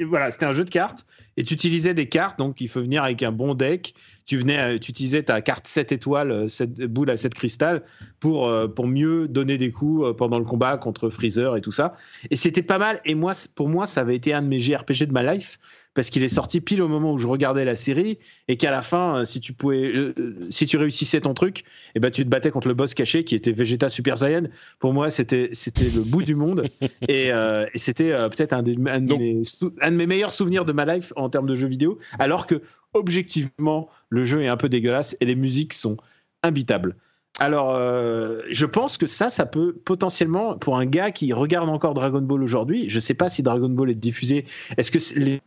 voilà, 0.05 0.31
c'était 0.31 0.45
un 0.45 0.51
jeu 0.51 0.65
de 0.65 0.69
cartes. 0.69 1.05
Et 1.39 1.43
tu 1.43 1.53
utilisais 1.53 1.93
des 1.93 2.09
cartes, 2.09 2.39
donc 2.39 2.59
il 2.61 2.67
faut 2.67 2.81
venir 2.81 3.03
avec 3.03 3.21
un 3.21 3.31
bon 3.31 3.53
deck. 3.53 3.93
Tu 4.25 4.37
venais, 4.37 4.79
tu 4.79 4.89
utilisais 4.89 5.23
ta 5.23 5.39
carte 5.41 5.67
7 5.67 5.91
étoiles, 5.91 6.31
euh, 6.31 6.47
7 6.47 6.81
boule 6.91 7.11
à 7.11 7.15
7 7.15 7.33
cristal 7.33 7.83
pour 8.19 8.51
pour 8.75 8.87
mieux 8.87 9.27
donner 9.27 9.57
des 9.57 9.71
coups 9.71 10.17
pendant 10.17 10.39
le 10.39 10.45
combat 10.45 10.77
contre 10.77 11.09
Freezer 11.09 11.55
et 11.55 11.61
tout 11.61 11.71
ça. 11.71 11.95
Et 12.29 12.35
c'était 12.35 12.63
pas 12.63 12.79
mal. 12.79 12.99
Et 13.05 13.15
moi, 13.15 13.31
pour 13.55 13.69
moi, 13.69 13.85
ça 13.85 14.01
avait 14.01 14.15
été 14.15 14.33
un 14.33 14.41
de 14.41 14.47
mes 14.47 14.59
JRPG 14.59 15.05
de 15.05 15.13
ma 15.13 15.33
life 15.33 15.59
parce 15.97 16.11
qu'il 16.11 16.21
est 16.23 16.29
sorti 16.29 16.61
pile 16.61 16.81
au 16.83 16.87
moment 16.87 17.11
où 17.11 17.17
je 17.17 17.25
regardais 17.27 17.65
la 17.65 17.75
série 17.75 18.19
et 18.47 18.55
qu'à 18.55 18.69
la 18.71 18.81
fin, 18.83 19.17
euh, 19.21 19.25
si 19.25 19.41
tu 19.41 19.51
pouvais, 19.51 19.91
euh, 19.93 20.13
euh, 20.19 20.35
si 20.51 20.67
tu 20.67 20.77
réussissais 20.77 21.19
ton 21.21 21.33
truc, 21.33 21.63
et 21.95 21.99
ben 21.99 22.11
tu 22.11 22.23
te 22.23 22.29
battais 22.29 22.51
contre 22.51 22.67
le 22.67 22.75
boss 22.75 22.93
caché 22.93 23.23
qui 23.23 23.33
était 23.35 23.51
Vegeta 23.51 23.89
Super 23.89 24.17
Saiyan. 24.17 24.43
Pour 24.79 24.93
moi, 24.93 25.09
c'était 25.09 25.49
c'était 25.53 25.89
le 25.89 26.03
bout 26.03 26.21
du 26.23 26.35
monde 26.35 26.69
et, 27.09 27.31
euh, 27.33 27.65
et 27.73 27.77
c'était 27.79 28.11
euh, 28.11 28.29
peut-être 28.29 28.53
un, 28.53 28.61
des- 28.61 28.77
un, 28.87 29.01
de 29.01 29.15
mes 29.15 29.43
sou- 29.43 29.73
un 29.81 29.91
de 29.91 29.95
mes 29.97 30.05
meilleurs 30.07 30.31
souvenirs 30.33 30.63
de 30.65 30.71
ma 30.71 30.85
life 30.85 31.11
en 31.15 31.29
termes 31.29 31.47
de 31.47 31.55
jeux 31.55 31.67
vidéo. 31.67 31.97
Alors 32.19 32.47
que 32.47 32.61
objectivement, 32.93 33.89
le 34.09 34.23
jeu 34.23 34.41
est 34.43 34.47
un 34.47 34.57
peu 34.57 34.69
dégueulasse 34.69 35.17
et 35.19 35.25
les 35.25 35.35
musiques 35.35 35.73
sont 35.73 35.97
imbitables. 36.43 36.95
alors, 37.39 37.75
euh, 37.75 38.41
je 38.49 38.65
pense 38.65 38.97
que 38.97 39.05
ça, 39.07 39.29
ça 39.29 39.45
peut 39.45 39.73
potentiellement, 39.85 40.57
pour 40.57 40.77
un 40.77 40.85
gars 40.85 41.11
qui 41.11 41.33
regarde 41.33 41.69
encore 41.69 41.93
Dragon 41.93 42.21
Ball 42.21 42.41
aujourd'hui, 42.43 42.89
je 42.89 42.99
sais 42.99 43.13
pas 43.13 43.29
si 43.29 43.43
Dragon 43.43 43.69
Ball 43.69 43.91
est 43.91 43.95
diffusé. 43.95 44.45
Est-ce 44.77 44.91
que 44.91 45.19
les 45.19 45.41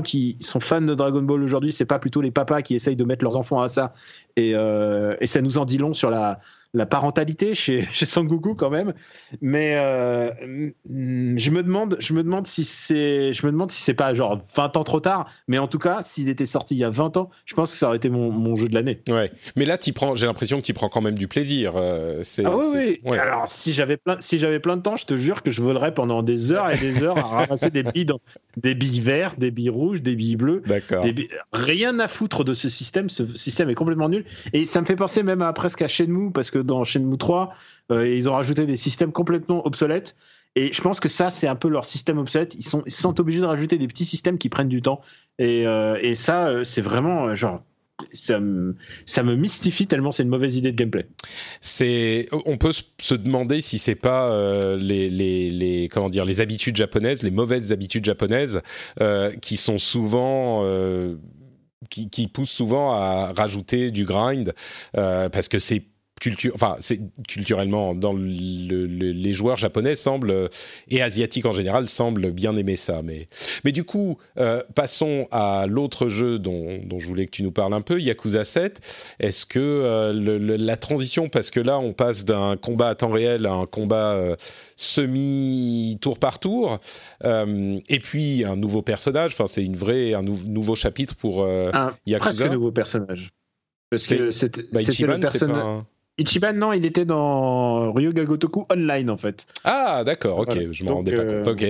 qui 0.00 0.38
sont 0.40 0.60
fans 0.60 0.80
de 0.80 0.94
Dragon 0.94 1.22
Ball 1.22 1.42
aujourd'hui, 1.42 1.72
c'est 1.72 1.84
pas 1.84 1.98
plutôt 1.98 2.22
les 2.22 2.30
papas 2.30 2.62
qui 2.62 2.74
essayent 2.74 2.96
de 2.96 3.04
mettre 3.04 3.24
leurs 3.24 3.36
enfants 3.36 3.60
à 3.60 3.68
ça. 3.68 3.92
Et, 4.36 4.54
euh, 4.54 5.14
et 5.20 5.26
ça 5.26 5.42
nous 5.42 5.58
en 5.58 5.66
dit 5.66 5.76
long 5.76 5.92
sur 5.92 6.08
la, 6.08 6.40
la 6.74 6.86
parentalité 6.86 7.54
chez, 7.54 7.82
chez 7.92 8.06
Sangoku 8.06 8.54
quand 8.54 8.70
même. 8.70 8.94
Mais 9.40 9.74
euh, 9.76 10.30
je 10.86 11.50
me 11.50 11.62
demande, 11.62 11.96
je 11.98 12.12
me 12.12 12.22
demande 12.22 12.46
si 12.46 12.64
c'est, 12.64 13.32
je 13.32 13.46
me 13.46 13.52
demande 13.52 13.70
si 13.70 13.82
c'est 13.82 13.94
pas 13.94 14.14
genre 14.14 14.40
20 14.56 14.76
ans 14.76 14.84
trop 14.84 15.00
tard. 15.00 15.26
Mais 15.48 15.58
en 15.58 15.68
tout 15.68 15.78
cas, 15.78 16.02
s'il 16.02 16.28
était 16.28 16.46
sorti 16.46 16.74
il 16.74 16.78
y 16.78 16.84
a 16.84 16.90
20 16.90 17.16
ans, 17.16 17.30
je 17.44 17.54
pense 17.54 17.72
que 17.72 17.78
ça 17.78 17.88
aurait 17.88 17.96
été 17.96 18.08
mon, 18.08 18.30
mon 18.30 18.56
jeu 18.56 18.68
de 18.68 18.74
l'année. 18.74 19.00
Ouais. 19.08 19.30
Mais 19.56 19.64
là, 19.64 19.78
prends, 19.94 20.16
j'ai 20.16 20.26
l'impression 20.26 20.58
que 20.58 20.64
tu 20.64 20.72
prends 20.72 20.88
quand 20.88 21.00
même 21.00 21.18
du 21.18 21.28
plaisir. 21.28 21.74
Euh, 21.76 22.20
c'est, 22.22 22.44
ah 22.44 22.56
oui, 22.56 23.00
oui. 23.04 23.18
Alors, 23.18 23.48
si 23.48 23.72
j'avais 23.72 23.96
plein, 23.96 24.16
si 24.20 24.38
j'avais 24.38 24.60
plein 24.60 24.76
de 24.76 24.82
temps, 24.82 24.96
je 24.96 25.06
te 25.06 25.16
jure 25.16 25.42
que 25.42 25.50
je 25.50 25.62
volerais 25.62 25.92
pendant 25.92 26.22
des 26.22 26.52
heures 26.52 26.70
et 26.70 26.78
des 26.78 27.02
heures 27.02 27.18
à 27.18 27.22
ramasser 27.46 27.70
des 27.70 27.82
billes, 27.82 28.06
dans, 28.06 28.20
des 28.56 28.74
billes 28.74 29.00
vertes, 29.00 29.38
des 29.38 29.50
billes 29.50 29.70
rouges, 29.70 30.02
des 30.02 30.14
billes 30.14 30.36
bleues. 30.36 30.62
D'accord. 30.66 31.04
Rien 31.52 31.98
à 31.98 32.08
foutre 32.08 32.44
de 32.44 32.54
ce 32.54 32.68
système. 32.68 33.10
Ce 33.10 33.24
système 33.36 33.68
est 33.68 33.74
complètement 33.74 34.08
nul. 34.08 34.24
Et 34.52 34.66
ça 34.66 34.80
me 34.80 34.86
fait 34.86 34.96
penser 34.96 35.22
même 35.22 35.42
à 35.42 35.52
presque 35.52 35.82
à 35.82 35.88
Shenmue 35.88 36.32
parce 36.32 36.50
que 36.50 36.61
dans 36.62 36.84
Shenmue 36.84 37.18
3, 37.18 37.54
euh, 37.90 38.08
ils 38.08 38.28
ont 38.28 38.34
rajouté 38.34 38.66
des 38.66 38.76
systèmes 38.76 39.12
complètement 39.12 39.66
obsolètes. 39.66 40.16
Et 40.54 40.72
je 40.72 40.82
pense 40.82 41.00
que 41.00 41.08
ça, 41.08 41.30
c'est 41.30 41.48
un 41.48 41.56
peu 41.56 41.68
leur 41.68 41.84
système 41.84 42.18
obsolète. 42.18 42.54
Ils 42.54 42.64
sont, 42.64 42.82
ils 42.86 42.92
sont 42.92 43.18
obligés 43.20 43.40
de 43.40 43.46
rajouter 43.46 43.78
des 43.78 43.88
petits 43.88 44.04
systèmes 44.04 44.38
qui 44.38 44.48
prennent 44.48 44.68
du 44.68 44.82
temps. 44.82 45.00
Et, 45.38 45.66
euh, 45.66 46.14
ça, 46.14 46.46
euh, 46.48 46.64
c'est 46.64 46.82
vraiment 46.82 47.34
genre. 47.34 47.62
Ça 48.14 48.40
me, 48.40 48.74
mystifie 49.36 49.86
tellement 49.86 50.10
c'est 50.10 50.24
une 50.24 50.28
mauvaise 50.28 50.56
idée 50.56 50.72
de 50.72 50.76
gameplay. 50.76 51.06
On 52.46 52.56
peut 52.56 52.72
se 52.72 53.14
demander 53.14 53.60
si 53.60 53.78
c'est 53.78 53.94
pas 53.94 54.76
les, 54.76 55.08
les, 55.08 55.50
les, 55.50 55.88
comment 55.88 56.08
dire, 56.08 56.24
les 56.24 56.40
habitudes 56.40 56.76
japonaises, 56.76 57.22
les 57.22 57.30
mauvaises 57.30 57.70
habitudes 57.70 58.04
japonaises, 58.04 58.60
qui 59.40 59.56
sont 59.56 59.78
souvent 59.78 60.66
qui, 61.90 62.26
poussent 62.26 62.50
souvent 62.50 62.92
à 62.92 63.32
rajouter 63.36 63.92
du 63.92 64.04
grind 64.04 64.52
parce 64.94 65.48
que 65.48 65.60
c'est 65.60 65.84
culture, 66.22 66.52
enfin, 66.54 66.76
c'est 66.78 67.00
culturellement 67.26 67.96
dans 67.96 68.14
les 68.14 69.32
joueurs 69.32 69.56
japonais 69.56 69.96
semblent 69.96 70.48
et 70.88 71.02
asiatiques 71.02 71.46
en 71.46 71.52
général 71.52 71.88
semblent 71.88 72.30
bien 72.30 72.56
aimer 72.56 72.76
ça. 72.76 73.02
Mais, 73.02 73.28
mais 73.64 73.72
du 73.72 73.82
coup, 73.82 74.18
euh, 74.38 74.62
passons 74.76 75.26
à 75.32 75.66
l'autre 75.68 76.08
jeu 76.08 76.38
dont, 76.38 76.78
dont, 76.84 77.00
je 77.00 77.08
voulais 77.08 77.26
que 77.26 77.32
tu 77.32 77.42
nous 77.42 77.50
parles 77.50 77.74
un 77.74 77.80
peu, 77.80 78.00
Yakuza 78.00 78.44
7. 78.44 78.80
Est-ce 79.18 79.46
que 79.46 79.58
euh, 79.58 80.56
la 80.58 80.76
transition, 80.76 81.28
parce 81.28 81.50
que 81.50 81.58
là, 81.58 81.80
on 81.80 81.92
passe 81.92 82.24
d'un 82.24 82.56
combat 82.56 82.90
à 82.90 82.94
temps 82.94 83.10
réel 83.10 83.44
à 83.44 83.52
un 83.52 83.66
combat 83.66 84.12
euh, 84.12 84.36
semi 84.76 85.98
tour 86.00 86.20
par 86.20 86.38
tour, 86.38 86.78
et 87.24 87.98
puis 87.98 88.44
un 88.44 88.56
nouveau 88.56 88.82
personnage. 88.82 89.32
Enfin, 89.32 89.48
c'est 89.48 89.64
une 89.64 89.76
vraie 89.76 90.14
un 90.14 90.22
nouveau 90.22 90.76
chapitre 90.76 91.16
pour 91.16 91.44
un, 91.44 91.94
Yakuza. 92.06 92.30
Presque 92.30 92.52
nouveau 92.52 92.70
personnage. 92.70 93.32
C'est 93.96 94.18
bah, 94.72 94.80
c'est 94.88 95.06
pas 95.06 95.84
Ichiban, 96.18 96.52
non, 96.52 96.72
il 96.72 96.84
était 96.86 97.04
dans 97.04 97.92
Ryuga 97.92 98.24
Gotoku 98.24 98.66
Online, 98.70 99.10
en 99.10 99.16
fait. 99.16 99.46
Ah, 99.64 100.02
d'accord, 100.04 100.40
ok, 100.40 100.70
je 100.70 100.84
m'en 100.84 100.96
rendais 100.96 101.14
pas 101.14 101.24
compte. 101.24 101.48
Ok. 101.48 101.62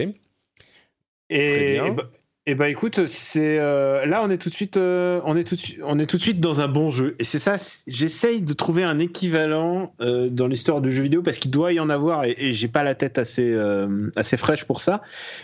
Et, 1.30 1.76
et, 1.76 1.90
bah, 1.90 2.10
et 2.44 2.56
bah, 2.56 2.68
écoute, 2.68 3.06
c'est 3.06 3.58
euh, 3.60 4.04
là 4.04 4.20
on 4.24 4.28
est 4.28 4.36
tout 4.36 4.48
de 4.48 4.54
suite, 4.54 4.76
euh, 4.76 5.20
on 5.24 5.36
est 5.36 5.44
tout 5.44 5.54
de 5.54 5.60
suite, 5.60 5.78
on 5.84 5.98
est 6.00 6.06
tout 6.06 6.16
de 6.16 6.22
suite 6.22 6.40
dans 6.40 6.60
un 6.60 6.66
bon 6.66 6.90
jeu. 6.90 7.14
Et 7.20 7.24
c'est 7.24 7.38
ça, 7.38 7.56
j'essaye 7.86 8.42
de 8.42 8.52
trouver 8.52 8.82
un 8.82 8.98
équivalent 8.98 9.94
euh, 10.00 10.28
dans 10.28 10.48
l'histoire 10.48 10.80
du 10.80 10.90
jeu 10.90 11.04
vidéo 11.04 11.22
parce 11.22 11.38
qu'il 11.38 11.52
doit 11.52 11.72
y 11.72 11.78
en 11.78 11.88
avoir 11.88 12.24
et, 12.24 12.34
et 12.36 12.52
j'ai 12.52 12.66
pas 12.66 12.82
la 12.82 12.96
tête 12.96 13.18
assez 13.18 13.56
assez 14.16 14.36
fraîche 14.36 14.64
pour 14.64 14.80
ça. 14.80 15.02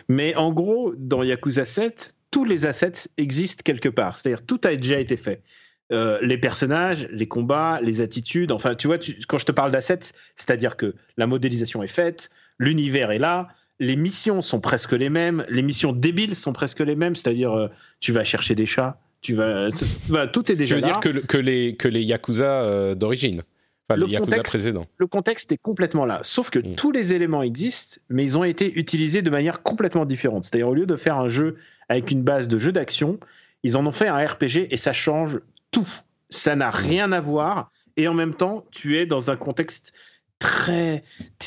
Mais 0.09 0.35
en 0.35 0.53
gros, 0.53 0.93
dans 0.97 1.23
Yakuza 1.23 1.65
7, 1.65 2.17
tous 2.33 2.45
les 2.45 2.67
assets 2.67 3.09
existent 3.17 3.63
quelque 3.65 3.89
part. 3.89 4.19
C'est-à-dire 4.19 4.45
tout 4.45 4.61
a 4.65 4.75
déjà 4.75 4.99
été 4.99 5.17
fait. 5.17 5.43
Euh, 5.91 6.19
les 6.21 6.37
personnages, 6.37 7.09
les 7.11 7.27
combats, 7.27 7.81
les 7.83 8.03
attitudes. 8.03 8.53
Enfin, 8.53 8.75
tu 8.75 8.87
vois, 8.87 8.99
quand 9.27 9.39
je 9.39 9.47
te 9.47 9.53
parle 9.53 9.71
d'assets, 9.71 10.13
c'est-à-dire 10.37 10.77
que 10.77 10.95
la 11.17 11.27
modélisation 11.27 11.83
est 11.83 11.89
faite, 11.89 12.31
l'univers 12.59 13.11
est 13.11 13.19
là, 13.19 13.49
les 13.81 13.97
missions 13.97 14.43
sont 14.43 14.61
presque 14.61 14.93
les 14.93 15.09
mêmes, 15.09 15.47
les 15.49 15.63
missions 15.63 15.93
débiles 15.93 16.35
sont 16.35 16.53
presque 16.53 16.81
les 16.81 16.95
mêmes, 16.95 17.17
c'est-à-dire 17.17 17.57
euh, 17.57 17.69
tu 18.01 18.13
vas 18.13 18.23
chercher 18.23 18.55
des 18.55 18.67
chats, 18.67 18.99
tu 19.23 19.35
vas, 19.35 19.69
bah, 20.11 20.27
tout 20.27 20.53
est 20.53 20.57
déjà 20.57 20.75
là. 20.75 20.81
Je 20.81 20.87
veux 20.87 21.13
dire 21.13 21.27
que, 21.27 21.39
les 21.39 21.75
que 21.75 21.89
les 21.89 22.03
yakuza 22.03 22.65
euh, 22.65 22.95
d'origine. 22.95 23.43
Enfin, 23.89 24.05
les 24.05 24.13
Yakuza 24.13 24.43
précédents. 24.43 24.85
Le 24.99 25.07
contexte 25.07 25.51
est 25.53 25.57
complètement 25.57 26.05
là. 26.05 26.21
Sauf 26.23 26.51
que 26.51 26.59
mm. 26.59 26.75
tous 26.75 26.93
les 26.93 27.15
éléments 27.15 27.43
existent, 27.43 27.99
mais 28.11 28.23
ils 28.25 28.37
ont 28.37 28.45
été 28.45 28.79
utilisés 28.79 29.23
de 29.23 29.31
manière 29.31 29.63
complètement 29.63 30.05
différente. 30.05 30.45
C'est-à-dire, 30.45 30.69
au 30.69 30.75
lieu 30.75 30.85
de 30.85 30.97
faire 30.97 31.17
un 31.17 31.29
jeu 31.29 31.57
avec 31.89 32.11
une 32.11 32.23
base 32.23 32.49
de 32.49 32.59
jeu 32.59 32.73
d'action, 32.73 33.19
ils 33.63 33.79
en 33.79 33.87
ont 33.87 33.93
fait 33.93 34.09
un 34.09 34.19
RPG 34.19 34.69
et 34.71 34.77
ça 34.77 34.93
change 34.93 35.41
tout. 35.71 35.89
Ça 36.31 36.57
n'a 36.57 36.71
rien 36.71 37.13
à 37.13 37.21
voir. 37.21 37.71
Et 37.97 38.07
en 38.09 38.15
même 38.15 38.35
temps, 38.35 38.65
tu 38.71 38.97
es 38.97 39.07
dans 39.07 39.31
un 39.31 39.37
contexte 39.37 39.93
très, 40.39 41.03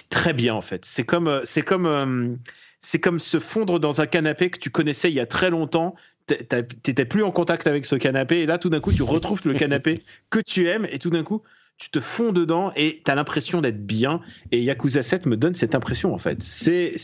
très 0.10 0.34
bien, 0.34 0.54
en 0.54 0.62
fait. 0.62 0.86
C'est 0.86 1.04
comme, 1.06 1.28
euh, 1.28 1.42
c'est 1.46 1.62
comme, 1.62 1.86
euh, 1.86 2.36
c'est 2.82 3.00
comme 3.00 3.20
se 3.20 3.40
fondre 3.40 3.80
dans 3.80 4.02
un 4.02 4.08
canapé 4.08 4.50
que 4.50 4.60
tu 4.60 4.70
connaissais 4.70 5.10
il 5.10 5.16
y 5.16 5.20
a 5.20 5.26
très 5.26 5.50
longtemps. 5.50 5.96
T'étais 6.28 7.06
plus 7.06 7.24
en 7.24 7.32
contact 7.32 7.68
avec 7.68 7.86
ce 7.86 7.96
canapé. 7.96 8.40
Et 8.42 8.46
là, 8.46 8.58
tout 8.58 8.70
d'un 8.70 8.80
coup, 8.80 8.92
tu 8.92 9.04
retrouves 9.04 9.42
le 9.46 9.54
canapé 9.54 10.04
que 10.30 10.40
tu 10.40 10.68
aimes. 10.68 10.88
Et 10.90 11.00
tout 11.00 11.10
d'un 11.10 11.24
coup, 11.24 11.42
tu 11.78 11.90
te 11.90 12.00
fonds 12.00 12.32
dedans 12.32 12.72
et 12.76 13.02
tu 13.04 13.12
as 13.12 13.16
l'impression 13.16 13.60
d'être 13.60 13.86
bien. 13.86 14.22
Et 14.52 14.62
Yakuza 14.62 15.02
7 15.04 15.26
me 15.26 15.36
donne 15.36 15.56
cette 15.56 15.76
impression, 15.76 16.14
en 16.14 16.18
fait. 16.18 16.42
C'est, 16.42 16.96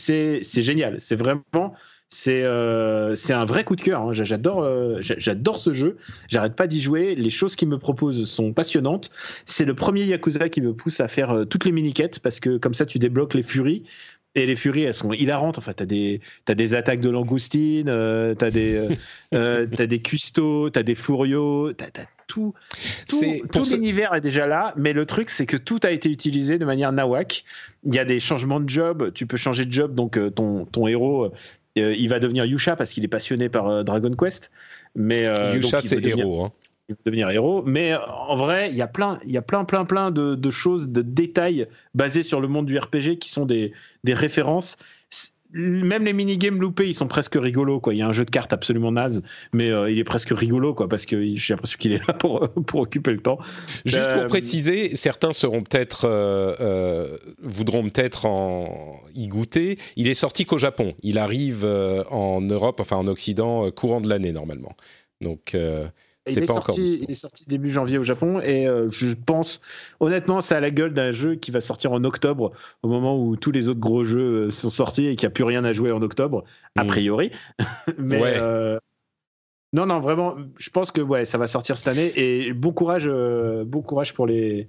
génial. 0.42 1.00
C'est 1.00 1.16
vraiment 1.16 1.74
c'est 2.10 2.42
euh, 2.42 3.14
c'est 3.14 3.34
un 3.34 3.44
vrai 3.44 3.64
coup 3.64 3.76
de 3.76 3.82
cœur. 3.82 4.00
Hein. 4.00 4.12
J'adore 4.12 4.62
euh, 4.62 4.98
j'adore 5.00 5.58
ce 5.58 5.72
jeu. 5.72 5.98
J'arrête 6.28 6.56
pas 6.56 6.66
d'y 6.66 6.80
jouer. 6.80 7.14
Les 7.14 7.30
choses 7.30 7.54
qu'il 7.54 7.68
me 7.68 7.78
propose 7.78 8.30
sont 8.30 8.52
passionnantes. 8.52 9.10
C'est 9.44 9.66
le 9.66 9.74
premier 9.74 10.04
Yakuza 10.04 10.48
qui 10.48 10.62
me 10.62 10.72
pousse 10.72 11.00
à 11.00 11.08
faire 11.08 11.30
euh, 11.30 11.44
toutes 11.44 11.66
les 11.66 11.72
mini-quêtes 11.72 12.20
parce 12.20 12.40
que 12.40 12.56
comme 12.56 12.74
ça 12.74 12.86
tu 12.86 12.98
débloques 12.98 13.34
les 13.34 13.42
furies. 13.42 13.84
Et 14.34 14.46
les 14.46 14.56
furies, 14.56 14.82
elles 14.84 14.94
sont 14.94 15.12
hilarantes. 15.12 15.58
Enfin, 15.58 15.72
t'as 15.72 15.86
des, 15.86 16.20
as 16.48 16.54
des 16.54 16.74
attaques 16.74 17.00
de 17.00 17.10
langoustine, 17.10 17.86
t'as 17.86 18.50
des, 18.50 18.88
as 19.32 19.66
des 19.66 20.02
cuistots, 20.02 20.70
t'as 20.70 20.82
des 20.82 20.94
furios, 20.94 21.72
t'as 21.72 21.86
as 21.86 22.06
tout. 22.28 22.54
Tout, 23.08 23.24
tout 23.50 23.64
l'univers 23.72 24.14
est 24.14 24.20
déjà 24.20 24.46
là, 24.46 24.74
mais 24.76 24.92
le 24.92 25.06
truc, 25.06 25.30
c'est 25.30 25.46
que 25.46 25.56
tout 25.56 25.80
a 25.82 25.90
été 25.90 26.10
utilisé 26.10 26.58
de 26.58 26.66
manière 26.66 26.92
nawak. 26.92 27.42
Il 27.84 27.94
y 27.94 27.98
a 27.98 28.04
des 28.04 28.20
changements 28.20 28.60
de 28.60 28.68
job. 28.68 29.12
Tu 29.14 29.26
peux 29.26 29.38
changer 29.38 29.64
de 29.64 29.72
job, 29.72 29.94
donc 29.94 30.20
ton, 30.34 30.66
ton 30.66 30.86
héros, 30.86 31.32
euh, 31.82 31.94
il 31.94 32.08
va 32.08 32.18
devenir 32.18 32.44
Yusha 32.44 32.76
parce 32.76 32.92
qu'il 32.92 33.04
est 33.04 33.08
passionné 33.08 33.48
par 33.48 33.68
euh, 33.68 33.82
Dragon 33.82 34.12
Quest. 34.14 34.50
Mais 34.94 35.26
euh, 35.26 35.54
Yusha, 35.54 35.82
c'est 35.82 36.04
héros. 36.04 36.44
Hein. 36.44 36.52
Il 36.88 36.94
va 36.94 37.00
devenir 37.04 37.30
héros. 37.30 37.62
Mais 37.66 37.94
en 37.96 38.36
vrai, 38.36 38.70
il 38.70 38.76
y 38.76 38.82
a 38.82 38.86
plein, 38.86 39.20
il 39.24 39.32
y 39.32 39.36
a 39.36 39.42
plein, 39.42 39.64
plein, 39.64 39.84
plein 39.84 40.10
de, 40.10 40.50
choses, 40.50 40.88
de 40.88 41.02
détails 41.02 41.66
basés 41.94 42.22
sur 42.22 42.40
le 42.40 42.48
monde 42.48 42.66
du 42.66 42.78
RPG 42.78 43.18
qui 43.20 43.28
sont 43.28 43.44
des, 43.44 43.72
des 44.04 44.14
références 44.14 44.78
même 45.52 46.04
les 46.04 46.12
minigames 46.12 46.60
loupés, 46.60 46.88
ils 46.88 46.94
sont 46.94 47.08
presque 47.08 47.34
rigolos. 47.34 47.80
Quoi. 47.80 47.94
Il 47.94 47.98
y 47.98 48.02
a 48.02 48.08
un 48.08 48.12
jeu 48.12 48.24
de 48.24 48.30
cartes 48.30 48.52
absolument 48.52 48.92
naze, 48.92 49.22
mais 49.52 49.70
euh, 49.70 49.90
il 49.90 49.98
est 49.98 50.04
presque 50.04 50.30
rigolo 50.30 50.74
quoi, 50.74 50.88
parce 50.88 51.06
que 51.06 51.34
j'ai 51.36 51.54
l'impression 51.54 51.78
qu'il 51.78 51.92
est 51.92 52.06
là 52.06 52.14
pour, 52.14 52.48
pour 52.50 52.80
occuper 52.80 53.12
le 53.12 53.20
temps. 53.20 53.38
Juste 53.84 54.12
pour 54.12 54.22
euh, 54.22 54.26
préciser, 54.26 54.94
certains 54.96 55.32
seront 55.32 55.62
peut-être 55.62 56.02
euh, 56.04 57.16
voudront 57.42 57.82
peut-être 57.82 58.26
en 58.26 59.00
y 59.14 59.28
goûter. 59.28 59.78
Il 59.96 60.08
est 60.08 60.14
sorti 60.14 60.44
qu'au 60.44 60.58
Japon. 60.58 60.94
Il 61.02 61.18
arrive 61.18 61.64
en 62.10 62.40
Europe, 62.40 62.80
enfin 62.80 62.96
en 62.96 63.06
Occident, 63.06 63.70
courant 63.70 64.00
de 64.00 64.08
l'année 64.08 64.32
normalement. 64.32 64.76
Donc 65.20 65.56
il, 66.28 66.42
est 66.42 66.46
sorti, 66.46 67.00
il 67.02 67.10
est 67.10 67.14
sorti 67.14 67.44
début 67.46 67.70
janvier 67.70 67.98
au 67.98 68.02
Japon 68.02 68.40
et 68.40 68.66
euh, 68.66 68.88
je 68.90 69.12
pense, 69.14 69.60
honnêtement, 70.00 70.40
c'est 70.40 70.54
à 70.54 70.60
la 70.60 70.70
gueule 70.70 70.92
d'un 70.92 71.12
jeu 71.12 71.34
qui 71.34 71.50
va 71.50 71.60
sortir 71.60 71.92
en 71.92 72.04
octobre, 72.04 72.52
au 72.82 72.88
moment 72.88 73.18
où 73.18 73.36
tous 73.36 73.50
les 73.50 73.68
autres 73.68 73.80
gros 73.80 74.04
jeux 74.04 74.46
euh, 74.46 74.50
sont 74.50 74.70
sortis 74.70 75.06
et 75.06 75.16
qu'il 75.16 75.26
n'y 75.26 75.32
a 75.32 75.34
plus 75.34 75.44
rien 75.44 75.64
à 75.64 75.72
jouer 75.72 75.92
en 75.92 76.02
octobre, 76.02 76.44
a 76.76 76.84
hmm. 76.84 76.86
priori. 76.86 77.30
Mais 77.98 78.20
euh, 78.22 78.78
non, 79.72 79.86
non, 79.86 80.00
vraiment, 80.00 80.36
je 80.56 80.70
pense 80.70 80.90
que 80.90 81.00
ouais, 81.00 81.24
ça 81.24 81.38
va 81.38 81.46
sortir 81.46 81.76
cette 81.76 81.88
année 81.88 82.12
et 82.16 82.52
bon 82.52 82.72
courage, 82.72 83.08
bon 83.08 83.82
courage 83.82 84.14
pour 84.14 84.26
les 84.26 84.68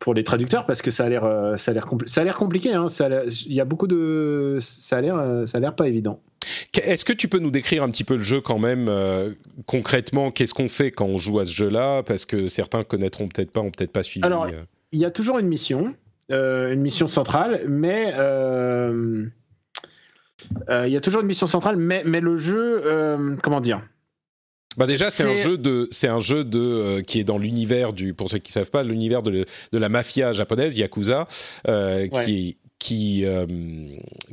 pour 0.00 0.12
les 0.12 0.24
traducteurs 0.24 0.66
parce 0.66 0.82
que 0.82 0.90
ça 0.90 1.04
a 1.04 1.08
l'air 1.08 1.22
ça 1.56 1.70
a 1.70 1.74
l'air 1.74 1.88
ça 2.06 2.20
a 2.20 2.24
l'air 2.24 2.36
compliqué 2.36 2.72
hein. 2.72 2.86
il 3.46 3.52
y 3.52 3.60
a 3.60 3.64
beaucoup 3.64 3.86
de 3.86 4.58
ça 4.60 4.98
a 4.98 5.00
l'air 5.00 5.42
ça 5.46 5.58
a 5.58 5.60
l'air 5.60 5.74
pas 5.74 5.88
évident 5.88 6.20
est-ce 6.78 7.04
que 7.04 7.12
tu 7.12 7.28
peux 7.28 7.38
nous 7.38 7.50
décrire 7.50 7.82
un 7.82 7.90
petit 7.90 8.04
peu 8.04 8.16
le 8.16 8.22
jeu 8.22 8.40
quand 8.40 8.58
même 8.58 8.86
euh, 8.88 9.32
concrètement 9.66 10.30
Qu'est-ce 10.30 10.54
qu'on 10.54 10.68
fait 10.68 10.90
quand 10.90 11.06
on 11.06 11.18
joue 11.18 11.38
à 11.38 11.46
ce 11.46 11.52
jeu-là? 11.52 12.02
Parce 12.02 12.24
que 12.24 12.48
certains 12.48 12.84
connaîtront 12.84 13.28
peut-être 13.28 13.50
pas, 13.50 13.60
ont 13.60 13.70
peut-être 13.70 13.92
pas 13.92 14.02
suivi. 14.02 14.24
Alors, 14.26 14.44
euh. 14.44 14.64
il 14.92 15.00
y 15.00 15.04
a 15.04 15.10
toujours 15.10 15.38
une 15.38 15.48
mission, 15.48 15.94
euh, 16.30 16.72
une 16.72 16.80
mission 16.80 17.08
centrale, 17.08 17.64
mais 17.68 18.12
il 20.68 20.92
y 20.92 20.96
a 20.96 21.00
toujours 21.00 21.20
une 21.22 21.26
mission 21.26 21.46
centrale, 21.46 21.76
mais, 21.76 22.02
mais 22.04 22.20
le 22.20 22.36
jeu, 22.36 22.82
comment 23.42 23.60
dire? 23.60 23.82
Bah 24.78 24.86
déjà, 24.86 25.10
c'est 25.10 25.24
un 25.24 25.36
jeu 25.36 25.58
de, 25.58 25.88
c'est 25.90 26.06
un 26.06 26.20
jeu 26.20 26.44
de 26.44 26.60
euh, 26.60 27.02
qui 27.02 27.18
est 27.18 27.24
dans 27.24 27.38
l'univers 27.38 27.92
du, 27.92 28.14
pour 28.14 28.30
ceux 28.30 28.38
qui 28.38 28.52
savent 28.52 28.70
pas, 28.70 28.84
l'univers 28.84 29.22
de, 29.22 29.44
de 29.72 29.78
la 29.78 29.88
mafia 29.88 30.32
japonaise, 30.32 30.78
yakuza, 30.78 31.26
euh, 31.66 32.06
Ouais. 32.12 32.24
qui 32.24 32.58
qui 32.78 33.24
euh, 33.24 33.46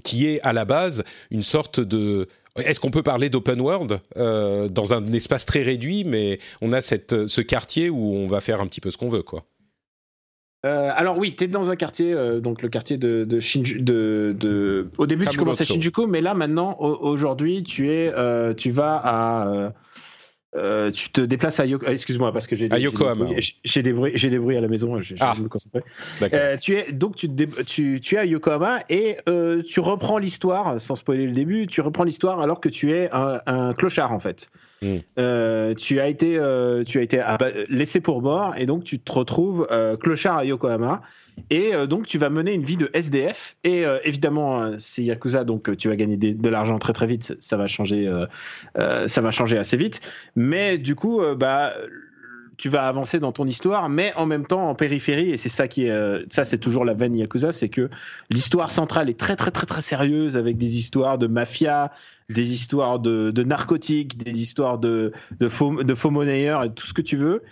qui 0.04 0.28
est 0.28 0.42
à 0.42 0.54
la 0.54 0.66
base 0.66 1.04
une 1.32 1.44
sorte 1.44 1.80
de 1.80 2.28
est-ce 2.58 2.80
qu'on 2.80 2.92
peut 2.92 3.04
parler 3.04 3.30
d'open 3.30 3.60
world 3.60 4.00
euh, 4.16 4.70
dans 4.70 4.94
un 4.94 5.06
espace 5.08 5.46
très 5.46 5.62
réduit, 5.62 6.06
mais 6.06 6.40
on 6.62 6.72
a 6.72 6.80
cette, 6.80 7.28
ce 7.28 7.42
quartier 7.42 7.90
où 7.90 8.14
on 8.14 8.28
va 8.28 8.40
faire 8.40 8.62
un 8.62 8.68
petit 8.68 8.80
peu 8.80 8.90
ce 8.92 8.98
qu'on 8.98 9.10
veut, 9.10 9.24
quoi. 9.24 9.44
Euh, 10.66 10.90
alors 10.96 11.18
oui, 11.18 11.36
tu 11.36 11.44
es 11.44 11.48
dans 11.48 11.70
un 11.70 11.76
quartier, 11.76 12.14
euh, 12.14 12.40
donc 12.40 12.62
le 12.64 12.70
quartier 12.70 12.98
de, 12.98 13.24
de 13.26 13.40
Shinju- 13.40 13.84
de, 13.84 14.34
de- 14.40 14.88
Au 14.98 15.06
début, 15.06 15.26
tu 15.28 15.38
commences 15.38 15.60
à 15.62 15.66
Shinjuku, 15.76 16.08
mais 16.08 16.22
là 16.22 16.34
maintenant, 16.34 16.78
au- 16.80 16.96
aujourd'hui, 17.06 17.62
tu 17.62 17.92
es, 17.92 18.12
euh, 18.16 18.54
tu 18.54 18.72
vas 18.72 18.96
à, 19.04 19.74
euh, 20.56 20.88
euh, 20.88 20.92
tu 20.92 21.10
te 21.12 21.22
déplaces 21.22 21.60
à 21.60 21.66
Yokohama. 21.66 21.94
Excuse-moi 21.94 22.32
parce 22.32 22.48
que 22.48 22.56
j'ai 22.56 22.70
des- 22.70 22.76
j'ai 22.76 22.80
des 22.80 22.86
Yokohama, 22.86 23.26
bruits- 23.26 23.56
j'ai- 23.64 23.82
des 23.84 23.94
bruits, 23.94 24.12
j'ai 24.16 24.30
des 24.30 24.40
bruits 24.40 24.58
à 24.58 24.62
la 24.62 24.68
maison. 24.68 25.00
Ah. 25.20 25.34
me. 25.40 26.28
Euh, 26.34 26.58
tu 26.58 26.76
es 26.76 26.92
donc 26.92 27.16
tu, 27.16 27.28
te 27.28 27.34
dé- 27.34 27.64
tu, 27.66 28.00
tu 28.02 28.16
es 28.16 28.18
à 28.20 28.26
Yokohama 28.26 28.80
et 28.90 29.18
euh, 29.30 29.62
tu 29.64 29.80
reprends 29.80 30.18
l'histoire 30.18 30.80
sans 30.80 30.96
spoiler 30.96 31.26
le 31.26 31.32
début. 31.34 31.68
Tu 31.68 31.82
reprends 31.82 32.04
l'histoire 32.04 32.40
alors 32.40 32.60
que 32.60 32.70
tu 32.70 32.94
es 32.94 33.10
un, 33.12 33.42
un 33.46 33.74
clochard 33.74 34.12
en 34.12 34.20
fait. 34.20 34.48
Mm. 34.82 34.96
Euh, 35.20 35.74
tu 35.74 36.00
as 36.00 36.08
été 36.08 36.38
euh, 36.38 36.84
tu 36.84 37.00
as 37.00 37.02
été 37.02 37.20
aba- 37.20 37.52
laissé 37.70 38.02
pour 38.02 38.22
mort 38.22 38.54
et 38.58 38.66
donc 38.66 38.84
tu 38.84 39.00
te 39.00 39.12
retrouves 39.12 39.68
euh, 39.72 39.96
clochard 39.98 40.38
à 40.38 40.46
Yokohama 40.46 41.02
et 41.50 41.74
euh, 41.74 41.86
donc 41.86 42.08
tu 42.08 42.18
vas 42.18 42.30
mener 42.30 42.54
une 42.54 42.64
vie 42.64 42.78
de 42.78 42.90
SDF 42.94 43.56
et 43.64 43.86
euh, 43.86 44.00
évidemment 44.04 44.62
euh, 44.62 44.76
c'est 44.78 45.04
Yakuza 45.04 45.44
donc 45.44 45.76
tu 45.78 45.90
vas 45.90 45.96
gagner 45.96 46.18
de 46.18 46.50
l'argent 46.50 46.80
très 46.80 46.94
très 46.94 47.08
vite. 47.08 47.36
Ça 47.40 47.58
va 47.58 47.68
changer 47.68 48.12
ça 48.76 49.22
va 49.22 49.32
changer 49.32 49.58
assez 49.58 49.78
vite. 49.78 50.02
Mais 50.36 50.78
du 50.78 50.96
coup 50.96 51.22
bah 51.38 51.74
tu 52.58 52.70
vas 52.70 52.88
avancer 52.88 53.20
dans 53.20 53.34
ton 53.34 53.46
histoire, 53.46 53.90
mais 53.90 54.14
en 54.16 54.26
même 54.26 54.48
temps 54.48 54.70
en 54.70 54.76
périphérie, 54.76 55.32
et 55.32 55.36
c'est 55.36 55.50
ça 55.50 55.68
qui 55.68 55.88
est, 55.88 56.32
ça 56.32 56.46
c'est 56.46 56.58
toujours 56.58 56.86
la 56.86 56.94
veine 56.94 57.14
Yakuza, 57.14 57.52
c'est 57.52 57.68
que 57.68 57.90
l'histoire 58.30 58.72
centrale 58.72 59.10
est 59.10 59.20
très 59.20 59.36
très 59.36 59.52
très 59.52 59.66
très 59.66 59.82
sérieuse 59.82 60.38
avec 60.38 60.56
des 60.56 60.78
histoires 60.78 61.18
de 61.18 61.28
mafia, 61.28 61.92
des 62.30 62.54
histoires 62.54 63.00
de, 63.00 63.32
de 63.32 63.44
narcotiques, 63.44 64.18
des 64.18 64.40
histoires 64.40 64.78
de, 64.78 65.12
de, 65.38 65.50
faux, 65.50 65.84
de 65.84 65.94
faux 65.96 66.12
monnayeurs 66.12 66.64
et 66.64 66.74
tout 66.74 66.88
ce 66.88 66.94
que 66.94 67.02
tu 67.02 67.18
veux. 67.18 67.44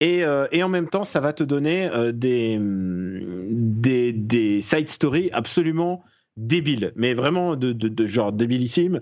Et, 0.00 0.24
euh, 0.24 0.46
et 0.50 0.62
en 0.62 0.68
même 0.68 0.88
temps, 0.88 1.04
ça 1.04 1.20
va 1.20 1.32
te 1.32 1.42
donner 1.44 1.86
euh, 1.92 2.12
des, 2.12 2.56
hum, 2.58 3.48
des, 3.50 4.12
des 4.12 4.60
side 4.62 4.88
stories 4.88 5.30
absolument 5.32 6.02
débiles, 6.36 6.92
mais 6.96 7.12
vraiment 7.14 7.56
de, 7.56 7.72
de, 7.72 7.88
de 7.88 8.06
genre 8.06 8.32
débilissimes. 8.32 9.00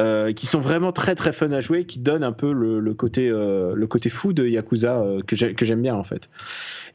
euh, 0.00 0.32
qui 0.32 0.46
sont 0.46 0.58
vraiment 0.60 0.90
très 0.90 1.14
très 1.14 1.32
fun 1.32 1.52
à 1.52 1.60
jouer, 1.60 1.84
qui 1.84 2.00
donnent 2.00 2.24
un 2.24 2.32
peu 2.32 2.50
le, 2.52 2.80
le 2.80 2.94
côté 2.94 3.28
le 3.28 3.86
côté 3.86 4.08
fou 4.08 4.32
de 4.32 4.46
Yakuza 4.48 5.04
que 5.26 5.36
j'ai- 5.36 5.54
que 5.54 5.66
j'aime 5.66 5.82
bien 5.82 5.94
en 5.94 6.02
fait. 6.02 6.30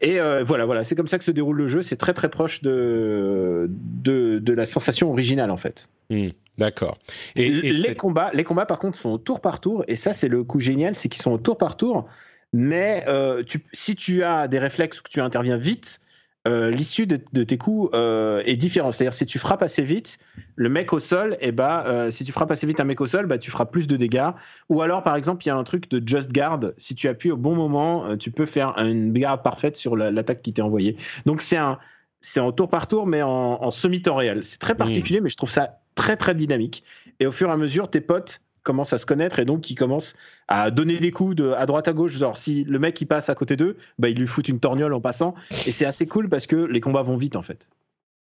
Et 0.01 0.17
voilà 0.43 0.65
voilà, 0.65 0.83
c'est 0.83 0.95
comme 0.95 1.07
ça 1.07 1.19
que 1.19 1.23
se 1.23 1.31
déroule 1.31 1.57
le 1.57 1.67
jeu. 1.67 1.83
C'est 1.83 1.95
très 1.95 2.13
très 2.13 2.29
proche 2.29 2.63
de, 2.63 3.67
de 3.69 4.39
de 4.39 4.53
la 4.53 4.65
sensation 4.65 5.11
originale 5.11 5.51
en 5.51 5.57
fait. 5.57 5.89
Hmm, 6.09 6.29
D'accord. 6.57 6.97
Et, 7.35 7.47
et 7.67 7.71
les 7.71 7.95
combats, 7.95 8.31
les 8.33 8.43
combats 8.43 8.65
par 8.65 8.79
contre 8.79 8.97
sont 8.97 9.11
au 9.11 9.17
tour 9.19 9.41
par 9.41 9.59
tour, 9.59 9.83
et 9.87 9.95
ça 9.95 10.13
c'est 10.13 10.27
le 10.27 10.43
coup 10.43 10.59
génial, 10.59 10.95
c'est 10.95 11.07
qu'ils 11.07 11.21
sont 11.21 11.31
au 11.31 11.37
tour 11.37 11.57
par 11.57 11.77
tour. 11.77 12.07
Mais 12.53 13.03
euh, 13.07 13.43
tu, 13.43 13.63
si 13.73 13.95
tu 13.95 14.23
as 14.23 14.47
des 14.47 14.59
réflexes 14.59 15.01
que 15.01 15.09
tu 15.09 15.21
interviens 15.21 15.57
vite, 15.57 15.99
euh, 16.47 16.71
l'issue 16.71 17.05
de, 17.07 17.19
de 17.33 17.43
tes 17.43 17.57
coups 17.57 17.89
euh, 17.93 18.41
est 18.45 18.55
différente. 18.55 18.93
C'est-à-dire 18.93 19.13
si 19.13 19.25
tu 19.25 19.37
frappes 19.37 19.63
assez 19.63 19.83
vite, 19.83 20.17
le 20.55 20.69
mec 20.69 20.93
au 20.93 20.99
sol, 20.99 21.37
et 21.41 21.51
bah, 21.51 21.83
euh, 21.87 22.09
si 22.09 22.23
tu 22.23 22.31
frappes 22.31 22.51
assez 22.51 22.65
vite 22.65 22.79
un 22.79 22.85
mec 22.85 23.01
au 23.01 23.07
sol, 23.07 23.25
bah, 23.25 23.37
tu 23.37 23.51
feras 23.51 23.65
plus 23.65 23.85
de 23.87 23.97
dégâts. 23.97 24.29
Ou 24.69 24.81
alors 24.81 25.03
par 25.03 25.17
exemple, 25.17 25.43
il 25.45 25.49
y 25.49 25.51
a 25.51 25.57
un 25.57 25.63
truc 25.65 25.89
de 25.89 26.01
just 26.07 26.31
guard. 26.31 26.61
Si 26.77 26.95
tu 26.95 27.09
appuies 27.09 27.31
au 27.31 27.37
bon 27.37 27.53
moment, 27.53 28.15
tu 28.15 28.31
peux 28.31 28.45
faire 28.45 28.73
une 28.77 29.11
garde 29.11 29.43
parfaite 29.43 29.75
sur 29.75 29.97
la- 29.97 30.09
l'attaque 30.09 30.41
qui 30.41 30.53
t'est 30.53 30.61
envoyée. 30.61 30.95
Donc 31.25 31.41
c'est 31.41 31.57
un 31.57 31.79
c'est 32.19 32.39
en 32.39 32.51
tour 32.51 32.69
par 32.69 32.87
tour, 32.87 33.05
mais 33.05 33.21
en, 33.21 33.29
en 33.61 33.69
semi-temps 33.69 34.15
réel. 34.15 34.43
C'est 34.43 34.59
très 34.59 34.73
particulier, 34.73 35.21
mais 35.21 35.29
je 35.29 35.37
trouve 35.37 35.51
ça 35.51 35.79
très 35.95 36.17
très 36.17 36.33
dynamique. 36.33 36.83
Et 37.19 37.27
au 37.27 37.31
fur 37.31 37.49
et 37.49 37.51
à 37.51 37.57
mesure, 37.57 37.89
tes 37.91 38.01
potes 38.01 38.41
commencent 38.68 38.91
à 38.91 38.97
se 38.97 39.05
connaître 39.05 39.39
et 39.39 39.45
donc 39.45 39.72
ils 39.72 39.76
commencent 39.76 40.13
à 40.49 40.72
donner 40.72 40.99
des 40.99 41.11
coups 41.11 41.36
de, 41.36 41.51
à 41.51 41.65
droite 41.65 41.88
à 41.88 41.93
gauche. 41.93 42.18
Genre, 42.18 42.38
si 42.38 42.65
le 42.65 42.80
mec 42.80 42.99
il 42.99 43.05
passe 43.05 43.30
à 43.30 43.36
côté 43.36 43.55
d'eux, 43.55 43.78
bah, 43.97 44.09
ils 44.09 44.20
lui 44.20 44.28
foutent 44.28 44.49
une 44.49 44.59
torgnole 44.59 44.93
en 44.93 44.99
passant. 44.99 45.34
Et 45.65 45.72
c'est 45.72 45.86
assez 45.86 46.05
cool 46.05 46.28
parce 46.28 46.47
que 46.47 46.57
les 46.57 46.82
combats 46.82 47.01
vont 47.01 47.15
vite 47.15 47.38
en 47.38 47.41
fait. 47.41 47.70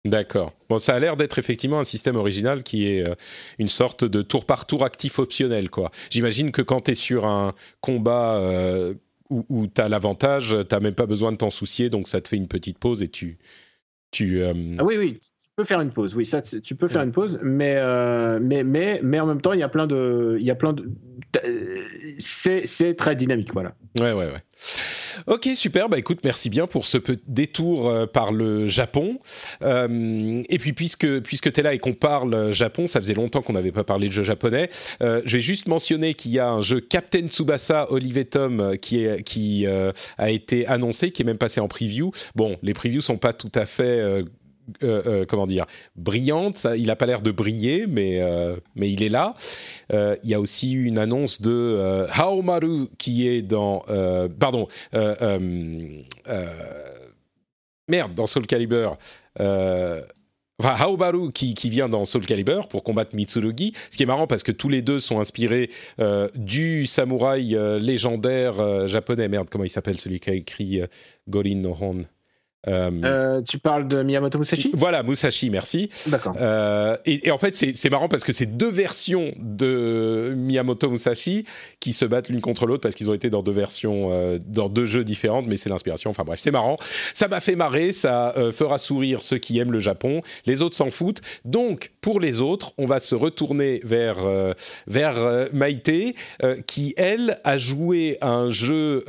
D'accord. 0.05 0.53
Bon, 0.69 0.77
ça 0.77 0.95
a 0.95 0.99
l'air 0.99 1.17
d'être 1.17 1.37
effectivement 1.37 1.79
un 1.79 1.83
système 1.83 2.15
original 2.15 2.63
qui 2.63 2.87
est 2.87 3.05
euh, 3.05 3.15
une 3.59 3.67
sorte 3.67 4.05
de 4.05 4.21
tour 4.21 4.45
par 4.45 4.65
tour 4.65 4.85
actif 4.85 5.19
optionnel, 5.19 5.69
quoi. 5.69 5.91
J'imagine 6.09 6.53
que 6.53 6.61
quand 6.61 6.81
tu 6.81 6.91
es 6.91 6.95
sur 6.95 7.25
un 7.25 7.53
combat 7.81 8.37
euh, 8.37 8.93
où, 9.29 9.43
où 9.49 9.67
tu 9.67 9.81
as 9.81 9.89
l'avantage, 9.89 10.55
tu 10.69 10.79
même 10.79 10.95
pas 10.95 11.07
besoin 11.07 11.33
de 11.33 11.37
t'en 11.37 11.49
soucier, 11.49 11.89
donc 11.89 12.07
ça 12.07 12.21
te 12.21 12.29
fait 12.29 12.37
une 12.37 12.47
petite 12.47 12.77
pause 12.77 13.03
et 13.03 13.09
tu. 13.09 13.37
tu 14.11 14.41
euh, 14.41 14.53
Ah 14.77 14.85
oui, 14.85 14.95
oui. 14.97 15.19
Tu 15.57 15.63
peux 15.63 15.67
faire 15.69 15.81
une 15.81 15.89
pause, 15.89 16.13
oui, 16.13 16.23
ça, 16.23 16.39
tu 16.39 16.75
peux 16.75 16.87
faire 16.87 17.01
une 17.01 17.11
pause, 17.11 17.39
mais, 17.41 17.77
euh, 17.77 18.37
mais, 18.39 18.63
mais, 18.63 18.99
mais 19.01 19.19
en 19.19 19.25
même 19.25 19.41
temps, 19.41 19.53
il 19.53 19.59
y 19.59 19.63
a 19.63 19.69
plein 19.69 19.87
de. 19.87 20.37
Il 20.39 20.45
y 20.45 20.51
a 20.51 20.55
plein 20.55 20.71
de 20.71 20.87
c'est 22.19 22.95
très 22.97 23.15
dynamique, 23.15 23.53
voilà. 23.53 23.73
Ouais, 23.99 24.11
ouais, 24.11 24.25
ouais. 24.25 24.43
Ok, 25.25 25.49
super. 25.55 25.89
Bah 25.89 25.97
écoute, 25.97 26.19
merci 26.23 26.49
bien 26.49 26.67
pour 26.67 26.85
ce 26.85 26.97
petit 26.97 27.23
détour 27.27 27.89
euh, 27.89 28.05
par 28.05 28.31
le 28.31 28.67
Japon. 28.67 29.17
Euh, 29.63 30.41
et 30.47 30.57
puis, 30.59 30.73
puisque, 30.73 31.19
puisque 31.21 31.51
tu 31.51 31.59
es 31.59 31.63
là 31.63 31.73
et 31.73 31.79
qu'on 31.79 31.93
parle 31.93 32.51
Japon, 32.53 32.87
ça 32.87 32.99
faisait 32.99 33.13
longtemps 33.13 33.41
qu'on 33.41 33.53
n'avait 33.53 33.71
pas 33.71 33.83
parlé 33.83 34.07
de 34.07 34.13
jeu 34.13 34.23
japonais, 34.23 34.69
euh, 35.01 35.21
je 35.25 35.37
vais 35.37 35.41
juste 35.41 35.67
mentionner 35.67 36.13
qu'il 36.13 36.31
y 36.31 36.39
a 36.39 36.49
un 36.49 36.61
jeu 36.61 36.79
Captain 36.79 37.27
Tsubasa 37.27 37.91
Olive 37.91 38.17
et 38.17 38.25
Tom 38.25 38.59
euh, 38.59 38.75
qui, 38.75 39.03
est, 39.03 39.23
qui 39.23 39.65
a 39.67 40.29
été 40.29 40.67
annoncé, 40.67 41.11
qui 41.11 41.23
est 41.23 41.25
même 41.25 41.37
passé 41.37 41.59
en 41.59 41.67
preview. 41.67 42.11
Bon, 42.35 42.57
les 42.61 42.73
previews 42.73 43.01
sont 43.01 43.17
pas 43.17 43.33
tout 43.33 43.51
à 43.55 43.65
fait. 43.65 44.23
Euh, 44.83 45.01
euh, 45.05 45.25
comment 45.25 45.47
dire, 45.47 45.65
brillante. 45.95 46.67
Il 46.75 46.87
n'a 46.87 46.95
pas 46.97 47.05
l'air 47.05 47.21
de 47.21 47.31
briller, 47.31 47.87
mais, 47.87 48.19
euh, 48.21 48.57
mais 48.75 48.91
il 48.91 49.01
est 49.01 49.09
là. 49.09 49.33
Il 49.91 50.29
y 50.29 50.33
a 50.33 50.39
aussi 50.39 50.73
une 50.73 50.97
annonce 50.97 51.41
de 51.41 52.05
Haomaru 52.13 52.87
qui 52.97 53.27
est 53.27 53.41
dans. 53.41 53.83
pardon. 54.39 54.67
merde, 57.87 58.13
dans 58.15 58.27
Soul 58.27 58.45
Calibur. 58.45 58.97
Enfin, 60.59 60.73
Haobaru 60.79 61.31
qui, 61.31 61.53
qui 61.53 61.69
vient 61.69 61.87
dans 61.87 62.03
Soul 62.03 62.25
Calibur 62.25 62.67
pour 62.67 62.83
combattre 62.83 63.15
Mitsurugi. 63.15 63.73
Ce 63.91 63.95
qui 63.95 64.03
est 64.03 64.07
marrant 64.07 64.27
parce 64.27 64.43
que 64.43 64.51
tous 64.51 64.69
les 64.69 64.81
deux 64.81 64.99
sont 64.99 65.19
inspirés 65.19 65.69
du 66.35 66.85
samouraï 66.87 67.55
légendaire 67.79 68.87
japonais. 68.87 69.29
Merde, 69.29 69.47
comment 69.49 69.63
il 69.63 69.69
s'appelle 69.69 69.99
celui 69.99 70.19
qui 70.19 70.29
a 70.29 70.33
écrit 70.33 70.81
Gorin 71.29 71.55
no 71.55 71.77
Hon? 71.79 72.01
Euh, 72.67 72.91
Euh, 73.03 73.41
tu 73.41 73.59
parles 73.59 73.87
de 73.87 74.01
Miyamoto 74.03 74.39
Musashi? 74.39 74.71
Voilà, 74.73 75.03
Musashi, 75.03 75.49
merci. 75.49 75.89
D'accord. 76.07 76.33
Euh, 76.39 76.97
et, 77.05 77.27
et 77.27 77.31
en 77.31 77.37
fait, 77.37 77.55
c'est 77.55 77.89
marrant 77.89 78.09
parce 78.09 78.23
que 78.23 78.33
c'est 78.33 78.57
deux 78.57 78.69
versions 78.69 79.31
de 79.37 80.33
Miyamoto 80.35 80.89
Musashi 80.89 81.45
qui 81.79 81.93
se 81.93 82.03
battent 82.05 82.29
l'une 82.29 82.41
contre 82.41 82.65
l'autre 82.65 82.81
parce 82.81 82.95
qu'ils 82.95 83.09
ont 83.09 83.13
été 83.13 83.29
dans 83.29 83.41
deux 83.41 83.51
versions, 83.51 84.09
euh, 84.11 84.37
dans 84.45 84.69
deux 84.69 84.85
jeux 84.85 85.03
différentes, 85.03 85.45
mais 85.47 85.57
c'est 85.57 85.69
l'inspiration. 85.69 86.09
Enfin 86.09 86.23
bref, 86.23 86.39
c'est 86.41 86.51
marrant. 86.51 86.77
Ça 87.13 87.27
m'a 87.27 87.39
fait 87.39 87.55
marrer, 87.55 87.91
ça 87.91 88.33
fera 88.53 88.77
sourire 88.77 89.21
ceux 89.21 89.37
qui 89.37 89.59
aiment 89.59 89.71
le 89.71 89.79
Japon. 89.79 90.21
Les 90.45 90.61
autres 90.61 90.75
s'en 90.75 90.91
foutent. 90.91 91.21
Donc, 91.45 91.91
pour 92.01 92.19
les 92.19 92.41
autres, 92.41 92.73
on 92.77 92.85
va 92.85 92.99
se 92.99 93.15
retourner 93.15 93.81
vers, 93.83 94.17
vers 94.87 95.47
Maïté, 95.53 96.15
qui, 96.65 96.93
elle, 96.97 97.37
a 97.43 97.57
joué 97.57 98.17
à 98.21 98.31
un 98.31 98.49
jeu. 98.49 99.03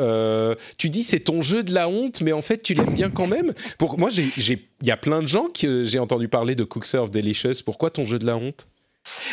tu 0.77 0.91
dis 0.91 1.03
c'est 1.03 1.21
ton 1.21 1.43
jeu 1.43 1.63
de 1.63 1.73
la 1.73 1.89
honte, 1.89 2.21
mais 2.21 2.33
en 2.33 2.43
fait, 2.43 2.63
tu 2.63 2.75
l'aimes 2.75 2.95
bien 2.95 3.11
quand 3.11 3.27
même? 3.27 3.38
Pour 3.79 3.99
moi, 3.99 4.11
il 4.13 4.59
y 4.83 4.91
a 4.91 4.97
plein 4.97 5.23
de 5.23 5.27
gens 5.27 5.49
que 5.49 5.85
j'ai 5.85 5.99
entendu 5.99 6.29
parler 6.29 6.55
de 6.55 6.65
Cook 6.65 6.87
Serve 6.87 7.11
Delicious. 7.11 7.63
Pourquoi 7.65 7.91
ton 7.91 8.05
jeu 8.05 8.19
de 8.19 8.27
la 8.27 8.37
honte? 8.37 8.69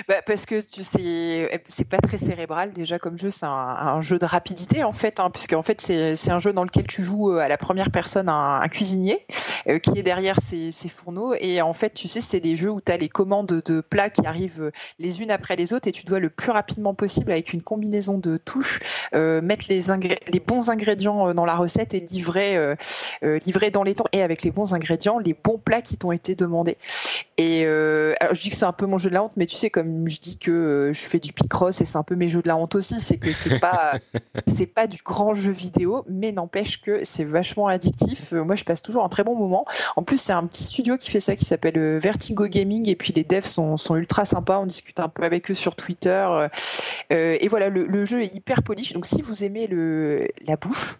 Bah, 0.07 0.21
parce 0.25 0.45
que 0.45 0.61
sais, 0.61 1.61
c'est 1.67 1.89
pas 1.89 1.97
très 1.97 2.17
cérébral 2.17 2.73
déjà 2.73 2.99
comme 2.99 3.17
jeu, 3.17 3.31
c'est 3.31 3.45
un, 3.45 4.01
jeu 4.01 4.19
de 4.19 4.25
rapidité 4.25 4.83
en 4.83 4.91
fait, 4.91 5.19
hein, 5.19 5.29
puisque 5.29 5.53
en 5.53 5.61
fait 5.61 5.81
c'est 5.81 6.31
un 6.31 6.39
jeu 6.39 6.53
dans 6.53 6.63
lequel 6.63 6.87
tu 6.87 7.03
joues 7.03 7.31
euh, 7.31 7.39
à 7.39 7.47
la 7.47 7.57
première 7.57 7.91
personne 7.91 8.29
un, 8.29 8.67
cuisinier 8.67 9.25
euh, 9.67 9.79
qui 9.79 9.97
est 9.97 10.03
derrière 10.03 10.39
ses, 10.41 10.71
ses 10.71 10.89
fourneaux 10.89 11.33
et 11.39 11.61
en 11.61 11.73
fait 11.73 11.93
tu 11.93 12.07
sais 12.07 12.21
c'est 12.21 12.39
des 12.39 12.55
jeux 12.55 12.71
où 12.71 12.81
tu 12.81 12.91
as 12.91 12.97
les 12.97 13.09
commandes 13.09 13.61
de 13.65 13.81
plats 13.81 14.09
qui 14.09 14.25
arrivent 14.25 14.63
euh, 14.63 14.71
les 14.99 15.21
unes 15.21 15.31
après 15.31 15.55
les 15.55 15.73
autres 15.73 15.87
et 15.87 15.91
tu 15.91 16.05
dois 16.05 16.19
le 16.19 16.29
plus 16.29 16.51
rapidement 16.51 16.93
possible 16.93 17.31
avec 17.31 17.53
une 17.53 17.61
combinaison 17.61 18.17
de 18.17 18.37
touches 18.37 18.79
mettre 19.13 19.65
les, 19.69 19.83
les 20.27 20.39
bons 20.39 20.69
ingrédients 20.69 21.33
dans 21.33 21.45
la 21.45 21.55
recette 21.55 21.93
et 21.93 21.99
livrer, 21.99 22.75
livrer 23.21 23.71
dans 23.71 23.83
les 23.83 23.95
temps 23.95 24.05
et 24.11 24.21
avec 24.21 24.43
les 24.43 24.51
bons 24.51 24.73
ingrédients 24.73 25.19
les 25.19 25.33
bons 25.33 25.57
plats 25.57 25.81
qui 25.81 25.97
t'ont 25.97 26.11
été 26.11 26.35
demandés. 26.35 26.77
Et 27.37 27.63
je 27.63 28.41
dis 28.41 28.49
que 28.49 28.55
c'est 28.55 28.65
un 28.65 28.73
peu 28.73 28.85
mon 28.85 28.97
jeu 28.97 29.09
de 29.09 29.13
la 29.13 29.23
honte, 29.23 29.37
mais 29.37 29.45
tu 29.45 29.55
sais 29.55 29.64
sais, 29.65 29.69
comme 29.69 30.07
je 30.07 30.19
dis 30.19 30.37
que 30.37 30.51
euh, 30.51 30.93
je 30.93 30.99
fais 30.99 31.19
du 31.19 31.33
Picross 31.33 31.81
et 31.81 31.85
c'est 31.85 31.97
un 31.97 32.03
peu 32.03 32.15
mes 32.15 32.27
jeux 32.27 32.41
de 32.41 32.47
la 32.47 32.55
honte 32.55 32.75
aussi, 32.75 32.99
c'est 32.99 33.17
que 33.17 33.33
c'est 33.33 33.59
pas, 33.59 33.93
c'est 34.47 34.67
pas 34.67 34.87
du 34.87 34.99
grand 35.03 35.33
jeu 35.33 35.51
vidéo, 35.51 36.05
mais 36.09 36.31
n'empêche 36.31 36.81
que 36.81 37.03
c'est 37.03 37.23
vachement 37.23 37.67
addictif. 37.67 38.33
Euh, 38.33 38.43
moi, 38.43 38.55
je 38.55 38.63
passe 38.63 38.81
toujours 38.81 39.03
un 39.03 39.09
très 39.09 39.23
bon 39.23 39.35
moment. 39.35 39.65
En 39.95 40.03
plus, 40.03 40.17
c'est 40.17 40.33
un 40.33 40.45
petit 40.45 40.63
studio 40.63 40.97
qui 40.97 41.09
fait 41.09 41.19
ça, 41.19 41.35
qui 41.35 41.45
s'appelle 41.45 41.77
euh, 41.77 41.99
Vertigo 41.99 42.47
Gaming, 42.47 42.89
et 42.89 42.95
puis 42.95 43.13
les 43.13 43.23
devs 43.23 43.45
sont, 43.45 43.77
sont 43.77 43.95
ultra 43.95 44.25
sympas. 44.25 44.59
On 44.59 44.65
discute 44.65 44.99
un 44.99 45.09
peu 45.09 45.23
avec 45.23 45.49
eux 45.51 45.55
sur 45.55 45.75
Twitter. 45.75 46.47
et 47.09 47.47
voilà, 47.47 47.69
le, 47.69 48.05
jeu 48.05 48.21
est 48.21 48.33
hyper 48.33 48.63
polish. 48.63 48.93
Donc, 48.93 49.05
si 49.05 49.21
vous 49.21 49.43
aimez 49.43 49.67
le, 49.67 50.27
la 50.47 50.57
bouffe, 50.57 50.99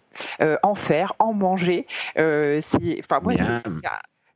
en 0.62 0.74
faire, 0.74 1.12
en 1.18 1.32
manger, 1.32 1.86
c'est, 2.16 2.98
enfin, 3.00 3.20
moi, 3.22 3.34
c'est 3.34 3.86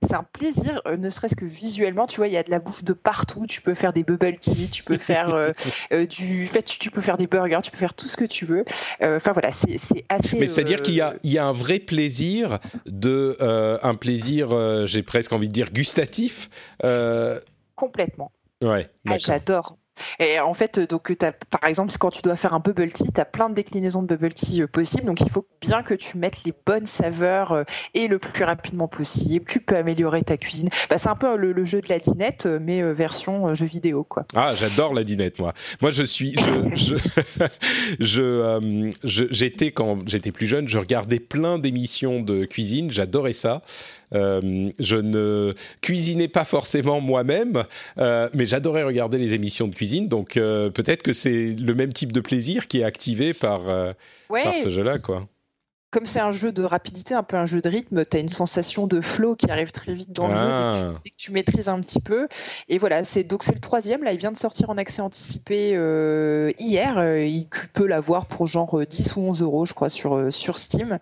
c'est 0.02 0.14
un 0.14 0.24
plaisir, 0.24 0.81
euh, 0.86 0.97
ne 0.97 1.10
serait-ce 1.10 1.36
que 1.36 1.44
visuellement. 1.44 2.06
Tu 2.06 2.16
vois, 2.16 2.28
il 2.28 2.32
y 2.32 2.36
a 2.36 2.43
de 2.43 2.51
la 2.51 2.59
bouffe 2.59 2.85
de 2.85 2.93
partout. 2.93 3.47
Tu 3.47 3.60
peux 3.60 3.74
faire 3.74 3.93
des 3.93 4.02
bubble 4.02 4.36
tea, 4.39 4.68
tu 4.70 4.82
peux 4.82 4.97
faire 4.97 5.35
euh, 5.35 5.52
euh, 5.93 6.06
du, 6.06 6.47
fait, 6.47 6.62
tu 6.62 6.90
peux 6.90 7.01
faire 7.01 7.16
des 7.16 7.27
burgers, 7.27 7.60
tu 7.62 7.70
peux 7.70 7.77
faire 7.77 7.94
tout 7.94 8.09
ce 8.09 8.16
que 8.16 8.24
tu 8.24 8.44
veux. 8.44 8.64
Enfin 9.02 9.32
voilà, 9.32 9.51
c'est 9.51 10.05
assez. 10.09 10.39
Mais 10.39 10.47
c'est-à-dire 10.47 10.81
qu'il 10.82 10.94
y 10.94 11.01
a, 11.01 11.14
il 11.22 11.32
y 11.32 11.39
a 11.39 11.47
un 11.47 11.52
vrai 11.52 11.78
plaisir 11.78 12.59
de, 12.86 13.36
un 13.82 13.94
plaisir, 13.94 14.86
j'ai 14.86 15.02
presque 15.02 15.32
envie 15.32 15.48
de 15.48 15.52
dire 15.52 15.70
gustatif. 15.72 16.48
Complètement. 17.77 18.32
Ouais. 18.62 18.90
Ah, 19.09 19.16
j'adore. 19.18 19.77
Et 20.19 20.39
en 20.41 20.55
fait, 20.55 20.81
donc, 20.81 21.15
par 21.51 21.69
exemple, 21.69 21.93
quand 21.99 22.11
tu 22.11 22.23
dois 22.23 22.37
faire 22.37 22.55
un 22.55 22.61
bubble 22.61 22.91
tea, 22.93 23.12
tu 23.12 23.21
as 23.21 23.25
plein 23.25 23.49
de 23.49 23.55
déclinaisons 23.55 24.03
de 24.03 24.09
bubble 24.09 24.33
tea 24.33 24.62
euh, 24.62 24.67
possibles. 24.67 25.05
Donc, 25.05 25.21
il 25.21 25.31
faut 25.31 25.47
bien 25.61 25.83
que 25.83 25.95
tu 25.95 26.19
mettes 26.19 26.45
les 26.45 26.55
bonnes 26.67 26.87
saveurs 26.87 27.53
euh, 27.53 27.65
et 27.95 28.09
le 28.09 28.19
plus 28.19 28.45
rapidement 28.45 28.89
possible. 28.89 29.45
Tu 29.49 29.61
peux 29.61 29.77
améliorer 29.77 30.23
ta 30.23 30.37
cuisine. 30.37 30.69
Bah, 30.89 30.99
c'est 30.99 31.09
un 31.09 31.17
peu 31.17 31.37
le, 31.37 31.65
jeu 31.65 31.81
de 31.81 31.89
la 31.89 31.99
dinette, 31.99 32.47
euh, 32.47 32.59
mais 32.61 32.83
version 32.93 33.55
jeu 33.55 33.67
vidéo. 33.67 34.05
Quoi. 34.05 34.25
Ah, 34.35 34.53
j'adore 34.59 34.95
la 34.95 35.05
dinette, 35.05 35.39
moi. 35.39 35.53
Moi, 35.81 35.91
je 35.91 36.03
suis. 36.03 36.37
Je, 36.75 36.97
je, 38.01 38.91
j'étais, 39.03 39.73
quand 39.73 39.99
j'étais 40.07 40.33
plus 40.33 40.47
jeune, 40.47 40.69
je 40.69 40.79
regardais 40.79 41.21
plein 41.21 41.59
d'émissions 41.59 42.21
de 42.21 42.45
cuisine. 42.45 42.91
J'adorais 42.91 43.33
ça. 43.33 43.62
Euh, 44.15 44.70
je 44.78 44.97
ne 44.97 45.55
cuisinais 45.81 46.28
pas 46.28 46.45
forcément 46.45 47.01
moi-même, 47.01 47.65
euh, 47.99 48.28
mais 48.35 48.47
j'adorais 48.47 48.82
regarder 48.82 49.19
les 49.19 49.35
émissions 49.35 49.69
de 49.69 49.74
cuisine. 49.74 50.09
Donc 50.09 50.37
euh, 50.37 50.70
peut-être 50.70 51.03
que 51.03 51.12
c'est 51.12 51.55
le 51.55 51.74
même 51.74 51.93
type 51.93 52.12
de 52.12 52.20
plaisir 52.20 52.66
qui 52.66 52.81
est 52.81 52.85
activé 52.85 53.32
par, 53.35 53.62
par 53.65 54.57
ce 54.57 54.69
jeu-là, 54.69 54.99
quoi 54.99 55.27
comme 55.91 56.07
c'est 56.07 56.21
un 56.21 56.31
jeu 56.31 56.53
de 56.53 56.62
rapidité, 56.62 57.15
un 57.15 57.25
peu 57.25 57.37
un 57.37 57.47
jeu 57.47 57.61
de 57.61 57.69
rythme, 57.69 58.05
tu 58.05 58.17
as 58.17 58.21
une 58.21 58.29
sensation 58.29 58.87
de 58.87 59.01
flow 59.01 59.35
qui 59.35 59.51
arrive 59.51 59.73
très 59.73 59.93
vite 59.93 60.12
dans 60.12 60.29
le 60.29 60.35
jeu 60.35 60.41
ah. 60.43 60.73
dès 61.03 61.11
que, 61.11 61.17
tu, 61.17 61.33
maîtrises 61.33 61.69
un 61.69 61.81
petit 61.81 62.01
peu. 62.01 62.29
Et 62.69 62.79
voilà, 62.79 63.03
c'est 63.03 63.25
donc 63.25 63.43
c'est 63.43 63.55
le 63.55 63.61
troisième. 63.61 64.05
Là, 64.05 64.12
il 64.12 64.19
vient 64.19 64.31
de 64.31 64.37
sortir 64.37 64.71
en 64.71 64.79
accès 64.79 65.03
anticipé 65.03 65.73
euh, 65.75 66.53
hier. 66.61 66.97
Euh, 66.99 67.25
il, 67.25 67.49
tu 67.49 67.67
peux 67.69 67.87
l'avoir 67.87 68.27
pour 68.27 68.47
genre 68.47 68.81
10 68.87 69.09
euh, 69.09 69.21
ou 69.21 69.29
11 69.31 69.43
euros, 69.43 69.65
je 69.67 69.75
crois, 69.75 69.89
sur, 69.89 70.33
sur 70.33 70.59
Steam. 70.59 70.99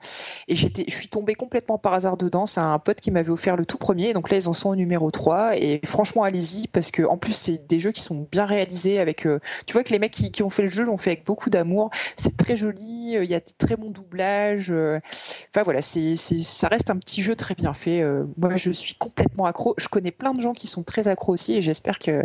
Et 0.48 0.54
j'étais, 0.54 0.84
je 0.88 0.94
suis 0.94 1.08
tombé 1.08 1.34
complètement 1.34 1.76
par 1.76 1.92
hasard 1.92 2.16
dedans. 2.16 2.46
C'est 2.46 2.60
un 2.60 2.78
pote 2.78 3.00
qui 3.00 3.10
m'avait 3.10 3.30
offert 3.30 3.56
le 3.56 3.66
tout 3.66 3.78
premier. 3.78 4.14
Donc 4.14 4.30
là, 4.30 4.38
ils 4.38 4.48
en 4.48 4.54
sont 4.54 4.70
au 4.70 4.76
numéro 4.76 5.10
3. 5.10 5.58
Et 5.58 5.82
franchement, 5.84 6.22
allez-y, 6.22 6.66
parce 6.66 6.90
que 6.90 7.02
en 7.02 7.18
plus, 7.18 7.34
c'est 7.34 7.66
des 7.66 7.78
jeux 7.78 7.92
qui 7.92 8.00
sont 8.00 8.26
bien 8.32 8.46
réalisés. 8.46 9.00
Avec, 9.00 9.26
tu 9.66 9.72
vois 9.72 9.84
que 9.84 9.90
les 9.90 9.98
mecs 9.98 10.12
qui, 10.12 10.32
qui 10.32 10.42
ont 10.42 10.50
fait 10.50 10.62
le 10.62 10.68
jeu 10.68 10.84
l'ont 10.84 10.96
fait 10.96 11.10
avec 11.10 11.26
beaucoup 11.26 11.50
d'amour. 11.50 11.90
C'est 12.16 12.38
très 12.38 12.56
joli. 12.56 13.16
Il 13.20 13.24
y 13.24 13.34
a 13.34 13.40
de 13.40 13.44
très 13.58 13.76
bons 13.76 13.90
doublages. 13.90 14.72
Euh, 14.78 15.00
enfin 15.48 15.62
voilà, 15.62 15.82
c'est, 15.82 16.16
ça 16.16 16.68
reste 16.68 16.90
un 16.90 16.96
petit 16.96 17.22
jeu 17.22 17.36
très 17.36 17.54
bien 17.54 17.74
fait. 17.74 18.02
Euh, 18.02 18.24
moi, 18.36 18.56
je 18.56 18.70
suis 18.70 18.94
complètement 18.94 19.46
accro. 19.46 19.74
Je 19.78 19.88
connais 19.88 20.10
plein 20.10 20.32
de 20.32 20.40
gens 20.40 20.54
qui 20.54 20.66
sont 20.66 20.82
très 20.82 21.08
accros 21.08 21.32
aussi, 21.32 21.56
et 21.56 21.60
j'espère 21.60 21.98
que 21.98 22.24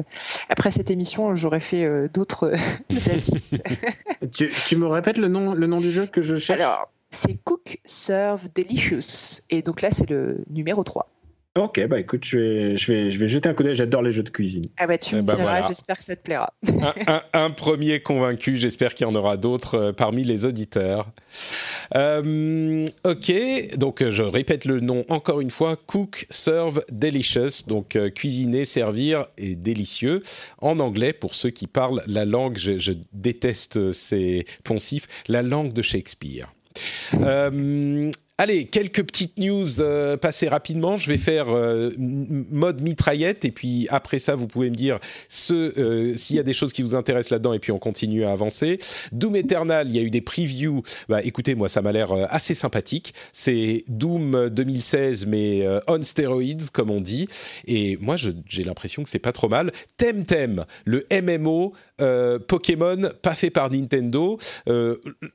après 0.49 0.71
cette 0.71 0.91
émission, 0.91 1.35
j'aurai 1.35 1.59
fait 1.59 1.85
euh, 1.85 2.07
d'autres 2.07 2.53
tu, 4.31 4.49
tu, 4.49 4.75
me 4.75 4.87
répètes 4.87 5.17
le 5.17 5.27
nom, 5.27 5.53
le 5.53 5.67
nom 5.67 5.79
du 5.79 5.91
jeu 5.91 6.05
que 6.05 6.21
je 6.21 6.35
cherche? 6.35 6.61
Alors, 6.61 6.89
c'est 7.09 7.43
Cook 7.43 7.79
Serve 7.85 8.47
Delicious, 8.55 9.41
et 9.49 9.61
donc 9.61 9.81
là, 9.81 9.89
c'est 9.91 10.09
le 10.09 10.43
numéro 10.49 10.83
3. 10.83 11.09
Ok, 11.55 11.85
bah 11.85 11.99
écoute, 11.99 12.25
je 12.25 12.37
vais, 12.39 12.77
je 12.77 12.91
vais, 12.91 13.11
je 13.11 13.19
vais 13.19 13.27
jeter 13.27 13.47
un 13.47 13.53
coup 13.53 13.61
d'œil. 13.61 13.75
J'adore 13.75 14.01
les 14.01 14.11
jeux 14.11 14.23
de 14.23 14.31
cuisine. 14.31 14.65
Ah 14.77 14.87
bah 14.87 14.97
tu 14.97 15.13
me 15.13 15.21
eh 15.21 15.23
ben 15.23 15.35
diras, 15.35 15.67
j'espère 15.67 15.97
que 15.97 16.03
ça 16.03 16.15
te 16.15 16.23
plaira. 16.23 16.51
un, 17.33 17.51
premier 17.51 17.99
convaincu, 17.99 18.57
j'espère 18.57 18.95
qu'il 18.95 19.05
y 19.05 19.09
en 19.09 19.13
aura 19.13 19.37
d'autres 19.37 19.75
euh, 19.75 19.91
parmi 19.93 20.23
les 20.23 20.47
auditeurs. 20.47 21.11
Euh, 21.93 22.85
ok, 23.03 23.77
donc 23.77 24.01
euh, 24.01 24.09
je 24.09 24.23
répète 24.23 24.65
le 24.65 24.79
nom 24.79 25.05
encore 25.09 25.41
une 25.41 25.51
fois 25.51 25.75
Cook, 25.75 26.25
Serve, 26.31 26.83
Delicious. 26.91 27.67
Donc 27.67 27.99
cuisiner, 28.15 28.65
servir 28.65 29.27
et 29.37 29.55
délicieux 29.55 30.23
en 30.57 30.79
anglais 30.79 31.13
pour 31.13 31.35
ceux 31.35 31.51
qui 31.51 31.67
parlent 31.67 32.01
la 32.07 32.25
langue. 32.25 32.57
Je, 32.57 32.79
je 32.79 32.93
déteste 33.11 33.91
ces 33.91 34.47
poncifs, 34.63 35.07
la 35.27 35.43
langue 35.43 35.71
de 35.71 35.83
Shakespeare. 35.83 36.47
Euh, 37.21 38.11
Allez, 38.39 38.65
quelques 38.65 39.03
petites 39.03 39.37
news 39.37 39.79
euh, 39.79 40.17
passées 40.17 40.47
rapidement. 40.47 40.97
Je 40.97 41.07
vais 41.07 41.19
faire 41.19 41.49
euh, 41.49 41.91
mode 41.99 42.81
mitraillette 42.81 43.45
et 43.45 43.51
puis 43.51 43.85
après 43.91 44.17
ça, 44.17 44.35
vous 44.35 44.47
pouvez 44.47 44.71
me 44.71 44.75
dire 44.75 44.97
euh, 45.51 46.15
s'il 46.15 46.35
y 46.37 46.39
a 46.39 46.43
des 46.43 46.51
choses 46.51 46.73
qui 46.73 46.81
vous 46.81 46.95
intéressent 46.95 47.29
là-dedans 47.29 47.53
et 47.53 47.59
puis 47.59 47.71
on 47.71 47.77
continue 47.77 48.23
à 48.23 48.31
avancer. 48.31 48.79
Doom 49.11 49.35
Eternal, 49.35 49.87
il 49.87 49.95
y 49.95 49.99
a 49.99 50.01
eu 50.01 50.09
des 50.09 50.21
previews. 50.21 50.81
Bah, 51.09 51.21
écoutez, 51.21 51.53
moi, 51.53 51.69
ça 51.69 51.83
m'a 51.83 51.91
l'air 51.91 52.11
assez 52.33 52.55
sympathique. 52.55 53.13
C'est 53.33 53.83
Doom 53.87 54.49
2016 54.49 55.27
mais 55.27 55.67
on 55.87 56.01
steroids 56.01 56.71
comme 56.73 56.89
on 56.89 57.01
dit. 57.01 57.27
Et 57.67 57.97
moi, 58.01 58.15
j'ai 58.17 58.63
l'impression 58.63 59.03
que 59.03 59.09
c'est 59.09 59.19
pas 59.19 59.31
trop 59.31 59.47
mal. 59.47 59.71
Temtem, 59.97 60.65
le 60.85 61.05
MMO 61.11 61.73
Pokémon 62.47 63.11
pas 63.21 63.35
fait 63.35 63.51
par 63.51 63.69
Nintendo. 63.69 64.39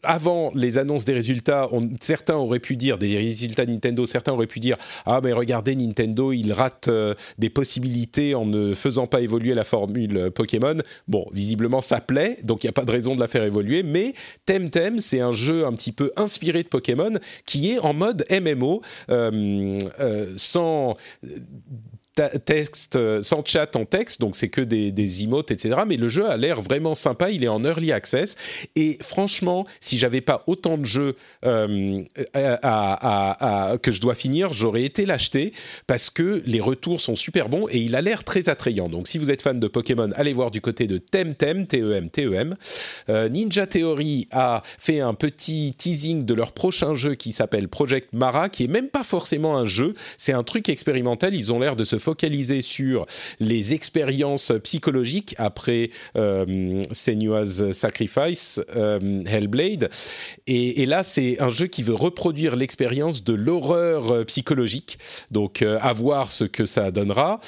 avant 0.02 0.50
les 0.56 0.78
annonces 0.78 1.04
des 1.04 1.14
résultats, 1.14 1.68
certains 2.00 2.34
auraient 2.34 2.58
pu 2.58 2.74
dire 2.76 2.87
des 2.96 3.18
résultats 3.18 3.66
Nintendo, 3.66 4.06
certains 4.06 4.32
auraient 4.32 4.46
pu 4.46 4.60
dire 4.60 4.76
ah 5.04 5.20
mais 5.22 5.32
regardez 5.32 5.76
Nintendo, 5.76 6.32
il 6.32 6.52
rate 6.52 6.88
euh, 6.88 7.14
des 7.36 7.50
possibilités 7.50 8.34
en 8.34 8.46
ne 8.46 8.72
faisant 8.72 9.06
pas 9.06 9.20
évoluer 9.20 9.52
la 9.52 9.64
formule 9.64 10.30
Pokémon. 10.30 10.76
Bon, 11.08 11.26
visiblement 11.32 11.82
ça 11.82 12.00
plaît, 12.00 12.38
donc 12.44 12.64
il 12.64 12.66
n'y 12.66 12.70
a 12.70 12.72
pas 12.72 12.84
de 12.84 12.92
raison 12.92 13.14
de 13.14 13.20
la 13.20 13.28
faire 13.28 13.42
évoluer. 13.42 13.82
Mais 13.82 14.14
Temtem, 14.46 15.00
c'est 15.00 15.20
un 15.20 15.32
jeu 15.32 15.66
un 15.66 15.72
petit 15.72 15.92
peu 15.92 16.10
inspiré 16.16 16.62
de 16.62 16.68
Pokémon 16.68 17.12
qui 17.44 17.72
est 17.72 17.78
en 17.80 17.92
mode 17.92 18.24
MMO 18.30 18.80
euh, 19.10 19.78
euh, 20.00 20.32
sans 20.36 20.96
texte, 22.44 22.96
euh, 22.96 23.22
sans 23.22 23.44
chat 23.44 23.76
en 23.76 23.84
texte, 23.84 24.20
donc 24.20 24.36
c'est 24.36 24.48
que 24.48 24.60
des, 24.60 24.92
des 24.92 25.22
emotes, 25.22 25.50
etc. 25.50 25.80
Mais 25.86 25.96
le 25.96 26.08
jeu 26.08 26.28
a 26.28 26.36
l'air 26.36 26.62
vraiment 26.62 26.94
sympa, 26.94 27.30
il 27.30 27.44
est 27.44 27.48
en 27.48 27.64
early 27.64 27.92
access. 27.92 28.34
Et 28.76 28.98
franchement, 29.00 29.66
si 29.80 29.98
j'avais 29.98 30.20
pas 30.20 30.42
autant 30.46 30.78
de 30.78 30.84
jeux 30.84 31.16
euh, 31.44 32.02
à, 32.34 33.76
que 33.82 33.92
je 33.92 34.00
dois 34.00 34.14
finir, 34.14 34.52
j'aurais 34.52 34.84
été 34.84 35.06
l'acheter 35.06 35.52
parce 35.86 36.10
que 36.10 36.42
les 36.46 36.60
retours 36.60 37.00
sont 37.00 37.16
super 37.16 37.48
bons 37.48 37.68
et 37.68 37.78
il 37.78 37.94
a 37.94 38.02
l'air 38.02 38.24
très 38.24 38.48
attrayant. 38.48 38.88
Donc 38.88 39.08
si 39.08 39.18
vous 39.18 39.30
êtes 39.30 39.42
fan 39.42 39.60
de 39.60 39.68
Pokémon, 39.68 40.10
allez 40.14 40.32
voir 40.32 40.50
du 40.50 40.60
côté 40.60 40.86
de 40.86 40.98
Temtem, 40.98 41.66
T-E-M, 41.66 42.10
T-E-M. 42.10 42.56
Euh, 43.08 43.28
Ninja 43.28 43.66
Theory 43.66 44.28
a 44.30 44.62
fait 44.78 45.00
un 45.00 45.14
petit 45.14 45.74
teasing 45.76 46.24
de 46.24 46.34
leur 46.34 46.52
prochain 46.52 46.94
jeu 46.94 47.14
qui 47.14 47.32
s'appelle 47.32 47.68
Project 47.68 48.12
Mara, 48.12 48.48
qui 48.48 48.64
est 48.64 48.68
même 48.68 48.88
pas 48.88 49.04
forcément 49.04 49.56
un 49.56 49.64
jeu, 49.64 49.94
c'est 50.16 50.32
un 50.32 50.42
truc 50.42 50.68
expérimental. 50.68 51.34
Ils 51.34 51.52
ont 51.52 51.58
l'air 51.58 51.76
de 51.76 51.84
se 51.84 51.98
focalisé 52.08 52.62
sur 52.62 53.04
les 53.38 53.74
expériences 53.74 54.50
psychologiques 54.64 55.34
après 55.36 55.90
euh, 56.16 56.82
Senua's 56.90 57.70
Sacrifice, 57.72 58.62
euh, 58.74 59.22
Hellblade. 59.26 59.90
Et, 60.46 60.86
là, 60.86 61.04
c'est 61.04 61.38
un 61.38 61.50
jeu 61.50 61.66
qui 61.66 61.82
veut 61.82 61.94
reproduire 61.94 62.56
l'expérience 62.56 63.24
de 63.24 63.34
l'horreur 63.34 64.10
euh, 64.10 64.24
psychologique. 64.24 64.98
Donc, 65.32 65.60
à 65.60 65.92
voir 65.92 66.30
ce 66.30 66.44
que 66.44 66.64
ça 66.64 66.90
donnera. 66.90 67.40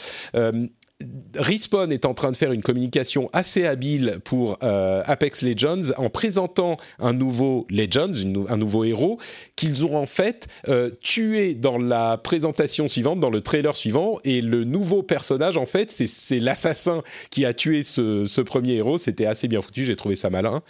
Respawn 1.36 1.92
est 1.92 2.04
en 2.04 2.14
train 2.14 2.32
de 2.32 2.36
faire 2.36 2.52
une 2.52 2.62
communication 2.62 3.30
assez 3.32 3.64
habile 3.64 4.18
pour 4.24 4.58
euh, 4.62 5.02
Apex 5.06 5.42
Legends 5.42 5.92
en 5.96 6.10
présentant 6.10 6.76
un 6.98 7.12
nouveau 7.12 7.66
Legends, 7.70 8.12
un 8.48 8.56
nouveau 8.56 8.84
héros 8.84 9.18
qu'ils 9.56 9.86
ont 9.86 9.96
en 9.96 10.06
fait 10.06 10.48
euh, 10.68 10.90
tué 11.00 11.54
dans 11.54 11.78
la 11.78 12.18
présentation 12.18 12.88
suivante, 12.88 13.20
dans 13.20 13.30
le 13.30 13.40
trailer 13.40 13.74
suivant. 13.76 14.18
Et 14.24 14.42
le 14.42 14.64
nouveau 14.64 15.02
personnage, 15.02 15.56
en 15.56 15.66
fait, 15.66 15.90
c'est 15.90 16.40
l'assassin 16.40 17.02
qui 17.30 17.44
a 17.44 17.54
tué 17.54 17.82
ce, 17.82 18.40
premier 18.40 18.74
héros. 18.74 18.98
C'était 18.98 19.26
assez 19.26 19.48
bien 19.48 19.62
foutu, 19.62 19.84
j'ai 19.84 19.96
trouvé 19.96 20.16
ça 20.16 20.30
malin. 20.30 20.62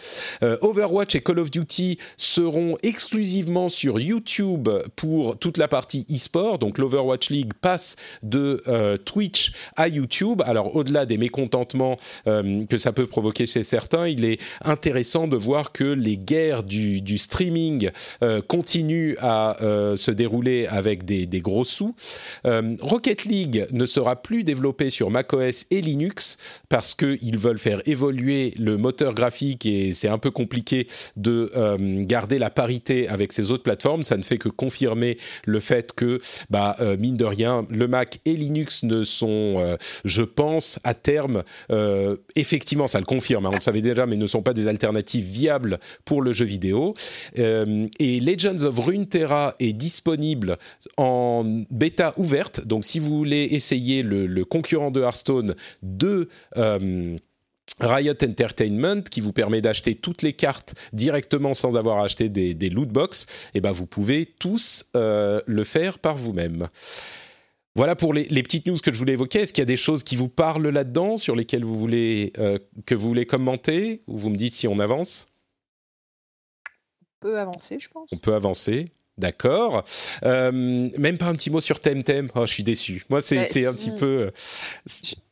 Euh, 0.43 0.59
Overwatch 0.61 1.15
et 1.15 1.21
Call 1.21 1.39
of 1.39 1.51
Duty 1.51 1.99
seront 2.17 2.77
exclusivement 2.83 3.69
sur 3.69 3.99
YouTube 3.99 4.69
pour 4.97 5.39
toute 5.39 5.57
la 5.57 5.69
partie 5.69 6.07
e-sport. 6.11 6.59
Donc 6.59 6.79
l'Overwatch 6.79 7.31
League 7.31 7.53
passe 7.61 7.97
de 8.23 8.61
Twitch 9.05 9.53
à 9.77 9.89
YouTube 9.89 10.20
Alors 10.45 10.77
au-delà 10.77 11.07
des 11.07 11.19
mécontentements 11.19 11.97
que 12.25 12.79
ça 12.79 12.93
peut 12.93 13.07
provoquer 13.07 13.47
chez 13.47 13.63
certains, 13.63 14.09
il 14.09 14.25
est 14.25 14.41
intéressant 14.65 15.27
de 15.27 15.37
voir 15.37 15.73
que 15.73 15.85
les 15.85 16.17
guerres 16.17 16.63
du, 16.63 17.19
streaming 17.19 17.91
continuent 18.47 19.15
à 19.21 19.57
se 19.97 20.11
dérouler 20.11 20.67
avec 20.67 21.05
des, 21.05 21.41
gros 21.41 21.65
sous. 21.65 21.95
Rocket 22.45 23.25
League 23.25 23.67
ne 23.73 23.87
sera 23.87 24.17
plus 24.23 24.45
développé 24.45 24.91
sur 24.91 25.11
macOS 25.11 25.67
et 25.71 25.81
Linux 25.81 26.39
parce 26.69 26.95
qu'ils 26.95 27.39
veulent 27.39 27.59
faire 27.59 27.81
évoluer 27.87 28.55
le 28.59 28.77
moteur 28.77 29.15
graphique 29.15 29.67
et 29.67 29.93
c'est 29.93 30.09
un 30.09 30.19
peu 30.19 30.31
compliqué 30.31 30.87
de 31.17 31.51
euh, 31.57 32.05
garder 32.05 32.39
la 32.39 32.51
parité 32.51 33.09
avec 33.09 33.33
ces 33.33 33.51
autres 33.51 33.63
plateformes. 33.63 34.03
Ça 34.03 34.17
ne 34.17 34.23
fait 34.23 34.39
que 34.39 34.49
confirmer 34.49 35.19
le 35.45 35.61
fait 35.61 35.93
que, 35.93 36.21
bah, 36.51 36.77
euh, 36.81 36.97
mine 36.97 37.17
de 37.17 37.25
rien, 37.25 37.67
le 37.71 37.89
Mac 37.89 38.21
et 38.25 38.35
Linux 38.35 38.83
ne 38.83 39.05
sont, 39.05 39.57
euh, 39.59 39.77
je 40.11 40.23
pense, 40.23 40.79
à 40.85 40.95
terme, 40.95 41.43
effectivement, 42.37 42.87
ça 42.87 42.99
le 42.99 43.05
confirme, 43.05 43.47
hein, 43.47 43.51
on 43.53 43.57
le 43.57 43.63
savait 43.63 43.81
déjà, 43.81 44.07
mais 44.07 44.17
ne 44.17 44.27
sont 44.27 44.43
pas 44.43 44.53
des 44.53 44.67
alternatives 44.67 45.25
viables 45.25 45.79
pour 46.05 46.23
le 46.23 46.33
jeu 46.33 46.45
vidéo. 46.45 46.95
et 47.37 48.21
Legends 48.21 48.65
of 48.65 48.79
Runeterra 48.79 49.55
est 49.59 49.73
disponible 49.73 50.59
en 50.97 51.65
bêta 51.71 52.15
ouverte, 52.17 52.67
donc 52.67 52.85
si 52.85 52.99
vous 52.99 53.17
voulez 53.17 53.49
essayer 53.53 54.03
le, 54.03 54.45
concurrent 54.45 54.91
de 54.91 55.01
Hearthstone 55.01 55.55
de 55.83 56.29
Riot 57.81 58.15
Entertainment 58.23 59.03
qui 59.03 59.21
vous 59.21 59.33
permet 59.33 59.61
d'acheter 59.61 59.95
toutes 59.95 60.23
les 60.23 60.33
cartes 60.33 60.75
directement 60.93 61.55
sans 61.55 61.77
avoir 61.77 62.03
acheté 62.03 62.29
des, 62.29 62.55
des 62.55 62.71
loot 62.71 62.89
box, 62.89 63.27
et 63.55 63.59
eh 63.59 63.61
ben 63.61 63.73
vous 63.73 63.87
pouvez 63.87 64.27
tous 64.27 64.85
euh, 64.97 65.41
le 65.47 65.65
faire 65.65 65.99
par 65.99 66.17
vous-même. 66.17 66.69
Voilà 67.77 67.95
pour 67.95 68.13
les, 68.13 68.43
petites 68.43 68.67
news 68.67 68.77
que 68.79 68.93
je 68.93 68.99
voulais 68.99 69.13
évoquer. 69.13 69.41
Est-ce 69.41 69.53
qu'il 69.53 69.63
y 69.63 69.63
a 69.63 69.67
des 69.67 69.77
choses 69.77 70.03
qui 70.03 70.17
vous 70.17 70.29
parlent 70.29 70.69
là-dedans, 70.69 71.17
sur 71.17 71.37
lesquelles 71.37 71.65
vous 71.65 71.79
voulez, 71.79 72.33
euh, 72.39 72.59
que 72.85 72.95
vous 72.95 73.07
voulez 73.07 73.27
commenter 73.27 74.03
Ou 74.09 74.19
vous 74.19 74.31
me 74.31 74.37
dites 74.37 74.55
si 74.55 74.67
on 74.67 74.79
avance? 74.81 75.27
On 76.67 77.29
peut 77.29 77.39
avancer, 77.39 77.79
je 77.79 77.89
pense. 77.89 78.09
On 78.13 78.17
peut 78.17 78.35
avancer. 78.35 78.87
D'accord. 79.19 79.85
Euh, 80.25 80.51
même 80.51 81.19
pas 81.19 81.27
un 81.27 81.35
petit 81.35 81.51
mot 81.51 81.61
sur 81.61 81.79
Temtem. 81.79 82.29
Oh, 82.35 82.47
je 82.47 82.53
suis 82.53 82.63
déçu. 82.63 83.05
Moi, 83.11 83.21
c'est 83.21 83.37
bah, 83.37 83.69
un 83.69 83.75
petit 83.75 83.91
peu. 83.99 84.31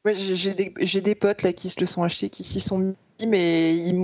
Euh, 0.05 0.12
j'ai 0.12 0.55
des, 0.55 1.01
des, 1.01 1.15
potes 1.15 1.43
là 1.43 1.52
qui 1.52 1.70
se 1.70 1.81
le 1.81 1.86
sont 1.86 2.02
achetés, 2.02 2.28
qui 2.28 2.44
s'y 2.44 2.60
sont 2.60 2.78
mis 2.78 2.94
mais 3.27 3.77
ils 3.77 3.95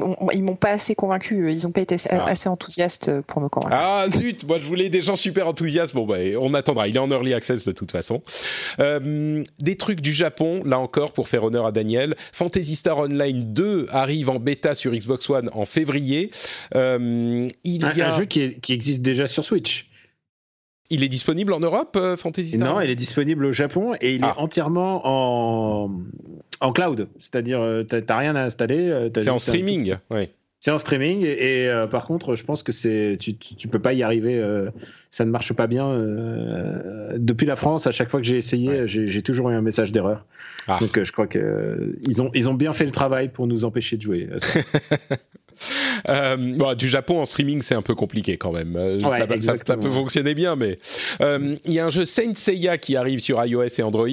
m'ont 0.42 0.56
pas 0.56 0.70
assez 0.70 0.94
convaincu. 0.94 1.52
Ils 1.52 1.64
n'ont 1.64 1.72
pas 1.72 1.80
été 1.80 1.96
ah. 2.10 2.24
assez 2.26 2.48
enthousiastes 2.48 3.20
pour 3.22 3.40
me 3.40 3.48
convaincre. 3.48 3.76
Ah 3.78 4.06
zut, 4.10 4.46
moi 4.46 4.58
je 4.60 4.66
voulais 4.66 4.88
des 4.88 5.02
gens 5.02 5.16
super 5.16 5.48
enthousiastes. 5.48 5.94
Bon, 5.94 6.06
bah, 6.06 6.16
on 6.40 6.54
attendra. 6.54 6.88
Il 6.88 6.96
est 6.96 7.00
en 7.00 7.10
early 7.10 7.34
access 7.34 7.64
de 7.64 7.72
toute 7.72 7.92
façon. 7.92 8.22
Euh, 8.80 9.42
des 9.60 9.76
trucs 9.76 10.00
du 10.00 10.12
Japon, 10.12 10.62
là 10.64 10.78
encore, 10.78 11.12
pour 11.12 11.28
faire 11.28 11.44
honneur 11.44 11.66
à 11.66 11.72
Daniel. 11.72 12.14
Fantasy 12.32 12.76
Star 12.76 12.98
Online 12.98 13.52
2 13.52 13.86
arrive 13.90 14.30
en 14.30 14.38
bêta 14.38 14.74
sur 14.74 14.92
Xbox 14.92 15.28
One 15.30 15.50
en 15.52 15.64
février. 15.64 16.30
Euh, 16.74 17.48
il 17.64 17.82
y 17.82 18.02
a... 18.02 18.08
un 18.08 18.16
jeu 18.16 18.24
qui, 18.24 18.60
qui 18.60 18.72
existe 18.72 19.02
déjà 19.02 19.26
sur 19.26 19.44
Switch. 19.44 19.88
Il 20.90 21.02
est 21.02 21.08
disponible 21.08 21.52
en 21.52 21.60
Europe, 21.60 21.96
euh, 21.96 22.16
Fantasy 22.16 22.56
Star 22.56 22.74
Non, 22.74 22.80
il 22.80 22.90
est 22.90 22.96
disponible 22.96 23.46
au 23.46 23.52
Japon 23.52 23.94
et 24.00 24.14
il 24.14 24.22
est 24.22 24.28
ah. 24.28 24.38
entièrement 24.38 25.00
en, 25.04 25.90
en 26.60 26.72
cloud. 26.72 27.08
C'est-à-dire, 27.18 27.60
euh, 27.60 27.84
tu 27.84 27.96
n'as 27.96 28.18
rien 28.18 28.36
à 28.36 28.42
installer. 28.42 28.90
Euh, 28.90 29.08
c'est 29.14 29.30
en 29.30 29.38
streaming, 29.38 29.96
oui. 30.10 30.28
C'est 30.60 30.70
en 30.70 30.78
streaming 30.78 31.26
et, 31.26 31.68
par 31.90 32.06
contre, 32.06 32.36
je 32.36 32.42
pense 32.44 32.62
que 32.62 32.72
c'est 32.72 33.18
tu, 33.20 33.36
tu, 33.36 33.68
peux 33.68 33.80
pas 33.80 33.92
y 33.92 34.02
arriver. 34.02 34.42
ça 35.10 35.26
ne 35.26 35.30
marche 35.30 35.52
pas 35.52 35.66
bien. 35.66 35.94
depuis 37.18 37.46
la 37.46 37.54
France, 37.54 37.86
à 37.86 37.90
chaque 37.90 38.08
fois 38.08 38.18
que 38.18 38.26
j'ai 38.26 38.38
essayé, 38.38 38.88
j'ai 38.88 39.20
toujours 39.20 39.50
eu 39.50 39.54
un 39.54 39.60
message 39.60 39.92
d'erreur. 39.92 40.24
Ah. 40.66 40.78
Donc, 40.80 41.02
je 41.02 41.12
crois 41.12 41.26
que 41.26 41.94
ils 42.08 42.22
ont 42.22 42.30
ils 42.32 42.48
ont 42.48 42.54
bien 42.54 42.72
fait 42.72 42.86
le 42.86 42.92
travail 42.92 43.28
pour 43.28 43.46
nous 43.46 43.66
empêcher 43.66 43.98
de 43.98 44.02
jouer. 44.02 44.30
Euh, 46.08 46.74
du 46.74 46.88
Japon 46.88 47.20
en 47.20 47.24
streaming, 47.24 47.62
c'est 47.62 47.74
un 47.74 47.82
peu 47.82 47.94
compliqué 47.94 48.36
quand 48.36 48.52
même. 48.52 48.76
Euh, 48.76 48.98
ça, 49.00 49.26
peut 49.76 49.90
fonctionner 49.90 50.34
bien, 50.34 50.54
mais 50.54 50.76
euh, 51.22 51.56
il 51.64 51.72
y 51.72 51.78
a 51.78 51.86
un 51.86 51.90
jeu 51.90 52.04
Saint 52.04 52.34
Seiya 52.34 52.76
qui 52.78 52.96
arrive 52.96 53.20
sur 53.20 53.42
iOS 53.44 53.78
et 53.78 53.82
Android, 53.82 54.08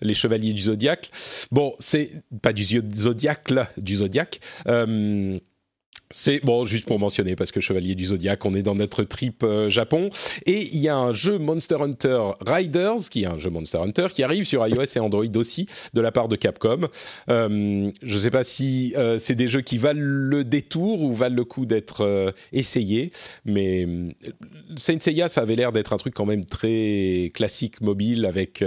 les 0.00 0.14
Chevaliers 0.14 0.52
du 0.52 0.62
Zodiac. 0.62 1.10
Bon, 1.50 1.74
c'est 1.78 2.10
pas 2.42 2.52
du 2.52 2.64
Zodiac 2.64 3.50
là, 3.50 3.70
du 3.76 3.96
Zodiac. 3.96 4.40
C'est 6.12 6.44
bon, 6.44 6.64
juste 6.64 6.86
pour 6.86 6.98
mentionner, 6.98 7.36
parce 7.36 7.52
que 7.52 7.60
Chevalier 7.60 7.94
du 7.94 8.06
Zodiac, 8.06 8.44
on 8.44 8.52
est 8.56 8.64
dans 8.64 8.74
notre 8.74 9.04
trip 9.04 9.44
euh, 9.44 9.70
Japon. 9.70 10.10
Et 10.44 10.66
il 10.72 10.80
y 10.80 10.88
a 10.88 10.96
un 10.96 11.12
jeu 11.12 11.38
Monster 11.38 11.76
Hunter 11.80 12.32
Riders, 12.44 13.08
qui 13.08 13.22
est 13.22 13.26
un 13.26 13.38
jeu 13.38 13.48
Monster 13.48 13.78
Hunter, 13.78 14.08
qui 14.10 14.24
arrive 14.24 14.42
sur 14.44 14.66
iOS 14.66 14.96
et 14.96 14.98
Android 14.98 15.36
aussi, 15.36 15.68
de 15.94 16.00
la 16.00 16.10
part 16.10 16.26
de 16.26 16.34
Capcom. 16.34 16.88
Euh, 17.28 17.92
je 18.02 18.16
ne 18.16 18.20
sais 18.20 18.32
pas 18.32 18.42
si 18.42 18.92
euh, 18.96 19.18
c'est 19.18 19.36
des 19.36 19.46
jeux 19.46 19.60
qui 19.60 19.78
valent 19.78 20.00
le 20.02 20.42
détour 20.42 21.00
ou 21.00 21.12
valent 21.12 21.36
le 21.36 21.44
coup 21.44 21.64
d'être 21.64 22.34
essayés, 22.52 23.12
mais 23.44 23.86
Saint 24.76 24.98
Seiya, 24.98 25.28
ça 25.28 25.42
avait 25.42 25.54
l'air 25.54 25.70
d'être 25.70 25.92
un 25.92 25.96
truc 25.96 26.14
quand 26.14 26.26
même 26.26 26.44
très 26.44 27.30
classique, 27.34 27.80
mobile, 27.80 28.26
avec 28.26 28.64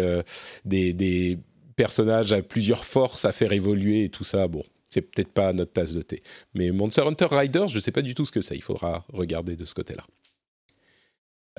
des, 0.63 0.93
des 0.93 1.39
personnages 1.75 2.31
à 2.31 2.41
plusieurs 2.41 2.85
forces 2.85 3.25
à 3.25 3.33
faire 3.33 3.51
évoluer 3.51 4.05
et 4.05 4.09
tout 4.09 4.23
ça. 4.23 4.47
Bon, 4.47 4.63
c'est 4.93 5.01
peut-être 5.01 5.31
pas 5.31 5.53
notre 5.53 5.73
tasse 5.73 5.93
de 5.93 6.01
thé. 6.01 6.21
Mais 6.53 6.71
Monster 6.71 7.01
Hunter 7.01 7.27
Riders, 7.31 7.67
je 7.67 7.75
ne 7.75 7.81
sais 7.81 7.91
pas 7.91 8.01
du 8.01 8.15
tout 8.15 8.25
ce 8.25 8.31
que 8.31 8.41
c'est. 8.41 8.55
Il 8.55 8.61
faudra 8.61 9.05
regarder 9.11 9.55
de 9.55 9.65
ce 9.65 9.73
côté-là. 9.73 10.03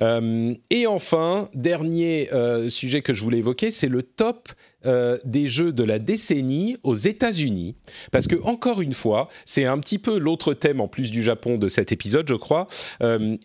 Euh, 0.01 0.53
et 0.69 0.87
enfin, 0.87 1.49
dernier 1.53 2.29
euh, 2.33 2.69
sujet 2.69 3.01
que 3.01 3.13
je 3.13 3.23
voulais 3.23 3.37
évoquer, 3.37 3.71
c'est 3.71 3.87
le 3.87 4.03
top 4.03 4.49
euh, 4.85 5.17
des 5.23 5.47
jeux 5.47 5.71
de 5.71 5.83
la 5.83 5.99
décennie 5.99 6.77
aux 6.83 6.95
États-Unis. 6.95 7.75
Parce 8.11 8.27
que, 8.27 8.35
encore 8.43 8.81
une 8.81 8.93
fois, 8.93 9.29
c'est 9.45 9.65
un 9.65 9.79
petit 9.79 9.97
peu 9.97 10.17
l'autre 10.17 10.53
thème 10.53 10.81
en 10.81 10.87
plus 10.87 11.11
du 11.11 11.23
Japon 11.23 11.57
de 11.57 11.69
cet 11.69 11.91
épisode, 11.91 12.27
je 12.27 12.35
crois. 12.35 12.67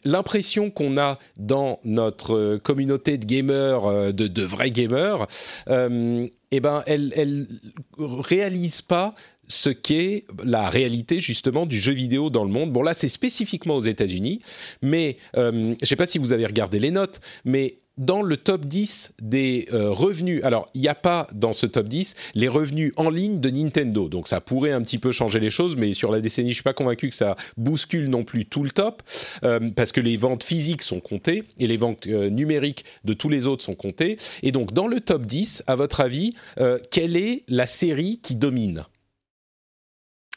L'impression 0.04 0.70
qu'on 0.70 0.98
a 0.98 1.18
dans 1.36 1.80
notre 1.84 2.56
communauté 2.58 3.16
de 3.16 3.24
gamers, 3.24 4.12
de, 4.12 4.42
vrais 4.42 4.70
gamers, 4.70 5.26
eh 5.68 6.60
ben, 6.60 6.82
elle, 6.86 7.12
elle 7.16 7.46
réalise 7.98 8.82
pas 8.82 9.14
ce 9.50 9.68
qu'est 9.68 10.24
la 10.44 10.70
réalité 10.70 11.20
justement 11.20 11.66
du 11.66 11.78
jeu 11.78 11.92
vidéo 11.92 12.30
dans 12.30 12.44
le 12.44 12.50
monde. 12.50 12.72
Bon 12.72 12.82
là 12.82 12.94
c'est 12.94 13.08
spécifiquement 13.08 13.76
aux 13.76 13.82
États-Unis, 13.82 14.40
mais 14.80 15.16
euh, 15.36 15.50
je 15.52 15.80
ne 15.80 15.86
sais 15.86 15.96
pas 15.96 16.06
si 16.06 16.18
vous 16.18 16.32
avez 16.32 16.46
regardé 16.46 16.78
les 16.78 16.92
notes, 16.92 17.20
mais 17.44 17.78
dans 17.98 18.22
le 18.22 18.36
top 18.36 18.64
10 18.64 19.12
des 19.20 19.66
euh, 19.72 19.90
revenus, 19.90 20.42
alors 20.44 20.64
il 20.72 20.80
n'y 20.80 20.88
a 20.88 20.94
pas 20.94 21.26
dans 21.34 21.52
ce 21.52 21.66
top 21.66 21.88
10 21.88 22.14
les 22.34 22.48
revenus 22.48 22.92
en 22.96 23.10
ligne 23.10 23.40
de 23.40 23.50
Nintendo, 23.50 24.08
donc 24.08 24.28
ça 24.28 24.40
pourrait 24.40 24.70
un 24.70 24.80
petit 24.82 24.98
peu 24.98 25.10
changer 25.10 25.40
les 25.40 25.50
choses, 25.50 25.76
mais 25.76 25.92
sur 25.92 26.12
la 26.12 26.20
décennie, 26.20 26.50
je 26.50 26.54
suis 26.54 26.62
pas 26.62 26.72
convaincu 26.72 27.08
que 27.08 27.14
ça 27.14 27.36
bouscule 27.56 28.08
non 28.08 28.22
plus 28.22 28.46
tout 28.46 28.62
le 28.62 28.70
top, 28.70 29.02
euh, 29.44 29.70
parce 29.74 29.90
que 29.90 30.00
les 30.00 30.16
ventes 30.16 30.44
physiques 30.44 30.82
sont 30.82 31.00
comptées 31.00 31.42
et 31.58 31.66
les 31.66 31.76
ventes 31.76 32.06
numériques 32.06 32.84
de 33.04 33.12
tous 33.12 33.28
les 33.28 33.48
autres 33.48 33.64
sont 33.64 33.74
comptées. 33.74 34.16
Et 34.44 34.52
donc 34.52 34.72
dans 34.72 34.86
le 34.86 35.00
top 35.00 35.26
10, 35.26 35.64
à 35.66 35.74
votre 35.74 36.00
avis, 36.00 36.34
quelle 36.90 37.16
est 37.16 37.42
la 37.48 37.66
série 37.66 38.20
qui 38.22 38.36
domine? 38.36 38.84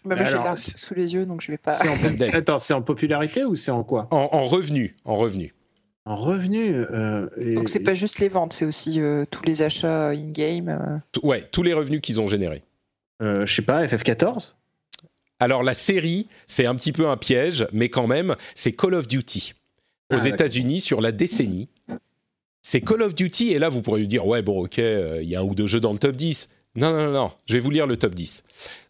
Bah, 0.06 0.16
moi, 0.16 0.26
j'ai 0.26 0.72
sous 0.76 0.94
les 0.94 1.14
yeux, 1.14 1.26
donc 1.26 1.42
je 1.42 1.52
vais 1.52 1.58
pas. 1.58 1.78
En... 1.78 2.34
Attends, 2.34 2.60
c'est 2.60 2.74
en 2.74 2.82
popularité 2.82 3.46
ou 3.46 3.56
c'est 3.56 3.72
en 3.72 3.84
quoi 3.84 4.08
en, 4.12 4.30
en 4.32 4.44
revenu, 4.44 4.96
en 5.06 5.16
revenu. 5.16 5.54
En 6.06 6.18
revenu. 6.18 6.74
Euh, 6.76 7.28
Donc 7.54 7.70
c'est 7.70 7.84
pas 7.84 7.94
juste 7.94 8.20
les 8.20 8.28
ventes, 8.28 8.52
c'est 8.54 8.66
aussi 8.66 9.00
euh, 9.00 9.24
tous 9.30 9.44
les 9.46 9.62
achats 9.62 10.10
in-game. 10.10 10.68
Euh. 10.68 11.20
Ouais, 11.26 11.42
tous 11.42 11.64
les 11.64 11.74
revenus 11.74 12.02
qu'ils 12.02 12.20
ont 12.20 12.28
générés. 12.28 12.64
je 13.22 13.46
sais 13.46 13.62
pas, 13.62 13.86
FF14 13.86 14.56
Alors 15.40 15.64
la 15.64 15.74
série, 15.74 16.28
c'est 16.46 16.66
un 16.66 16.76
petit 16.76 16.92
peu 16.92 17.08
un 17.08 17.16
piège, 17.16 17.68
mais 17.72 17.88
quand 17.88 18.08
même, 18.08 18.36
c'est 18.54 18.74
Call 18.74 18.96
of 18.96 19.08
Duty. 19.08 19.54
Aux 20.12 20.26
ah, 20.26 20.28
États-Unis, 20.28 20.82
sur 20.82 21.00
la 21.00 21.14
décennie. 21.14 21.70
C'est 22.62 22.82
Call 22.82 23.02
of 23.02 23.16
Duty, 23.16 23.54
et 23.54 23.60
là 23.60 23.70
vous 23.70 23.82
pourriez 23.82 24.06
dire, 24.06 24.28
ouais, 24.28 24.42
bon, 24.42 24.66
ok, 24.66 24.78
il 24.78 25.24
y 25.24 25.36
a 25.36 25.40
un 25.40 25.44
ou 25.44 25.56
deux 25.56 25.68
jeux 25.68 25.80
dans 25.80 25.94
le 25.94 26.00
top 26.00 26.18
10. 26.18 26.50
Non, 26.76 26.92
non, 26.92 27.12
non, 27.12 27.32
je 27.48 27.54
vais 27.54 27.60
vous 27.60 27.70
lire 27.70 27.86
le 27.86 27.98
top 27.98 28.16
10. 28.16 28.44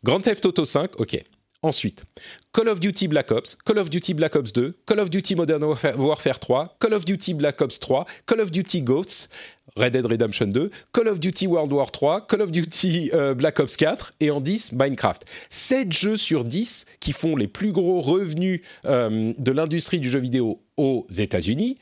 Grand 0.03 0.21
Theft 0.21 0.45
Auto 0.45 0.65
5, 0.65 0.99
ok. 0.99 1.23
Ensuite, 1.63 2.03
Call 2.51 2.67
of 2.67 2.81
Duty 2.81 3.07
Black 3.07 3.31
Ops, 3.31 3.55
Call 3.55 3.77
of 3.77 3.89
Duty 3.89 4.13
Black 4.13 4.35
Ops 4.35 4.51
2, 4.51 4.73
Call 4.85 4.99
of 4.99 5.09
Duty 5.09 5.35
Modern 5.35 5.63
Warfare 5.97 6.37
3, 6.37 6.75
Call 6.77 6.93
of 6.93 7.05
Duty 7.05 7.33
Black 7.33 7.61
Ops 7.61 7.79
3, 7.79 8.05
Call 8.25 8.41
of 8.41 8.51
Duty 8.51 8.81
Ghosts, 8.81 9.29
Red 9.77 9.93
Dead 9.93 10.05
Redemption 10.05 10.51
2, 10.51 10.69
Call 10.91 11.07
of 11.07 11.19
Duty 11.19 11.47
World 11.47 11.71
War 11.71 11.89
3, 11.89 12.27
Call 12.27 12.41
of 12.41 12.51
Duty 12.51 13.11
euh, 13.13 13.33
Black 13.33 13.61
Ops 13.61 13.77
4 13.77 14.11
et 14.19 14.29
en 14.29 14.41
10 14.41 14.73
Minecraft. 14.73 15.23
7 15.49 15.91
jeux 15.93 16.17
sur 16.17 16.43
10 16.43 16.85
qui 16.99 17.13
font 17.13 17.37
les 17.37 17.47
plus 17.47 17.71
gros 17.71 18.01
revenus 18.01 18.59
euh, 18.85 19.33
de 19.37 19.51
l'industrie 19.53 20.01
du 20.01 20.09
jeu 20.09 20.19
vidéo 20.19 20.61
aux 20.75 21.07
États-Unis. 21.17 21.77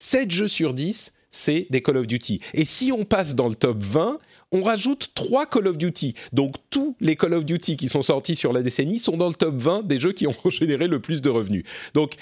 7 0.00 0.28
jeux 0.32 0.48
sur 0.48 0.74
10, 0.74 1.12
c'est 1.30 1.68
des 1.70 1.82
Call 1.82 1.98
of 1.98 2.08
Duty. 2.08 2.40
Et 2.52 2.64
si 2.64 2.90
on 2.90 3.04
passe 3.04 3.36
dans 3.36 3.48
le 3.48 3.54
top 3.54 3.80
20, 3.80 4.18
on 4.52 4.62
rajoute 4.62 5.10
trois 5.14 5.46
Call 5.46 5.66
of 5.66 5.78
Duty. 5.78 6.14
Donc 6.32 6.54
tous 6.70 6.96
les 7.00 7.16
Call 7.16 7.34
of 7.34 7.44
Duty 7.44 7.76
qui 7.76 7.88
sont 7.88 8.02
sortis 8.02 8.36
sur 8.36 8.52
la 8.52 8.62
décennie 8.62 8.98
sont 8.98 9.16
dans 9.16 9.28
le 9.28 9.34
top 9.34 9.56
20 9.56 9.86
des 9.86 10.00
jeux 10.00 10.12
qui 10.12 10.26
ont 10.26 10.34
généré 10.50 10.88
le 10.88 11.00
plus 11.00 11.20
de 11.20 11.30
revenus. 11.30 11.64
Donc 11.94 12.14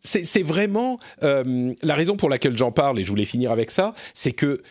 c'est 0.00 0.42
vraiment 0.42 0.98
euh, 1.24 1.74
la 1.82 1.94
raison 1.96 2.16
pour 2.16 2.28
laquelle 2.28 2.56
j'en 2.56 2.70
parle, 2.70 3.00
et 3.00 3.04
je 3.04 3.10
voulais 3.10 3.24
finir 3.24 3.50
avec 3.50 3.72
ça, 3.72 3.92
c'est 4.14 4.30
que 4.30 4.62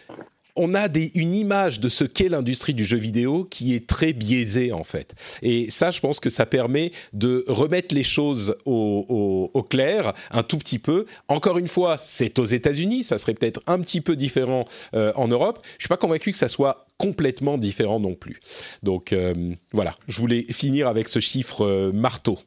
on 0.56 0.74
a 0.74 0.88
des, 0.88 1.12
une 1.16 1.36
image 1.36 1.80
de 1.80 1.90
ce 1.90 2.04
qu'est 2.04 2.30
l'industrie 2.30 2.74
du 2.74 2.86
jeu 2.86 2.98
vidéo 2.98 3.46
qui 3.46 3.76
est 3.76 3.88
très 3.88 4.14
biaisée 4.14 4.72
en 4.72 4.84
fait. 4.84 5.14
Et 5.42 5.70
ça, 5.70 5.92
je 5.92 6.00
pense 6.00 6.20
que 6.20 6.30
ça 6.30 6.46
permet 6.46 6.92
de 7.14 7.44
remettre 7.48 7.94
les 7.94 8.04
choses 8.04 8.56
au, 8.66 9.50
au, 9.54 9.64
clair 9.64 10.14
un 10.32 10.44
tout 10.44 10.58
petit 10.58 10.80
peu. 10.80 11.06
Encore 11.28 11.58
une 11.58 11.68
fois, 11.68 11.98
c'est 11.98 12.40
aux 12.40 12.46
États-Unis, 12.46 13.04
ça 13.04 13.18
serait 13.18 13.34
peut-être 13.34 13.62
un 13.68 13.80
petit 13.80 14.02
peu 14.02 14.16
différent 14.16 14.66
euh, 14.94 15.12
en 15.16 15.28
Europe. 15.28 15.66
Je 15.78 15.84
suis 15.84 15.90
pas 15.90 15.98
convaincu 15.98 16.32
que 16.32 16.38
ça 16.38 16.48
soit 16.48 16.86
complètement 16.98 17.58
différent 17.58 18.00
non 18.00 18.16
plus. 18.16 18.40
Donc 18.84 19.12
euh, 19.12 19.54
voilà, 19.72 19.96
je 20.08 20.20
voulais 20.20 20.44
finir 20.44 20.88
avec 20.88 21.10
ce 21.10 21.20
chiffre 21.20 21.66
euh, 21.66 21.92
marteau. 21.92 22.40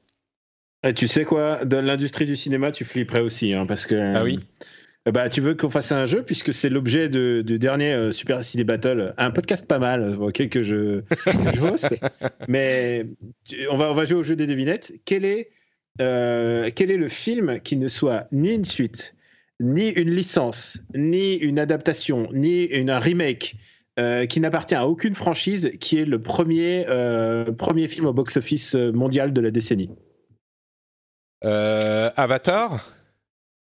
Et 0.87 0.95
tu 0.95 1.09
sais 1.09 1.25
quoi, 1.25 1.65
dans 1.65 1.85
l'industrie 1.85 2.25
du 2.25 2.37
cinéma, 2.37 2.71
tu 2.71 2.85
flipperais 2.85 3.21
aussi, 3.21 3.53
hein, 3.53 3.67
parce 3.67 3.85
que. 3.85 4.15
Ah 4.17 4.23
oui. 4.23 4.39
Euh, 5.09 5.11
bah, 5.11 5.29
tu 5.29 5.41
veux 5.41 5.55
qu'on 5.55 5.71
fasse 5.71 5.93
un 5.93 6.07
jeu 6.07 6.23
puisque 6.23 6.53
c'est 6.53 6.69
l'objet 6.69 7.09
du 7.09 7.43
de 7.43 7.57
dernier 7.57 7.93
euh, 7.93 8.13
Super 8.13 8.45
Ciné 8.45 8.65
Battle, 8.65 9.15
un 9.17 9.31
podcast 9.31 9.67
pas 9.67 9.79
mal, 9.79 10.17
ok 10.21 10.49
que 10.49 10.63
je, 10.63 11.03
je 11.27 11.61
host. 11.61 11.95
Mais 12.49 13.07
on 13.71 13.77
va 13.77 13.91
on 13.91 13.95
va 13.95 14.05
jouer 14.05 14.19
au 14.19 14.23
jeu 14.23 14.37
des 14.37 14.47
devinettes. 14.47 14.93
Quel 15.05 15.25
est 15.25 15.51
euh, 16.01 16.71
quel 16.75 16.91
est 16.91 16.97
le 16.97 17.09
film 17.09 17.61
qui 17.61 17.77
ne 17.77 17.89
soit 17.89 18.29
ni 18.33 18.55
une 18.55 18.65
suite, 18.65 19.15
ni 19.61 19.91
une 19.91 20.11
licence, 20.11 20.79
ni 20.95 21.35
une 21.35 21.59
adaptation, 21.59 22.29
ni 22.33 22.65
une, 22.65 22.91
un 22.91 22.99
remake, 22.99 23.57
qui 24.29 24.39
n'appartient 24.39 24.77
à 24.77 24.87
aucune 24.87 25.17
franchise, 25.17 25.73
qui 25.81 25.99
est 25.99 26.05
le 26.05 26.23
premier 26.23 26.87
premier 27.59 27.89
film 27.89 28.07
au 28.07 28.13
box-office 28.13 28.77
mondial 28.77 29.33
de 29.33 29.41
la 29.41 29.51
décennie? 29.51 29.91
Avatar? 31.43 32.98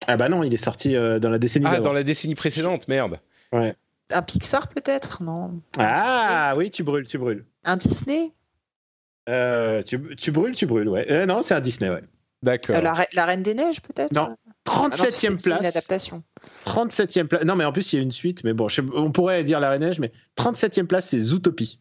Ah 0.07 0.17
bah 0.17 0.29
non, 0.29 0.43
il 0.43 0.53
est 0.53 0.57
sorti 0.57 0.95
euh, 0.95 1.19
dans 1.19 1.29
la 1.29 1.39
décennie. 1.39 1.65
Ah, 1.69 1.79
dans 1.79 1.93
la 1.93 2.03
décennie 2.03 2.35
précédente, 2.35 2.87
merde. 2.87 3.19
Ouais. 3.51 3.75
Un 4.11 4.21
Pixar 4.21 4.67
peut-être, 4.67 5.23
non? 5.23 5.61
Ah 5.77 6.53
oui, 6.57 6.71
tu 6.71 6.83
brûles, 6.83 7.07
tu 7.07 7.17
brûles. 7.17 7.45
Un 7.63 7.77
Disney? 7.77 8.31
Euh, 9.27 9.81
tu, 9.81 10.15
tu, 10.15 10.31
brûles, 10.31 10.53
tu 10.53 10.67
brûles, 10.67 10.87
ouais. 10.87 11.07
Euh, 11.09 11.25
non, 11.25 11.41
c'est 11.41 11.55
un 11.55 11.59
Disney, 11.59 11.89
ouais. 11.89 12.03
D'accord. 12.43 12.79
La, 12.79 13.25
Reine 13.25 13.41
des 13.41 13.55
Neiges 13.55 13.81
peut-être? 13.81 14.13
Non. 14.13 14.37
37e 14.67 14.91
ah 14.91 14.97
place. 14.97 15.45
une 15.47 15.65
adaptation. 15.65 16.23
37e 16.65 17.25
place. 17.25 17.43
Non, 17.43 17.55
mais 17.55 17.65
en 17.65 17.71
plus, 17.71 17.93
il 17.93 17.95
y 17.95 17.99
a 17.99 18.03
une 18.03 18.11
suite, 18.11 18.43
mais 18.43 18.53
bon, 18.53 18.67
on 18.93 19.11
pourrait 19.11 19.43
dire 19.43 19.59
La 19.59 19.71
Reine 19.71 19.79
des 19.81 19.87
Neiges, 19.87 19.99
mais 19.99 20.11
37e 20.37 20.85
place, 20.85 21.07
c'est 21.09 21.19
Zootopie. 21.19 21.79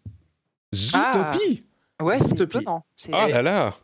Zootopie? 0.75 1.65
Ah. 1.99 2.05
Ouais, 2.05 2.19
c'est 2.19 2.41
étonnant. 2.41 2.85
Oh 3.09 3.13
là 3.13 3.43
là 3.43 3.75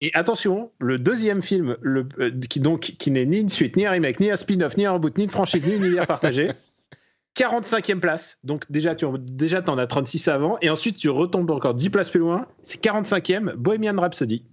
et 0.00 0.10
attention, 0.14 0.70
le 0.78 0.98
deuxième 0.98 1.42
film, 1.42 1.76
le, 1.82 2.08
euh, 2.18 2.30
qui 2.48 2.60
donc 2.60 2.80
qui 2.80 3.10
n'est 3.10 3.26
ni 3.26 3.38
une 3.38 3.48
suite, 3.50 3.76
ni 3.76 3.84
un 3.84 3.90
remake, 3.90 4.20
ni 4.20 4.30
un 4.30 4.36
spin-off, 4.36 4.76
ni 4.76 4.86
un 4.86 4.92
reboot, 4.92 5.16
ni 5.18 5.24
une 5.24 5.30
franchise, 5.30 5.64
ni 5.66 5.74
une 5.74 5.84
univers 5.84 6.06
partagé, 6.06 6.50
45e 7.36 8.00
place. 8.00 8.38
Donc 8.42 8.70
déjà, 8.70 8.94
tu 8.94 9.06
déjà 9.18 9.62
en 9.68 9.76
as 9.76 9.86
36 9.86 10.28
avant, 10.28 10.58
et 10.62 10.70
ensuite 10.70 10.96
tu 10.96 11.10
retombes 11.10 11.50
encore 11.50 11.74
10 11.74 11.90
places 11.90 12.10
plus 12.10 12.20
loin. 12.20 12.46
C'est 12.62 12.82
45e, 12.82 13.54
Bohemian 13.54 13.96
Rhapsody. 13.98 14.44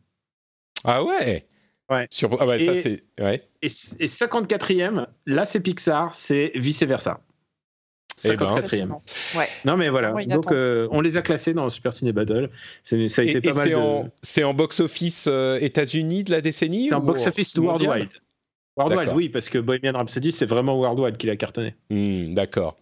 Ah 0.83 1.03
ouais? 1.03 1.47
Ouais. 1.89 2.07
Sur, 2.09 2.41
ah 2.41 2.45
ouais, 2.45 2.65
ça 2.65 2.75
c'est 2.75 3.03
ouais. 3.21 3.47
Et, 3.61 3.67
et 3.67 4.05
54e, 4.07 5.07
là 5.25 5.45
c'est 5.45 5.61
Pixar, 5.61 6.13
c'est 6.13 6.51
vice 6.55 6.83
versa. 6.83 7.21
54e. 8.17 8.69
Eh 8.73 8.85
ben. 8.85 8.97
Ouais. 9.35 9.47
Non, 9.65 9.77
mais 9.77 9.89
voilà. 9.89 10.11
Donc, 10.25 10.51
euh, 10.51 10.87
on 10.91 11.01
les 11.01 11.17
a 11.17 11.21
classés 11.21 11.53
dans 11.53 11.63
le 11.63 11.69
Super 11.69 11.93
Ciné 11.93 12.13
Battle. 12.13 12.49
Ça 12.83 12.95
a 12.95 13.23
été 13.23 13.41
pas 13.41 13.53
mal. 13.53 14.11
C'est 14.21 14.43
en, 14.43 14.53
box-office 14.53 15.27
euh, 15.27 15.59
États-Unis 15.59 16.23
de 16.23 16.31
la 16.31 16.41
décennie 16.41 16.89
C'est 16.89 16.95
en 16.95 17.01
box-office 17.01 17.55
worldwide. 17.57 18.09
Worldwide, 18.75 19.11
oui, 19.15 19.29
parce 19.29 19.49
que 19.49 19.57
Bohemian 19.57 19.93
Rhapsody, 19.93 20.31
c'est 20.31 20.45
vraiment 20.45 20.77
worldwide 20.79 21.17
qu'il 21.17 21.29
a 21.31 21.35
cartonné. 21.35 21.75
Hmm, 21.89 22.29
d'accord. 22.29 22.77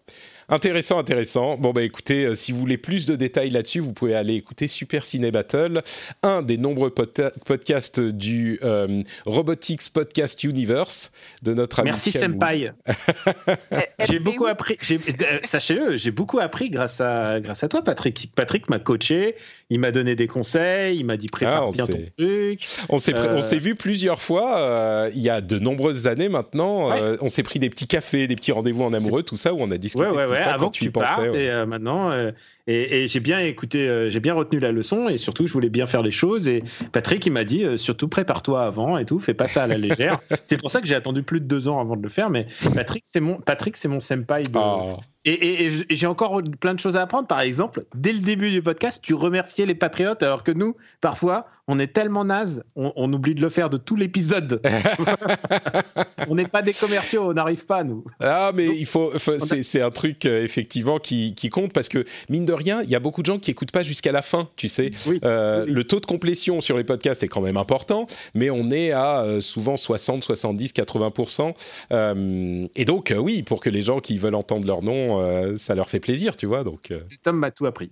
Intéressant, 0.48 0.98
intéressant. 1.00 1.56
Bon, 1.56 1.72
bah 1.72 1.82
écoutez, 1.82 2.24
euh, 2.24 2.36
si 2.36 2.52
vous 2.52 2.60
voulez 2.60 2.78
plus 2.78 3.04
de 3.04 3.16
détails 3.16 3.50
là-dessus, 3.50 3.80
vous 3.80 3.92
pouvez 3.92 4.14
aller 4.14 4.34
écouter 4.34 4.68
Super 4.68 5.04
Ciné 5.04 5.32
Battle, 5.32 5.82
un 6.22 6.42
des 6.42 6.56
nombreux 6.56 6.90
podcasts 6.90 7.98
du 7.98 8.60
euh, 8.62 9.02
Robotics 9.24 9.90
Podcast 9.92 10.44
Universe 10.44 11.10
de 11.42 11.52
notre 11.52 11.80
ami. 11.80 11.90
Merci 11.90 12.12
Senpai. 12.12 12.72
j'ai 14.08 14.20
beaucoup 14.20 14.46
appris, 14.46 14.76
euh, 14.88 15.38
sachez-le, 15.42 15.96
j'ai 15.96 16.12
beaucoup 16.12 16.38
appris 16.38 16.70
grâce 16.70 17.00
à, 17.00 17.40
grâce 17.40 17.64
à 17.64 17.68
toi, 17.68 17.82
Patrick. 17.82 18.30
Patrick 18.36 18.70
m'a 18.70 18.78
coaché, 18.78 19.34
il 19.68 19.80
m'a 19.80 19.90
donné 19.90 20.14
des 20.14 20.28
conseils, 20.28 20.96
il 20.96 21.04
m'a 21.04 21.16
dit 21.16 21.26
prépare 21.26 21.64
ah, 21.64 21.70
bien 21.72 21.86
ton 21.86 21.98
truc. 22.16 22.68
On 22.88 22.98
s'est, 22.98 23.18
on 23.18 23.42
s'est 23.42 23.58
vu 23.58 23.74
plusieurs 23.74 24.22
fois, 24.22 25.08
il 25.12 25.20
y 25.20 25.28
a 25.28 25.40
de 25.40 25.58
nombreuses 25.58 26.06
années 26.06 26.28
maintenant. 26.28 26.90
on 27.20 27.28
s'est 27.28 27.42
pris 27.42 27.58
des 27.58 27.68
petits 27.68 27.88
cafés, 27.88 28.28
des 28.28 28.36
petits 28.36 28.52
rendez-vous 28.52 28.84
en 28.84 28.92
amoureux, 28.92 29.24
tout 29.24 29.36
ça, 29.36 29.52
où 29.52 29.60
on 29.60 29.72
a 29.72 29.76
discuté 29.76 30.06
avant 30.44 30.70
que 30.70 30.76
tu, 30.76 30.90
partes. 30.90 31.34
Et 31.34 31.50
euh, 31.50 31.66
maintenant, 31.66 32.10
euh, 32.10 32.30
et, 32.66 33.06
j'ai 33.06 33.20
bien 33.20 33.40
écouté, 33.40 33.88
euh, 33.88 34.10
j'ai 34.10 34.20
bien 34.20 34.34
retenu 34.34 34.58
la 34.58 34.72
leçon 34.72 35.08
et 35.08 35.18
surtout, 35.18 35.46
je 35.46 35.52
voulais 35.52 35.68
bien 35.68 35.86
faire 35.86 36.02
les 36.02 36.10
choses. 36.10 36.48
Et 36.48 36.64
Patrick, 36.92 37.24
il 37.26 37.32
m'a 37.32 37.44
dit 37.44 37.64
surtout 37.76 38.08
prépare-toi 38.08 38.64
avant 38.64 38.98
et 38.98 39.04
tout, 39.04 39.20
fais 39.20 39.34
pas 39.34 39.48
ça 39.48 39.64
à 39.64 39.66
la 39.66 39.76
légère. 39.78 40.18
c'est 40.46 40.56
pour 40.56 40.70
ça 40.70 40.80
que 40.80 40.86
j'ai 40.86 40.94
attendu 40.94 41.22
plus 41.22 41.40
de 41.40 41.46
deux 41.46 41.68
ans 41.68 41.80
avant 41.80 41.96
de 41.96 42.02
le 42.02 42.08
faire. 42.08 42.30
Mais 42.30 42.46
Patrick, 42.74 43.04
c'est 43.06 43.20
mon, 43.20 43.38
Patrick, 43.38 43.76
c'est 43.76 43.88
mon 43.88 44.00
senpai. 44.00 44.42
De... 44.42 44.58
Ah. 44.58 44.96
Et, 45.26 45.70
j'ai 45.90 46.06
encore 46.06 46.40
plein 46.60 46.74
de 46.74 46.78
choses 46.78 46.96
à 46.96 47.02
apprendre. 47.02 47.26
Par 47.26 47.40
exemple, 47.40 47.84
dès 47.94 48.12
le 48.12 48.20
début 48.20 48.50
du 48.50 48.62
podcast, 48.62 49.00
tu 49.02 49.12
remerciais 49.14 49.66
les 49.66 49.74
patriotes, 49.74 50.22
alors 50.22 50.44
que 50.44 50.52
nous, 50.52 50.76
parfois, 51.00 51.46
on 51.66 51.80
est 51.80 51.88
tellement 51.88 52.24
naze, 52.24 52.62
on, 52.76 53.12
oublie 53.12 53.34
de 53.34 53.42
le 53.42 53.50
faire 53.50 53.68
de 53.68 53.76
tout 53.76 53.96
l'épisode. 53.96 54.62
on 56.28 56.36
n'est 56.36 56.46
pas 56.46 56.62
des 56.62 56.72
commerciaux, 56.72 57.28
on 57.28 57.32
n'arrive 57.32 57.66
pas, 57.66 57.82
nous. 57.82 58.04
Ah, 58.20 58.52
mais 58.54 58.66
il 58.66 58.86
faut, 58.86 59.12
c'est 59.18 59.82
un 59.82 59.90
truc 59.90 60.24
euh, 60.26 60.44
effectivement 60.44 61.00
qui, 61.00 61.34
compte 61.50 61.72
parce 61.72 61.88
que 61.88 62.04
mine 62.28 62.44
de 62.44 62.52
rien, 62.56 62.82
il 62.82 62.90
y 62.90 62.94
a 62.94 63.00
beaucoup 63.00 63.22
de 63.22 63.26
gens 63.26 63.38
qui 63.38 63.50
écoutent 63.50 63.70
pas 63.70 63.82
jusqu'à 63.82 64.12
la 64.12 64.22
fin, 64.22 64.48
tu 64.56 64.68
sais. 64.68 64.90
Euh, 65.24 65.64
le 65.66 65.84
taux 65.84 66.00
de 66.00 66.06
complétion 66.06 66.60
sur 66.60 66.76
les 66.76 66.84
podcasts 66.84 67.22
est 67.22 67.28
quand 67.28 67.40
même 67.40 67.56
important, 67.56 68.06
mais 68.34 68.50
on 68.50 68.70
est 68.70 68.90
à 68.90 69.22
euh, 69.22 69.40
souvent 69.40 69.76
60, 69.76 70.24
70, 70.24 70.72
80% 70.72 72.68
Et 72.74 72.84
donc, 72.84 73.14
oui, 73.16 73.42
pour 73.42 73.60
que 73.60 73.70
les 73.70 73.82
gens 73.82 74.00
qui 74.00 74.18
veulent 74.18 74.34
entendre 74.34 74.66
leur 74.66 74.82
nom, 74.82 75.56
ça 75.56 75.74
leur 75.74 75.88
fait 75.88 76.00
plaisir, 76.00 76.36
tu 76.36 76.46
vois. 76.46 76.64
Donc, 76.64 76.92
Tom 77.22 77.36
m'a 77.36 77.50
tout 77.50 77.66
appris 77.66 77.90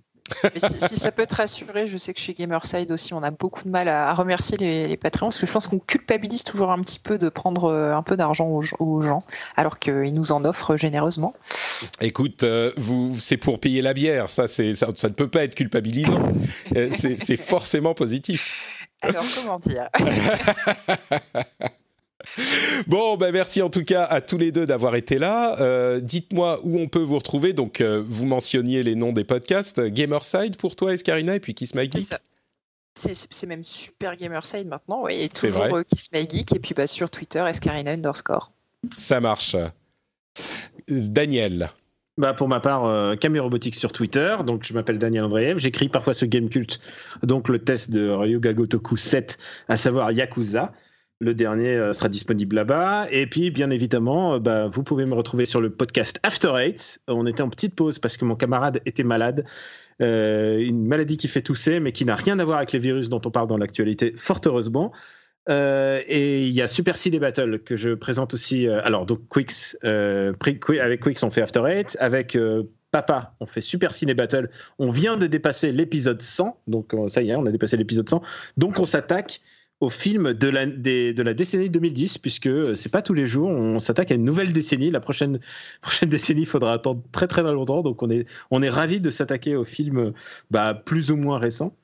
si, 0.57 0.97
ça 0.97 1.13
peut 1.13 1.27
te 1.27 1.35
rassurer, 1.35 1.87
je 1.87 1.99
sais 1.99 2.15
que 2.15 2.21
chez 2.21 2.33
Gamerside 2.35 2.91
aussi, 2.91 3.13
on 3.13 3.23
a 3.23 3.31
beaucoup 3.31 3.65
de 3.65 3.69
mal 3.69 3.89
à, 3.89 4.13
remercier 4.15 4.57
les, 4.57 4.87
les 4.87 4.97
Patreons, 4.97 5.27
parce 5.27 5.39
que 5.39 5.47
je 5.47 5.53
pense 5.53 5.69
qu'on 5.69 5.79
culpabilise 5.79 6.45
toujours 6.45 6.71
un 6.71 6.81
petit 6.81 6.99
peu 6.99 7.19
de 7.19 7.29
prendre 7.29 7.65
euh, 7.65 7.95
un 7.95 8.03
peu 8.03 8.17
d'argent 8.17 8.49
aux, 8.49 9.01
gens, 9.01 9.23
alors 9.57 9.79
qu'ils 9.79 10.15
nous 10.15 10.33
en 10.33 10.45
offrent 10.45 10.77
généreusement. 10.77 11.35
Écoute, 12.01 12.43
euh, 12.43 12.73
vous, 12.77 13.19
c'est 13.21 13.37
pour 13.37 13.61
payer 13.61 13.83
la 13.83 13.93
bière, 13.93 14.31
ça, 14.31 14.49
ça, 14.49 14.63
ça 14.75 15.09
ne 15.09 15.15
peut 15.15 15.29
pas 15.29 15.45
être 15.45 15.55
culpabilisant, 15.55 16.33
euh, 16.75 16.91
c'est 16.91 17.37
forcément 17.37 17.95
positif. 17.95 18.81
Alors, 19.03 19.25
comment 19.35 19.59
dire? 19.59 19.89
Bon, 22.95 23.17
ben 23.17 23.33
merci 23.33 23.61
en 23.61 23.71
tout 23.71 23.83
cas 23.83 24.05
à 24.05 24.21
tous 24.21 24.39
les 24.39 24.53
deux 24.53 24.67
d'avoir 24.67 24.95
été 24.95 25.19
là. 25.19 25.61
Euh, 25.61 25.99
dites-moi 25.99 26.61
où 26.63 26.79
on 26.79 26.87
peut 26.87 27.03
vous 27.03 27.17
retrouver. 27.17 27.53
Donc, 27.53 27.81
euh, 27.81 28.01
vous 28.07 28.25
mentionniez 28.25 28.85
les 28.85 28.95
noms 28.95 29.13
des 29.13 29.25
podcasts. 29.25 29.81
Gamerside 29.81 30.55
pour 30.55 30.77
toi, 30.77 30.95
Escarina, 30.95 31.35
et 31.35 31.41
puis 31.41 31.55
Kiss 31.55 31.75
My 31.75 31.91
Geek. 31.91 32.15
C'est 32.95 33.47
même 33.49 33.65
super 33.65 34.15
Gamerside 34.15 34.69
maintenant, 34.69 35.03
oui. 35.03 35.23
Et 35.23 35.29
toujours 35.29 35.75
euh, 35.75 35.83
Kiss 35.83 36.13
My 36.13 36.21
Geek. 36.21 36.55
Et 36.55 36.61
puis 36.61 36.73
bah, 36.73 36.87
sur 36.87 37.11
Twitter, 37.11 37.45
Escarina 37.49 37.91
underscore. 37.91 38.53
Ça 38.97 39.19
marche. 39.21 39.57
Daniel. 40.87 41.73
Bah 42.17 42.33
pour 42.33 42.47
ma 42.47 42.61
part, 42.61 42.85
euh, 42.85 43.17
Robotics 43.21 43.75
sur 43.75 43.91
Twitter. 43.91 44.37
Donc, 44.47 44.63
je 44.63 44.73
m'appelle 44.73 45.01
Daniel 45.01 45.25
Andreev. 45.25 45.59
J'écris 45.59 45.89
parfois 45.89 46.15
ce 46.15 46.27
Game 46.27 46.49
Cult, 46.49 46.79
donc 47.25 47.49
le 47.49 47.59
test 47.59 47.91
de 47.91 48.09
Ryuga 48.09 48.53
Gotoku 48.53 48.97
7, 48.97 49.37
à 49.67 49.77
savoir 49.77 50.13
Yakuza. 50.13 50.73
Le 51.25 51.33
dernier 51.33 51.71
euh, 51.71 51.95
sera 51.95 52.11
disponible 52.11 52.55
là-bas. 52.55 53.07
Et 53.11 53.27
puis, 53.27 53.51
bien 53.51 53.71
évidemment, 53.71 54.35
euh, 54.35 54.39
bah, 54.39 54.67
vous 54.67 54.83
pouvez 54.83 55.07
me 55.07 55.15
retrouver 55.15 55.47
sur 55.47 55.63
le 55.63 55.71
podcast 55.71 56.21
After 56.23 56.53
Eight. 56.59 57.01
On 57.09 57.25
était 57.25 57.41
en 57.41 57.49
petite 57.49 57.75
pause 57.75 57.99
parce 57.99 58.19
que 58.19 58.27
mon 58.27 58.37
camarade 58.37 58.83
était 58.85 59.05
malade. 59.05 59.47
Euh, 60.03 60.59
une 60.59 60.87
maladie 60.87 61.17
qui 61.17 61.29
fait 61.29 61.41
tousser, 61.41 61.81
mais 61.81 61.93
qui 61.93 62.05
n'a 62.05 62.15
rien 62.15 62.39
à 62.41 62.45
voir 62.45 62.59
avec 62.59 62.73
les 62.73 62.79
virus 62.79 63.09
dont 63.09 63.23
on 63.25 63.31
parle 63.31 63.49
dans 63.49 63.57
l'actualité, 63.57 64.13
fort 64.19 64.43
heureusement. 64.45 64.93
et 65.49 66.47
il 66.47 66.53
y 66.53 66.61
a 66.61 66.67
Super 66.67 66.99
Ciné 66.99 67.19
Battle 67.19 67.61
que 67.61 67.75
je 67.75 67.95
présente 67.95 68.35
aussi. 68.35 68.69
alors, 68.69 69.07
donc, 69.07 69.21
Quicks, 69.31 69.77
avec 69.83 71.03
Quicks, 71.03 71.23
on 71.23 71.31
fait 71.31 71.41
After 71.41 71.63
Eight. 71.67 71.97
Avec 72.01 72.37
Papa, 72.91 73.35
on 73.41 73.47
fait 73.47 73.63
Super 73.63 73.95
Ciné 73.95 74.13
Battle. 74.13 74.51
On 74.79 74.91
vient 74.91 75.17
de 75.17 75.27
dépasser 75.27 75.73
l'épisode 75.73 76.21
100. 76.21 76.61
Donc, 76.67 76.95
ça 77.09 77.23
y 77.23 77.31
est, 77.31 77.37
on 77.37 77.47
a 77.47 77.51
dépassé 77.51 77.79
l'épisode 77.79 78.11
100. 78.11 78.21
Donc, 78.59 78.79
on 78.79 78.85
s'attaque 78.85 79.41
au 79.85 79.91
film 79.91 80.33
de 80.33 80.49
la, 80.49 80.67
de 80.67 81.23
la 81.23 81.35
décennie 81.35 81.69
2010, 81.69 82.19
puisque 82.19 82.47
euh, 82.47 82.75
c'est 82.75 82.89
pas 82.89 83.03
tous 83.03 83.15
les 83.15 83.27
jours, 83.27 83.51
on 83.51 83.79
s'attaque 83.79 84.11
à 84.11 84.15
une 84.15 84.25
nouvelle 84.25 84.53
décennie. 84.53 84.91
La 84.91 85.01
prochaine, 85.01 85.39
prochaine 85.83 86.09
décennie, 86.09 86.43
il 86.43 86.47
faudra 86.47 86.73
attendre 86.73 87.03
très 87.13 87.27
très 87.29 87.43
longtemps. 87.43 87.83
Donc 87.83 88.03
on 88.03 88.11
est, 88.11 88.27
on 88.51 88.63
est 88.63 88.71
ravis 88.71 89.01
de 89.01 89.11
s'attaquer 89.11 89.57
au 89.57 89.65
film 89.65 90.13
bah, 90.51 90.75
plus 90.75 91.11
ou 91.11 91.17
moins 91.17 91.39
récent. 91.39 91.77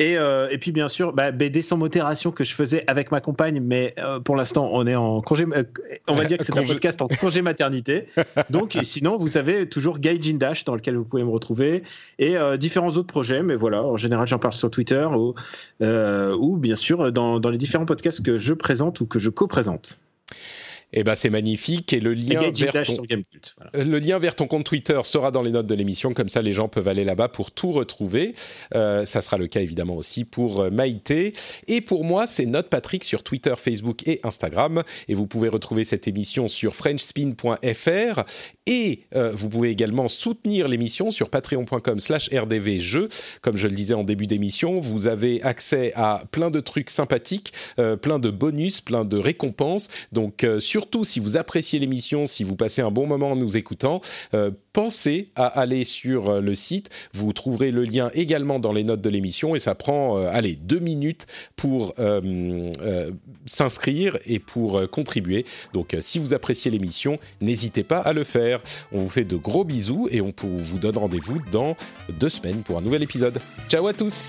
Et, 0.00 0.18
euh, 0.18 0.48
et, 0.50 0.58
puis 0.58 0.72
bien 0.72 0.88
sûr, 0.88 1.12
bah, 1.12 1.30
BD 1.30 1.62
sans 1.62 1.76
modération 1.76 2.32
que 2.32 2.42
je 2.42 2.52
faisais 2.52 2.82
avec 2.88 3.12
ma 3.12 3.20
compagne, 3.20 3.60
mais 3.60 3.94
euh, 3.98 4.18
pour 4.18 4.34
l'instant 4.34 4.68
on 4.72 4.88
est 4.88 4.96
en 4.96 5.20
congé, 5.20 5.44
euh, 5.44 5.62
on 6.08 6.16
va 6.16 6.24
dire 6.24 6.36
que 6.36 6.44
c'est 6.44 6.58
un 6.58 6.64
podcast 6.64 7.00
en 7.00 7.06
congé 7.06 7.42
maternité. 7.42 8.08
Donc 8.50 8.76
sinon 8.82 9.16
vous 9.18 9.36
avez 9.36 9.68
toujours 9.68 10.00
Gaijin 10.00 10.34
Dash 10.34 10.64
dans 10.64 10.74
lequel 10.74 10.96
vous 10.96 11.04
pouvez 11.04 11.22
me 11.22 11.30
retrouver 11.30 11.84
et 12.18 12.36
différents 12.58 12.90
autres 12.90 13.06
projets, 13.06 13.44
mais 13.44 13.54
voilà, 13.54 13.84
en 13.84 13.96
général 13.96 14.26
j'en 14.26 14.40
parle 14.40 14.54
sur 14.54 14.68
Twitter 14.68 15.06
ou, 15.16 15.34
ou 15.80 16.56
bien 16.56 16.76
sûr 16.76 17.12
dans, 17.12 17.38
dans 17.38 17.50
les 17.50 17.58
différents 17.58 17.86
podcasts 17.86 18.20
que 18.20 18.36
je 18.36 18.52
présente 18.52 19.00
ou 19.00 19.06
que 19.06 19.20
je 19.20 19.30
co-présente. 19.30 20.00
Eh 20.96 21.02
ben 21.02 21.16
c'est 21.16 21.30
magnifique. 21.30 21.92
Et 21.92 22.00
le 22.00 22.14
lien 22.14 22.40
vers 22.54 22.86
ton, 22.86 23.02
le 23.74 23.98
lien 23.98 24.18
vers 24.18 24.36
ton 24.36 24.46
compte 24.46 24.64
Twitter 24.64 25.00
sera 25.02 25.32
dans 25.32 25.42
les 25.42 25.50
notes 25.50 25.66
de 25.66 25.74
l'émission. 25.74 26.14
Comme 26.14 26.28
ça 26.28 26.40
les 26.40 26.52
gens 26.52 26.68
peuvent 26.68 26.88
aller 26.88 27.04
là-bas 27.04 27.28
pour 27.28 27.50
tout 27.50 27.72
retrouver. 27.72 28.34
Euh, 28.74 29.04
ça 29.04 29.20
sera 29.20 29.36
le 29.36 29.48
cas 29.48 29.60
évidemment 29.60 29.96
aussi 29.96 30.24
pour 30.24 30.60
euh, 30.60 30.70
Maïté. 30.70 31.34
Et 31.66 31.80
pour 31.80 32.04
moi 32.04 32.28
c'est 32.28 32.46
Note 32.46 32.70
Patrick 32.70 33.02
sur 33.02 33.24
Twitter, 33.24 33.54
Facebook 33.58 34.06
et 34.06 34.20
Instagram. 34.22 34.84
Et 35.08 35.14
vous 35.14 35.26
pouvez 35.26 35.48
retrouver 35.48 35.84
cette 35.84 36.06
émission 36.06 36.46
sur 36.46 36.76
frenchspin.fr 36.76 38.22
et 38.66 39.00
euh, 39.16 39.32
vous 39.34 39.48
pouvez 39.48 39.70
également 39.70 40.08
soutenir 40.08 40.68
l'émission 40.68 41.10
sur 41.10 41.28
patreon.com/rdvjeux. 41.28 43.08
Comme 43.42 43.56
je 43.56 43.68
le 43.68 43.74
disais 43.74 43.94
en 43.94 44.04
début 44.04 44.26
d'émission, 44.26 44.80
vous 44.80 45.08
avez 45.08 45.42
accès 45.42 45.92
à 45.96 46.22
plein 46.30 46.50
de 46.50 46.60
trucs 46.60 46.90
sympathiques, 46.90 47.52
plein 48.02 48.18
de 48.18 48.30
bonus, 48.30 48.80
plein 48.80 49.04
de 49.04 49.16
récompenses. 49.16 49.88
Donc 50.12 50.46
sur 50.60 50.84
surtout 50.84 51.04
si 51.04 51.18
vous 51.18 51.38
appréciez 51.38 51.78
l'émission, 51.78 52.26
si 52.26 52.44
vous 52.44 52.56
passez 52.56 52.82
un 52.82 52.90
bon 52.90 53.06
moment 53.06 53.30
en 53.30 53.36
nous 53.36 53.56
écoutant, 53.56 54.02
euh, 54.34 54.50
pensez 54.74 55.30
à 55.34 55.46
aller 55.46 55.84
sur 55.84 56.28
euh, 56.28 56.40
le 56.42 56.52
site. 56.52 56.90
Vous 57.14 57.32
trouverez 57.32 57.70
le 57.70 57.84
lien 57.84 58.10
également 58.12 58.58
dans 58.58 58.72
les 58.72 58.84
notes 58.84 59.00
de 59.00 59.08
l'émission 59.08 59.54
et 59.54 59.58
ça 59.58 59.74
prend, 59.74 60.18
euh, 60.18 60.28
allez, 60.30 60.56
deux 60.56 60.80
minutes 60.80 61.26
pour 61.56 61.94
s'inscrire 63.46 64.18
et 64.26 64.38
pour 64.38 64.90
contribuer. 64.90 65.46
Donc, 65.72 65.96
si 66.00 66.18
vous 66.18 66.34
appréciez 66.34 66.70
l'émission, 66.70 67.18
n'hésitez 67.40 67.82
pas 67.82 67.98
à 68.00 68.12
le 68.12 68.24
faire. 68.24 68.53
On 68.92 69.00
vous 69.00 69.10
fait 69.10 69.24
de 69.24 69.36
gros 69.36 69.64
bisous 69.64 70.08
et 70.10 70.20
on 70.20 70.32
vous 70.42 70.78
donne 70.78 70.98
rendez-vous 70.98 71.40
dans 71.52 71.76
deux 72.08 72.28
semaines 72.28 72.62
pour 72.62 72.78
un 72.78 72.80
nouvel 72.80 73.02
épisode. 73.02 73.40
Ciao 73.68 73.86
à 73.86 73.92
tous! 73.92 74.28